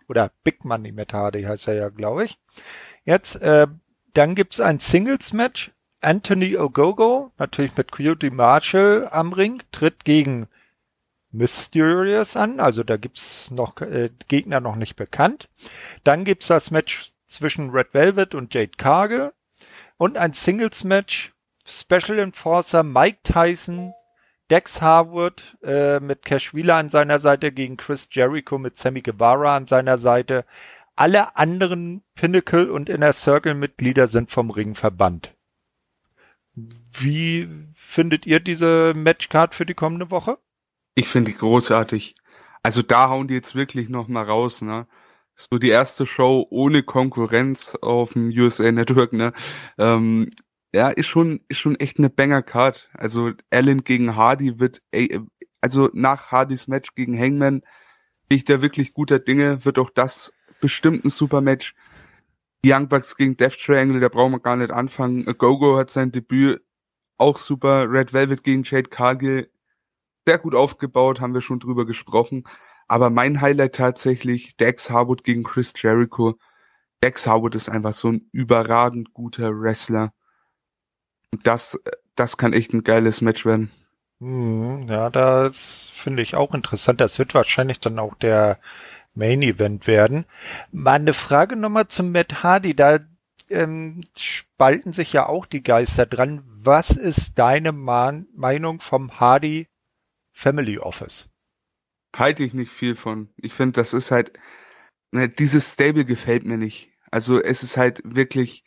Oder 0.07 0.31
Big 0.43 0.63
Money 0.63 0.91
Matt 0.91 1.13
Hardy 1.13 1.43
heißt 1.43 1.67
er 1.67 1.75
ja, 1.75 1.89
glaube 1.89 2.25
ich. 2.25 2.39
Jetzt, 3.03 3.35
äh, 3.41 3.67
dann 4.13 4.35
gibt's 4.35 4.59
ein 4.59 4.79
Singles 4.79 5.33
Match. 5.33 5.71
Anthony 5.99 6.55
Ogogo, 6.55 7.31
natürlich 7.37 7.75
mit 7.75 7.91
Coyote 7.91 8.29
Marshall 8.29 9.09
am 9.11 9.33
Ring, 9.33 9.63
tritt 9.71 10.05
gegen 10.05 10.47
Mysterious 11.31 12.37
an, 12.37 12.59
also 12.59 12.83
da 12.83 12.97
gibt's 12.97 13.51
noch 13.51 13.81
äh, 13.81 14.11
Gegner 14.27 14.59
noch 14.59 14.75
nicht 14.75 14.95
bekannt. 14.95 15.49
Dann 16.03 16.23
gibt's 16.23 16.47
das 16.47 16.71
Match 16.71 17.11
zwischen 17.25 17.71
Red 17.71 17.93
Velvet 17.93 18.35
und 18.35 18.53
Jade 18.53 18.71
Cargill 18.77 19.33
und 19.97 20.17
ein 20.17 20.33
Singles 20.33 20.83
Match 20.83 21.33
Special 21.65 22.19
Enforcer 22.19 22.83
Mike 22.83 23.19
Tyson, 23.23 23.91
Dex 24.49 24.81
Harwood 24.81 25.57
äh, 25.61 25.99
mit 25.99 26.23
Cash 26.23 26.53
Wheeler 26.53 26.75
an 26.75 26.89
seiner 26.89 27.19
Seite 27.19 27.51
gegen 27.51 27.77
Chris 27.77 28.09
Jericho 28.11 28.57
mit 28.57 28.77
Sammy 28.77 29.01
Guevara 29.01 29.55
an 29.55 29.67
seiner 29.67 29.97
Seite. 29.97 30.45
Alle 30.95 31.35
anderen 31.35 32.03
Pinnacle 32.15 32.71
und 32.71 32.89
Inner 32.89 33.13
Circle 33.13 33.53
Mitglieder 33.53 34.07
sind 34.07 34.31
vom 34.31 34.49
Ring 34.49 34.73
verbannt. 34.73 35.35
Wie 36.55 37.47
findet 37.75 38.25
ihr 38.25 38.39
diese 38.39 38.93
Matchcard 38.95 39.53
für 39.53 39.65
die 39.65 39.75
kommende 39.75 40.09
Woche? 40.09 40.39
Ich 40.95 41.07
finde 41.07 41.31
die 41.31 41.37
großartig. 41.37 42.15
Also 42.63 42.81
da 42.81 43.09
hauen 43.09 43.27
die 43.27 43.35
jetzt 43.35 43.53
wirklich 43.53 43.89
noch 43.89 44.07
mal 44.07 44.23
raus, 44.23 44.63
ne? 44.63 44.87
So 45.35 45.59
die 45.59 45.69
erste 45.69 46.07
Show 46.07 46.47
ohne 46.49 46.81
Konkurrenz 46.81 47.75
auf 47.75 48.13
dem 48.13 48.29
USA 48.29 48.71
Network, 48.71 49.13
ne? 49.13 49.33
Ähm, 49.77 50.31
ja, 50.77 50.89
ist 50.89 51.07
schon, 51.07 51.41
ist 51.47 51.57
schon 51.57 51.75
echt 51.77 51.97
eine 51.97 52.11
Banger-Card. 52.11 52.89
Also 52.93 53.31
Allen 53.49 53.83
gegen 53.83 54.15
Hardy 54.15 54.59
wird, 54.59 54.83
ey, 54.91 55.19
also 55.59 55.89
nach 55.93 56.31
Hardys 56.31 56.67
Match 56.67 56.93
gegen 56.93 57.19
Hangman 57.19 57.61
bin 58.27 58.37
ich 58.37 58.45
da 58.45 58.61
wirklich 58.61 58.93
guter 58.93 59.17
Dinge, 59.17 59.65
wird 59.65 59.79
auch 59.79 59.89
das 59.89 60.31
bestimmt 60.61 61.03
ein 61.03 61.09
super 61.09 61.41
Match. 61.41 61.73
Young 62.63 62.87
Bucks 62.89 63.17
gegen 63.17 63.37
Death 63.37 63.57
Triangle, 63.57 63.99
da 63.99 64.09
brauchen 64.09 64.33
wir 64.33 64.39
gar 64.39 64.55
nicht 64.55 64.71
anfangen. 64.71 65.25
Gogo 65.37 65.77
hat 65.77 65.89
sein 65.89 66.11
Debüt, 66.11 66.61
auch 67.17 67.37
super. 67.37 67.89
Red 67.89 68.13
Velvet 68.13 68.43
gegen 68.43 68.61
Jade 68.63 68.89
Cargill, 68.89 69.49
sehr 70.27 70.37
gut 70.37 70.53
aufgebaut, 70.53 71.21
haben 71.21 71.33
wir 71.33 71.41
schon 71.41 71.59
drüber 71.59 71.87
gesprochen. 71.87 72.43
Aber 72.87 73.09
mein 73.09 73.41
Highlight 73.41 73.75
tatsächlich 73.75 74.57
Dex 74.57 74.91
Harwood 74.91 75.23
gegen 75.23 75.43
Chris 75.43 75.73
Jericho. 75.75 76.35
Dex 77.03 77.25
Harwood 77.25 77.55
ist 77.55 77.69
einfach 77.69 77.93
so 77.93 78.11
ein 78.11 78.29
überragend 78.31 79.13
guter 79.13 79.59
Wrestler. 79.59 80.13
Und 81.31 81.45
das, 81.45 81.79
das 82.15 82.37
kann 82.37 82.53
echt 82.53 82.73
ein 82.73 82.83
geiles 82.83 83.21
Match 83.21 83.45
werden. 83.45 83.71
Hm, 84.19 84.87
ja, 84.89 85.09
das 85.09 85.91
finde 85.93 86.23
ich 86.23 86.35
auch 86.35 86.53
interessant. 86.53 87.01
Das 87.01 87.19
wird 87.19 87.33
wahrscheinlich 87.33 87.79
dann 87.79 87.99
auch 87.99 88.15
der 88.15 88.59
Main 89.13 89.41
Event 89.41 89.87
werden. 89.87 90.25
Mal 90.71 90.93
eine 90.93 91.13
Frage 91.13 91.55
nochmal 91.55 91.87
zum 91.87 92.11
Matt 92.11 92.43
Hardy. 92.43 92.75
Da 92.75 92.99
ähm, 93.49 94.03
spalten 94.17 94.93
sich 94.93 95.13
ja 95.13 95.27
auch 95.27 95.45
die 95.45 95.63
Geister 95.63 96.05
dran. 96.05 96.43
Was 96.45 96.91
ist 96.91 97.37
deine 97.37 97.71
Ma 97.71 98.13
Meinung 98.33 98.81
vom 98.81 99.19
Hardy 99.19 99.67
Family 100.33 100.77
Office? 100.79 101.29
Halte 102.15 102.43
ich 102.43 102.53
nicht 102.53 102.71
viel 102.71 102.95
von. 102.95 103.29
Ich 103.37 103.53
finde, 103.53 103.73
das 103.73 103.93
ist 103.93 104.11
halt, 104.11 104.33
ne, 105.11 105.29
dieses 105.29 105.73
Stable 105.73 106.05
gefällt 106.05 106.45
mir 106.45 106.57
nicht. 106.57 106.91
Also 107.11 107.41
es 107.41 107.63
ist 107.63 107.77
halt 107.77 108.01
wirklich, 108.03 108.63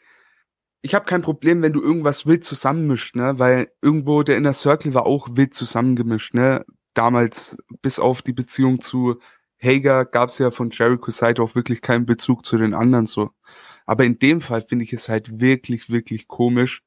ich 0.83 0.95
habe 0.95 1.05
kein 1.05 1.23
Problem, 1.23 1.63
wenn 1.63 1.73
du 1.73 1.83
irgendwas 1.83 2.27
wild 2.27 2.45
zusammenmischt, 2.45 3.15
ne, 3.17 3.39
weil 3.39 3.71
irgendwo 3.83 4.23
der 4.23 4.37
Inner 4.37 4.53
Circle 4.55 4.95
war 4.95 5.07
auch 5.07 5.29
wild 5.33 5.55
zusammengemischt, 5.55 6.35
ne. 6.35 6.65
Damals, 6.95 7.57
bis 7.83 7.99
auf 8.01 8.23
die 8.23 8.33
Beziehung 8.33 8.81
zu 8.81 9.21
Hager, 9.63 10.05
gab 10.05 10.31
es 10.31 10.39
ja 10.39 10.51
von 10.51 10.71
Jericho 10.71 11.11
Seite 11.11 11.43
auch 11.43 11.55
wirklich 11.55 11.83
keinen 11.83 12.07
Bezug 12.07 12.45
zu 12.45 12.59
den 12.59 12.75
anderen 12.75 13.07
so. 13.07 13.31
Aber 13.87 14.05
in 14.05 14.19
dem 14.19 14.41
Fall 14.41 14.63
finde 14.63 14.85
ich 14.85 14.93
es 14.93 15.09
halt 15.09 15.41
wirklich, 15.41 15.91
wirklich 15.91 16.29
komisch, 16.29 16.83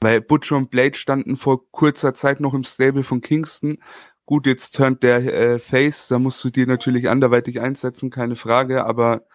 weil 0.00 0.20
Butcher 0.20 0.56
und 0.56 0.70
Blade 0.70 0.94
standen 0.96 1.36
vor 1.36 1.70
kurzer 1.70 2.14
Zeit 2.14 2.40
noch 2.40 2.54
im 2.54 2.64
Stable 2.64 3.04
von 3.04 3.20
Kingston. 3.20 3.78
Gut, 4.26 4.46
jetzt 4.46 4.76
turnt 4.76 5.02
der 5.02 5.18
äh, 5.34 5.58
Face, 5.58 6.08
da 6.08 6.18
musst 6.18 6.42
du 6.44 6.50
dir 6.50 6.66
natürlich 6.66 7.08
anderweitig 7.08 7.60
einsetzen, 7.60 8.10
keine 8.10 8.36
Frage, 8.36 8.84
aber 8.84 9.26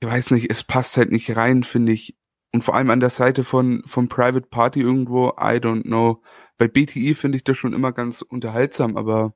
ich 0.00 0.08
weiß 0.08 0.32
nicht, 0.32 0.50
es 0.50 0.64
passt 0.64 0.96
halt 0.96 1.12
nicht 1.12 1.36
rein, 1.36 1.64
finde 1.64 1.92
ich. 1.92 2.16
Und 2.52 2.62
vor 2.62 2.74
allem 2.74 2.90
an 2.90 3.00
der 3.00 3.10
Seite 3.10 3.44
von, 3.44 3.82
von 3.86 4.08
Private 4.08 4.46
Party 4.48 4.80
irgendwo, 4.80 5.30
I 5.30 5.56
don't 5.56 5.82
know. 5.82 6.22
Bei 6.58 6.68
BTE 6.68 7.14
finde 7.14 7.36
ich 7.36 7.44
das 7.44 7.56
schon 7.56 7.72
immer 7.72 7.92
ganz 7.92 8.22
unterhaltsam, 8.22 8.96
aber 8.96 9.34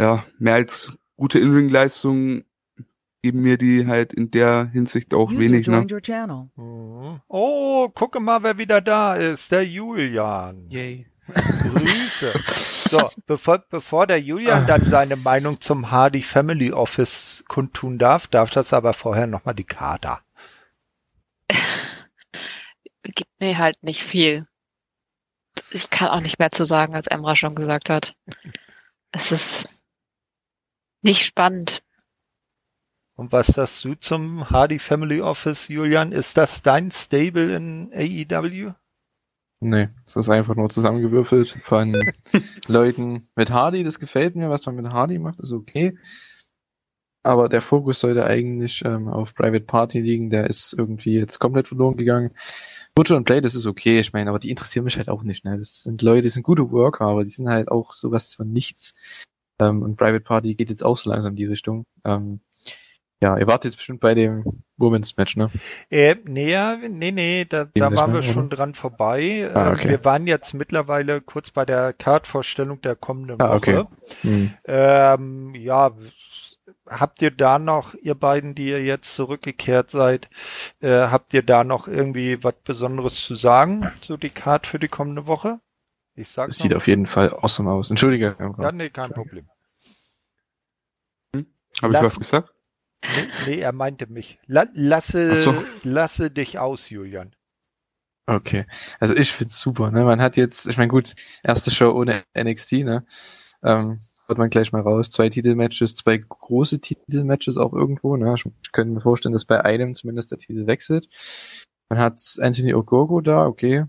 ja, 0.00 0.24
mehr 0.38 0.54
als 0.54 0.96
gute 1.16 1.38
In-Ring-Leistungen 1.38 2.44
geben 3.22 3.40
mir 3.40 3.56
die 3.56 3.86
halt 3.86 4.12
in 4.12 4.30
der 4.30 4.68
Hinsicht 4.72 5.14
auch 5.14 5.30
User 5.30 5.40
wenig, 5.40 5.66
ne? 5.66 5.76
joined 5.76 5.92
your 5.92 6.02
channel. 6.02 6.50
Mhm. 6.56 7.20
Oh, 7.26 7.88
gucke 7.88 8.20
mal, 8.20 8.42
wer 8.42 8.58
wieder 8.58 8.80
da 8.80 9.16
ist. 9.16 9.50
Der 9.50 9.66
Julian. 9.66 10.68
Yay. 10.68 11.06
Grüße. 11.26 12.32
So, 12.90 13.08
bevor, 13.26 13.64
bevor 13.70 14.06
der 14.06 14.20
Julian 14.20 14.66
dann 14.66 14.84
seine 14.88 15.16
Meinung 15.16 15.58
zum 15.60 15.90
Hardy 15.90 16.20
Family 16.20 16.70
Office 16.70 17.42
kundtun 17.48 17.98
darf, 17.98 18.26
darf 18.26 18.50
das 18.50 18.74
aber 18.74 18.92
vorher 18.92 19.26
nochmal 19.26 19.54
die 19.54 19.64
Kader. 19.64 20.20
Gibt 23.04 23.30
mir 23.38 23.58
halt 23.58 23.82
nicht 23.82 24.02
viel. 24.02 24.46
Ich 25.70 25.90
kann 25.90 26.08
auch 26.08 26.20
nicht 26.20 26.38
mehr 26.38 26.50
zu 26.50 26.64
sagen, 26.64 26.94
als 26.94 27.06
Emra 27.06 27.36
schon 27.36 27.54
gesagt 27.54 27.90
hat. 27.90 28.14
Es 29.12 29.30
ist 29.30 29.70
nicht 31.02 31.24
spannend. 31.24 31.82
Und 33.16 33.30
was 33.30 33.48
sagst 33.48 33.84
du 33.84 33.94
zum 33.94 34.50
Hardy 34.50 34.78
Family 34.78 35.20
Office, 35.20 35.68
Julian? 35.68 36.10
Ist 36.10 36.36
das 36.36 36.62
dein 36.62 36.90
Stable 36.90 37.54
in 37.54 37.92
AEW? 37.92 38.72
Nee, 39.60 39.88
es 40.04 40.16
ist 40.16 40.28
einfach 40.28 40.56
nur 40.56 40.68
zusammengewürfelt 40.68 41.48
von 41.48 41.96
Leuten 42.66 43.28
mit 43.36 43.50
Hardy. 43.50 43.84
Das 43.84 44.00
gefällt 44.00 44.34
mir, 44.34 44.50
was 44.50 44.66
man 44.66 44.74
mit 44.74 44.92
Hardy 44.92 45.18
macht, 45.18 45.40
ist 45.40 45.52
okay. 45.52 45.96
Aber 47.22 47.48
der 47.48 47.62
Fokus 47.62 48.00
sollte 48.00 48.26
eigentlich 48.26 48.84
ähm, 48.84 49.08
auf 49.08 49.34
Private 49.34 49.64
Party 49.64 50.00
liegen. 50.00 50.28
Der 50.28 50.46
ist 50.46 50.74
irgendwie 50.76 51.14
jetzt 51.14 51.38
komplett 51.38 51.68
verloren 51.68 51.96
gegangen. 51.96 52.32
Butcher 52.94 53.16
und 53.16 53.24
Play, 53.24 53.40
das 53.40 53.54
ist 53.54 53.66
okay. 53.66 53.98
Ich 54.00 54.12
meine, 54.12 54.30
aber 54.30 54.38
die 54.38 54.50
interessieren 54.50 54.84
mich 54.84 54.96
halt 54.96 55.08
auch 55.08 55.22
nicht. 55.22 55.44
Ne? 55.44 55.56
Das 55.56 55.82
sind 55.82 56.00
Leute, 56.02 56.22
die 56.22 56.28
sind 56.28 56.44
gute 56.44 56.70
Worker, 56.70 57.06
aber 57.06 57.24
die 57.24 57.30
sind 57.30 57.48
halt 57.48 57.68
auch 57.68 57.92
sowas 57.92 58.34
von 58.34 58.50
nichts. 58.50 59.26
Ähm, 59.60 59.82
und 59.82 59.96
Private 59.96 60.20
Party 60.20 60.54
geht 60.54 60.70
jetzt 60.70 60.84
auch 60.84 60.96
so 60.96 61.10
langsam 61.10 61.32
in 61.32 61.36
die 61.36 61.44
Richtung. 61.46 61.86
Ähm, 62.04 62.40
ja, 63.20 63.38
ihr 63.38 63.46
wartet 63.46 63.70
jetzt 63.72 63.76
bestimmt 63.76 64.00
bei 64.00 64.14
dem 64.14 64.44
Women's 64.76 65.16
Match, 65.16 65.36
ne? 65.36 65.48
Äh, 65.88 66.16
nee, 66.24 66.54
nee, 66.88 67.10
nee, 67.10 67.44
da, 67.48 67.66
da 67.74 67.90
waren 67.94 68.12
wir 68.12 68.22
schon 68.22 68.50
dran 68.50 68.74
vorbei. 68.74 69.50
Ah, 69.54 69.68
Ähm, 69.68 69.72
okay. 69.72 69.88
Wir 69.88 70.04
waren 70.04 70.26
jetzt 70.26 70.52
mittlerweile 70.52 71.20
kurz 71.20 71.50
bei 71.50 71.64
der 71.64 71.94
Card-Vorstellung 71.94 72.82
der 72.82 72.96
kommenden 72.96 73.40
Ah, 73.40 73.54
okay. 73.54 73.78
Woche. 73.78 73.88
Hm. 74.22 74.50
Ähm, 74.66 75.54
ja, 75.54 75.92
habt 76.88 77.22
ihr 77.22 77.30
da 77.30 77.58
noch, 77.58 77.94
ihr 77.94 78.14
beiden, 78.14 78.54
die 78.54 78.68
ihr 78.68 78.84
jetzt 78.84 79.14
zurückgekehrt 79.14 79.90
seid, 79.90 80.28
äh, 80.80 80.88
habt 81.08 81.32
ihr 81.34 81.42
da 81.42 81.64
noch 81.64 81.88
irgendwie 81.88 82.42
was 82.44 82.54
Besonderes 82.64 83.24
zu 83.24 83.34
sagen, 83.34 83.90
so 84.02 84.16
die 84.16 84.30
Card 84.30 84.66
für 84.66 84.78
die 84.78 84.88
kommende 84.88 85.26
Woche? 85.26 85.60
Ich 86.14 86.28
Das 86.28 86.34
sag's 86.34 86.58
sieht 86.58 86.70
noch. 86.70 86.78
auf 86.78 86.86
jeden 86.86 87.06
Fall 87.06 87.30
awesome 87.34 87.70
aus. 87.70 87.90
Entschuldige. 87.90 88.36
Ja, 88.38 88.72
nee, 88.72 88.90
kein 88.90 89.10
Problem. 89.10 89.48
Habe 91.82 91.94
ich 91.94 92.02
was 92.02 92.18
gesagt? 92.18 92.50
Nee, 93.16 93.28
nee, 93.46 93.58
er 93.58 93.72
meinte 93.72 94.06
mich. 94.06 94.38
La 94.46 94.66
lasse, 94.72 95.36
so. 95.36 95.54
lasse 95.82 96.30
dich 96.30 96.58
aus, 96.58 96.88
Julian. 96.90 97.34
Okay. 98.26 98.64
Also 99.00 99.14
ich 99.14 99.30
find's 99.32 99.60
super, 99.60 99.90
ne? 99.90 100.04
Man 100.04 100.22
hat 100.22 100.36
jetzt, 100.36 100.66
ich 100.66 100.78
meine, 100.78 100.88
gut, 100.88 101.14
erste 101.42 101.70
Show 101.70 101.90
ohne 101.90 102.24
NXT, 102.34 102.72
ne? 102.84 103.04
Ähm, 103.62 104.00
hört 104.26 104.38
man 104.38 104.50
gleich 104.50 104.72
mal 104.72 104.82
raus. 104.82 105.10
Zwei 105.10 105.28
Titelmatches, 105.28 105.94
zwei 105.94 106.18
große 106.18 106.80
Titelmatches 106.80 107.56
auch 107.56 107.72
irgendwo, 107.72 108.16
ne? 108.16 108.34
Ich, 108.34 108.72
könnte 108.72 108.94
mir 108.94 109.00
vorstellen, 109.00 109.32
dass 109.32 109.44
bei 109.44 109.64
einem 109.64 109.94
zumindest 109.94 110.30
der 110.30 110.38
Titel 110.38 110.66
wechselt. 110.66 111.08
Man 111.88 111.98
hat 111.98 112.20
Anthony 112.40 112.74
Ogogo 112.74 113.20
da, 113.20 113.46
okay. 113.46 113.84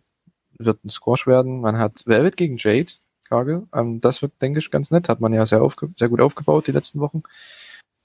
Wird 0.58 0.84
ein 0.86 0.90
Squash 0.90 1.28
werden. 1.28 1.62
Man 1.62 1.78
hat 1.78 2.04
Velvet 2.06 2.38
gegen 2.38 2.58
Jade, 2.58 2.92
Kage. 3.28 3.68
Ähm, 3.74 4.02
das 4.02 4.22
wird, 4.22 4.34
denke 4.42 4.60
ich, 4.60 4.72
ganz 4.72 4.92
nett. 4.92 5.10
Hat 5.10 5.22
man 5.22 5.34
ja 5.34 5.46
sehr, 5.46 5.62
aufge 5.62 5.90
sehr 5.98 6.10
gut 6.10 6.22
aufgebaut 6.22 6.68
die 6.68 6.72
letzten 6.72 7.00
Wochen 7.00 7.24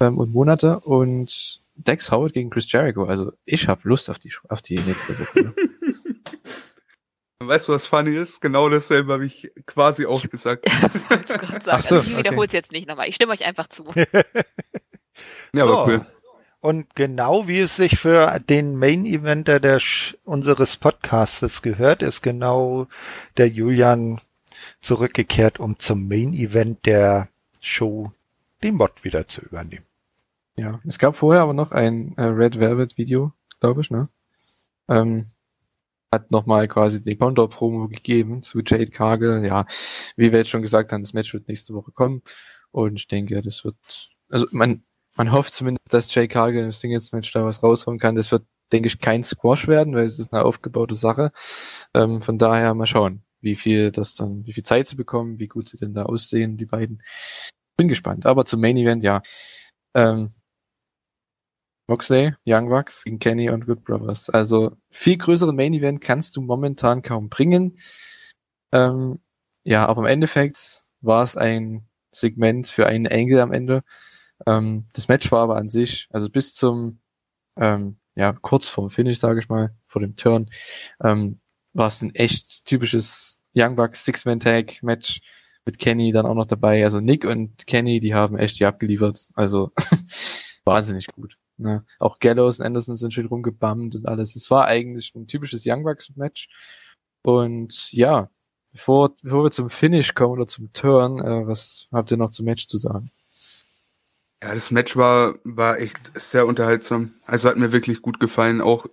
ähm, 0.00 0.18
und 0.18 0.32
Monate. 0.32 0.80
Und 0.80 1.60
Dex 1.74 2.10
Howard 2.10 2.32
gegen 2.32 2.50
Chris 2.50 2.70
Jericho. 2.70 3.04
Also 3.04 3.32
ich 3.44 3.68
habe 3.68 3.80
Lust 3.84 4.10
auf 4.10 4.18
die, 4.18 4.32
auf 4.48 4.62
die 4.62 4.78
nächste 4.80 5.18
Woche. 5.18 5.42
Ne? 5.42 5.54
Weißt 7.42 7.68
du, 7.68 7.72
was 7.72 7.86
funny 7.86 8.14
ist? 8.14 8.42
Genau 8.42 8.68
dasselbe 8.68 9.14
habe 9.14 9.24
ich 9.24 9.50
quasi 9.64 10.04
auch 10.04 10.22
gesagt. 10.22 10.66
Ach 11.66 11.80
so, 11.80 11.96
also 11.96 12.00
ich 12.00 12.08
okay. 12.08 12.18
wiederhole 12.18 12.46
es 12.46 12.52
jetzt 12.52 12.70
nicht 12.70 12.86
nochmal. 12.86 13.08
Ich 13.08 13.14
stimme 13.14 13.32
euch 13.32 13.44
einfach 13.44 13.66
zu. 13.66 13.84
Ja, 15.52 15.64
aber 15.64 15.86
cool. 15.86 16.06
Und 16.60 16.94
genau 16.94 17.48
wie 17.48 17.60
es 17.60 17.76
sich 17.76 17.98
für 17.98 18.38
den 18.40 18.76
Main 18.76 19.04
Eventer 19.04 19.60
der 19.60 19.80
unseres 20.24 20.76
Podcastes 20.76 21.60
gehört, 21.60 22.02
ist 22.02 22.22
genau 22.22 22.86
der 23.36 23.48
Julian 23.48 24.20
zurückgekehrt, 24.80 25.58
um 25.58 25.78
zum 25.78 26.08
Main 26.08 26.32
Event 26.32 26.86
der 26.86 27.28
Show 27.60 28.12
den 28.62 28.76
Mod 28.76 29.04
wieder 29.04 29.26
zu 29.26 29.42
übernehmen. 29.42 29.84
Ja, 30.58 30.80
es 30.86 30.98
gab 30.98 31.16
vorher 31.16 31.42
aber 31.42 31.54
noch 31.54 31.72
ein 31.72 32.14
äh, 32.16 32.24
Red 32.24 32.60
Velvet 32.60 32.98
Video, 32.98 33.32
glaube 33.60 33.80
ich, 33.80 33.90
ne? 33.90 34.08
Ähm, 34.88 35.26
hat 36.12 36.30
nochmal 36.30 36.66
quasi 36.68 37.02
die 37.04 37.16
Condor-Promo 37.16 37.88
gegeben 37.88 38.42
zu 38.42 38.60
Jade 38.64 38.90
Cargill. 38.90 39.44
Ja, 39.44 39.66
wie 40.16 40.32
wir 40.32 40.40
jetzt 40.40 40.50
schon 40.50 40.62
gesagt 40.62 40.92
haben, 40.92 41.02
das 41.02 41.12
Match 41.12 41.32
wird 41.32 41.48
nächste 41.48 41.74
Woche 41.74 41.92
kommen. 41.92 42.22
Und 42.72 42.96
ich 42.96 43.06
denke, 43.08 43.40
das 43.42 43.64
wird, 43.64 43.76
also 44.28 44.46
man, 44.50 44.84
man 45.16 45.32
hofft 45.32 45.52
zumindest, 45.52 45.92
dass 45.92 46.14
Jade 46.14 46.28
Cargill 46.28 46.64
im 46.64 46.72
Singles-Match 46.72 47.32
da 47.32 47.44
was 47.44 47.62
raushauen 47.62 47.98
kann. 47.98 48.16
Das 48.16 48.32
wird, 48.32 48.44
denke 48.72 48.88
ich, 48.88 48.98
kein 48.98 49.22
Squash 49.22 49.68
werden, 49.68 49.94
weil 49.94 50.06
es 50.06 50.18
ist 50.18 50.32
eine 50.32 50.44
aufgebaute 50.44 50.94
Sache. 50.94 51.32
Ähm, 51.94 52.20
von 52.20 52.38
daher 52.38 52.74
mal 52.74 52.86
schauen, 52.86 53.22
wie 53.40 53.56
viel 53.56 53.92
das 53.92 54.14
dann, 54.14 54.46
wie 54.46 54.52
viel 54.52 54.64
Zeit 54.64 54.86
sie 54.86 54.96
bekommen, 54.96 55.38
wie 55.38 55.48
gut 55.48 55.68
sie 55.68 55.76
denn 55.76 55.94
da 55.94 56.04
aussehen, 56.04 56.56
die 56.56 56.66
beiden. 56.66 57.02
Bin 57.76 57.88
gespannt. 57.88 58.26
Aber 58.26 58.44
zum 58.44 58.60
Main 58.60 58.76
Event, 58.76 59.04
ja. 59.04 59.22
Ähm, 59.94 60.30
Moxley, 61.90 62.34
Young 62.46 62.68
Bucks 62.68 63.02
gegen 63.02 63.18
Kenny 63.18 63.50
und 63.50 63.66
Good 63.66 63.84
Brothers. 63.84 64.30
Also 64.30 64.76
viel 64.90 65.18
größeren 65.18 65.56
Main 65.56 65.74
Event 65.74 66.00
kannst 66.00 66.36
du 66.36 66.40
momentan 66.40 67.02
kaum 67.02 67.28
bringen. 67.28 67.76
Ähm, 68.70 69.18
ja, 69.64 69.86
aber 69.86 70.02
im 70.02 70.06
Endeffekt 70.06 70.84
war 71.00 71.24
es 71.24 71.36
ein 71.36 71.88
Segment 72.12 72.68
für 72.68 72.86
einen 72.86 73.08
Angle 73.08 73.42
am 73.42 73.52
Ende. 73.52 73.82
Ähm, 74.46 74.86
das 74.92 75.08
Match 75.08 75.32
war 75.32 75.42
aber 75.42 75.56
an 75.56 75.66
sich, 75.66 76.06
also 76.10 76.30
bis 76.30 76.54
zum, 76.54 77.00
ähm, 77.56 77.98
ja, 78.14 78.32
kurz 78.34 78.68
vorm 78.68 78.88
Finish, 78.88 79.18
sage 79.18 79.40
ich 79.40 79.48
mal, 79.48 79.74
vor 79.84 80.00
dem 80.00 80.14
Turn, 80.14 80.48
ähm, 81.02 81.40
war 81.72 81.88
es 81.88 82.02
ein 82.02 82.14
echt 82.14 82.66
typisches 82.66 83.40
Young 83.52 83.74
Bucks 83.74 84.04
Six-Man-Tag-Match 84.04 85.22
mit 85.64 85.78
Kenny 85.80 86.12
dann 86.12 86.26
auch 86.26 86.34
noch 86.34 86.46
dabei. 86.46 86.84
Also 86.84 87.00
Nick 87.00 87.24
und 87.24 87.66
Kenny, 87.66 87.98
die 87.98 88.14
haben 88.14 88.38
echt 88.38 88.60
die 88.60 88.66
abgeliefert. 88.66 89.26
Also 89.34 89.72
wahnsinnig 90.64 91.08
gut. 91.08 91.39
Ne? 91.60 91.84
Auch 91.98 92.18
Gallows 92.18 92.58
und 92.58 92.66
Anderson 92.66 92.96
sind 92.96 93.12
schön 93.12 93.26
rumgebammt 93.26 93.94
und 93.96 94.06
alles. 94.06 94.34
Es 94.34 94.50
war 94.50 94.66
eigentlich 94.66 95.14
ein 95.14 95.26
typisches 95.26 95.64
Young 95.66 95.84
Bucks 95.84 96.10
Match. 96.16 96.48
Und 97.22 97.92
ja, 97.92 98.30
bevor, 98.72 99.14
bevor 99.22 99.44
wir 99.44 99.50
zum 99.50 99.70
Finish 99.70 100.14
kommen 100.14 100.32
oder 100.32 100.46
zum 100.46 100.72
Turn, 100.72 101.20
äh, 101.20 101.46
was 101.46 101.88
habt 101.92 102.10
ihr 102.10 102.16
noch 102.16 102.30
zum 102.30 102.46
Match 102.46 102.66
zu 102.66 102.78
sagen? 102.78 103.10
Ja, 104.42 104.54
das 104.54 104.70
Match 104.70 104.96
war, 104.96 105.34
war 105.44 105.78
echt 105.78 105.98
sehr 106.14 106.46
unterhaltsam. 106.46 107.12
Also 107.26 107.48
hat 107.48 107.58
mir 107.58 107.72
wirklich 107.72 108.00
gut 108.00 108.20
gefallen. 108.20 108.62
Auch, 108.62 108.86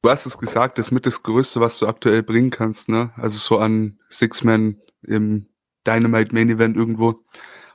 du 0.00 0.10
hast 0.10 0.24
es 0.24 0.38
gesagt, 0.38 0.78
das 0.78 0.90
mit 0.90 1.04
das 1.04 1.22
Größte, 1.22 1.60
was 1.60 1.78
du 1.78 1.86
aktuell 1.86 2.22
bringen 2.22 2.50
kannst, 2.50 2.88
ne? 2.88 3.12
Also 3.16 3.38
so 3.38 3.58
an 3.58 3.98
Six-Man 4.08 4.80
im 5.02 5.46
Dynamite 5.86 6.34
Main 6.34 6.48
Event 6.48 6.76
irgendwo. 6.76 7.22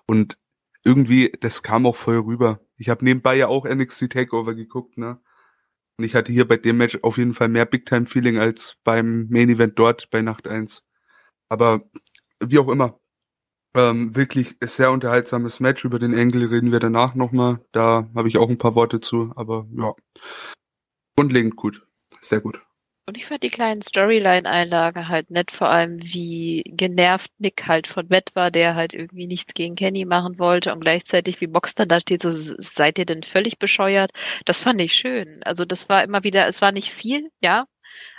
Und 0.08 0.40
irgendwie, 0.84 1.34
das 1.40 1.62
kam 1.62 1.86
auch 1.86 1.96
voll 1.96 2.18
rüber. 2.18 2.60
Ich 2.78 2.90
habe 2.90 3.04
nebenbei 3.04 3.36
ja 3.36 3.48
auch 3.48 3.66
NXT 3.66 4.12
Takeover 4.12 4.56
geguckt, 4.56 4.98
ne? 4.98 5.20
Und 5.98 6.06
ich 6.06 6.16
hatte 6.16 6.32
hier 6.32 6.48
bei 6.48 6.58
dem 6.58 6.78
Match 6.78 7.00
auf 7.02 7.18
jeden 7.18 7.34
Fall 7.34 7.50
mehr 7.50 7.66
Big-Time-Feeling 7.66 8.38
als 8.38 8.78
beim 8.84 9.28
Main 9.30 9.50
Event 9.50 9.80
dort 9.80 10.10
bei 10.12 10.22
Nacht 10.22 10.48
1. 10.48 10.86
Aber 11.50 11.90
wie 12.40 12.60
auch 12.60 12.70
immer, 12.70 13.00
ähm, 13.76 14.16
wirklich 14.16 14.58
sehr 14.64 14.92
unterhaltsames 14.92 15.60
Match. 15.60 15.86
Über 15.86 16.00
den 16.00 16.14
Engel 16.14 16.46
reden 16.46 16.72
wir 16.72 16.80
danach 16.80 17.16
nochmal. 17.16 17.60
Da 17.72 18.10
habe 18.16 18.28
ich 18.28 18.38
auch 18.38 18.50
ein 18.50 18.58
paar 18.58 18.76
Worte 18.76 19.00
zu, 19.00 19.32
aber 19.36 19.68
ja. 19.76 19.94
Grundlegend 21.16 21.56
gut. 21.56 21.88
Sehr 22.22 22.42
gut. 22.42 22.67
Und 23.08 23.16
ich 23.16 23.26
fand 23.26 23.42
die 23.42 23.50
kleinen 23.50 23.82
Storyline-Einlagen 23.82 25.08
halt 25.08 25.32
nett, 25.32 25.50
vor 25.50 25.70
allem 25.70 25.98
wie 26.04 26.62
genervt 26.66 27.32
Nick 27.38 27.66
halt 27.66 27.88
von 27.88 28.06
Matt 28.10 28.32
war, 28.34 28.52
der 28.52 28.76
halt 28.76 28.94
irgendwie 28.94 29.28
nichts 29.28 29.54
gegen 29.54 29.76
Kenny 29.76 30.04
machen 30.04 30.40
wollte 30.40 30.74
und 30.74 30.82
gleichzeitig 30.82 31.40
wie 31.40 31.48
Box 31.48 31.74
dann 31.74 31.88
da 31.88 32.02
steht, 32.02 32.22
so 32.22 32.30
seid 32.30 33.00
ihr 33.00 33.06
denn 33.06 33.24
völlig 33.24 33.60
bescheuert? 33.60 34.12
Das 34.44 34.60
fand 34.60 34.82
ich 34.82 34.94
schön. 34.94 35.42
Also 35.44 35.64
das 35.64 35.88
war 35.88 36.04
immer 36.04 36.26
wieder, 36.26 36.48
es 36.48 36.62
war 36.62 36.74
nicht 36.74 36.92
viel, 36.92 37.32
ja, 37.40 37.66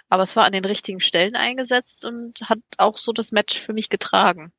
aber 0.09 0.23
es 0.23 0.37
war 0.37 0.47
an 0.47 0.53
den 0.53 0.65
richtigen 0.65 1.01
Stellen 1.01 1.37
eingesetzt 1.37 2.07
und 2.07 2.41
hat 2.49 2.61
auch 2.79 2.97
so 2.97 3.13
das 3.13 3.31
Match 3.31 3.61
für 3.61 3.75
mich 3.75 3.91
getragen. 3.91 4.53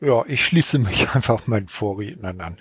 Ja, 0.00 0.24
ich 0.26 0.44
schließe 0.44 0.80
mich 0.80 1.08
einfach 1.14 1.46
meinen 1.46 1.68
Vorrednern 1.68 2.40
an. 2.40 2.60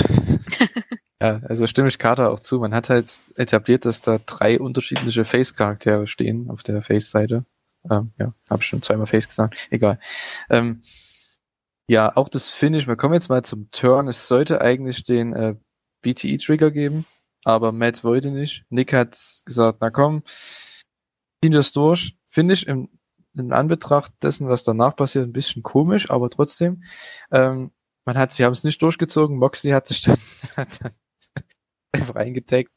Ja, 1.20 1.40
also 1.48 1.66
stimme 1.66 1.88
ich 1.88 1.98
Carter 1.98 2.30
auch 2.30 2.40
zu. 2.40 2.58
Man 2.60 2.74
hat 2.74 2.88
halt 2.88 3.12
etabliert, 3.36 3.84
dass 3.84 4.00
da 4.00 4.18
drei 4.24 4.58
unterschiedliche 4.58 5.24
Face-Charaktere 5.24 6.06
stehen 6.06 6.48
auf 6.48 6.62
der 6.62 6.80
Face-Seite. 6.80 7.44
Ähm, 7.90 8.12
ja, 8.18 8.34
habe 8.48 8.62
schon 8.62 8.82
zweimal 8.82 9.06
Face 9.06 9.28
gesagt. 9.28 9.68
Egal. 9.70 9.98
Ähm, 10.48 10.82
ja, 11.88 12.16
auch 12.16 12.28
das 12.28 12.50
Finish. 12.50 12.86
Wir 12.86 12.96
kommen 12.96 13.14
jetzt 13.14 13.28
mal 13.28 13.44
zum 13.44 13.70
Turn. 13.70 14.08
Es 14.08 14.28
sollte 14.28 14.60
eigentlich 14.60 15.04
den 15.04 15.32
äh, 15.34 15.56
BTE-Trigger 16.02 16.70
geben, 16.70 17.04
aber 17.44 17.72
Matt 17.72 18.04
wollte 18.04 18.30
nicht. 18.30 18.64
Nick 18.70 18.92
hat 18.92 19.18
gesagt, 19.44 19.78
na 19.80 19.90
komm, 19.90 20.22
ziehen 20.24 21.52
wir 21.52 21.58
es 21.58 21.72
durch. 21.72 22.16
Finish 22.26 22.62
im, 22.64 22.88
im 23.34 23.52
Anbetracht 23.52 24.12
dessen, 24.22 24.48
was 24.48 24.64
danach 24.64 24.96
passiert, 24.96 25.26
ein 25.26 25.32
bisschen 25.32 25.62
komisch, 25.62 26.10
aber 26.10 26.30
trotzdem. 26.30 26.82
Ähm, 27.30 27.72
man 28.06 28.16
hat, 28.16 28.32
sie 28.32 28.44
haben 28.44 28.52
es 28.52 28.64
nicht 28.64 28.80
durchgezogen. 28.82 29.36
Moxley 29.36 29.72
hat 29.72 29.86
sich 29.88 30.02
dann, 30.02 30.18
hat 30.56 30.82
dann 30.82 30.92
einfach 32.00 32.14
eingetaggt 32.14 32.72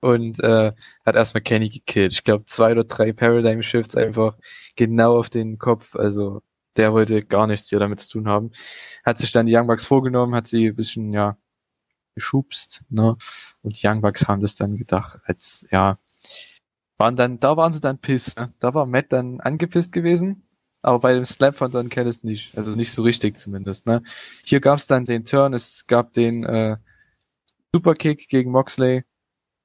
und 0.00 0.40
äh, 0.40 0.72
hat 1.06 1.16
erstmal 1.16 1.42
Kenny 1.42 1.68
gekillt. 1.68 2.12
Ich 2.12 2.24
glaube, 2.24 2.44
zwei 2.44 2.72
oder 2.72 2.84
drei 2.84 3.12
Paradigm 3.12 3.62
Shifts 3.62 3.96
einfach 3.96 4.36
genau 4.76 5.18
auf 5.18 5.30
den 5.30 5.58
Kopf. 5.58 5.94
Also 5.94 6.42
der 6.76 6.92
wollte 6.92 7.24
gar 7.24 7.46
nichts 7.46 7.68
hier 7.68 7.78
damit 7.78 8.00
zu 8.00 8.08
tun 8.08 8.28
haben. 8.28 8.50
Hat 9.04 9.18
sich 9.18 9.32
dann 9.32 9.46
die 9.46 9.56
Young 9.56 9.66
Bucks 9.66 9.86
vorgenommen, 9.86 10.34
hat 10.34 10.46
sie 10.46 10.68
ein 10.68 10.76
bisschen, 10.76 11.12
ja, 11.12 11.36
geschubst, 12.14 12.82
ne? 12.88 13.16
Und 13.62 13.80
die 13.80 13.86
Young 13.86 14.00
Bucks 14.00 14.26
haben 14.26 14.40
das 14.42 14.56
dann 14.56 14.76
gedacht, 14.76 15.18
als, 15.24 15.66
ja, 15.70 15.98
waren 16.98 17.16
dann, 17.16 17.38
da 17.40 17.56
waren 17.56 17.72
sie 17.72 17.80
dann 17.80 17.98
piss, 17.98 18.36
ne? 18.36 18.52
Da 18.58 18.74
war 18.74 18.86
Matt 18.86 19.12
dann 19.12 19.40
angepisst 19.40 19.92
gewesen, 19.92 20.48
aber 20.82 21.00
bei 21.00 21.14
dem 21.14 21.24
Slap 21.24 21.56
von 21.56 21.70
Don 21.70 21.88
Callis 21.88 22.24
nicht. 22.24 22.56
Also 22.58 22.74
nicht 22.74 22.92
so 22.92 23.02
richtig 23.02 23.38
zumindest, 23.38 23.86
ne? 23.86 24.02
Hier 24.44 24.60
gab's 24.60 24.86
dann 24.86 25.04
den 25.04 25.24
Turn, 25.24 25.54
es 25.54 25.86
gab 25.86 26.12
den, 26.12 26.44
äh, 26.44 26.76
Superkick 27.74 28.28
gegen 28.28 28.50
Moxley, 28.50 29.04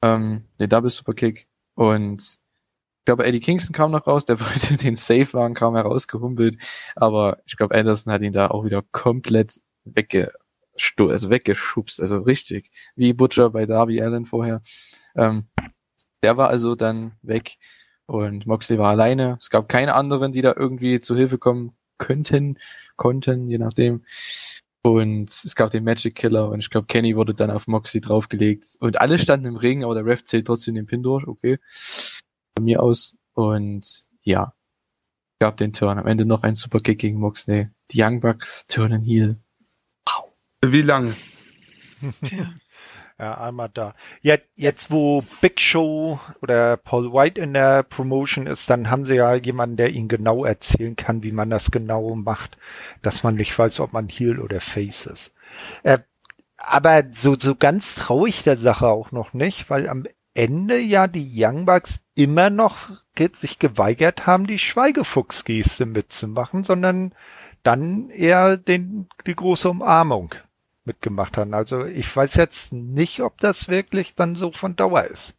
ähm, 0.01 0.45
den 0.59 0.69
Double 0.69 0.89
Superkick 0.89 1.47
und 1.75 2.21
ich 2.21 3.05
glaube, 3.05 3.25
Eddie 3.25 3.41
Kingston 3.41 3.73
kam 3.73 3.91
noch 3.91 4.07
raus, 4.07 4.25
der 4.25 4.39
wollte 4.41 4.77
den 4.77 4.95
Safe 4.95 5.33
wagen, 5.33 5.53
kam 5.53 5.75
herausgehumpelt, 5.75 6.57
aber 6.95 7.39
ich 7.45 7.57
glaube, 7.57 7.75
Anderson 7.75 8.13
hat 8.13 8.23
ihn 8.23 8.31
da 8.31 8.47
auch 8.47 8.63
wieder 8.63 8.83
komplett 8.91 9.59
weggesto 9.83 11.09
also 11.09 11.29
weggeschubst, 11.29 12.01
also 12.01 12.19
richtig, 12.19 12.71
wie 12.95 13.13
Butcher 13.13 13.49
bei 13.49 13.65
Darby 13.65 14.01
Allen 14.01 14.25
vorher. 14.25 14.61
Ähm, 15.15 15.47
der 16.23 16.37
war 16.37 16.49
also 16.49 16.75
dann 16.75 17.13
weg 17.21 17.57
und 18.05 18.47
Moxley 18.47 18.79
war 18.79 18.91
alleine. 18.91 19.37
Es 19.39 19.49
gab 19.49 19.69
keine 19.69 19.95
anderen, 19.95 20.31
die 20.31 20.41
da 20.41 20.53
irgendwie 20.55 20.99
zu 20.99 21.15
Hilfe 21.15 21.37
kommen 21.37 21.75
könnten, 21.97 22.57
konnten, 22.95 23.47
je 23.47 23.57
nachdem. 23.57 24.03
Und 24.85 25.29
es 25.29 25.55
gab 25.55 25.71
den 25.71 25.85
Magic 25.85 26.15
Killer 26.15 26.49
und 26.49 26.59
ich 26.59 26.69
glaube, 26.69 26.87
Kenny 26.87 27.15
wurde 27.15 27.33
dann 27.33 27.49
auf 27.49 27.67
Moxie 27.67 28.01
draufgelegt. 28.01 28.75
Und 28.81 28.99
alle 28.99 29.17
standen 29.17 29.45
im 29.47 29.55
Ring, 29.55 29.83
aber 29.83 29.95
der 29.95 30.05
Ref 30.05 30.25
zählt 30.25 30.45
trotzdem 30.45 30.75
den 30.75 30.85
Pin 30.85 31.01
durch, 31.01 31.25
okay. 31.25 31.57
Von 32.57 32.65
mir 32.65 32.83
aus. 32.83 33.15
Und 33.33 34.05
ja, 34.23 34.53
gab 35.39 35.57
den 35.57 35.73
Turn. 35.73 35.97
Am 35.97 36.07
Ende 36.07 36.25
noch 36.25 36.43
ein 36.43 36.55
Superkick 36.55 36.99
gegen 36.99 37.19
Moxley. 37.19 37.69
Die 37.91 38.01
Young 38.01 38.19
Bucks 38.19 38.67
turnen 38.67 39.01
Heel. 39.01 39.37
Wow. 40.05 40.31
Wie 40.65 40.81
lange? 40.81 41.15
Ja, 42.21 42.53
einmal 43.17 43.69
da. 43.73 43.93
Jetzt, 44.21 44.47
jetzt, 44.55 44.91
wo 44.91 45.23
Big 45.41 45.59
Show 45.59 46.19
oder 46.41 46.77
Paul 46.77 47.13
White 47.13 47.41
in 47.41 47.53
der 47.53 47.83
Promotion 47.83 48.47
ist, 48.47 48.69
dann 48.69 48.89
haben 48.89 49.05
sie 49.05 49.15
ja 49.15 49.33
jemanden, 49.35 49.77
der 49.77 49.91
ihnen 49.91 50.07
genau 50.07 50.45
erzählen 50.45 50.95
kann, 50.95 51.23
wie 51.23 51.31
man 51.31 51.49
das 51.49 51.71
genau 51.71 52.15
macht, 52.15 52.57
dass 53.01 53.23
man 53.23 53.35
nicht 53.35 53.57
weiß, 53.57 53.79
ob 53.79 53.93
man 53.93 54.09
Heel 54.09 54.39
oder 54.39 54.59
Face 54.59 55.05
ist. 55.05 55.33
Äh, 55.83 55.99
aber 56.57 57.03
so, 57.11 57.35
so 57.37 57.55
ganz 57.55 57.95
traue 57.95 58.29
ich 58.29 58.43
der 58.43 58.55
Sache 58.55 58.87
auch 58.87 59.11
noch 59.11 59.33
nicht, 59.33 59.69
weil 59.69 59.89
am 59.89 60.05
Ende 60.33 60.79
ja 60.79 61.07
die 61.07 61.31
Young 61.35 61.65
Bucks 61.65 61.99
immer 62.15 62.49
noch 62.49 62.89
sich 63.33 63.59
geweigert 63.59 64.25
haben, 64.25 64.47
die 64.47 64.59
Schweigefuchsgeste 64.59 65.85
mitzumachen, 65.85 66.63
sondern 66.63 67.13
dann 67.61 68.09
eher 68.09 68.57
den, 68.57 69.07
die 69.27 69.35
große 69.35 69.69
Umarmung 69.69 70.33
mitgemacht 70.85 71.37
haben. 71.37 71.53
Also 71.53 71.85
ich 71.85 72.13
weiß 72.15 72.35
jetzt 72.35 72.73
nicht, 72.73 73.21
ob 73.21 73.39
das 73.39 73.67
wirklich 73.67 74.15
dann 74.15 74.35
so 74.35 74.51
von 74.51 74.75
Dauer 74.75 75.05
ist. 75.05 75.35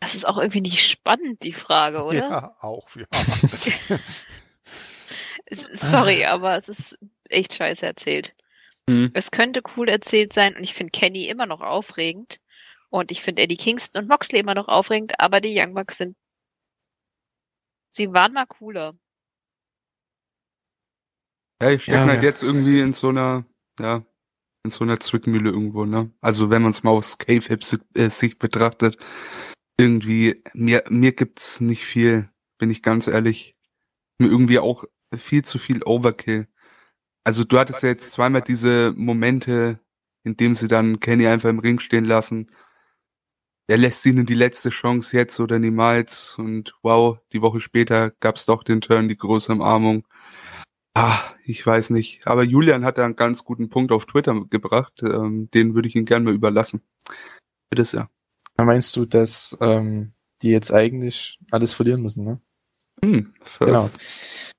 Das 0.00 0.14
ist 0.16 0.26
auch 0.26 0.36
irgendwie 0.36 0.60
nicht 0.60 0.88
spannend, 0.88 1.42
die 1.42 1.52
Frage, 1.52 2.02
oder? 2.04 2.18
Ja, 2.18 2.56
auch, 2.60 2.88
ja. 2.96 3.06
Sorry, 5.50 6.24
aber 6.24 6.56
es 6.56 6.68
ist 6.68 6.98
echt 7.28 7.54
scheiße 7.54 7.86
erzählt. 7.86 8.34
Mhm. 8.88 9.10
Es 9.14 9.30
könnte 9.30 9.62
cool 9.76 9.88
erzählt 9.88 10.32
sein 10.32 10.56
und 10.56 10.64
ich 10.64 10.74
finde 10.74 10.90
Kenny 10.90 11.28
immer 11.28 11.46
noch 11.46 11.60
aufregend 11.60 12.40
und 12.90 13.10
ich 13.10 13.22
finde 13.22 13.42
Eddie 13.42 13.56
Kingston 13.56 14.02
und 14.02 14.08
Moxley 14.08 14.40
immer 14.40 14.54
noch 14.54 14.68
aufregend, 14.68 15.20
aber 15.20 15.40
die 15.40 15.54
Young 15.56 15.74
Bucks 15.74 15.98
sind, 15.98 16.16
sie 17.92 18.12
waren 18.12 18.32
mal 18.32 18.46
cooler. 18.46 18.94
Ja, 21.62 21.70
ich 21.70 21.84
stecke 21.84 21.98
ja, 21.98 22.06
halt 22.06 22.22
ja. 22.22 22.28
jetzt 22.28 22.42
irgendwie 22.42 22.80
in 22.80 22.92
so 22.92 23.10
einer, 23.10 23.44
ja, 23.78 24.04
in 24.64 24.70
so 24.72 24.82
einer 24.82 24.98
Zwickmühle 24.98 25.50
irgendwo, 25.50 25.84
ne? 25.84 26.10
Also 26.20 26.50
wenn 26.50 26.60
man 26.62 26.72
es 26.72 26.82
mal 26.82 26.90
aus 26.90 27.18
Cave-Sicht 27.18 28.40
betrachtet, 28.40 28.96
irgendwie, 29.78 30.42
mir, 30.54 30.82
mir 30.88 31.12
gibt's 31.12 31.60
nicht 31.60 31.84
viel, 31.84 32.28
bin 32.58 32.68
ich 32.70 32.82
ganz 32.82 33.06
ehrlich. 33.06 33.56
Mir 34.18 34.28
irgendwie 34.28 34.58
auch 34.58 34.84
viel 35.16 35.44
zu 35.44 35.60
viel 35.60 35.84
Overkill. 35.84 36.48
Also 37.22 37.44
du 37.44 37.56
hattest 37.60 37.84
ja 37.84 37.90
jetzt 37.90 38.10
zweimal 38.10 38.42
diese 38.42 38.92
Momente, 38.96 39.78
in 40.24 40.36
dem 40.36 40.56
sie 40.56 40.66
dann 40.66 40.98
Kenny 40.98 41.28
einfach 41.28 41.48
im 41.48 41.60
Ring 41.60 41.78
stehen 41.78 42.04
lassen. 42.04 42.50
Er 43.68 43.78
lässt 43.78 44.04
ihnen 44.04 44.26
die 44.26 44.34
letzte 44.34 44.70
Chance 44.70 45.16
jetzt 45.16 45.38
oder 45.38 45.60
niemals 45.60 46.36
und 46.38 46.74
wow, 46.82 47.18
die 47.32 47.40
Woche 47.40 47.60
später 47.60 48.10
gab's 48.10 48.46
doch 48.46 48.64
den 48.64 48.80
Turn, 48.80 49.08
die 49.08 49.16
große 49.16 49.52
Umarmung. 49.52 50.04
Ah, 50.94 51.20
ich 51.44 51.66
weiß 51.66 51.90
nicht. 51.90 52.26
Aber 52.26 52.42
Julian 52.42 52.84
hat 52.84 52.98
da 52.98 53.04
einen 53.04 53.16
ganz 53.16 53.44
guten 53.44 53.68
Punkt 53.68 53.92
auf 53.92 54.06
Twitter 54.06 54.44
gebracht. 54.50 55.02
Ähm, 55.02 55.50
den 55.52 55.74
würde 55.74 55.88
ich 55.88 55.96
Ihnen 55.96 56.04
gerne 56.04 56.24
mal 56.24 56.34
überlassen. 56.34 56.82
Bitte 57.70 57.84
sehr. 57.84 58.10
Meinst 58.58 58.94
du, 58.96 59.06
dass 59.06 59.56
ähm, 59.60 60.12
die 60.42 60.50
jetzt 60.50 60.72
eigentlich 60.72 61.38
alles 61.50 61.72
verlieren 61.72 62.02
müssen, 62.02 62.24
ne? 62.24 62.40
Hm, 63.02 63.32
genau. 63.58 63.90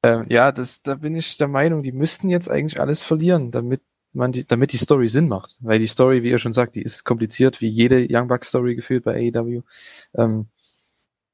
Ähm, 0.04 0.26
ja, 0.28 0.52
das, 0.52 0.82
da 0.82 0.96
bin 0.96 1.16
ich 1.16 1.38
der 1.38 1.48
Meinung, 1.48 1.82
die 1.82 1.94
müssten 1.94 2.28
jetzt 2.28 2.50
eigentlich 2.50 2.80
alles 2.82 3.02
verlieren, 3.02 3.52
damit 3.52 3.82
man 4.12 4.32
die, 4.32 4.46
damit 4.46 4.74
die 4.74 4.78
Story 4.78 5.08
Sinn 5.08 5.28
macht. 5.28 5.56
Weil 5.62 5.80
die 5.80 5.88
Story, 5.88 6.24
wie 6.24 6.30
ihr 6.30 6.40
schon 6.40 6.54
sagt, 6.54 6.76
die 6.76 6.82
ist 6.82 7.04
kompliziert, 7.06 7.62
wie 7.62 7.70
jede 7.70 8.06
Young 8.10 8.28
Buck 8.28 8.44
Story 8.44 8.76
gefühlt 8.76 9.04
bei 9.04 9.32
AEW. 9.34 9.62
Ähm, 10.16 10.48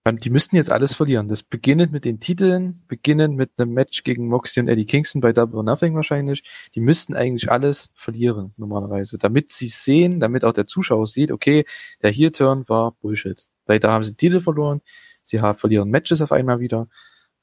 die 0.05 0.29
müssten 0.29 0.55
jetzt 0.55 0.71
alles 0.71 0.93
verlieren. 0.93 1.27
Das 1.27 1.43
beginnt 1.43 1.91
mit 1.91 2.05
den 2.05 2.19
Titeln, 2.19 2.81
beginnend 2.87 3.35
mit 3.35 3.51
einem 3.57 3.73
Match 3.73 4.03
gegen 4.03 4.27
Moxie 4.27 4.59
und 4.59 4.67
Eddie 4.67 4.85
Kingston 4.85 5.21
bei 5.21 5.33
Double 5.33 5.57
or 5.57 5.63
Nothing 5.63 5.93
wahrscheinlich. 5.93 6.43
Die 6.73 6.79
müssten 6.79 7.15
eigentlich 7.15 7.51
alles 7.51 7.91
verlieren, 7.93 8.53
normalerweise. 8.57 9.17
Damit 9.17 9.51
sie 9.51 9.67
sehen, 9.67 10.19
damit 10.19 10.43
auch 10.45 10.53
der 10.53 10.65
Zuschauer 10.65 11.05
sieht, 11.05 11.31
okay, 11.31 11.65
der 12.01 12.11
Heel-Turn 12.11 12.67
war 12.69 12.93
Bullshit. 12.93 13.47
Weil 13.65 13.79
da 13.79 13.91
haben 13.91 14.03
sie 14.03 14.15
Titel 14.15 14.39
verloren. 14.39 14.81
sie 15.23 15.41
haben, 15.41 15.57
verlieren 15.57 15.89
Matches 15.89 16.21
auf 16.21 16.31
einmal 16.31 16.59
wieder, 16.59 16.87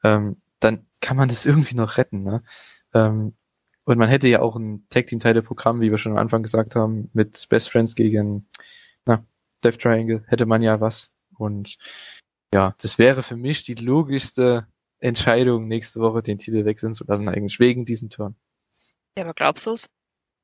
ähm, 0.02 0.36
dann 0.58 0.86
kann 1.00 1.16
man 1.16 1.28
das 1.28 1.46
irgendwie 1.46 1.76
noch 1.76 1.98
retten. 1.98 2.22
Ne? 2.22 2.42
Ähm, 2.94 3.34
und 3.84 3.98
man 3.98 4.08
hätte 4.08 4.28
ja 4.28 4.40
auch 4.40 4.56
ein 4.56 4.84
Tag 4.90 5.06
Team 5.06 5.20
Title 5.20 5.42
Programm, 5.42 5.80
wie 5.80 5.90
wir 5.90 5.98
schon 5.98 6.12
am 6.12 6.18
Anfang 6.18 6.42
gesagt 6.42 6.74
haben, 6.74 7.10
mit 7.12 7.46
Best 7.48 7.70
Friends 7.70 7.94
gegen 7.94 8.48
na, 9.04 9.24
Death 9.62 9.78
Triangle, 9.78 10.24
hätte 10.26 10.46
man 10.46 10.62
ja 10.62 10.80
was. 10.80 11.12
Und 11.38 11.76
ja, 12.56 12.74
das 12.80 12.98
wäre 12.98 13.22
für 13.22 13.36
mich 13.36 13.64
die 13.64 13.74
logischste 13.74 14.66
Entscheidung, 14.98 15.68
nächste 15.68 16.00
Woche 16.00 16.22
den 16.22 16.38
Titel 16.38 16.64
wechseln 16.64 16.94
zu 16.94 17.04
lassen, 17.04 17.28
eigentlich 17.28 17.60
wegen 17.60 17.84
diesem 17.84 18.08
Turn. 18.08 18.34
Ja, 19.14 19.24
aber 19.24 19.34
glaubst 19.34 19.66
du's? 19.66 19.90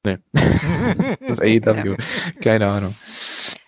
Nee. 0.05 0.19
das 0.33 1.41
ist 1.41 1.41
AEW. 1.41 1.97
Keine 2.43 2.69
Ahnung. 2.69 2.95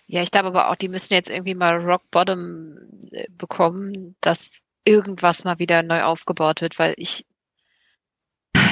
Ja, 0.05 0.21
ich 0.21 0.29
glaube 0.29 0.49
aber 0.49 0.69
auch, 0.69 0.75
die 0.75 0.89
müssen 0.89 1.15
jetzt 1.15 1.31
irgendwie 1.31 1.55
mal 1.55 1.77
Rock 1.77 2.03
Bottom 2.11 2.77
äh, 3.09 3.25
bekommen, 3.35 4.15
dass 4.21 4.61
irgendwas 4.83 5.43
mal 5.43 5.57
wieder 5.57 5.81
neu 5.81 6.03
aufgebaut 6.03 6.61
wird, 6.61 6.77
weil 6.77 6.93
ich 6.97 7.25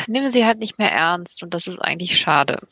nehme 0.05 0.29
sie 0.29 0.45
halt 0.45 0.59
nicht 0.59 0.77
mehr 0.77 0.91
ernst 0.91 1.41
und 1.41 1.51
das 1.51 1.65
ist 1.65 1.79
eigentlich 1.79 2.15
schade. 2.15 2.67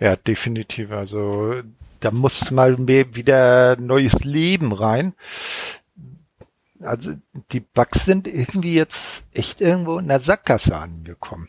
Ja, 0.00 0.16
definitiv. 0.16 0.90
Also 0.90 1.62
da 2.04 2.10
muss 2.10 2.50
mal 2.50 2.76
mehr 2.76 3.16
wieder 3.16 3.76
neues 3.76 4.24
Leben 4.24 4.72
rein. 4.72 5.14
Also 6.80 7.14
die 7.52 7.60
Bugs 7.60 8.04
sind 8.04 8.28
irgendwie 8.28 8.74
jetzt 8.74 9.26
echt 9.32 9.62
irgendwo 9.62 9.98
in 9.98 10.08
der 10.08 10.20
Sackgasse 10.20 10.76
angekommen. 10.76 11.48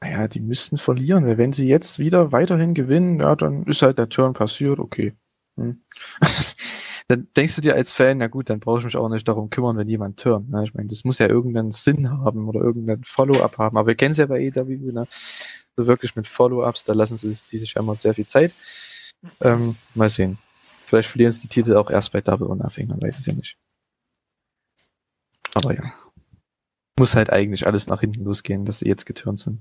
Naja, 0.00 0.28
die 0.28 0.40
müssten 0.40 0.76
verlieren, 0.76 1.24
weil 1.26 1.38
wenn 1.38 1.52
sie 1.52 1.66
jetzt 1.66 1.98
wieder 1.98 2.32
weiterhin 2.32 2.74
gewinnen, 2.74 3.20
ja, 3.20 3.34
dann 3.34 3.64
ist 3.64 3.80
halt 3.80 3.96
der 3.96 4.10
Turn 4.10 4.34
passiert, 4.34 4.78
okay. 4.78 5.14
Hm. 5.56 5.80
dann 7.08 7.28
denkst 7.34 7.56
du 7.56 7.62
dir 7.62 7.76
als 7.76 7.92
Fan, 7.92 8.18
na 8.18 8.26
gut, 8.26 8.50
dann 8.50 8.60
brauche 8.60 8.80
ich 8.80 8.84
mich 8.84 8.96
auch 8.96 9.08
nicht 9.08 9.26
darum 9.26 9.48
kümmern, 9.48 9.78
wenn 9.78 9.88
jemand 9.88 10.20
turnt. 10.20 10.50
Ne? 10.50 10.64
Ich 10.64 10.74
meine, 10.74 10.88
das 10.88 11.04
muss 11.04 11.18
ja 11.18 11.28
irgendeinen 11.28 11.70
Sinn 11.70 12.10
haben 12.10 12.46
oder 12.46 12.60
irgendeinen 12.60 13.04
Follow-up 13.04 13.56
haben. 13.56 13.78
Aber 13.78 13.86
wir 13.86 13.94
kennen 13.94 14.10
es 14.10 14.18
ja 14.18 14.26
bei 14.26 14.42
EW, 14.42 14.92
ne? 14.92 15.06
So 15.76 15.86
wirklich 15.86 16.16
mit 16.16 16.26
Follow-ups, 16.26 16.84
da 16.84 16.94
lassen 16.94 17.16
sie 17.16 17.28
die 17.28 17.58
sich 17.58 17.76
immer 17.76 17.94
sehr 17.94 18.14
viel 18.14 18.26
Zeit. 18.26 18.52
Ähm, 19.40 19.76
mal 19.94 20.08
sehen. 20.08 20.38
Vielleicht 20.86 21.08
verlieren 21.08 21.32
sie 21.32 21.42
die 21.42 21.48
Titel 21.48 21.76
auch 21.76 21.90
erst 21.90 22.12
bei 22.12 22.20
Double 22.20 22.46
or 22.46 22.56
Nothing, 22.56 22.88
man 22.88 23.02
weiß 23.02 23.18
es 23.18 23.26
ja 23.26 23.34
nicht. 23.34 23.58
Aber 25.54 25.74
ja. 25.74 25.92
Muss 26.98 27.14
halt 27.14 27.30
eigentlich 27.30 27.66
alles 27.66 27.88
nach 27.88 28.00
hinten 28.00 28.24
losgehen, 28.24 28.64
dass 28.64 28.78
sie 28.78 28.88
jetzt 28.88 29.04
geturnt 29.04 29.38
sind. 29.38 29.60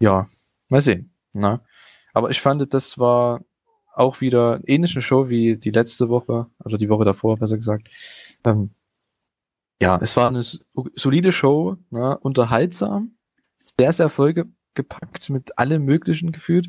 Ja, 0.00 0.28
mal 0.68 0.80
sehen. 0.80 1.12
Na? 1.32 1.54
Ne? 1.54 1.60
Aber 2.12 2.30
ich 2.30 2.40
fand, 2.40 2.72
das 2.72 2.98
war 2.98 3.44
auch 3.94 4.20
wieder 4.20 4.60
ähnliche 4.66 5.02
Show 5.02 5.28
wie 5.28 5.56
die 5.56 5.70
letzte 5.70 6.08
Woche, 6.08 6.46
also 6.58 6.76
die 6.76 6.88
Woche 6.88 7.04
davor, 7.04 7.36
besser 7.36 7.56
gesagt. 7.56 7.88
Ähm, 8.44 8.74
ja, 9.80 9.98
es 10.00 10.16
war 10.16 10.28
eine 10.28 10.42
solide 10.42 11.32
Show, 11.32 11.76
ne, 11.90 12.16
unterhaltsam, 12.18 13.16
sehr, 13.78 13.92
sehr 13.92 14.08
vollgepackt 14.74 15.30
mit 15.30 15.58
allem 15.58 15.84
Möglichen 15.84 16.32
gefühlt. 16.32 16.68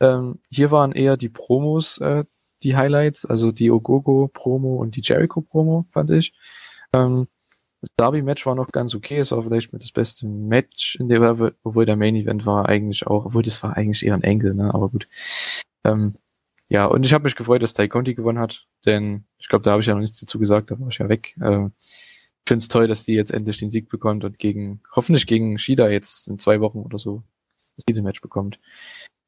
Ähm, 0.00 0.40
hier 0.50 0.70
waren 0.70 0.92
eher 0.92 1.16
die 1.16 1.28
Promos 1.28 1.98
äh, 1.98 2.24
die 2.62 2.76
Highlights, 2.76 3.26
also 3.26 3.52
die 3.52 3.70
Ogogo-Promo 3.70 4.76
und 4.76 4.96
die 4.96 5.02
Jericho-Promo, 5.02 5.86
fand 5.90 6.10
ich. 6.10 6.32
Ähm, 6.94 7.28
das 7.82 7.90
Derby-Match 7.98 8.46
war 8.46 8.54
noch 8.54 8.72
ganz 8.72 8.94
okay, 8.94 9.18
es 9.18 9.30
war 9.32 9.42
vielleicht 9.42 9.72
mit 9.74 9.82
das 9.82 9.92
beste 9.92 10.26
Match, 10.26 10.96
in 10.96 11.08
der, 11.08 11.52
obwohl 11.62 11.84
der 11.84 11.96
Main-Event 11.96 12.46
war 12.46 12.68
eigentlich 12.68 13.06
auch, 13.06 13.26
obwohl 13.26 13.42
das 13.42 13.62
war 13.62 13.76
eigentlich 13.76 14.04
eher 14.04 14.14
ein 14.14 14.22
Engel, 14.22 14.54
ne, 14.54 14.72
aber 14.72 14.88
gut. 14.88 15.06
Ähm, 15.84 16.16
ja, 16.68 16.86
und 16.86 17.04
ich 17.04 17.12
habe 17.12 17.24
mich 17.24 17.36
gefreut, 17.36 17.62
dass 17.62 17.74
Tai 17.74 17.88
Conti 17.88 18.14
gewonnen 18.14 18.38
hat, 18.38 18.66
denn 18.86 19.26
ich 19.38 19.48
glaube, 19.48 19.62
da 19.62 19.72
habe 19.72 19.82
ich 19.82 19.86
ja 19.86 19.92
noch 19.92 20.00
nichts 20.00 20.20
dazu 20.20 20.38
gesagt, 20.38 20.70
da 20.70 20.80
war 20.80 20.88
ich 20.88 20.98
ja 20.98 21.10
weg. 21.10 21.36
Äh, 21.42 21.68
ich 21.80 22.48
finde 22.48 22.62
es 22.62 22.68
toll, 22.68 22.88
dass 22.88 23.04
die 23.04 23.14
jetzt 23.14 23.32
endlich 23.32 23.58
den 23.58 23.70
Sieg 23.70 23.90
bekommt 23.90 24.24
und 24.24 24.38
gegen, 24.38 24.80
hoffentlich 24.96 25.26
gegen 25.26 25.58
Shida 25.58 25.88
jetzt 25.90 26.28
in 26.28 26.38
zwei 26.38 26.60
Wochen 26.60 26.78
oder 26.78 26.98
so 26.98 27.22
das 27.76 27.84
Titelmatch 27.84 28.20
bekommt. 28.20 28.58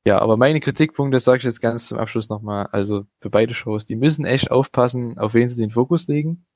Ja, 0.07 0.21
aber 0.21 0.37
meine 0.37 0.61
Kritikpunkte 0.61 1.19
sage 1.19 1.39
ich 1.39 1.45
jetzt 1.45 1.61
ganz 1.61 1.89
zum 1.89 1.99
Abschluss 1.99 2.29
nochmal. 2.29 2.67
Also 2.71 3.07
für 3.21 3.31
beide 3.31 3.55
Shows, 3.55 3.85
die 3.87 3.97
müssen 3.97 4.25
echt 4.25 4.51
aufpassen, 4.51 5.19
auf 5.19 5.35
wen 5.35 5.49
sie 5.49 5.61
den 5.61 5.71
Fokus 5.71 6.07
legen, 6.07 6.47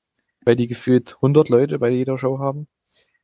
weil 0.45 0.55
die 0.55 0.67
gefühlt 0.67 1.15
100 1.15 1.49
Leute 1.49 1.79
bei 1.79 1.89
jeder 1.89 2.17
Show 2.17 2.39
haben. 2.39 2.67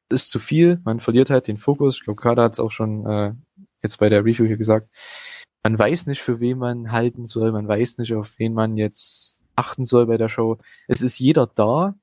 Das 0.10 0.24
ist 0.24 0.30
zu 0.30 0.40
viel, 0.40 0.82
man 0.84 1.00
verliert 1.00 1.30
halt 1.30 1.48
den 1.48 1.58
Fokus. 1.58 1.98
Ich 1.98 2.04
glaube, 2.04 2.22
Kada 2.22 2.44
hat 2.44 2.54
es 2.54 2.60
auch 2.60 2.72
schon 2.72 3.06
äh, 3.06 3.34
jetzt 3.82 4.00
bei 4.00 4.10
der 4.10 4.26
Review 4.26 4.46
hier 4.46 4.58
gesagt 4.58 4.90
man 5.68 5.78
weiß 5.78 6.08
nicht, 6.08 6.22
für 6.22 6.40
wen 6.40 6.60
man 6.60 6.94
halten 6.94 7.26
soll, 7.26 7.52
man 7.52 7.68
weiß 7.68 7.98
nicht, 7.98 8.14
auf 8.14 8.40
wen 8.40 8.54
man 8.54 8.78
jetzt 8.78 9.42
achten 9.58 9.84
soll 9.84 10.06
bei 10.06 10.18
der 10.18 10.30
Show. 10.30 10.60
Es 10.88 11.02
ist 11.02 11.20
jeder 11.20 11.46
da, 11.46 11.96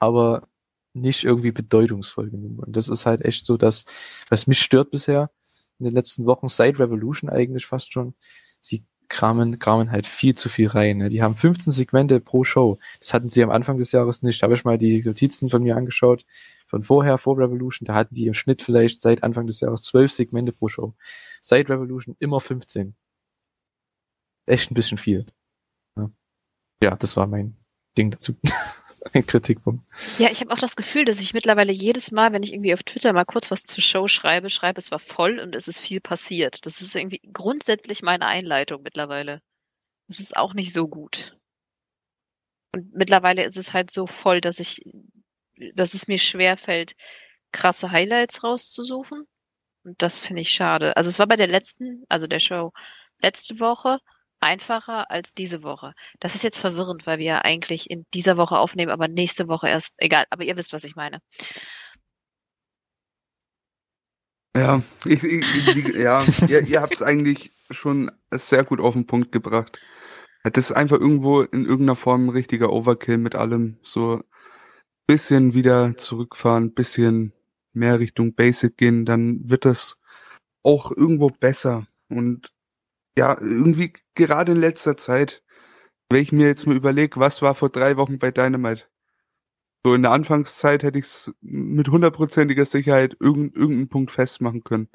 aber 0.00 0.48
nicht 0.92 1.22
irgendwie 1.22 1.52
bedeutungsvoll 1.52 2.30
genug. 2.30 2.66
Und 2.66 2.76
das 2.76 2.88
ist 2.88 3.06
halt 3.06 3.24
echt 3.24 3.46
so, 3.46 3.56
dass, 3.56 3.84
was 4.30 4.48
mich 4.48 4.60
stört 4.60 4.90
bisher 4.90 5.30
in 5.82 5.90
den 5.90 5.94
letzten 5.94 6.26
Wochen, 6.26 6.48
seit 6.48 6.78
Revolution 6.78 7.30
eigentlich 7.30 7.66
fast 7.66 7.92
schon, 7.92 8.14
sie 8.60 8.84
kramen, 9.08 9.58
kramen 9.58 9.90
halt 9.90 10.06
viel 10.06 10.34
zu 10.34 10.48
viel 10.48 10.68
rein. 10.68 10.98
Ne? 10.98 11.08
Die 11.10 11.22
haben 11.22 11.36
15 11.36 11.72
Segmente 11.72 12.18
pro 12.20 12.44
Show. 12.44 12.78
Das 12.98 13.12
hatten 13.12 13.28
sie 13.28 13.42
am 13.42 13.50
Anfang 13.50 13.76
des 13.76 13.92
Jahres 13.92 14.22
nicht. 14.22 14.40
Da 14.40 14.44
habe 14.44 14.54
ich 14.54 14.64
mal 14.64 14.78
die 14.78 15.02
Notizen 15.02 15.50
von 15.50 15.62
mir 15.62 15.76
angeschaut 15.76 16.24
von 16.72 16.82
vorher, 16.82 17.18
vor 17.18 17.36
Revolution, 17.36 17.84
da 17.84 17.94
hatten 17.94 18.14
die 18.14 18.26
im 18.26 18.32
Schnitt 18.32 18.62
vielleicht 18.62 19.02
seit 19.02 19.22
Anfang 19.22 19.46
des 19.46 19.60
Jahres 19.60 19.82
zwölf 19.82 20.10
Segmente 20.10 20.52
pro 20.52 20.68
Show. 20.68 20.94
Seit 21.42 21.68
Revolution 21.68 22.16
immer 22.18 22.40
15. 22.40 22.94
Echt 24.46 24.70
ein 24.70 24.74
bisschen 24.74 24.96
viel. 24.96 25.26
Ja, 25.98 26.10
ja 26.82 26.96
das 26.96 27.14
war 27.18 27.26
mein 27.26 27.58
Ding 27.98 28.10
dazu. 28.10 28.36
ein 29.12 29.26
Kritikpunkt. 29.26 29.84
Ja, 30.18 30.30
ich 30.30 30.40
habe 30.40 30.52
auch 30.52 30.58
das 30.58 30.76
Gefühl, 30.76 31.04
dass 31.04 31.20
ich 31.20 31.34
mittlerweile 31.34 31.72
jedes 31.72 32.12
Mal, 32.12 32.32
wenn 32.32 32.42
ich 32.42 32.52
irgendwie 32.52 32.74
auf 32.74 32.82
Twitter 32.82 33.12
mal 33.12 33.24
kurz 33.24 33.50
was 33.50 33.64
zur 33.64 33.82
Show 33.82 34.08
schreibe, 34.08 34.50
schreibe, 34.50 34.78
es 34.78 34.90
war 34.90 34.98
voll 34.98 35.38
und 35.40 35.54
es 35.54 35.68
ist 35.68 35.78
viel 35.78 36.00
passiert. 36.00 36.66
Das 36.66 36.80
ist 36.80 36.94
irgendwie 36.94 37.20
grundsätzlich 37.32 38.02
meine 38.02 38.26
Einleitung 38.26 38.82
mittlerweile. 38.82 39.40
Das 40.08 40.20
ist 40.20 40.36
auch 40.36 40.54
nicht 40.54 40.72
so 40.72 40.88
gut. 40.88 41.36
Und 42.74 42.94
mittlerweile 42.94 43.44
ist 43.44 43.56
es 43.56 43.72
halt 43.72 43.90
so 43.90 44.06
voll, 44.06 44.40
dass 44.40 44.58
ich 44.60 44.82
dass 45.74 45.94
es 45.94 46.08
mir 46.08 46.18
schwer 46.18 46.56
fällt, 46.56 46.94
krasse 47.52 47.90
Highlights 47.90 48.42
rauszusuchen. 48.44 49.26
Und 49.84 50.00
das 50.00 50.18
finde 50.18 50.42
ich 50.42 50.50
schade. 50.50 50.96
Also 50.96 51.10
es 51.10 51.18
war 51.18 51.26
bei 51.26 51.36
der 51.36 51.48
letzten, 51.48 52.04
also 52.08 52.26
der 52.26 52.38
Show 52.40 52.72
letzte 53.20 53.60
Woche 53.60 53.98
einfacher 54.42 55.10
als 55.10 55.34
diese 55.34 55.62
Woche. 55.62 55.94
Das 56.20 56.34
ist 56.34 56.44
jetzt 56.44 56.58
verwirrend, 56.58 57.06
weil 57.06 57.18
wir 57.18 57.26
ja 57.26 57.38
eigentlich 57.38 57.90
in 57.90 58.04
dieser 58.14 58.36
Woche 58.36 58.58
aufnehmen, 58.58 58.90
aber 58.90 59.08
nächste 59.08 59.48
Woche 59.48 59.68
erst, 59.68 59.94
egal, 59.98 60.24
aber 60.30 60.44
ihr 60.44 60.56
wisst, 60.56 60.72
was 60.72 60.84
ich 60.84 60.96
meine. 60.96 61.20
Ja, 64.54 64.82
ich, 65.06 65.24
ich, 65.24 65.76
ich, 65.76 65.94
ja, 65.94 66.22
ihr, 66.48 66.60
ihr 66.66 66.82
habt 66.82 66.94
es 66.94 67.02
eigentlich 67.02 67.52
schon 67.70 68.10
sehr 68.30 68.64
gut 68.64 68.80
auf 68.80 68.94
den 68.94 69.06
Punkt 69.06 69.32
gebracht. 69.32 69.80
Das 70.44 70.70
ist 70.70 70.76
einfach 70.76 70.98
irgendwo 70.98 71.42
in 71.42 71.64
irgendeiner 71.64 71.96
Form 71.96 72.26
ein 72.26 72.30
richtiger 72.30 72.70
Overkill 72.70 73.16
mit 73.16 73.34
allem. 73.34 73.78
So 73.82 74.22
bisschen 75.06 75.54
wieder 75.54 75.96
zurückfahren, 75.96 76.74
bisschen 76.74 77.32
mehr 77.72 77.98
Richtung 77.98 78.34
Basic 78.34 78.76
gehen, 78.76 79.04
dann 79.04 79.48
wird 79.48 79.64
das 79.64 80.00
auch 80.62 80.90
irgendwo 80.90 81.28
besser. 81.28 81.86
Und 82.08 82.52
ja, 83.18 83.36
irgendwie 83.40 83.92
gerade 84.14 84.52
in 84.52 84.60
letzter 84.60 84.96
Zeit, 84.96 85.42
wenn 86.10 86.22
ich 86.22 86.32
mir 86.32 86.46
jetzt 86.46 86.66
mal 86.66 86.76
überlege, 86.76 87.20
was 87.20 87.42
war 87.42 87.54
vor 87.54 87.70
drei 87.70 87.96
Wochen 87.96 88.18
bei 88.18 88.30
Dynamite? 88.30 88.84
So 89.84 89.94
in 89.94 90.02
der 90.02 90.12
Anfangszeit 90.12 90.82
hätte 90.82 90.98
ich 90.98 91.06
es 91.06 91.34
mit 91.40 91.88
hundertprozentiger 91.88 92.64
Sicherheit 92.64 93.16
irgendeinen 93.18 93.60
irgendeinen 93.60 93.88
Punkt 93.88 94.10
festmachen 94.12 94.62
können. 94.62 94.88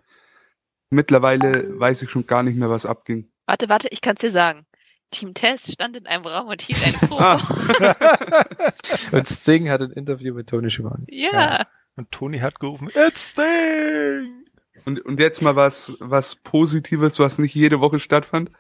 Mittlerweile 0.90 1.78
weiß 1.78 2.02
ich 2.04 2.10
schon 2.10 2.26
gar 2.26 2.44
nicht 2.44 2.56
mehr, 2.56 2.70
was 2.70 2.86
abging. 2.86 3.30
Warte, 3.46 3.68
warte, 3.68 3.90
ich 3.92 4.00
kann 4.02 4.16
es 4.16 4.22
dir 4.22 4.32
sagen. 4.32 4.66
Team 5.12 5.34
Test 5.34 5.72
stand 5.72 5.96
in 5.96 6.06
einem 6.06 6.26
Raum 6.26 6.48
und 6.48 6.62
hielt 6.62 6.84
eine 6.84 6.94
Probe. 6.94 7.18
Ah. 7.20 8.72
und 9.12 9.28
Sting 9.28 9.70
hat 9.70 9.82
ein 9.82 9.92
Interview 9.92 10.34
mit 10.34 10.50
Tony 10.50 10.70
Schiavone. 10.70 11.06
Ja. 11.10 11.32
ja. 11.32 11.68
Und 11.96 12.12
Tony 12.12 12.40
hat 12.40 12.60
gerufen, 12.60 12.90
It's 12.94 13.32
Sting! 13.32 14.47
Und, 14.86 15.00
und 15.02 15.20
jetzt 15.20 15.42
mal 15.42 15.56
was, 15.56 15.96
was 16.00 16.36
Positives, 16.36 17.20
was 17.20 17.38
nicht 17.40 17.56
jede 17.56 17.80
Woche 17.80 18.00
stattfand. 18.00 18.52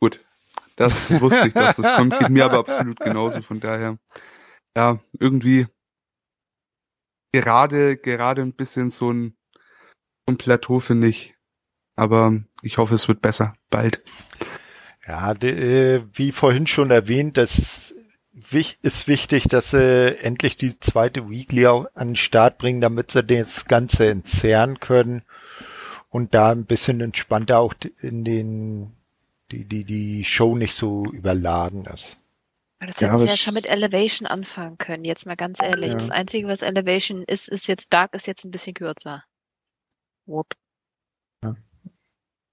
Gut. 0.00 0.24
Das 0.76 1.10
wusste 1.20 1.48
ich, 1.48 1.54
dass 1.54 1.76
das 1.76 1.96
kommt. 1.96 2.18
Geht 2.18 2.30
mir 2.30 2.44
aber 2.44 2.58
absolut 2.58 3.00
genauso. 3.00 3.42
Von 3.42 3.60
daher, 3.60 3.98
ja, 4.76 5.00
irgendwie 5.18 5.66
gerade, 7.32 7.96
gerade 7.96 8.42
ein 8.42 8.54
bisschen 8.54 8.90
so 8.90 9.10
ein, 9.12 9.36
so 10.26 10.32
ein 10.32 10.38
Plateau 10.38 10.80
finde 10.80 11.08
ich. 11.08 11.34
Aber 11.96 12.40
ich 12.62 12.78
hoffe, 12.78 12.94
es 12.94 13.08
wird 13.08 13.20
besser. 13.20 13.54
Bald. 13.70 14.02
Ja, 15.06 15.34
de, 15.34 15.96
äh, 15.96 16.04
wie 16.12 16.32
vorhin 16.32 16.66
schon 16.66 16.90
erwähnt, 16.90 17.36
das 17.36 17.94
ist 18.82 19.08
wichtig, 19.08 19.44
dass 19.44 19.70
sie 19.70 20.18
endlich 20.20 20.56
die 20.56 20.78
zweite 20.78 21.28
Weekly 21.28 21.66
an 21.66 21.88
den 21.94 22.16
Start 22.16 22.58
bringen, 22.58 22.80
damit 22.80 23.10
sie 23.10 23.24
das 23.24 23.66
Ganze 23.66 24.08
entzerren 24.08 24.80
können 24.80 25.22
und 26.10 26.34
da 26.34 26.50
ein 26.50 26.64
bisschen 26.64 27.00
entspannter 27.00 27.58
auch 27.58 27.74
in 28.00 28.24
den 28.24 28.92
die, 29.50 29.64
die, 29.64 29.84
die 29.84 30.24
Show 30.24 30.56
nicht 30.56 30.74
so 30.74 31.06
überladen 31.06 31.86
ist. 31.86 32.18
Das 32.80 33.00
Ja, 33.00 33.08
hätten 33.08 33.18
sie 33.18 33.24
aber 33.24 33.30
ja 33.30 33.36
schon 33.36 33.54
mit 33.54 33.68
Elevation 33.68 34.26
anfangen 34.28 34.78
können, 34.78 35.04
jetzt 35.04 35.26
mal 35.26 35.36
ganz 35.36 35.60
ehrlich. 35.60 35.92
Ja. 35.92 35.98
Das 35.98 36.10
Einzige, 36.10 36.46
was 36.46 36.62
Elevation 36.62 37.24
ist, 37.24 37.48
ist 37.48 37.66
jetzt 37.66 37.92
Dark, 37.92 38.14
ist 38.14 38.26
jetzt 38.26 38.44
ein 38.44 38.50
bisschen 38.50 38.74
kürzer. 38.74 39.24
Whoop. 40.26 40.54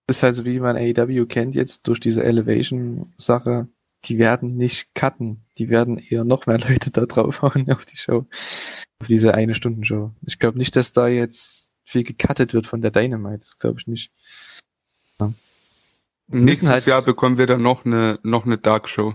ist 0.08 0.24
halt 0.24 0.36
so, 0.36 0.46
wie 0.46 0.60
man 0.60 0.78
AEW 0.78 1.26
kennt 1.26 1.56
jetzt 1.56 1.88
durch 1.88 2.00
diese 2.00 2.24
Elevation-Sache. 2.24 3.68
Die 4.06 4.18
werden 4.20 4.56
nicht 4.56 4.94
cutten. 4.96 5.46
Die 5.58 5.70
werden 5.70 5.98
eher 5.98 6.24
noch 6.24 6.46
mehr 6.48 6.58
Leute 6.70 6.92
da 6.92 7.06
draufhauen 7.06 7.70
auf 7.72 7.86
die 7.86 7.98
Show. 7.98 8.26
Auf 9.00 9.08
diese 9.08 9.34
eine 9.34 9.54
Stunden 9.56 9.84
Show. 9.84 10.12
Ich 10.26 10.40
glaube 10.40 10.58
nicht, 10.58 10.76
dass 10.76 10.92
da 10.94 11.08
jetzt 11.08 11.72
viel 11.84 12.04
gecuttet 12.04 12.54
wird 12.54 12.66
von 12.68 12.82
der 12.82 12.92
Dynamite. 12.92 13.40
Das 13.40 13.58
glaube 13.60 13.80
ich 13.80 13.88
nicht. 13.88 14.12
Nächstes 16.28 16.70
halt- 16.70 16.86
Jahr 16.88 17.02
bekommen 17.04 17.38
wir 17.38 17.46
dann 17.46 17.62
noch 17.62 17.86
eine, 17.86 18.20
noch 18.24 18.46
eine 18.46 18.58
Dark 18.58 18.90
Show. 18.90 19.14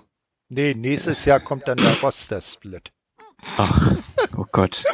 Nee, 0.49 0.75
nächstes 0.75 1.25
Jahr 1.25 1.41
kommt 1.41 1.67
dann 1.67 1.77
der 1.79 1.99
Roster-Split. 2.01 2.93
Ach, 3.57 3.97
oh 4.37 4.45
Gott. 4.53 4.85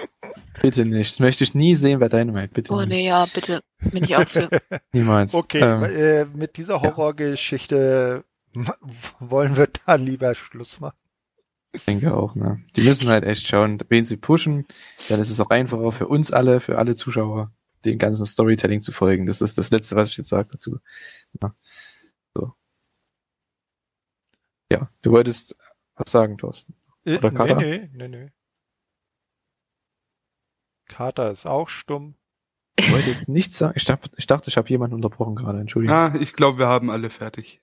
Bitte 0.63 0.85
nicht. 0.87 1.13
Das 1.13 1.21
möchte 1.21 1.45
ich 1.45 1.55
nie 1.55 1.75
sehen 1.77 1.99
bei 1.99 2.09
Dynamite. 2.09 2.49
Bitte 2.55 2.73
Oh 2.73 2.79
nicht. 2.81 2.89
nee, 2.89 3.07
ja, 3.07 3.27
bitte. 3.35 3.61
Bin 3.81 4.05
ich 4.05 4.17
auch 4.17 4.27
für. 4.29 4.49
Niemals. 4.93 5.35
Okay, 5.35 5.61
Ähm, 5.61 5.83
äh, 5.85 6.25
mit 6.37 6.57
dieser 6.57 6.81
Horrorgeschichte 6.81 8.25
wollen 9.21 9.57
wir 9.57 9.69
da 9.69 9.95
lieber 9.95 10.35
Schluss 10.35 10.81
machen. 10.81 10.97
Ich 11.73 11.85
denke 11.85 12.15
auch, 12.15 12.35
ne? 12.35 12.65
Die 12.75 12.83
müssen 12.83 13.09
halt 13.09 13.25
echt 13.25 13.47
schauen, 13.47 13.79
wen 13.89 14.05
sie 14.05 14.17
pushen. 14.17 14.67
Dann 15.09 15.21
ist 15.21 15.31
es 15.31 15.41
auch 15.41 15.51
einfacher 15.51 15.93
für 15.93 16.09
uns 16.09 16.33
alle, 16.33 16.61
für 16.61 16.79
alle 16.79 16.95
Zuschauer, 16.95 17.53
den 17.85 17.99
ganzen 17.99 18.25
Storytelling 18.25 18.81
zu 18.81 18.93
folgen. 18.93 19.27
Das 19.27 19.43
ist 19.43 19.59
das 19.59 19.71
Letzte, 19.71 19.95
was 19.97 20.11
ich 20.11 20.17
jetzt 20.17 20.31
sage 20.31 20.49
dazu. 20.51 20.79
Ja. 21.43 21.55
So. 22.35 22.55
Ja, 24.73 24.91
du 25.03 25.13
wolltest 25.13 25.57
was 25.97 26.11
sagen, 26.11 26.39
Thorsten. 26.39 26.75
Äh, 27.05 27.19
Oder 27.19 27.31
Carter? 27.31 27.57
Nee, 27.57 27.91
nee, 27.93 28.09
nee, 28.09 28.09
nee. 28.09 28.33
Carter 30.89 31.31
ist 31.31 31.47
auch 31.47 31.69
stumm. 31.69 32.15
Ich 32.79 32.93
wollte 32.93 33.23
nichts 33.27 33.59
sagen. 33.59 33.75
Ich 33.77 33.85
dachte, 33.85 34.11
ich, 34.17 34.27
dachte, 34.27 34.51
ich 34.51 34.57
habe 34.57 34.69
jemanden 34.69 34.95
unterbrochen 34.95 35.35
gerade. 35.35 35.61
Entschuldigung. 35.61 35.97
Ah, 35.97 36.15
ich 36.19 36.33
glaube, 36.33 36.59
wir 36.59 36.69
haben 36.69 36.91
alle 36.91 37.11
fertig. 37.11 37.61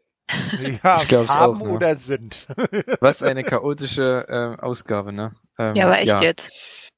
Ja, 0.83 0.95
Ich 0.97 1.07
glaub's 1.07 1.29
haben 1.29 1.61
auch, 1.61 1.65
ne? 1.65 1.73
oder 1.73 1.95
sind. 1.95 2.47
Was 3.01 3.23
eine 3.23 3.43
chaotische 3.43 4.25
ähm, 4.29 4.59
Ausgabe, 4.59 5.11
ne? 5.13 5.35
Ähm, 5.59 5.75
Ja, 5.75 5.85
aber 5.85 5.99
echt 5.99 6.21
jetzt. 6.21 6.91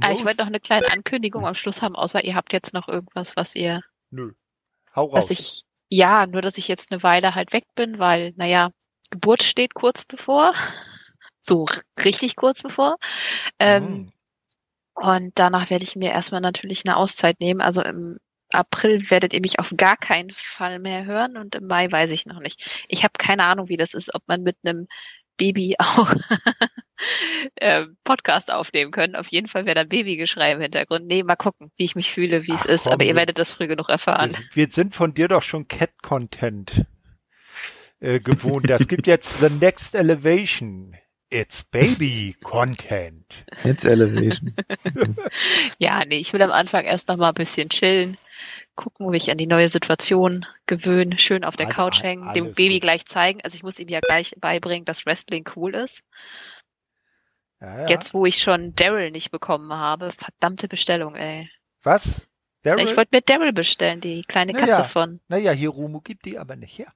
Ah, 0.00 0.12
ich 0.12 0.24
wollte 0.24 0.38
noch 0.40 0.46
eine 0.46 0.60
kleine 0.60 0.90
Ankündigung 0.90 1.46
am 1.46 1.54
Schluss 1.54 1.82
haben, 1.82 1.94
außer 1.94 2.24
ihr 2.24 2.34
habt 2.34 2.52
jetzt 2.52 2.72
noch 2.72 2.88
irgendwas, 2.88 3.36
was 3.36 3.54
ihr, 3.54 3.82
Nö. 4.10 4.32
Hau 4.96 5.04
raus. 5.06 5.12
was 5.14 5.30
ich, 5.30 5.64
ja, 5.90 6.26
nur 6.26 6.40
dass 6.40 6.56
ich 6.56 6.66
jetzt 6.68 6.90
eine 6.90 7.02
Weile 7.02 7.34
halt 7.34 7.52
weg 7.52 7.64
bin, 7.74 7.98
weil, 7.98 8.32
naja, 8.36 8.70
Geburt 9.10 9.42
steht 9.42 9.74
kurz 9.74 10.04
bevor. 10.04 10.52
So 11.46 11.66
richtig 12.02 12.36
kurz 12.36 12.62
bevor. 12.62 12.96
Ähm, 13.58 13.84
Hm. 13.84 14.12
Und 14.94 15.32
danach 15.34 15.68
werde 15.68 15.84
ich 15.84 15.94
mir 15.94 16.10
erstmal 16.12 16.40
natürlich 16.40 16.84
eine 16.86 16.96
Auszeit 16.96 17.38
nehmen. 17.40 17.60
Also 17.60 17.82
im 17.82 18.18
April 18.54 19.10
werdet 19.10 19.32
ihr 19.32 19.40
mich 19.40 19.58
auf 19.58 19.72
gar 19.76 19.96
keinen 19.96 20.30
Fall 20.30 20.78
mehr 20.78 21.04
hören 21.04 21.36
und 21.36 21.54
im 21.54 21.66
Mai 21.66 21.90
weiß 21.90 22.10
ich 22.10 22.26
noch 22.26 22.40
nicht. 22.40 22.84
Ich 22.88 23.04
habe 23.04 23.12
keine 23.18 23.44
Ahnung, 23.44 23.68
wie 23.68 23.76
das 23.76 23.94
ist, 23.94 24.14
ob 24.14 24.22
man 24.26 24.42
mit 24.42 24.56
einem 24.64 24.86
Baby 25.36 25.74
auch 25.78 26.14
äh, 27.56 27.86
Podcast 28.04 28.52
aufnehmen 28.52 28.90
können. 28.90 29.16
Auf 29.16 29.28
jeden 29.28 29.48
Fall 29.48 29.66
wäre 29.66 29.74
da 29.74 29.84
Babygeschrei 29.84 30.52
im 30.52 30.60
Hintergrund. 30.60 31.06
Nee, 31.06 31.22
mal 31.22 31.36
gucken, 31.36 31.70
wie 31.76 31.84
ich 31.84 31.96
mich 31.96 32.12
fühle, 32.12 32.46
wie 32.46 32.52
es 32.52 32.64
ist. 32.64 32.84
komm, 32.84 32.94
Aber 32.94 33.04
ihr 33.04 33.16
werdet 33.16 33.38
das 33.38 33.50
früh 33.50 33.66
genug 33.66 33.88
erfahren. 33.88 34.32
Wir, 34.52 34.70
sind 34.70 34.94
von 34.94 35.14
dir 35.14 35.28
doch 35.28 35.42
schon 35.42 35.68
Cat-Content 35.68 36.86
äh, 38.00 38.20
gewohnt. 38.20 38.70
Das 38.70 38.88
gibt 38.88 39.06
jetzt 39.06 39.40
The 39.40 39.50
Next 39.50 39.94
Elevation. 39.94 40.96
It's 41.30 41.64
Baby 41.64 42.36
Content. 42.44 43.44
Jetzt 43.64 43.84
Elevation. 43.84 44.54
Ja, 45.78 46.04
nee, 46.04 46.18
ich 46.18 46.32
will 46.32 46.42
am 46.42 46.52
Anfang 46.52 46.84
erst 46.84 47.08
noch 47.08 47.16
mal 47.16 47.30
ein 47.30 47.34
bisschen 47.34 47.68
chillen, 47.68 48.16
gucken, 48.76 49.08
mich 49.10 49.30
an 49.30 49.36
die 49.38 49.46
neue 49.46 49.68
Situation 49.68 50.46
gewöhnen, 50.66 51.18
schön 51.18 51.44
auf 51.44 51.56
der 51.56 51.66
All- 51.66 51.72
Couch 51.72 52.02
hängen, 52.02 52.32
dem 52.34 52.44
alles 52.44 52.56
Baby 52.56 52.74
gut. 52.74 52.82
gleich 52.82 53.04
zeigen. 53.06 53.40
Also 53.42 53.56
ich 53.56 53.62
muss 53.62 53.78
ihm 53.78 53.88
ja 53.88 54.00
gleich 54.00 54.34
beibringen, 54.38 54.84
dass 54.84 55.06
Wrestling 55.06 55.44
cool 55.56 55.74
ist. 55.74 56.02
Ja, 57.60 57.80
ja. 57.80 57.86
Jetzt, 57.86 58.14
wo 58.14 58.26
ich 58.26 58.38
schon 58.38 58.74
Daryl 58.74 59.10
nicht 59.10 59.30
bekommen 59.30 59.72
habe, 59.72 60.10
verdammte 60.10 60.68
Bestellung, 60.68 61.14
ey. 61.14 61.48
Was? 61.82 62.28
Daryl? 62.62 62.84
Ich 62.84 62.96
wollte 62.96 63.16
mir 63.16 63.22
Daryl 63.22 63.52
bestellen, 63.52 64.00
die 64.00 64.22
kleine 64.22 64.52
Na 64.52 64.58
Katze 64.58 64.72
ja. 64.72 64.82
von. 64.84 65.20
naja, 65.28 65.52
Hiromu 65.52 66.00
gibt 66.00 66.24
die 66.24 66.38
aber 66.38 66.56
nicht 66.56 66.78
her. 66.78 66.92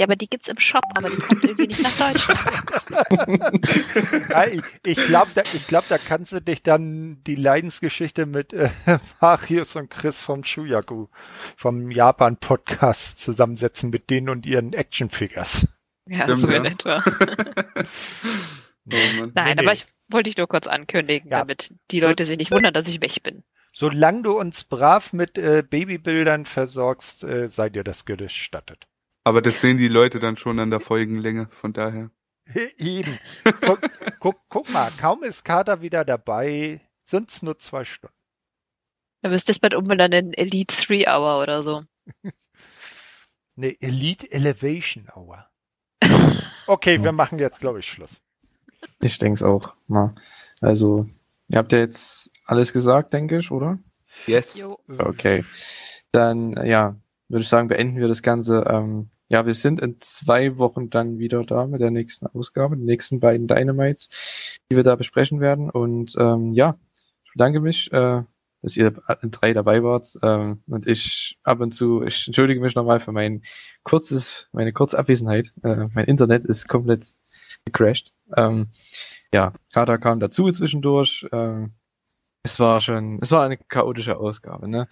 Ja, 0.00 0.06
aber 0.06 0.16
die 0.16 0.30
gibt's 0.30 0.48
im 0.48 0.58
Shop, 0.58 0.82
aber 0.94 1.10
die 1.10 1.18
kommt 1.18 1.44
irgendwie 1.44 1.66
nicht 1.66 1.82
nach 1.82 2.10
Deutschland. 2.10 2.40
Ja, 4.30 4.46
ich 4.46 4.62
ich 4.82 4.96
glaube, 4.96 5.30
da, 5.34 5.42
ich 5.42 5.66
glaub, 5.66 5.86
da 5.88 5.98
kannst 5.98 6.32
du 6.32 6.40
dich 6.40 6.62
dann 6.62 7.22
die 7.26 7.34
Leidensgeschichte 7.34 8.24
mit 8.24 8.54
äh, 8.54 8.70
Marius 9.20 9.76
und 9.76 9.90
Chris 9.90 10.22
vom 10.22 10.42
Shuyaku, 10.42 11.08
vom 11.54 11.90
Japan-Podcast 11.90 13.18
zusammensetzen 13.18 13.90
mit 13.90 14.08
denen 14.08 14.30
und 14.30 14.46
ihren 14.46 14.72
Actionfigures. 14.72 15.68
Ja, 16.06 16.22
Stimmt, 16.22 16.38
so 16.38 16.48
in 16.48 16.64
ja. 16.64 16.70
etwa. 16.70 17.04
Nein, 18.84 19.32
Nee, 19.34 19.52
aber 19.52 19.62
nee. 19.64 19.72
ich 19.72 19.86
wollte 20.08 20.30
dich 20.30 20.38
nur 20.38 20.48
kurz 20.48 20.66
ankündigen, 20.66 21.30
Ja. 21.30 21.40
damit 21.40 21.74
die 21.90 22.00
Leute 22.00 22.24
sich 22.24 22.38
nicht 22.38 22.52
wundern, 22.52 22.72
dass 22.72 22.88
ich 22.88 23.02
weg 23.02 23.22
bin. 23.22 23.44
Solange 23.74 24.22
du 24.22 24.38
uns 24.38 24.64
brav 24.64 25.12
mit 25.12 25.36
äh, 25.36 25.62
Babybildern 25.62 26.46
versorgst, 26.46 27.22
äh, 27.24 27.48
sei 27.48 27.68
dir 27.68 27.84
das 27.84 28.06
gestattet. 28.06 28.88
Aber 29.24 29.42
das 29.42 29.60
sehen 29.60 29.76
die 29.76 29.88
Leute 29.88 30.18
dann 30.18 30.36
schon 30.36 30.58
an 30.58 30.70
der 30.70 30.80
Folgenlänge, 30.80 31.48
von 31.50 31.72
daher. 31.72 32.10
Eben. 32.78 33.18
Guck, 33.60 33.80
guck, 34.18 34.36
guck 34.48 34.70
mal, 34.70 34.90
kaum 34.98 35.22
ist 35.22 35.44
Kater 35.44 35.82
wieder 35.82 36.04
dabei, 36.04 36.80
sind's 37.04 37.42
nur 37.42 37.58
zwei 37.58 37.84
Stunden. 37.84 38.16
Da 39.22 39.28
müsst 39.28 39.48
ihr 39.48 39.52
es 39.52 39.58
bald 39.58 39.74
umbenennen 39.74 40.32
in 40.32 40.34
Elite 40.34 40.74
3 40.74 41.06
Hour 41.06 41.42
oder 41.42 41.62
so. 41.62 41.84
Ne, 43.56 43.76
Elite 43.80 44.30
Elevation 44.30 45.08
Hour. 45.14 45.46
Okay, 46.66 47.02
wir 47.02 47.10
machen 47.12 47.38
jetzt, 47.40 47.60
glaube 47.60 47.80
ich, 47.80 47.86
Schluss. 47.86 48.22
Ich 49.00 49.18
denke 49.18 49.34
es 49.34 49.42
auch. 49.42 49.74
Na, 49.88 50.14
also, 50.60 51.06
ihr 51.48 51.58
habt 51.58 51.72
ja 51.72 51.80
jetzt 51.80 52.30
alles 52.46 52.72
gesagt, 52.72 53.12
denke 53.12 53.38
ich, 53.38 53.50
oder? 53.50 53.78
Yes. 54.26 54.54
Jo. 54.54 54.78
Okay. 54.98 55.44
Dann, 56.12 56.52
ja, 56.64 56.96
würde 57.30 57.42
ich 57.42 57.48
sagen, 57.48 57.68
beenden 57.68 58.00
wir 58.00 58.08
das 58.08 58.22
Ganze. 58.22 58.64
Ähm, 58.68 59.08
ja, 59.30 59.46
wir 59.46 59.54
sind 59.54 59.80
in 59.80 59.96
zwei 60.00 60.58
Wochen 60.58 60.90
dann 60.90 61.18
wieder 61.18 61.44
da 61.44 61.66
mit 61.66 61.80
der 61.80 61.92
nächsten 61.92 62.26
Ausgabe, 62.26 62.76
den 62.76 62.84
nächsten 62.84 63.20
beiden 63.20 63.46
Dynamites, 63.46 64.58
die 64.70 64.76
wir 64.76 64.82
da 64.82 64.96
besprechen 64.96 65.40
werden. 65.40 65.70
Und 65.70 66.16
ähm, 66.18 66.52
ja, 66.52 66.76
ich 67.24 67.32
bedanke 67.32 67.60
mich, 67.60 67.92
äh, 67.92 68.22
dass 68.62 68.76
ihr 68.76 68.90
drei 68.90 69.54
dabei 69.54 69.82
wart. 69.84 70.18
Ähm, 70.22 70.60
und 70.66 70.86
ich 70.88 71.38
ab 71.44 71.60
und 71.60 71.72
zu, 71.72 72.02
ich 72.02 72.26
entschuldige 72.26 72.60
mich 72.60 72.74
nochmal 72.74 72.98
für 72.98 73.12
mein 73.12 73.42
kurzes, 73.84 74.48
meine 74.52 74.72
kurze 74.72 74.98
Abwesenheit. 74.98 75.52
Äh, 75.62 75.86
mein 75.94 76.06
Internet 76.06 76.44
ist 76.44 76.68
komplett 76.68 77.14
gecrashed. 77.64 78.12
Ähm, 78.36 78.68
ja, 79.32 79.52
Kater 79.72 79.98
kam 79.98 80.18
dazu 80.18 80.50
zwischendurch. 80.50 81.26
Ähm, 81.30 81.74
es 82.42 82.58
war 82.58 82.80
schon, 82.80 83.18
es 83.22 83.30
war 83.32 83.44
eine 83.44 83.58
chaotische 83.58 84.18
Ausgabe, 84.18 84.66
ne? 84.66 84.88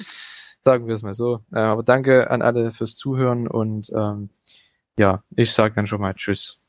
Sagen 0.68 0.86
wir 0.86 0.92
es 0.92 1.02
mal 1.02 1.14
so. 1.14 1.40
Äh, 1.50 1.60
aber 1.60 1.82
danke 1.82 2.30
an 2.30 2.42
alle 2.42 2.72
fürs 2.72 2.94
Zuhören 2.94 3.48
und 3.48 3.90
ähm, 3.94 4.28
ja, 4.98 5.22
ich 5.34 5.50
sage 5.50 5.74
dann 5.74 5.86
schon 5.86 6.02
mal 6.02 6.12
Tschüss. 6.12 6.60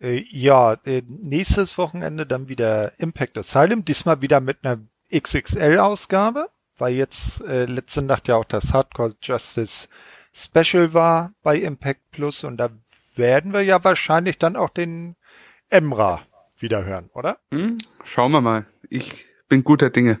Äh, 0.00 0.24
ja, 0.28 0.72
äh, 0.84 1.02
nächstes 1.06 1.78
Wochenende 1.78 2.26
dann 2.26 2.48
wieder 2.48 2.98
Impact 2.98 3.38
Asylum, 3.38 3.84
diesmal 3.84 4.22
wieder 4.22 4.40
mit 4.40 4.64
einer 4.64 4.80
XXL-Ausgabe, 5.16 6.48
weil 6.76 6.94
jetzt 6.94 7.44
äh, 7.44 7.66
letzte 7.66 8.02
Nacht 8.02 8.26
ja 8.26 8.34
auch 8.34 8.44
das 8.44 8.74
Hardcore 8.74 9.12
Justice 9.22 9.86
Special 10.32 10.92
war 10.92 11.32
bei 11.44 11.58
Impact 11.58 12.10
Plus 12.10 12.42
und 12.42 12.56
da 12.56 12.70
werden 13.14 13.52
wir 13.52 13.62
ja 13.62 13.84
wahrscheinlich 13.84 14.36
dann 14.36 14.56
auch 14.56 14.70
den 14.70 15.14
Emra 15.68 16.22
wieder 16.58 16.84
hören, 16.84 17.08
oder? 17.14 17.38
Hm? 17.52 17.78
Schauen 18.02 18.32
wir 18.32 18.40
mal. 18.40 18.66
Ich 18.90 19.26
bin 19.48 19.62
guter 19.62 19.90
Dinge. 19.90 20.18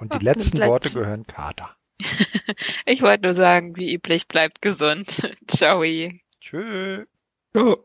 Und 0.00 0.14
die 0.14 0.18
Ach, 0.18 0.22
letzten 0.22 0.58
Worte 0.60 0.90
gehören 0.90 1.26
Kater. 1.26 1.76
Ich 2.86 3.02
wollte 3.02 3.24
nur 3.24 3.34
sagen, 3.34 3.76
wie 3.76 3.94
üblich, 3.94 4.26
bleibt 4.26 4.62
gesund. 4.62 5.30
Ciao. 5.46 5.82
Tschö. 6.40 7.04
Ja. 7.54 7.76